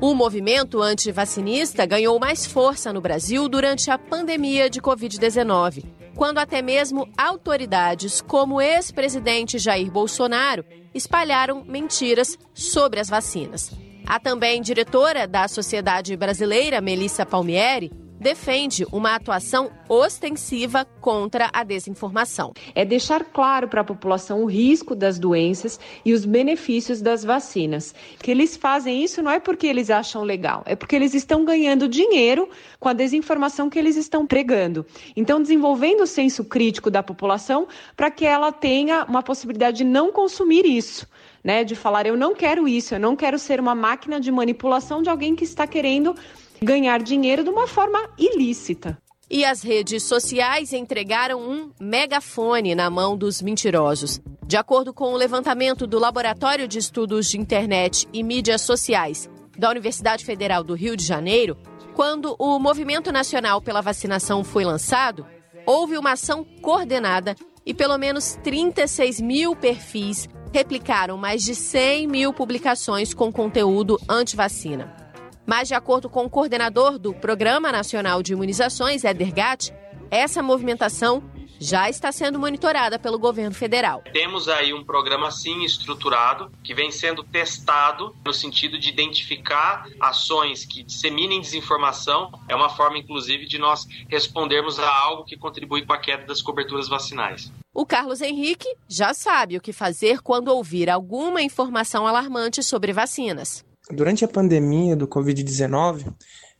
O 0.01 0.15
movimento 0.15 0.81
antivacinista 0.81 1.85
ganhou 1.85 2.19
mais 2.19 2.47
força 2.47 2.93
no 2.93 3.01
Brasil 3.01 3.49
durante 3.49 3.91
a 3.91 3.99
pandemia 3.99 4.71
de 4.71 4.81
Covid-19, 4.81 5.85
quando 6.15 6.39
até 6.39 6.63
mesmo 6.63 7.09
autoridades 7.17 8.21
como 8.21 8.61
ex-presidente 8.61 9.59
Jair 9.59 9.91
Bolsonaro 9.91 10.65
espalharam 10.95 11.65
mentiras 11.65 12.39
sobre 12.53 13.01
as 13.01 13.09
vacinas. 13.09 13.71
A 14.07 14.19
também 14.21 14.61
diretora 14.61 15.27
da 15.27 15.49
Sociedade 15.49 16.17
Brasileira, 16.17 16.81
Melissa 16.81 17.25
Palmieri, 17.25 17.91
defende 18.23 18.87
uma 18.93 19.17
atuação 19.17 19.71
ostensiva 19.89 20.87
contra 21.01 21.51
a 21.53 21.65
desinformação. 21.65 22.53
É 22.75 22.85
deixar 22.85 23.25
claro 23.25 23.67
para 23.67 23.81
a 23.81 23.85
população 23.85 24.43
o 24.43 24.47
risco 24.47 24.95
das 24.95 25.19
doenças 25.19 25.79
e 26.05 26.13
os 26.13 26.25
benefícios 26.25 27.03
das 27.03 27.25
vacinas. 27.25 27.93
Que 28.21 28.31
eles 28.31 28.57
fazem 28.57 29.03
isso 29.03 29.21
não 29.21 29.31
é 29.31 29.41
porque 29.41 29.67
eles 29.67 29.91
acham 29.91 30.23
legal, 30.23 30.63
é 30.67 30.77
porque 30.77 30.95
eles 30.95 31.15
estão 31.15 31.45
ganhando 31.45 31.89
dinheiro 31.89 32.49
com 32.79 32.89
a 32.89 32.93
desinformação 32.93 33.69
que 33.69 33.79
eles 33.79 33.97
estão 33.97 34.25
pregando. 34.25 34.87
Então, 35.17 35.43
desenvolvendo 35.43 36.03
o 36.03 36.07
senso 36.07 36.45
crítico 36.45 36.91
da 36.91 37.03
população 37.03 37.67
para 37.97 38.11
que 38.11 38.25
ela 38.25 38.53
tenha 38.53 39.05
uma 39.05 39.23
possibilidade 39.23 39.79
de 39.79 39.85
não 39.85 40.13
consumir 40.13 40.65
isso. 40.65 41.09
Né, 41.45 41.65
de 41.65 41.75
falar, 41.75 42.07
eu 42.07 42.17
não 42.17 42.37
quero 42.37 42.69
isso, 42.69 42.95
eu 42.95 43.01
não 43.01 43.17
quero 43.17 43.37
ser 43.37 43.59
uma 43.59 43.75
máquina 43.75 44.21
de 44.21 44.31
manipulação 44.31 45.03
de 45.03 45.11
alguém 45.11 45.35
que 45.35 45.43
está 45.43 45.67
querendo 45.67 46.15
ganhar 46.63 47.03
dinheiro 47.03 47.43
de 47.43 47.51
uma 47.51 47.67
forma 47.67 47.99
ilícita. 48.17 48.97
E 49.29 49.45
as 49.45 49.63
redes 49.63 50.03
sociais 50.05 50.73
entregaram 50.73 51.41
um 51.41 51.71
megafone 51.81 52.75
na 52.75 52.91
mão 52.91 53.17
dos 53.17 53.41
mentirosos. 53.41 54.21
De 54.47 54.57
acordo 54.57 54.93
com 54.93 55.13
o 55.13 55.17
levantamento 55.17 55.87
do 55.87 55.99
Laboratório 55.99 56.69
de 56.69 56.79
Estudos 56.79 57.29
de 57.29 57.39
Internet 57.39 58.07
e 58.13 58.23
Mídias 58.23 58.63
Sociais 58.63 59.29
da 59.57 59.71
Universidade 59.71 60.25
Federal 60.25 60.63
do 60.63 60.75
Rio 60.75 60.97
de 60.97 61.05
Janeiro, 61.05 61.57
quando 61.95 62.35
o 62.39 62.59
Movimento 62.59 63.13
Nacional 63.13 63.61
pela 63.61 63.81
Vacinação 63.81 64.45
foi 64.45 64.65
lançado, 64.65 65.27
houve 65.67 65.97
uma 65.97 66.13
ação 66.13 66.45
coordenada 66.61 67.35
e 67.65 67.73
pelo 67.73 67.97
menos 67.99 68.39
36 68.43 69.21
mil 69.21 69.55
perfis 69.55 70.29
replicaram 70.53 71.17
mais 71.17 71.43
de 71.43 71.55
100 71.55 72.07
mil 72.07 72.33
publicações 72.33 73.15
com 73.15 73.33
conteúdo 73.33 73.99
anti-vacina. 74.09 75.02
Mas, 75.47 75.69
de 75.69 75.75
acordo 75.75 76.09
com 76.09 76.25
o 76.25 76.31
coordenador 76.31 76.99
do 76.99 77.13
Programa 77.13 77.73
Nacional 77.73 78.23
de 78.23 78.33
Imunizações, 78.33 79.05
Eder 79.05 79.33
Gatti, 79.33 79.73
essa 80.11 80.43
movimentação 80.43 81.23
já 81.63 81.89
está 81.89 82.11
sendo 82.11 82.41
monitorada 82.41 82.99
pelo 82.99 83.19
governo 83.19 83.55
federal. 83.55 84.03
Temos 84.13 84.49
aí 84.49 84.75
um 84.75 84.85
programa 84.85 85.31
sim 85.31 85.63
estruturado 85.63 86.51
que 86.63 86.75
vem 86.75 86.91
sendo 86.91 87.23
testado 87.23 88.17
no 88.25 88.33
sentido 88.33 88.79
de 88.79 88.89
identificar 88.89 89.87
ações 90.01 90.65
que 90.65 90.83
disseminem 90.83 91.41
desinformação. 91.41 92.33
É 92.49 92.57
uma 92.57 92.69
forma, 92.69 92.99
inclusive, 92.99 93.47
de 93.47 93.59
nós 93.59 93.87
respondermos 94.09 94.81
a 94.81 94.93
algo 94.93 95.25
que 95.25 95.37
contribui 95.37 95.87
com 95.87 95.93
a 95.93 95.99
queda 95.99 96.27
das 96.27 96.43
coberturas 96.43 96.89
vacinais. 96.89 97.53
O 97.73 97.87
Carlos 97.87 98.21
Henrique 98.21 98.69
já 98.89 99.15
sabe 99.15 99.57
o 99.57 99.61
que 99.61 99.73
fazer 99.73 100.21
quando 100.21 100.49
ouvir 100.49 100.91
alguma 100.91 101.43
informação 101.43 102.07
alarmante 102.07 102.63
sobre 102.63 102.93
vacinas. 102.93 103.65
Durante 103.93 104.25
a 104.25 104.29
pandemia 104.29 104.97
do 104.97 105.07
Covid-19, 105.07 106.07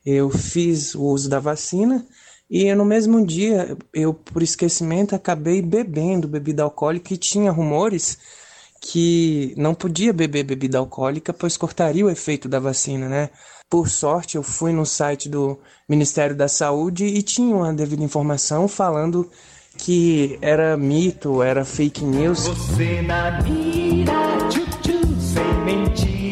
eu 0.05 0.29
fiz 0.31 0.95
o 0.95 1.03
uso 1.03 1.29
da 1.29 1.41
vacina 1.41 2.05
e 2.51 2.75
no 2.75 2.85
mesmo 2.85 3.25
dia, 3.25 3.77
eu, 3.95 4.13
por 4.13 4.43
esquecimento, 4.43 5.15
acabei 5.15 5.63
bebendo 5.63 6.29
bebida 6.29 6.63
alcoólica 6.63 7.15
e 7.15 7.17
tinha 7.17 7.51
rumores 7.51 8.19
que 8.79 9.55
não 9.57 9.75
podia 9.75 10.13
beber 10.13 10.45
bebida 10.45 10.77
alcoólica, 10.77 11.33
pois 11.33 11.57
cortaria 11.57 12.05
o 12.05 12.11
efeito 12.11 12.49
da 12.49 12.59
vacina, 12.59 13.09
né? 13.09 13.31
Por 13.71 13.89
sorte, 13.89 14.37
eu 14.37 14.43
fui 14.43 14.71
no 14.71 14.85
site 14.85 15.31
do 15.31 15.59
Ministério 15.89 16.37
da 16.37 16.49
Saúde 16.49 17.07
e 17.07 17.23
tinha 17.23 17.57
uma 17.57 17.73
devida 17.73 18.03
informação 18.03 18.69
falando 18.69 19.31
que 19.79 20.37
era 20.43 20.77
mito, 20.77 21.43
era 21.43 21.65
fake 21.65 22.05
news. 22.05 22.41
Você 22.41 23.01
na 23.01 23.41
mira, 23.41 24.13
tchu, 24.51 24.67
tchu, 24.83 25.21
sem 25.21 25.65
mentira. 25.65 26.32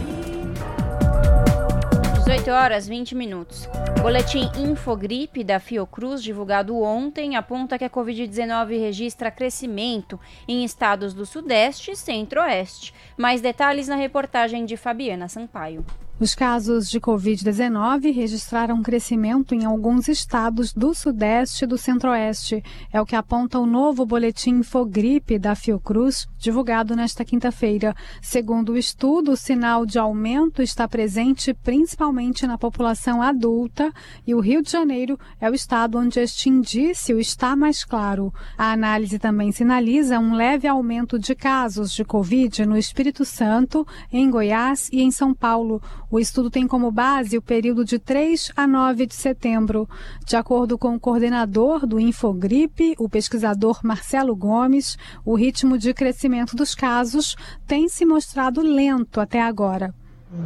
18 2.14 2.50
horas 2.50 2.88
20 2.88 3.14
minutos. 3.14 3.68
Boletim 4.00 4.50
Infogripe 4.56 5.44
da 5.44 5.60
Fiocruz, 5.60 6.22
divulgado 6.22 6.80
ontem, 6.80 7.36
aponta 7.36 7.76
que 7.76 7.84
a 7.84 7.90
Covid-19 7.90 8.80
registra 8.80 9.30
crescimento 9.30 10.18
em 10.48 10.64
estados 10.64 11.12
do 11.12 11.26
Sudeste 11.26 11.90
e 11.90 11.96
Centro-Oeste. 11.96 12.94
Mais 13.18 13.42
detalhes 13.42 13.86
na 13.86 13.96
reportagem 13.96 14.64
de 14.64 14.78
Fabiana 14.78 15.28
Sampaio. 15.28 15.84
Os 16.18 16.34
casos 16.34 16.88
de 16.88 16.98
Covid-19 16.98 18.10
registraram 18.10 18.82
crescimento 18.82 19.54
em 19.54 19.66
alguns 19.66 20.08
estados 20.08 20.72
do 20.72 20.94
Sudeste 20.94 21.64
e 21.64 21.66
do 21.66 21.76
Centro-Oeste. 21.76 22.64
É 22.90 22.98
o 22.98 23.04
que 23.04 23.14
aponta 23.14 23.58
o 23.58 23.66
novo 23.66 24.06
boletim 24.06 24.60
Infogripe 24.60 25.38
da 25.38 25.54
Fiocruz, 25.54 26.26
divulgado 26.38 26.96
nesta 26.96 27.22
quinta-feira. 27.22 27.94
Segundo 28.22 28.72
o 28.72 28.78
estudo, 28.78 29.32
o 29.32 29.36
sinal 29.36 29.84
de 29.84 29.98
aumento 29.98 30.62
está 30.62 30.88
presente 30.88 31.52
principalmente 31.52 32.46
na 32.46 32.56
população 32.56 33.20
adulta 33.20 33.92
e 34.26 34.34
o 34.34 34.40
Rio 34.40 34.62
de 34.62 34.70
Janeiro 34.70 35.18
é 35.38 35.50
o 35.50 35.54
estado 35.54 35.98
onde 35.98 36.18
este 36.18 36.48
indício 36.48 37.20
está 37.20 37.54
mais 37.54 37.84
claro. 37.84 38.32
A 38.56 38.72
análise 38.72 39.18
também 39.18 39.52
sinaliza 39.52 40.18
um 40.18 40.32
leve 40.32 40.66
aumento 40.66 41.18
de 41.18 41.34
casos 41.34 41.92
de 41.92 42.06
Covid 42.06 42.64
no 42.64 42.78
Espírito 42.78 43.22
Santo, 43.22 43.86
em 44.10 44.30
Goiás 44.30 44.88
e 44.90 45.02
em 45.02 45.10
São 45.10 45.34
Paulo. 45.34 45.82
O 46.08 46.20
estudo 46.20 46.50
tem 46.50 46.68
como 46.68 46.92
base 46.92 47.36
o 47.36 47.42
período 47.42 47.84
de 47.84 47.98
3 47.98 48.52
a 48.56 48.66
9 48.66 49.06
de 49.06 49.14
setembro. 49.14 49.88
De 50.24 50.36
acordo 50.36 50.78
com 50.78 50.94
o 50.94 51.00
coordenador 51.00 51.84
do 51.84 51.98
Infogripe, 51.98 52.94
o 52.96 53.08
pesquisador 53.08 53.80
Marcelo 53.82 54.36
Gomes, 54.36 54.96
o 55.24 55.34
ritmo 55.34 55.76
de 55.76 55.92
crescimento 55.92 56.54
dos 56.54 56.76
casos 56.76 57.36
tem 57.66 57.88
se 57.88 58.06
mostrado 58.06 58.62
lento 58.62 59.20
até 59.20 59.42
agora. 59.42 59.92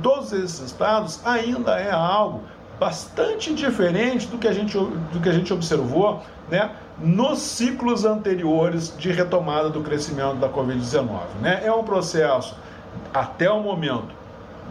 Todos 0.02 0.32
esses 0.32 0.60
estados 0.60 1.20
ainda 1.26 1.78
é 1.78 1.90
algo 1.90 2.42
bastante 2.78 3.52
diferente 3.52 4.26
do 4.28 4.38
que 4.38 4.48
a 4.48 4.52
gente, 4.52 4.72
do 4.78 5.20
que 5.20 5.28
a 5.28 5.32
gente 5.32 5.52
observou 5.52 6.22
né, 6.50 6.74
nos 6.98 7.38
ciclos 7.40 8.06
anteriores 8.06 8.96
de 8.96 9.12
retomada 9.12 9.68
do 9.68 9.82
crescimento 9.82 10.36
da 10.36 10.48
Covid-19. 10.48 11.08
Né? 11.42 11.60
É 11.62 11.70
um 11.70 11.84
processo, 11.84 12.56
até 13.12 13.50
o 13.50 13.62
momento, 13.62 14.19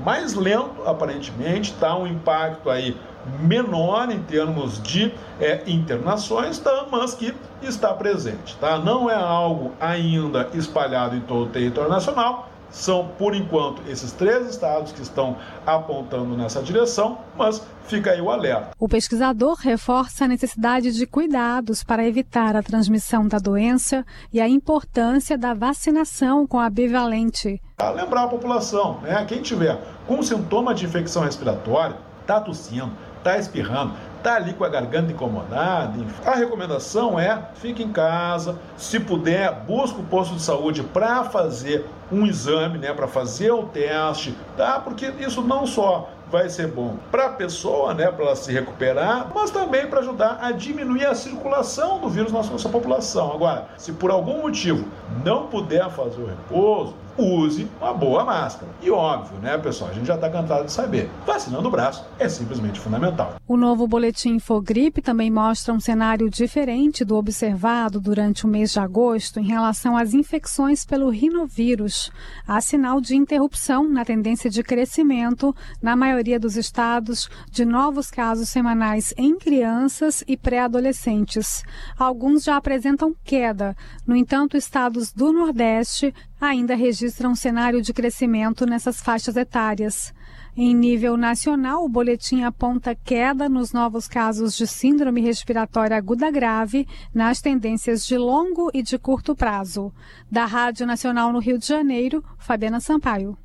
mais 0.03 0.33
lento, 0.33 0.83
aparentemente, 0.85 1.71
está 1.71 1.95
um 1.95 2.07
impacto 2.07 2.69
aí 2.69 2.95
menor 3.41 4.09
em 4.11 4.19
termos 4.23 4.81
de 4.81 5.13
é, 5.39 5.63
internações, 5.67 6.57
tá? 6.57 6.85
mas 6.89 7.13
que 7.13 7.33
está 7.61 7.93
presente. 7.93 8.55
Tá? 8.57 8.77
Não 8.77 9.09
é 9.09 9.15
algo 9.15 9.73
ainda 9.79 10.49
espalhado 10.53 11.15
em 11.15 11.21
todo 11.21 11.43
o 11.45 11.49
território 11.49 11.89
nacional, 11.89 12.49
são, 12.71 13.09
por 13.17 13.35
enquanto, 13.35 13.81
esses 13.87 14.11
três 14.11 14.47
estados 14.47 14.91
que 14.91 15.01
estão 15.01 15.37
apontando 15.65 16.37
nessa 16.37 16.61
direção, 16.61 17.19
mas 17.37 17.61
fica 17.83 18.11
aí 18.11 18.21
o 18.21 18.29
alerta. 18.29 18.71
O 18.79 18.87
pesquisador 18.87 19.55
reforça 19.59 20.25
a 20.25 20.27
necessidade 20.27 20.91
de 20.91 21.05
cuidados 21.07 21.83
para 21.83 22.07
evitar 22.07 22.55
a 22.55 22.63
transmissão 22.63 23.27
da 23.27 23.37
doença 23.37 24.05
e 24.31 24.39
a 24.39 24.47
importância 24.47 25.37
da 25.37 25.53
vacinação 25.53 26.45
com 26.45 26.59
a 26.59 26.69
bivalente. 26.69 27.61
A 27.79 27.89
lembrar 27.89 28.23
a 28.23 28.27
população, 28.27 28.99
né? 29.01 29.25
quem 29.25 29.41
tiver 29.41 29.79
com 30.05 30.21
sintoma 30.21 30.73
de 30.73 30.85
infecção 30.85 31.23
respiratória, 31.23 31.97
está 32.21 32.39
tossindo, 32.39 32.91
está 33.17 33.37
espirrando, 33.37 33.93
está 34.19 34.35
ali 34.35 34.53
com 34.53 34.63
a 34.63 34.69
garganta 34.69 35.11
incomodada. 35.11 35.93
A 36.25 36.35
recomendação 36.35 37.19
é 37.19 37.41
fique 37.55 37.81
em 37.81 37.91
casa, 37.91 38.57
se 38.77 38.99
puder, 38.99 39.51
busque 39.65 39.99
o 39.99 40.03
posto 40.03 40.35
de 40.35 40.41
saúde 40.41 40.83
para 40.83 41.23
fazer 41.23 41.85
um 42.11 42.25
exame, 42.25 42.77
né, 42.77 42.93
para 42.93 43.07
fazer 43.07 43.51
o 43.51 43.63
teste, 43.63 44.35
tá? 44.57 44.79
Porque 44.79 45.11
isso 45.19 45.41
não 45.41 45.65
só 45.65 46.09
vai 46.31 46.49
ser 46.49 46.67
bom 46.67 46.95
para 47.09 47.25
a 47.25 47.29
pessoa, 47.29 47.93
né, 47.93 48.11
para 48.11 48.25
ela 48.25 48.35
se 48.35 48.51
recuperar, 48.51 49.27
mas 49.33 49.49
também 49.49 49.87
para 49.87 49.99
ajudar 49.99 50.37
a 50.41 50.51
diminuir 50.51 51.05
a 51.05 51.15
circulação 51.15 51.99
do 51.99 52.09
vírus 52.09 52.31
na 52.31 52.43
nossa 52.43 52.69
população. 52.69 53.33
Agora, 53.33 53.67
se 53.77 53.91
por 53.93 54.11
algum 54.11 54.41
motivo 54.41 54.85
não 55.23 55.47
puder 55.47 55.89
fazer 55.89 56.21
o 56.21 56.27
repouso, 56.27 56.93
use 57.19 57.67
uma 57.79 57.93
boa 57.93 58.23
máscara. 58.23 58.71
E 58.81 58.89
óbvio, 58.89 59.37
né, 59.39 59.57
pessoal? 59.57 59.91
A 59.91 59.93
gente 59.93 60.07
já 60.07 60.15
está 60.15 60.29
cansado 60.29 60.65
de 60.65 60.71
saber. 60.71 61.09
Vacinando 61.25 61.67
o 61.67 61.71
braço 61.71 62.05
é 62.17 62.27
simplesmente 62.27 62.79
fundamental. 62.79 63.35
O 63.47 63.57
novo 63.57 63.87
boletim 63.87 64.35
Infogripe 64.35 65.01
também 65.01 65.29
mostra 65.29 65.73
um 65.73 65.79
cenário 65.79 66.29
diferente 66.29 67.03
do 67.03 67.15
observado 67.15 67.99
durante 67.99 68.45
o 68.45 68.47
mês 68.47 68.71
de 68.71 68.79
agosto 68.79 69.39
em 69.39 69.45
relação 69.45 69.97
às 69.97 70.13
infecções 70.13 70.85
pelo 70.85 71.09
rinovírus. 71.09 72.11
Há 72.47 72.61
sinal 72.61 73.01
de 73.01 73.15
interrupção 73.15 73.89
na 73.89 74.05
tendência 74.05 74.49
de 74.49 74.63
crescimento 74.63 75.55
na 75.81 75.95
maioria 75.95 76.39
dos 76.39 76.55
estados 76.55 77.29
de 77.51 77.65
novos 77.65 78.11
casos 78.11 78.49
semanais 78.49 79.13
em 79.17 79.37
crianças 79.37 80.23
e 80.27 80.37
pré-adolescentes. 80.37 81.63
Alguns 81.97 82.43
já 82.43 82.55
apresentam 82.55 83.13
queda. 83.23 83.75
No 84.05 84.15
entanto, 84.15 84.57
estados 84.57 85.11
do 85.11 85.31
Nordeste 85.31 86.13
ainda 86.39 86.75
registram 86.75 87.31
um 87.31 87.35
cenário 87.35 87.81
de 87.81 87.93
crescimento 87.93 88.65
nessas 88.65 89.01
faixas 89.01 89.35
etárias. 89.35 90.13
Em 90.55 90.75
nível 90.75 91.15
nacional, 91.15 91.85
o 91.85 91.89
boletim 91.89 92.43
aponta 92.43 92.93
queda 92.93 93.47
nos 93.47 93.71
novos 93.71 94.07
casos 94.07 94.57
de 94.57 94.67
síndrome 94.67 95.21
respiratória 95.21 95.95
aguda 95.95 96.29
grave 96.29 96.87
nas 97.13 97.39
tendências 97.39 98.05
de 98.05 98.17
longo 98.17 98.69
e 98.73 98.81
de 98.81 98.97
curto 98.97 99.35
prazo. 99.35 99.93
Da 100.29 100.45
Rádio 100.45 100.85
Nacional 100.85 101.31
no 101.31 101.39
Rio 101.39 101.57
de 101.57 101.65
Janeiro, 101.65 102.23
Fabiana 102.37 102.79
Sampaio. 102.79 103.37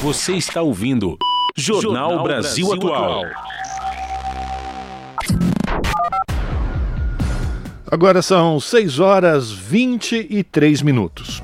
Você 0.00 0.32
está 0.34 0.62
ouvindo 0.62 1.18
Jornal, 1.56 2.10
Jornal 2.10 2.24
Brasil, 2.24 2.66
Brasil, 2.68 2.94
Atual. 2.94 3.24
Agora 7.92 8.22
são 8.22 8.58
6 8.58 9.00
horas 9.00 9.52
23 9.52 10.80
minutos. 10.80 11.42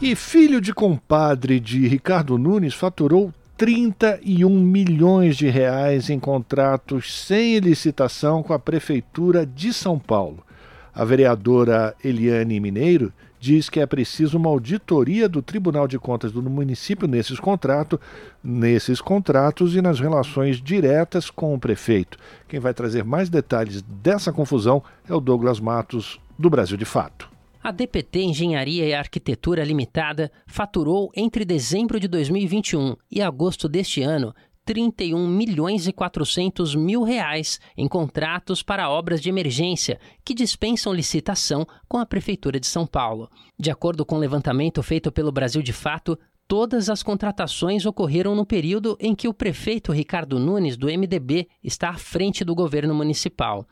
E 0.00 0.14
filho 0.14 0.60
de 0.60 0.72
compadre 0.72 1.58
de 1.58 1.88
Ricardo 1.88 2.38
Nunes 2.38 2.72
faturou 2.72 3.34
31 3.56 4.48
milhões 4.48 5.36
de 5.36 5.48
reais 5.48 6.08
em 6.08 6.20
contratos 6.20 7.26
sem 7.26 7.58
licitação 7.58 8.44
com 8.44 8.52
a 8.52 8.60
Prefeitura 8.60 9.44
de 9.44 9.72
São 9.72 9.98
Paulo. 9.98 10.46
A 10.94 11.04
vereadora 11.04 11.92
Eliane 12.04 12.60
Mineiro 12.60 13.12
diz 13.38 13.68
que 13.68 13.80
é 13.80 13.86
preciso 13.86 14.36
uma 14.38 14.48
auditoria 14.48 15.28
do 15.28 15.42
Tribunal 15.42 15.86
de 15.86 15.98
Contas 15.98 16.32
do 16.32 16.42
município 16.42 17.06
nesses, 17.06 17.38
contrato, 17.38 18.00
nesses 18.42 19.00
contratos 19.00 19.74
e 19.74 19.82
nas 19.82 20.00
relações 20.00 20.60
diretas 20.60 21.30
com 21.30 21.54
o 21.54 21.58
prefeito. 21.58 22.18
Quem 22.48 22.60
vai 22.60 22.74
trazer 22.74 23.04
mais 23.04 23.28
detalhes 23.28 23.82
dessa 23.82 24.32
confusão 24.32 24.82
é 25.08 25.14
o 25.14 25.20
Douglas 25.20 25.60
Matos, 25.60 26.20
do 26.38 26.50
Brasil 26.50 26.76
de 26.76 26.84
Fato. 26.84 27.36
A 27.66 27.72
DPT 27.72 28.22
Engenharia 28.22 28.86
e 28.86 28.94
Arquitetura 28.94 29.64
Limitada 29.64 30.30
faturou 30.46 31.10
entre 31.16 31.44
dezembro 31.44 31.98
de 31.98 32.06
2021 32.06 32.94
e 33.10 33.20
agosto 33.20 33.68
deste 33.68 34.02
ano 34.02 34.32
31 34.66 35.28
milhões 35.28 35.86
e 35.86 35.92
400 35.92 36.74
mil 36.74 37.04
reais 37.04 37.60
em 37.76 37.86
contratos 37.86 38.64
para 38.64 38.90
obras 38.90 39.22
de 39.22 39.28
emergência 39.28 40.00
que 40.24 40.34
dispensam 40.34 40.92
licitação 40.92 41.64
com 41.88 41.98
a 41.98 42.04
Prefeitura 42.04 42.58
de 42.58 42.66
São 42.66 42.84
Paulo. 42.84 43.30
De 43.56 43.70
acordo 43.70 44.04
com 44.04 44.16
o 44.16 44.18
levantamento 44.18 44.82
feito 44.82 45.12
pelo 45.12 45.30
Brasil 45.30 45.62
de 45.62 45.72
Fato, 45.72 46.18
todas 46.48 46.90
as 46.90 47.00
contratações 47.00 47.86
ocorreram 47.86 48.34
no 48.34 48.44
período 48.44 48.96
em 49.00 49.14
que 49.14 49.28
o 49.28 49.34
prefeito 49.34 49.92
Ricardo 49.92 50.38
Nunes, 50.38 50.76
do 50.76 50.88
MDB, 50.88 51.48
está 51.62 51.90
à 51.90 51.96
frente 51.96 52.44
do 52.44 52.54
governo 52.54 52.92
municipal. 52.92 53.66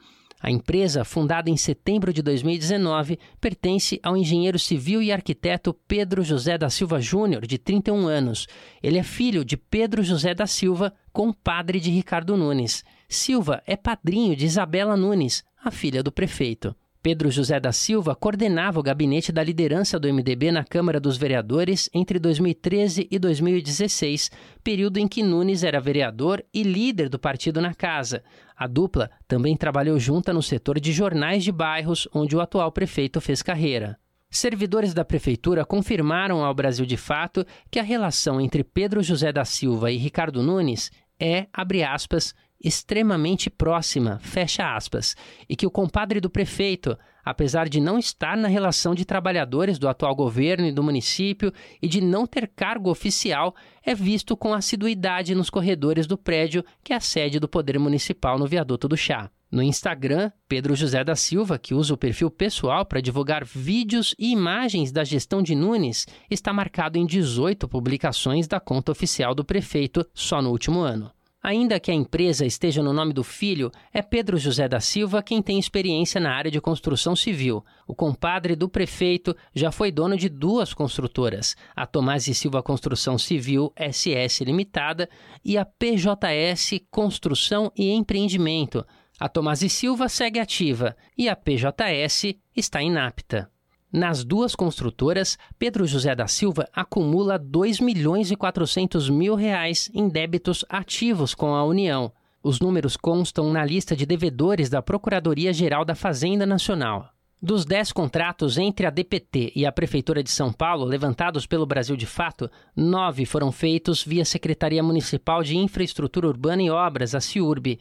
A 0.45 0.51
empresa, 0.51 1.07
fundada 1.07 1.49
em 1.49 1.57
setembro 1.57 2.13
de 2.13 2.21
2019, 2.21 3.19
pertence 3.41 3.99
ao 4.03 4.15
engenheiro 4.15 4.59
civil 4.59 5.01
e 5.01 5.11
arquiteto 5.11 5.73
Pedro 5.89 6.23
José 6.23 6.59
da 6.59 6.69
Silva 6.69 7.01
Júnior, 7.01 7.47
de 7.47 7.57
31 7.57 8.07
anos. 8.07 8.47
Ele 8.83 8.99
é 8.99 9.03
filho 9.03 9.43
de 9.43 9.57
Pedro 9.57 10.03
José 10.03 10.35
da 10.35 10.47
Silva, 10.47 10.93
compadre 11.15 11.81
de 11.81 11.91
Ricardo 11.91 12.37
Nunes. 12.37 12.85
Silva 13.09 13.63
é 13.67 13.75
padrinho 13.75 14.37
de 14.37 14.45
Isabela 14.45 14.99
Nunes, 14.99 15.43
a 15.65 15.71
filha 15.71 16.03
do 16.03 16.13
prefeito. 16.13 16.77
Pedro 17.05 17.31
José 17.31 17.61
da 17.61 17.71
Silva 17.71 18.15
coordenava 18.15 18.81
o 18.81 18.83
gabinete 18.83 19.31
da 19.31 19.43
liderança 19.43 19.99
do 19.99 20.09
MDB 20.09 20.51
na 20.51 20.65
Câmara 20.65 20.99
dos 20.99 21.19
Vereadores 21.19 21.89
entre 21.93 22.19
2013 22.19 23.07
e 23.11 23.19
2016, 23.19 24.31
período 24.63 24.97
em 24.97 25.07
que 25.07 25.23
Nunes 25.23 25.63
era 25.63 25.81
vereador 25.81 26.43
e 26.53 26.63
líder 26.63 27.11
do 27.11 27.19
partido 27.19 27.61
na 27.61 27.75
casa. 27.75 28.23
A 28.57 28.67
dupla 28.67 29.11
também 29.27 29.57
trabalhou 29.57 29.99
junta 29.99 30.33
no 30.33 30.43
setor 30.43 30.79
de 30.79 30.93
jornais 30.93 31.43
de 31.43 31.51
bairros, 31.51 32.09
onde 32.15 32.37
o 32.37 32.41
atual 32.41 32.71
prefeito 32.71 33.21
fez 33.21 33.43
carreira. 33.43 33.99
Servidores 34.31 34.93
da 34.93 35.05
prefeitura 35.05 35.65
confirmaram 35.65 36.45
ao 36.45 36.55
Brasil 36.55 36.85
de 36.85 36.97
Fato 36.97 37.47
que 37.71 37.79
a 37.79 37.83
relação 37.83 38.41
entre 38.41 38.65
Pedro 38.65 39.03
José 39.03 39.33
da 39.33 39.45
Silva 39.45 39.91
e 39.91 39.97
Ricardo 39.97 40.43
Nunes 40.43 40.91
é, 41.21 41.47
abre 41.53 41.85
aspas, 41.85 42.35
extremamente 42.65 43.51
próxima, 43.51 44.19
fecha 44.23 44.75
aspas, 44.75 45.15
e 45.47 45.55
que 45.55 45.67
o 45.67 45.71
compadre 45.71 46.19
do 46.19 46.31
prefeito, 46.31 46.99
apesar 47.23 47.69
de 47.69 47.79
não 47.79 47.99
estar 47.99 48.37
na 48.37 48.49
relação 48.49 48.95
de 48.95 49.05
trabalhadores 49.05 49.79
do 49.79 49.87
atual 49.87 50.17
governo 50.17 50.67
e 50.67 50.73
do 50.73 50.83
município 50.83 51.53
e 51.83 51.87
de 51.87 52.01
não 52.01 52.27
ter 52.27 52.49
cargo 52.49 52.91
oficial, 52.91 53.55
é 53.85 53.95
visto 53.95 54.35
com 54.35 54.55
assiduidade 54.55 55.35
nos 55.35 55.51
corredores 55.51 56.07
do 56.07 56.17
prédio 56.17 56.65
que 56.83 56.95
é 56.95 56.97
a 56.97 57.01
sede 57.01 57.39
do 57.39 57.47
Poder 57.47 57.79
Municipal 57.79 58.39
no 58.39 58.47
Viaduto 58.47 58.89
do 58.89 58.97
Chá. 58.97 59.31
No 59.55 59.63
Instagram, 59.63 60.33
Pedro 60.49 60.75
José 60.75 61.05
da 61.05 61.15
Silva, 61.15 61.59
que 61.59 61.75
usa 61.75 61.95
o 61.95 61.97
perfil 61.97 62.29
pessoal 62.29 62.85
para 62.85 63.01
divulgar 63.01 63.45
vídeos 63.45 64.13
e 64.19 64.33
imagens 64.33 64.91
da 64.91 65.05
gestão 65.05 65.41
de 65.41 65.55
Nunes, 65.55 66.09
está 66.29 66.53
marcado 66.53 66.99
em 66.99 67.07
18 67.07 67.69
publicações 67.69 68.49
da 68.49 68.59
conta 68.59 68.91
oficial 68.91 69.33
do 69.33 69.45
prefeito 69.45 70.05
só 70.13 70.43
no 70.43 70.51
último 70.51 70.81
ano. 70.81 71.09
Ainda 71.45 71.79
que 71.79 71.91
a 71.91 71.95
empresa 71.95 72.47
esteja 72.47 72.83
no 72.83 72.91
nome 72.91 73.13
do 73.13 73.23
filho, 73.23 73.71
é 73.93 74.01
Pedro 74.01 74.39
José 74.39 74.67
da 74.67 74.81
Silva 74.81 75.23
quem 75.23 75.43
tem 75.43 75.59
experiência 75.59 76.19
na 76.19 76.35
área 76.35 76.51
de 76.51 76.59
construção 76.59 77.15
civil. 77.15 77.63
O 77.87 77.95
compadre 77.95 78.57
do 78.57 78.67
prefeito 78.67 79.37
já 79.55 79.71
foi 79.71 79.93
dono 79.93 80.17
de 80.17 80.31
duas 80.31 80.73
construtoras, 80.73 81.55
a 81.77 81.85
Tomás 81.87 82.29
e 82.29 82.35
Silva 82.35 82.63
Construção 82.63 83.19
Civil 83.19 83.71
SS 83.77 84.43
Limitada 84.43 85.07
e 85.45 85.59
a 85.59 85.67
PJS 85.67 86.81
Construção 86.91 87.71
e 87.77 87.91
Empreendimento. 87.91 88.83
A 89.21 89.29
Tomás 89.29 89.61
e 89.61 89.69
Silva 89.69 90.09
segue 90.09 90.41
ativa 90.41 90.97
e 91.15 91.29
a 91.29 91.37
PJS 91.37 92.37
está 92.57 92.83
inapta. 92.83 93.54
Nas 93.97 94.25
duas 94.25 94.57
construtoras, 94.57 95.39
Pedro 95.57 95.87
José 95.87 96.17
da 96.17 96.27
Silva 96.27 96.69
acumula 96.73 97.39
2 97.39 97.79
milhões 97.79 98.33
e 98.33 98.35
400 98.35 99.09
mil 99.09 99.37
reais 99.37 99.89
em 99.95 100.09
débitos 100.09 100.65
ativos 100.69 101.33
com 101.33 101.55
a 101.55 101.65
União. 101.65 102.13
Os 102.43 102.59
números 102.59 102.97
constam 102.97 103.53
na 103.53 103.65
lista 103.65 103.95
de 103.95 104.05
devedores 104.05 104.69
da 104.69 104.83
Procuradoria-Geral 104.83 105.85
da 105.85 105.95
Fazenda 105.95 106.45
Nacional. 106.45 107.09
Dos 107.41 107.65
10 107.65 107.93
contratos 107.93 108.59
entre 108.59 108.85
a 108.85 108.91
DPT 108.91 109.53
e 109.55 109.65
a 109.65 109.71
Prefeitura 109.71 110.25
de 110.25 110.31
São 110.33 110.53
Paulo, 110.53 110.85
levantados 110.85 111.47
pelo 111.47 111.65
Brasil 111.65 111.97
de 111.97 112.05
Fato, 112.05 112.51
nove 112.75 113.25
foram 113.25 113.53
feitos 113.53 114.03
via 114.03 114.25
Secretaria 114.25 114.83
Municipal 114.83 115.41
de 115.45 115.57
Infraestrutura 115.57 116.27
Urbana 116.27 116.65
e 116.65 116.69
Obras, 116.69 117.15
a 117.15 117.21
CIURB. 117.21 117.79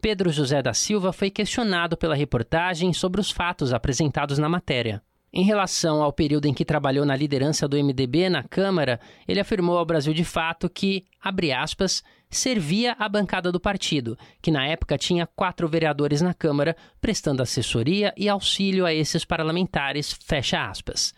Pedro 0.00 0.30
José 0.30 0.62
da 0.62 0.72
Silva 0.72 1.12
foi 1.12 1.28
questionado 1.28 1.96
pela 1.96 2.14
reportagem 2.14 2.92
sobre 2.92 3.20
os 3.20 3.32
fatos 3.32 3.72
apresentados 3.72 4.38
na 4.38 4.48
matéria. 4.48 5.02
Em 5.36 5.42
relação 5.42 6.02
ao 6.02 6.14
período 6.14 6.46
em 6.46 6.54
que 6.54 6.64
trabalhou 6.64 7.04
na 7.04 7.14
liderança 7.14 7.68
do 7.68 7.76
MDB 7.76 8.30
na 8.30 8.42
Câmara, 8.42 8.98
ele 9.28 9.38
afirmou 9.38 9.76
ao 9.76 9.84
Brasil 9.84 10.14
de 10.14 10.24
Fato 10.24 10.66
que, 10.66 11.04
abre 11.22 11.52
aspas, 11.52 12.02
servia 12.30 12.96
a 12.98 13.06
bancada 13.06 13.52
do 13.52 13.60
partido, 13.60 14.16
que 14.40 14.50
na 14.50 14.66
época 14.66 14.96
tinha 14.96 15.26
quatro 15.26 15.68
vereadores 15.68 16.22
na 16.22 16.32
Câmara, 16.32 16.74
prestando 17.02 17.42
assessoria 17.42 18.14
e 18.16 18.30
auxílio 18.30 18.86
a 18.86 18.94
esses 18.94 19.26
parlamentares, 19.26 20.10
fecha 20.10 20.70
aspas. 20.70 21.12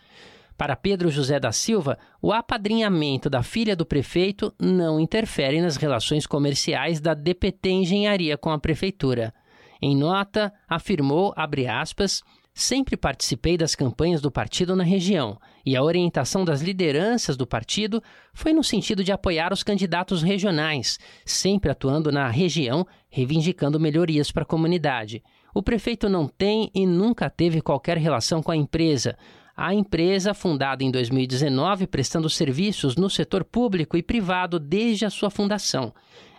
Para 0.57 0.75
Pedro 0.75 1.09
José 1.09 1.39
da 1.39 1.53
Silva, 1.53 1.97
o 2.21 2.33
apadrinhamento 2.33 3.29
da 3.29 3.41
filha 3.41 3.73
do 3.73 3.85
prefeito 3.85 4.53
não 4.59 4.99
interfere 4.99 5.61
nas 5.61 5.77
relações 5.77 6.27
comerciais 6.27 6.99
da 6.99 7.13
DPT 7.13 7.69
Engenharia 7.69 8.37
com 8.37 8.51
a 8.51 8.59
prefeitura. 8.59 9.33
Em 9.81 9.95
nota, 9.95 10.51
afirmou, 10.67 11.33
abre 11.37 11.67
aspas, 11.67 12.21
sempre 12.59 12.97
participei 12.97 13.57
das 13.57 13.73
campanhas 13.73 14.21
do 14.21 14.29
partido 14.29 14.75
na 14.75 14.83
região 14.83 15.39
e 15.65 15.75
a 15.75 15.83
orientação 15.83 16.43
das 16.43 16.61
lideranças 16.61 17.37
do 17.37 17.47
partido 17.47 18.03
foi 18.33 18.51
no 18.51 18.63
sentido 18.63 19.03
de 19.03 19.11
apoiar 19.11 19.53
os 19.53 19.63
candidatos 19.63 20.21
regionais, 20.21 20.99
sempre 21.25 21.71
atuando 21.71 22.11
na 22.11 22.27
região, 22.29 22.85
reivindicando 23.09 23.79
melhorias 23.79 24.31
para 24.31 24.43
a 24.43 24.45
comunidade. 24.45 25.23
O 25.53 25.63
prefeito 25.63 26.09
não 26.09 26.27
tem 26.27 26.69
e 26.75 26.85
nunca 26.85 27.29
teve 27.29 27.61
qualquer 27.61 27.97
relação 27.97 28.43
com 28.43 28.51
a 28.51 28.57
empresa. 28.57 29.17
A 29.55 29.73
empresa, 29.73 30.33
fundada 30.33 30.83
em 30.83 30.91
2019, 30.91 31.87
prestando 31.87 32.29
serviços 32.29 32.95
no 32.95 33.09
setor 33.09 33.43
público 33.43 33.97
e 33.97 34.03
privado 34.03 34.59
desde 34.59 35.05
a 35.05 35.09
sua 35.09 35.29
fundação. 35.29 35.93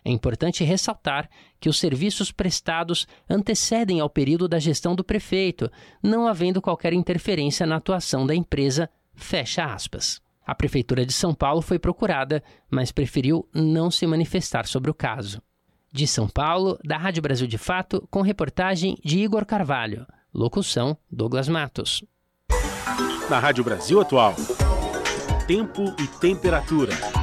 É 0.05 0.11
importante 0.11 0.65
ressaltar 0.65 1.29
que 1.61 1.69
os 1.69 1.79
serviços 1.79 2.33
prestados 2.33 3.07
antecedem 3.29 4.01
ao 4.01 4.09
período 4.09 4.49
da 4.49 4.59
gestão 4.59 4.97
do 4.97 5.05
prefeito, 5.05 5.71
não 6.03 6.27
havendo 6.27 6.63
qualquer 6.63 6.93
interferência 6.93 7.67
na 7.67 7.77
atuação 7.77 8.27
da 8.27 8.35
empresa. 8.35 8.89
Fecha 9.15 9.65
aspas. 9.65 10.21
A 10.47 10.55
Prefeitura 10.55 11.05
de 11.07 11.13
São 11.13 11.35
Paulo 11.35 11.61
foi 11.61 11.79
procurada, 11.79 12.43
mas 12.69 12.91
preferiu 12.91 13.47
não 13.55 13.91
se 13.91 14.07
manifestar 14.07 14.67
sobre 14.67 14.91
o 14.91 14.95
caso. 14.95 15.41
De 15.93 16.07
São 16.07 16.29
Paulo, 16.29 16.79
da 16.85 16.97
Rádio 16.97 17.23
Brasil 17.23 17.47
de 17.47 17.59
Fato, 17.59 18.07
com 18.11 18.23
reportagem 18.23 18.97
de 19.05 19.19
Igor 19.19 19.45
Carvalho. 19.45 20.07
Locução: 20.33 20.97
Douglas 21.11 21.49
Matos. 21.49 22.03
Na 23.29 23.39
Rádio 23.39 23.63
Brasil 23.63 24.01
Atual. 24.01 24.35
Tempo 25.47 25.95
e 26.01 26.07
temperatura. 26.07 27.20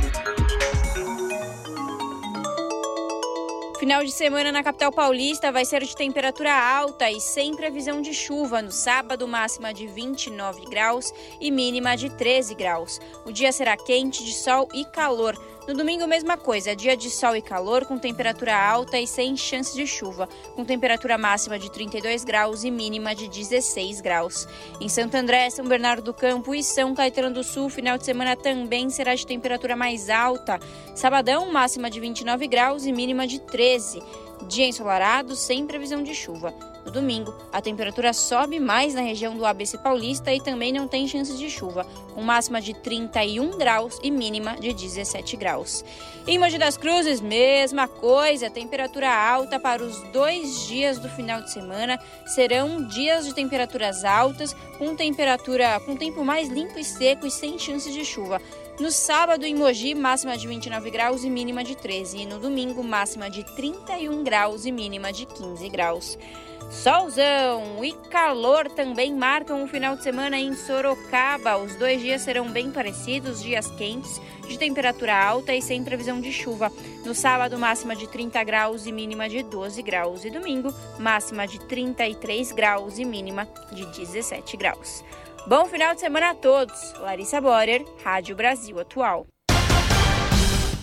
Final 3.80 4.04
de 4.04 4.12
semana 4.12 4.52
na 4.52 4.64
capital 4.64 4.92
paulista 4.92 5.52
vai 5.52 5.64
ser 5.64 5.84
de 5.84 5.96
temperatura 5.96 6.52
alta 6.52 7.12
e 7.12 7.22
sem 7.22 7.56
previsão 7.56 8.02
de 8.02 8.12
chuva. 8.12 8.60
No 8.60 8.72
sábado, 8.72 9.28
máxima 9.28 9.72
de 9.72 9.86
29 9.86 10.66
graus 10.66 11.14
e 11.40 11.52
mínima 11.52 11.96
de 11.96 12.10
13 12.10 12.56
graus. 12.56 13.00
O 13.24 13.32
dia 13.32 13.52
será 13.52 13.78
quente, 13.78 14.26
de 14.26 14.34
sol 14.34 14.68
e 14.74 14.84
calor. 14.84 15.38
No 15.68 15.74
domingo, 15.74 16.08
mesma 16.08 16.38
coisa, 16.38 16.74
dia 16.74 16.96
de 16.96 17.10
sol 17.10 17.36
e 17.36 17.42
calor, 17.42 17.86
com 17.86 17.98
temperatura 17.98 18.56
alta 18.56 18.98
e 18.98 19.06
sem 19.06 19.36
chance 19.36 19.76
de 19.76 19.86
chuva, 19.86 20.30
com 20.56 20.64
temperatura 20.64 21.18
máxima 21.18 21.60
de 21.60 21.70
32 21.70 22.24
graus 22.24 22.64
e 22.64 22.72
mínima 22.72 23.14
de 23.14 23.28
16 23.28 24.00
graus. 24.00 24.48
Em 24.80 24.88
Santo 24.88 25.16
André, 25.16 25.50
São 25.50 25.68
Bernardo 25.68 26.04
do 26.04 26.14
Campo 26.14 26.56
e 26.56 26.64
São 26.64 26.96
Caetano 26.96 27.34
do 27.34 27.44
Sul, 27.44 27.70
final 27.70 27.98
de 27.98 28.06
semana 28.06 28.34
também 28.34 28.90
será 28.90 29.14
de 29.14 29.28
temperatura 29.28 29.76
mais 29.76 30.10
alta. 30.10 30.58
Sabadão, 30.96 31.52
máxima 31.52 31.90
de 31.90 32.00
29 32.00 32.48
graus 32.48 32.86
e 32.86 32.94
mínima 32.94 33.28
de 33.28 33.40
13. 33.40 34.02
Dia 34.48 34.68
ensolarado, 34.68 35.36
sem 35.36 35.68
previsão 35.68 36.02
de 36.02 36.16
chuva. 36.16 36.77
No 36.88 36.94
domingo, 36.94 37.36
a 37.52 37.62
temperatura 37.62 38.14
sobe 38.14 38.62
mais 38.62 38.94
na 38.94 39.02
região 39.02 39.36
do 39.36 39.46
ABC 39.46 39.78
Paulista 39.78 40.34
e 40.34 40.40
também 40.40 40.72
não 40.72 40.88
tem 40.88 41.06
chances 41.06 41.38
de 41.38 41.50
chuva, 41.50 41.86
com 42.16 42.22
máxima 42.22 42.62
de 42.62 42.74
31 42.74 43.58
graus 43.58 44.00
e 44.02 44.10
mínima 44.10 44.56
de 44.56 44.72
17 44.72 45.36
graus. 45.36 45.84
Em 46.26 46.40
Mogi 46.40 46.58
das 46.58 46.78
Cruzes, 46.78 47.20
mesma 47.20 47.90
coisa, 47.90 48.50
temperatura 48.50 49.14
alta 49.14 49.60
para 49.60 49.84
os 49.84 50.02
dois 50.14 50.66
dias 50.66 50.98
do 50.98 51.10
final 51.10 51.42
de 51.42 51.52
semana. 51.52 52.00
Serão 52.26 52.88
dias 52.88 53.26
de 53.26 53.36
temperaturas 53.36 54.06
altas, 54.06 54.56
com 54.78 54.96
temperatura 54.96 55.82
com 55.82 55.98
tempo 55.98 56.24
mais 56.24 56.48
limpo 56.48 56.80
e 56.80 56.86
seco 56.86 57.28
e 57.28 57.32
sem 57.32 57.60
chances 57.60 57.94
de 57.94 58.06
chuva. 58.06 58.42
No 58.80 58.92
sábado, 58.92 59.44
em 59.44 59.56
Mogi, 59.56 59.94
máxima 59.94 60.38
de 60.38 60.48
29 60.48 60.90
graus 60.90 61.26
e 61.26 61.30
mínima 61.30 61.66
de 61.66 61.76
13. 61.76 62.20
E 62.20 62.26
no 62.26 62.40
domingo, 62.40 62.82
máxima 62.82 63.30
de 63.30 63.44
31 63.44 64.24
graus 64.24 64.66
e 64.66 64.72
mínima 64.72 65.12
de 65.12 65.26
15 65.26 65.68
graus. 65.68 66.18
Solzão 66.70 67.84
e 67.84 67.94
calor 68.10 68.70
também 68.70 69.14
marcam 69.14 69.64
o 69.64 69.68
final 69.68 69.96
de 69.96 70.04
semana 70.04 70.38
em 70.38 70.54
Sorocaba. 70.54 71.58
Os 71.58 71.76
dois 71.76 72.02
dias 72.02 72.22
serão 72.22 72.52
bem 72.52 72.72
parecidos, 72.72 73.42
dias 73.42 73.72
quentes, 73.72 74.22
de 74.48 74.60
temperatura 74.60 75.16
alta 75.16 75.56
e 75.56 75.62
sem 75.62 75.82
previsão 75.82 76.20
de 76.20 76.32
chuva. 76.32 76.72
No 77.06 77.16
sábado, 77.16 77.58
máxima 77.58 77.96
de 77.96 78.08
30 78.08 78.44
graus 78.44 78.86
e 78.86 78.92
mínima 78.92 79.30
de 79.30 79.44
12 79.44 79.82
graus. 79.82 80.26
E 80.26 80.30
domingo, 80.30 80.74
máxima 81.00 81.48
de 81.48 81.58
33 81.60 82.52
graus 82.52 83.00
e 83.00 83.06
mínima 83.06 83.48
de 83.72 83.86
17 83.86 84.58
graus. 84.58 85.06
Bom 85.48 85.66
final 85.68 85.96
de 85.96 86.02
semana 86.02 86.32
a 86.32 86.36
todos. 86.36 86.94
Larissa 87.00 87.40
Borer, 87.40 87.86
Rádio 88.04 88.36
Brasil 88.36 88.78
Atual. 88.78 89.26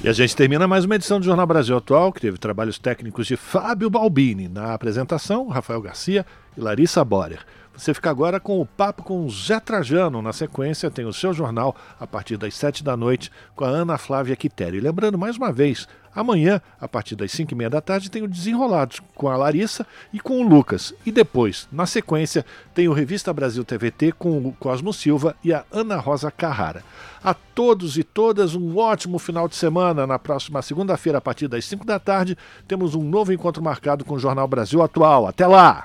E 0.05 0.09
a 0.09 0.13
gente 0.13 0.37
termina 0.37 0.69
mais 0.69 0.85
uma 0.85 0.97
edição 0.97 1.19
do 1.19 1.25
Jornal 1.25 1.47
Brasil 1.47 1.75
Atual, 1.75 2.13
que 2.13 2.21
teve 2.21 2.37
trabalhos 2.37 2.79
técnicos 2.79 3.27
de 3.27 3.39
Fábio 3.39 3.89
Balbini. 3.89 4.49
Na 4.49 4.75
apresentação, 4.75 5.49
Rafael 5.49 5.81
Garcia 5.81 6.27
e 6.55 6.61
Larissa 6.61 7.03
Borer. 7.03 7.39
Você 7.77 7.93
fica 7.93 8.09
agora 8.09 8.39
com 8.39 8.61
o 8.61 8.67
papo 8.67 9.03
com 9.03 9.27
o 9.27 9.31
Zé 9.31 9.59
Trajano. 9.59 10.23
Na 10.23 10.33
sequência, 10.33 10.91
tem 10.91 11.05
o 11.05 11.13
seu 11.13 11.35
jornal 11.35 11.75
a 11.99 12.07
partir 12.07 12.37
das 12.37 12.55
sete 12.55 12.85
da 12.85 12.97
noite 12.97 13.33
com 13.57 13.65
a 13.65 13.69
Ana 13.69 13.99
Flávia 13.99 14.37
Quitério. 14.37 14.79
E 14.79 14.81
lembrando 14.81 15.19
mais 15.19 15.37
uma 15.37 15.53
vez, 15.53 15.89
amanhã, 16.15 16.63
a 16.81 16.87
partir 16.87 17.17
das 17.17 17.33
cinco 17.33 17.53
e 17.53 17.57
meia 17.57 17.69
da 17.69 17.81
tarde, 17.81 18.11
tem 18.11 18.23
o 18.23 18.29
Desenrolados 18.29 19.01
com 19.17 19.29
a 19.29 19.37
Larissa 19.37 19.85
e 20.13 20.21
com 20.21 20.41
o 20.41 20.49
Lucas. 20.49 20.95
E 21.05 21.11
depois, 21.11 21.67
na 21.73 21.85
sequência, 21.85 22.47
tem 22.73 22.87
o 22.87 22.93
Revista 22.93 23.33
Brasil 23.33 23.65
TVT 23.65 24.13
com 24.13 24.39
o 24.39 24.53
Cosmo 24.53 24.93
Silva 24.93 25.35
e 25.43 25.53
a 25.53 25.65
Ana 25.73 25.97
Rosa 25.97 26.31
Carrara. 26.31 26.85
A 27.25 27.35
todos 27.35 27.99
e 27.99 28.05
todas 28.05 28.55
um 28.55 28.79
ótimo 28.79 29.19
final 29.19 29.49
de 29.49 29.57
semana. 29.57 30.07
Na 30.07 30.19
próxima 30.19 30.63
segunda-feira, 30.63 31.19
a 31.19 31.21
partir 31.21 31.49
das 31.49 31.65
5 31.65 31.85
da 31.85 31.99
tarde, 31.99 32.39
temos 32.69 32.95
um 32.95 33.03
novo 33.03 33.33
encontro 33.33 33.61
marcado 33.61 34.05
com 34.05 34.15
o 34.15 34.19
Jornal 34.19 34.47
Brasil 34.47 34.81
Atual. 34.81 35.27
Até 35.27 35.45
lá! 35.45 35.83